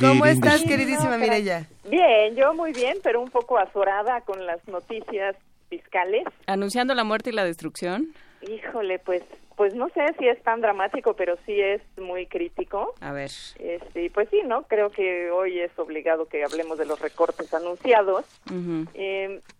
[0.00, 1.18] ¿Cómo estás, queridísima.
[1.18, 1.66] Mireya?
[1.88, 5.34] Bien, yo muy bien, pero un poco azorada con las noticias
[5.68, 6.22] fiscales.
[6.46, 8.14] Anunciando la muerte y la destrucción.
[8.42, 9.24] Híjole, pues
[9.56, 12.94] pues no sé si es tan dramático, pero sí es muy crítico.
[13.02, 13.28] A ver.
[13.58, 14.62] Este, y pues sí, ¿no?
[14.62, 18.24] Creo que hoy es obligado que hablemos de los recortes anunciados.
[18.94, 19.38] Eh,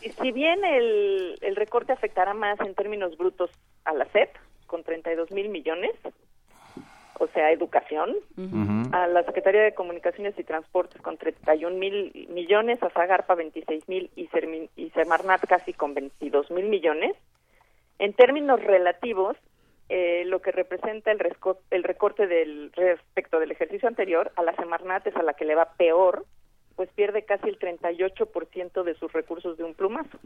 [0.00, 3.50] si bien el, el recorte afectará más en términos brutos
[3.84, 4.30] a la SEP,
[4.66, 5.92] con 32 mil millones,
[7.18, 8.14] o sea, educación,
[8.92, 14.10] a la Secretaría de Comunicaciones y Transportes con 31 mil millones, a Zagarpa 26 mil
[14.14, 14.28] y,
[14.90, 17.16] Semarnat casi con 22 mil millones.
[17.98, 19.36] En términos relativos,
[19.88, 21.18] eh, lo que representa el,
[21.70, 25.56] el recorte del respecto del ejercicio anterior, a la Semarnat es a la que le
[25.56, 26.24] va peor,
[26.78, 30.16] pues pierde casi el 38% de sus recursos de un plumazo.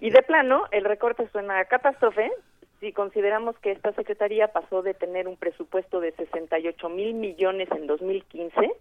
[0.00, 2.32] Y de plano, el recorte suena a catástrofe
[2.80, 7.86] si consideramos que esta secretaría pasó de tener un presupuesto de 68 mil millones en
[7.86, 8.72] 2015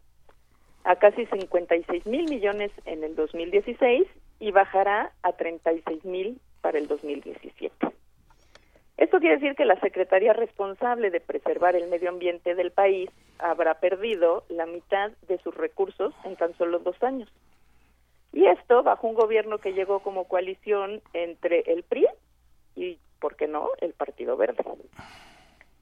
[0.86, 4.08] a casi 56 mil millones en el 2016
[4.40, 7.76] y bajará a 36 mil para el 2017.
[9.00, 13.76] Esto quiere decir que la Secretaría responsable de preservar el medio ambiente del país habrá
[13.76, 17.30] perdido la mitad de sus recursos en tan solo dos años.
[18.34, 22.08] Y esto bajo un gobierno que llegó como coalición entre el PRI
[22.76, 24.66] y, ¿por qué no?, el Partido Verde.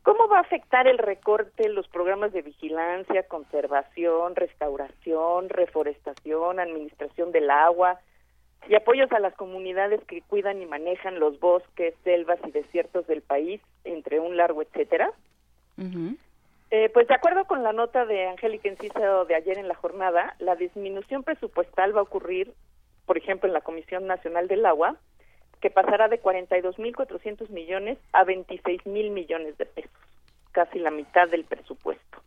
[0.04, 7.50] ¿Cómo va a afectar el recorte los programas de vigilancia, conservación, restauración, reforestación, administración del
[7.50, 8.00] agua
[8.70, 13.22] y apoyos a las comunidades que cuidan y manejan los bosques, selvas y desiertos del
[13.22, 15.12] país, entre un largo etcétera?
[16.70, 20.36] Eh, pues de acuerdo con la nota de Angélica Enciso de ayer en la jornada,
[20.40, 22.54] la disminución presupuestal va a ocurrir,
[23.06, 24.98] por ejemplo, en la Comisión Nacional del Agua,
[25.62, 29.92] que pasará de 42.400 millones a 26.000 millones de pesos,
[30.52, 32.22] casi la mitad del presupuesto.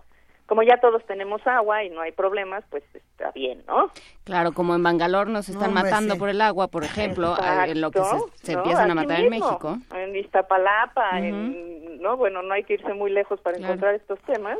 [0.51, 3.93] Como ya todos tenemos agua y no hay problemas, pues está bien, ¿no?
[4.25, 6.19] Claro, como en Bangalore nos están matando sí.
[6.19, 8.59] por el agua, por ejemplo, eh, en lo que se, Exacto, se ¿no?
[8.59, 9.79] empiezan a matar en México.
[9.95, 13.75] En Iztapalapa, en- no, bueno, no hay que irse muy lejos para Claro.
[13.75, 14.59] encontrar estos temas.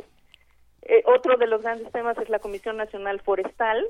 [0.83, 3.85] Eh, otro de los grandes temas es la Comisión Nacional Forestal,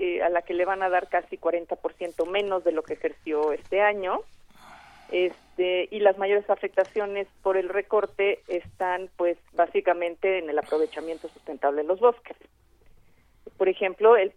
[0.00, 3.52] eh, a la que le van a dar casi 40% menos de lo que ejerció
[3.52, 4.18] este año.
[5.12, 11.82] Este, y las mayores afectaciones por el recorte están pues básicamente en el aprovechamiento sustentable
[11.82, 12.36] de los bosques.
[13.56, 14.32] Por ejemplo, el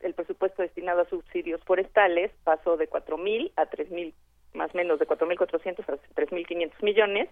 [0.00, 4.14] el presupuesto destinado a subsidios forestales pasó de 4.000 a 3.000
[4.54, 7.28] más o menos de 4.400 a 3.500 millones,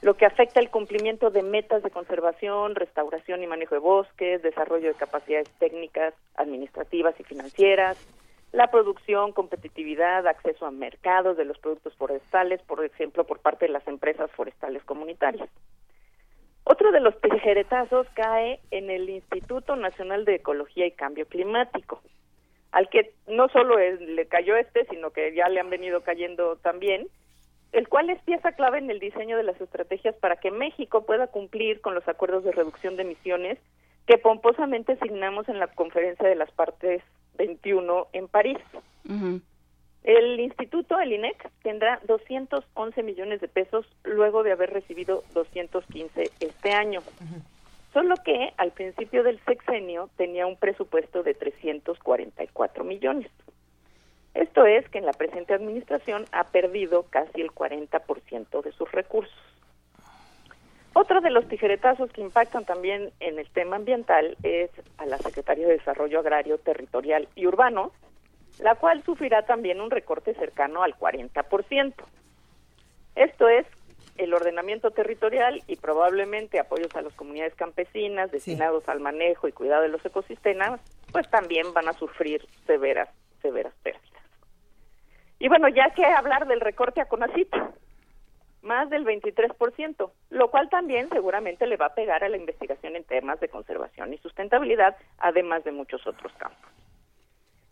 [0.00, 4.88] lo que afecta el cumplimiento de metas de conservación, restauración y manejo de bosques, desarrollo
[4.88, 7.96] de capacidades técnicas, administrativas y financieras,
[8.52, 13.72] la producción, competitividad, acceso a mercados de los productos forestales, por ejemplo, por parte de
[13.72, 15.48] las empresas forestales comunitarias.
[16.64, 22.02] Otro de los tijeretazos cae en el Instituto Nacional de Ecología y Cambio Climático,
[22.70, 27.08] al que no solo le cayó este, sino que ya le han venido cayendo también,
[27.72, 31.26] el cual es pieza clave en el diseño de las estrategias para que México pueda
[31.26, 33.58] cumplir con los acuerdos de reducción de emisiones
[34.06, 37.02] que pomposamente signamos en la conferencia de las partes
[37.36, 38.58] 21 en París.
[40.04, 46.72] El instituto, el INEC, tendrá 211 millones de pesos luego de haber recibido 215 este
[46.72, 47.00] año.
[47.92, 53.30] Solo que al principio del sexenio tenía un presupuesto de 344 millones.
[54.34, 59.51] Esto es que en la presente administración ha perdido casi el 40% de sus recursos.
[60.94, 65.66] Otro de los tijeretazos que impactan también en el tema ambiental es a la Secretaría
[65.66, 67.92] de Desarrollo Agrario, Territorial y Urbano,
[68.58, 71.94] la cual sufrirá también un recorte cercano al 40%.
[73.14, 73.66] Esto es
[74.18, 79.82] el ordenamiento territorial y probablemente apoyos a las comunidades campesinas destinados al manejo y cuidado
[79.82, 80.80] de los ecosistemas,
[81.10, 83.08] pues también van a sufrir severas,
[83.40, 84.12] severas pérdidas.
[85.38, 87.52] Y bueno, ya que hablar del recorte a CONACIT,
[88.62, 93.04] más del 23%, lo cual también seguramente le va a pegar a la investigación en
[93.04, 96.70] temas de conservación y sustentabilidad, además de muchos otros campos.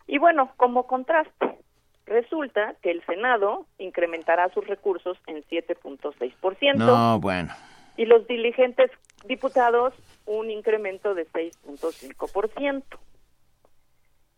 [0.07, 1.57] Y bueno, como contraste,
[2.05, 6.75] resulta que el Senado incrementará sus recursos en 7.6%.
[6.75, 7.53] No, bueno.
[7.95, 8.91] Y los diligentes
[9.25, 9.93] diputados
[10.25, 12.83] un incremento de 6.5%.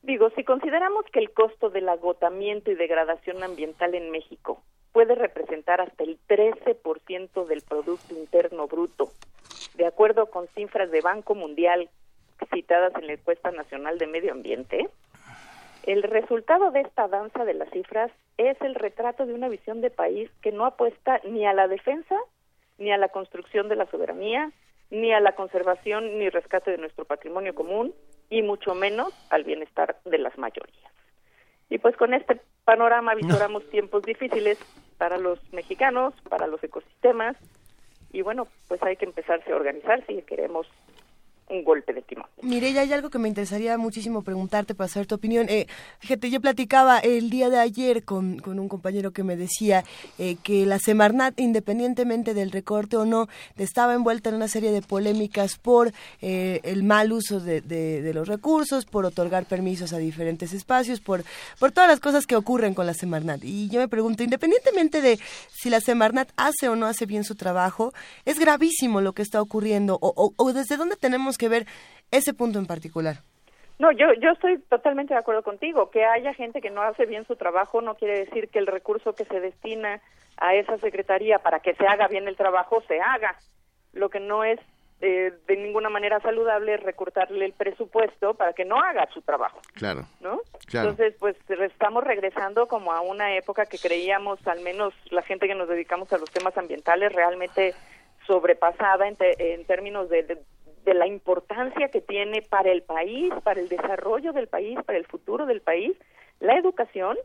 [0.01, 4.61] Digo, si consideramos que el costo del agotamiento y degradación ambiental en México
[4.93, 9.11] puede representar hasta el 13% del Producto Interno Bruto,
[9.73, 11.89] de acuerdo con cifras de Banco Mundial
[12.53, 14.89] citadas en la encuesta nacional de medio ambiente,
[15.83, 19.89] el resultado de esta danza de las cifras es el retrato de una visión de
[19.89, 22.15] país que no apuesta ni a la defensa,
[22.77, 24.51] ni a la construcción de la soberanía,
[24.91, 27.93] ni a la conservación ni rescate de nuestro patrimonio común,
[28.30, 30.91] y mucho menos al bienestar de las mayorías.
[31.73, 34.59] Y pues con este panorama visoramos tiempos difíciles
[34.99, 37.35] para los mexicanos, para los ecosistemas,
[38.11, 40.67] y bueno, pues hay que empezarse a organizar si queremos
[41.53, 42.25] un golpe de timón.
[42.41, 45.48] Mire, ya hay algo que me interesaría muchísimo preguntarte para saber tu opinión.
[45.49, 45.67] Eh,
[45.99, 49.83] fíjate, yo platicaba el día de ayer con, con un compañero que me decía
[50.17, 54.82] eh, que la Semarnat, independientemente del recorte o no, estaba envuelta en una serie de
[54.82, 60.53] polémicas por eh, el mal uso de, de, los recursos, por otorgar permisos a diferentes
[60.53, 61.23] espacios, por,
[61.59, 63.43] por todas las cosas que ocurren con la Semarnat.
[63.43, 65.19] Y yo me pregunto, independientemente de
[65.51, 67.93] si la Semarnat hace o no hace bien su trabajo,
[68.25, 71.65] es gravísimo lo que está ocurriendo o, o, o desde dónde tenemos que ver
[72.11, 73.17] ese punto en particular.
[73.80, 75.89] No, yo, yo estoy totalmente de acuerdo contigo.
[75.89, 79.13] Que haya gente que no hace bien su trabajo no quiere decir que el recurso
[79.13, 80.01] que se destina
[80.38, 83.35] a esa secretaría para que se haga bien el trabajo se haga.
[83.93, 84.59] Lo que no es
[85.01, 89.59] eh, de ninguna manera saludable es recortarle el presupuesto para que no haga su trabajo.
[89.73, 90.07] Claro.
[90.22, 90.39] ¿No?
[90.72, 95.55] Entonces, pues estamos regresando como a una época que creíamos, al menos la gente que
[95.55, 97.73] nos dedicamos a los temas ambientales, realmente
[98.25, 100.38] sobrepasada en, en términos de, de
[100.93, 105.45] la importancia que tiene para el país, para el desarrollo del país, para el futuro
[105.45, 105.95] del país,
[106.39, 107.17] la educación,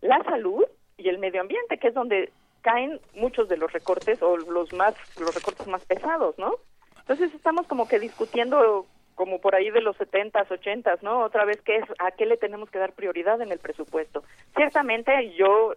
[0.00, 0.64] la salud
[0.96, 4.94] y el medio ambiente, que es donde caen muchos de los recortes o los más
[5.18, 6.56] los recortes más pesados, ¿no?
[6.98, 8.86] Entonces estamos como que discutiendo
[9.18, 11.24] como por ahí de los 70s, 80s, ¿no?
[11.24, 14.22] Otra vez, ¿qué es, ¿a qué le tenemos que dar prioridad en el presupuesto?
[14.54, 15.74] Ciertamente, yo,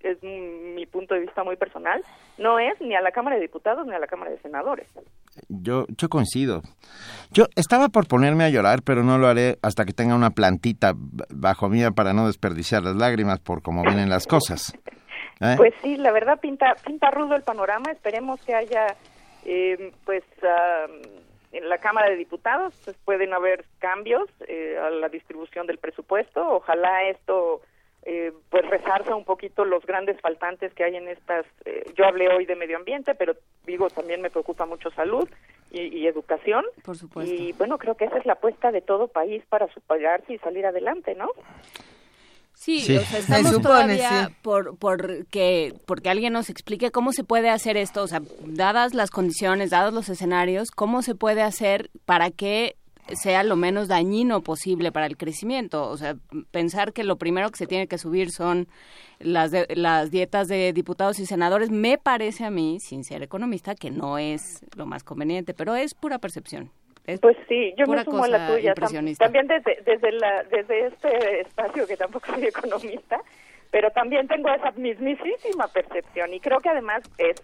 [0.00, 2.02] es mi punto de vista muy personal,
[2.38, 4.88] no es ni a la Cámara de Diputados ni a la Cámara de Senadores.
[5.48, 6.62] Yo, yo coincido.
[7.30, 10.94] Yo estaba por ponerme a llorar, pero no lo haré hasta que tenga una plantita
[11.30, 14.76] bajo mía para no desperdiciar las lágrimas por cómo vienen las cosas.
[15.40, 15.54] ¿Eh?
[15.56, 17.92] Pues sí, la verdad pinta, pinta rudo el panorama.
[17.92, 18.96] Esperemos que haya,
[19.44, 20.24] eh, pues,
[21.52, 26.40] en la Cámara de Diputados pues, pueden haber cambios eh, a la distribución del presupuesto.
[26.56, 27.60] Ojalá esto
[28.04, 31.46] eh, pues resarza un poquito los grandes faltantes que hay en estas.
[31.64, 35.28] Eh, yo hablé hoy de medio ambiente, pero digo también me preocupa mucho salud
[35.70, 36.64] y, educación.
[36.84, 37.32] Por supuesto.
[37.32, 40.66] Y bueno, creo que esa es la apuesta de todo país para superarse y salir
[40.66, 41.30] adelante, ¿no?
[42.64, 42.96] Sí, Sí.
[42.96, 43.62] o sea, Se estamos supone,
[43.96, 44.34] todavía sí.
[44.42, 48.94] por, por que, porque alguien nos explique cómo se puede hacer esto, o sea, dadas
[48.94, 52.76] las condiciones, dados los escenarios, cómo se puede hacer para que
[53.20, 55.88] sea lo menos dañino posible para el crecimiento.
[55.88, 56.14] O sea,
[56.52, 58.68] pensar que lo primero que se tiene que subir son
[59.18, 63.74] las, de- las dietas de diputados y senadores, me parece a mí, sin ser economista,
[63.74, 66.70] que no es lo más conveniente, pero es pura percepción.
[67.06, 68.74] Es Pues sí, yo me sumo a la tuya.
[68.74, 73.20] También desde, desde, la, desde este espacio, que tampoco soy economista,
[73.70, 77.42] pero también tengo esa mismísima percepción y creo que además es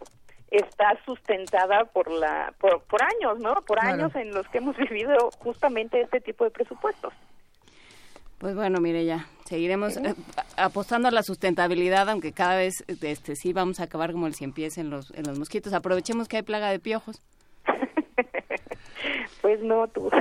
[0.51, 3.55] está sustentada por la por, por años, ¿no?
[3.67, 4.05] Por Claro.
[4.05, 7.13] años en los que hemos vivido justamente este tipo de presupuestos.
[8.39, 10.15] Pues bueno, mire ya, seguiremos eh,
[10.57, 14.53] apostando a la sustentabilidad, aunque cada vez este sí vamos a acabar como el cien
[14.53, 15.73] pies en los, en los mosquitos.
[15.73, 17.21] Aprovechemos que hay plaga de piojos.
[19.41, 20.11] Pues no, tú.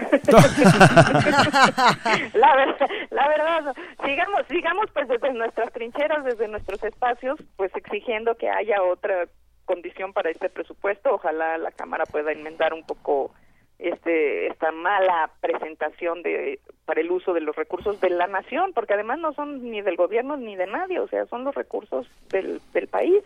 [2.34, 8.36] la, verdad, la verdad, sigamos, sigamos pues desde nuestras trincheras, desde nuestros espacios, pues exigiendo
[8.36, 9.28] que haya otra
[9.66, 11.16] condición para este presupuesto.
[11.16, 13.32] Ojalá la Cámara pueda enmendar un poco
[13.80, 18.94] este esta mala presentación de para el uso de los recursos de la nación, porque
[18.94, 22.62] además no son ni del gobierno ni de nadie, o sea, son los recursos del,
[22.74, 23.24] del país.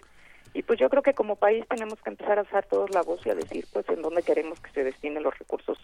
[0.54, 3.26] Y pues yo creo que como país tenemos que empezar a alzar todos la voz
[3.26, 5.78] y a decir pues en dónde queremos que se destinen los recursos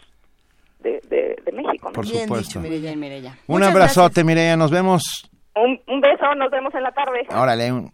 [0.80, 1.88] de, de, de México.
[1.88, 1.94] ¿no?
[1.94, 2.48] Por Bien supuesto.
[2.48, 3.32] dicho, Mireya y Mireya.
[3.48, 5.30] Un Muchas abrazote, Mireya, nos vemos.
[5.56, 7.26] Un, un beso, nos vemos en la tarde.
[7.32, 7.92] Órale, un-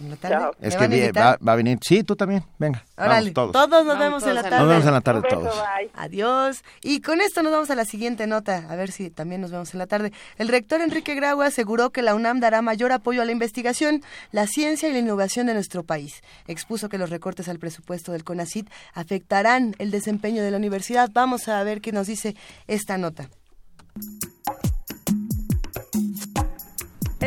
[0.00, 0.36] ¿En la tarde?
[0.36, 0.52] Chao.
[0.60, 1.78] ¿Me es que va, va a venir.
[1.82, 2.44] Sí, tú también.
[2.58, 2.84] Venga.
[2.96, 3.70] Órale, vamos todos.
[3.70, 4.58] nos Vamos vemos en la todos tarde.
[4.58, 5.54] Nos vemos en la tarde beso, todos.
[5.56, 5.90] bye.
[5.94, 6.62] Adiós.
[6.82, 9.72] Y con esto nos vamos a la siguiente nota, a ver si también nos vemos
[9.74, 10.12] en la tarde.
[10.36, 14.46] El rector Enrique Grau aseguró que la UNAM dará mayor apoyo a la investigación, la
[14.46, 16.22] ciencia y la innovación de nuestro país.
[16.46, 21.10] Expuso que los recortes al presupuesto del CONACIT afectarán el desempeño de la universidad.
[21.12, 22.36] Vamos a ver qué nos dice
[22.66, 23.28] esta nota.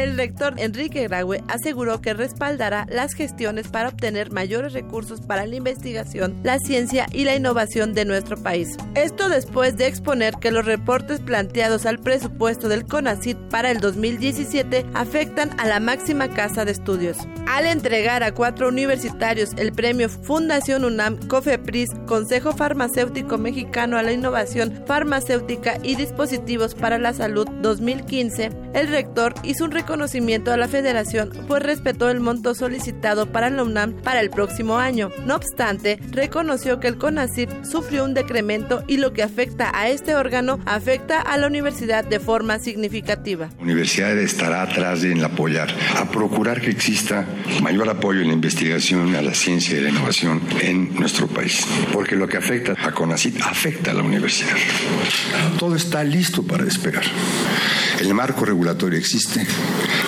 [0.01, 5.55] El rector Enrique Graue aseguró que respaldará las gestiones para obtener mayores recursos para la
[5.55, 8.77] investigación, la ciencia y la innovación de nuestro país.
[8.95, 14.87] Esto después de exponer que los reportes planteados al presupuesto del CONACIT para el 2017
[14.95, 17.17] afectan a la máxima casa de estudios.
[17.45, 24.13] Al entregar a cuatro universitarios el premio Fundación UNAM COFEPRIS Consejo Farmacéutico Mexicano a la
[24.13, 30.67] Innovación Farmacéutica y Dispositivos para la Salud 2015, el rector hizo un reconocimiento a la
[30.69, 35.09] federación pues respetó el monto solicitado para la UNAM para el próximo año.
[35.25, 40.15] No obstante, reconoció que el CONACYT sufrió un decremento y lo que afecta a este
[40.15, 43.49] órgano afecta a la universidad de forma significativa.
[43.57, 47.25] La universidad estará atrás en apoyar, a procurar que exista
[47.61, 51.67] mayor apoyo en la investigación, a la ciencia y la innovación en nuestro país.
[51.91, 54.55] Porque lo que afecta a CONACYT afecta a la universidad.
[55.59, 57.03] Todo está listo para despegar.
[57.99, 59.45] El marco regulatorio existe,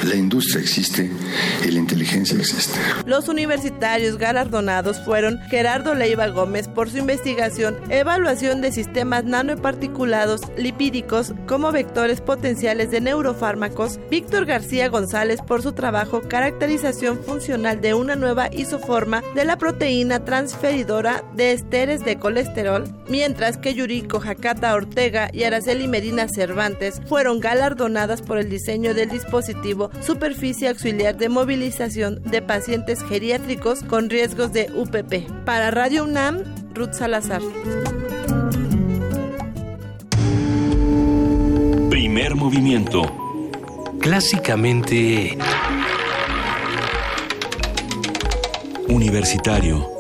[0.04, 1.10] la industria existe
[1.66, 2.80] y la inteligencia existe.
[3.06, 11.34] Los universitarios galardonados fueron Gerardo Leiva Gómez por su investigación Evaluación de sistemas nanoparticulados lipídicos
[11.48, 18.16] como vectores potenciales de neurofármacos, Víctor García González por su trabajo Caracterización funcional de una
[18.16, 25.30] nueva isoforma de la proteína transferidora de esteres de colesterol, mientras que Yuriko Hakata Ortega
[25.32, 29.63] y Araceli Medina Cervantes fueron galardonadas por el diseño del dispositivo
[30.02, 35.30] Superficie Auxiliar de Movilización de Pacientes Geriátricos con riesgos de UPP.
[35.46, 36.44] Para Radio UNAM,
[36.74, 37.42] Ruth Salazar.
[41.90, 43.04] Primer movimiento.
[44.00, 45.38] Clásicamente...
[48.90, 49.93] Universitario.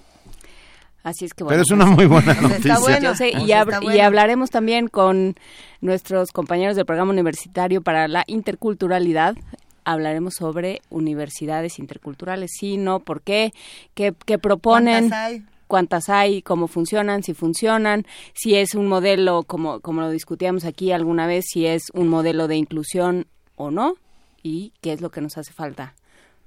[1.05, 1.61] Así es que Pero bueno.
[1.61, 2.79] es una muy buena pues está noticia.
[2.79, 3.09] bueno.
[3.11, 4.03] Yo sé, Pues y, hab- está y bueno.
[4.03, 5.35] hablaremos también con
[5.79, 9.35] nuestros compañeros del programa universitario para la interculturalidad.
[9.83, 13.53] Hablaremos sobre universidades interculturales, sí, no, por qué,
[13.93, 15.09] qué, qué proponen.
[15.09, 15.43] ¿Cuántas hay?
[15.67, 20.91] cuántas hay, cómo funcionan, si funcionan, si es un modelo, como, como lo discutíamos aquí
[20.91, 23.93] alguna vez, si es un modelo de inclusión o no,
[24.41, 25.93] y qué es lo que nos hace falta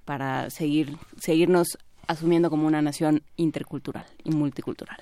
[0.05, 1.79] para seguir, seguirnos
[2.09, 4.99] asumiendo como una nación intercultural y multicultural.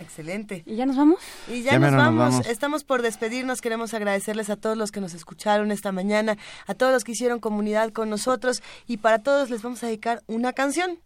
[0.00, 0.62] Excelente.
[0.66, 1.20] ¿Y ya nos vamos?
[1.48, 2.46] Y ya, Ya nos, vamos.
[2.46, 3.60] Estamos por despedirnos.
[3.60, 7.40] Queremos agradecerles a todos los que nos escucharon esta mañana, a todos los que hicieron
[7.40, 10.98] comunidad con nosotros y para todos les vamos a dedicar una canción.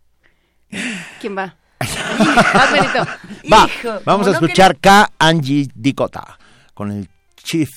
[1.21, 1.57] ¿Quién va?
[1.81, 3.07] Vas, Benito.
[3.53, 5.11] Va, Hijo, vamos a no escuchar K.
[5.19, 6.39] Angie Dikota
[6.75, 7.69] con el Chief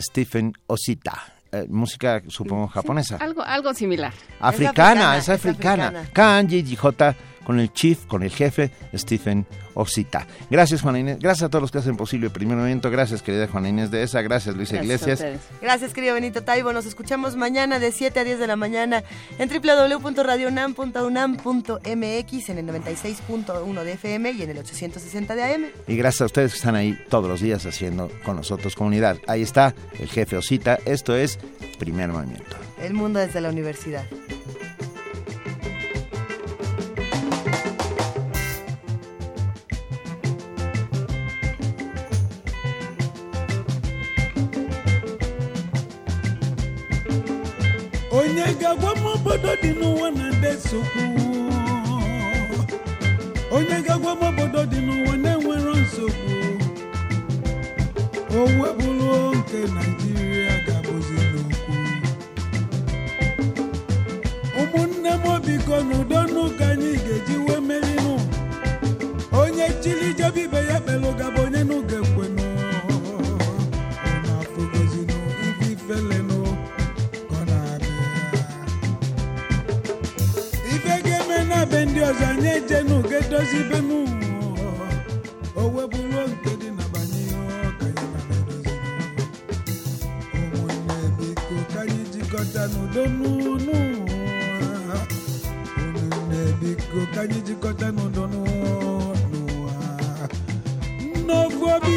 [0.00, 1.37] Stephen Osita.
[1.50, 3.16] Eh, música, supongo, japonesa.
[3.16, 4.12] Algo, algo similar.
[4.40, 6.04] Africana, es africana.
[6.12, 7.14] Kanji J
[7.48, 10.26] con el chief, con el jefe, Stephen Osita.
[10.50, 11.18] Gracias, Juana Inés.
[11.18, 12.90] Gracias a todos los que hacen posible el primer momento.
[12.90, 14.20] Gracias, querida Juana Inés de esa.
[14.20, 15.24] Gracias, Luisa Iglesias.
[15.62, 16.74] Gracias, querido Benito Taibo.
[16.74, 19.02] Nos escuchamos mañana de 7 a 10 de la mañana
[19.38, 25.64] en www.radionam.unam.mx en el 96.1 de FM y en el 860 de AM.
[25.86, 29.16] Y gracias a ustedes que están ahí todos los días haciendo con nosotros comunidad.
[29.26, 30.78] Ahí está el jefe Osita.
[30.84, 31.38] Esto es
[31.78, 32.58] Primer Movimiento.
[32.78, 34.04] El mundo desde la universidad.
[48.18, 51.02] Onye ga-agwa m obodo dị n'ụwa na-ede nsogbu.
[53.56, 56.34] Onye ga-agwa m obodo dị n'ụwa na-enwero nsogbu.
[58.38, 61.16] O webụrụ nke naijiria ga-abụzi
[64.60, 68.14] ụmụnne m biko n'udo n'ụka anyị ga-eji wee merinụ
[69.40, 71.98] onye chili jebe ibe ya kpelụ gaba onye n'ụga
[81.70, 83.90] ga-eme na be ndị ọzọ anyị ejenu ga-edozi be m
[85.56, 87.22] o webụrụ nke dị na banye
[87.78, 88.74] ka anyị na na-edozi
[90.54, 93.76] ụmụnne biko ka anyị jikọta n'udo n'ụnụ.
[95.82, 99.74] Ụmụnne biko ka anyị jikọta n'udo n'ụwa
[101.26, 101.96] n'ofu obi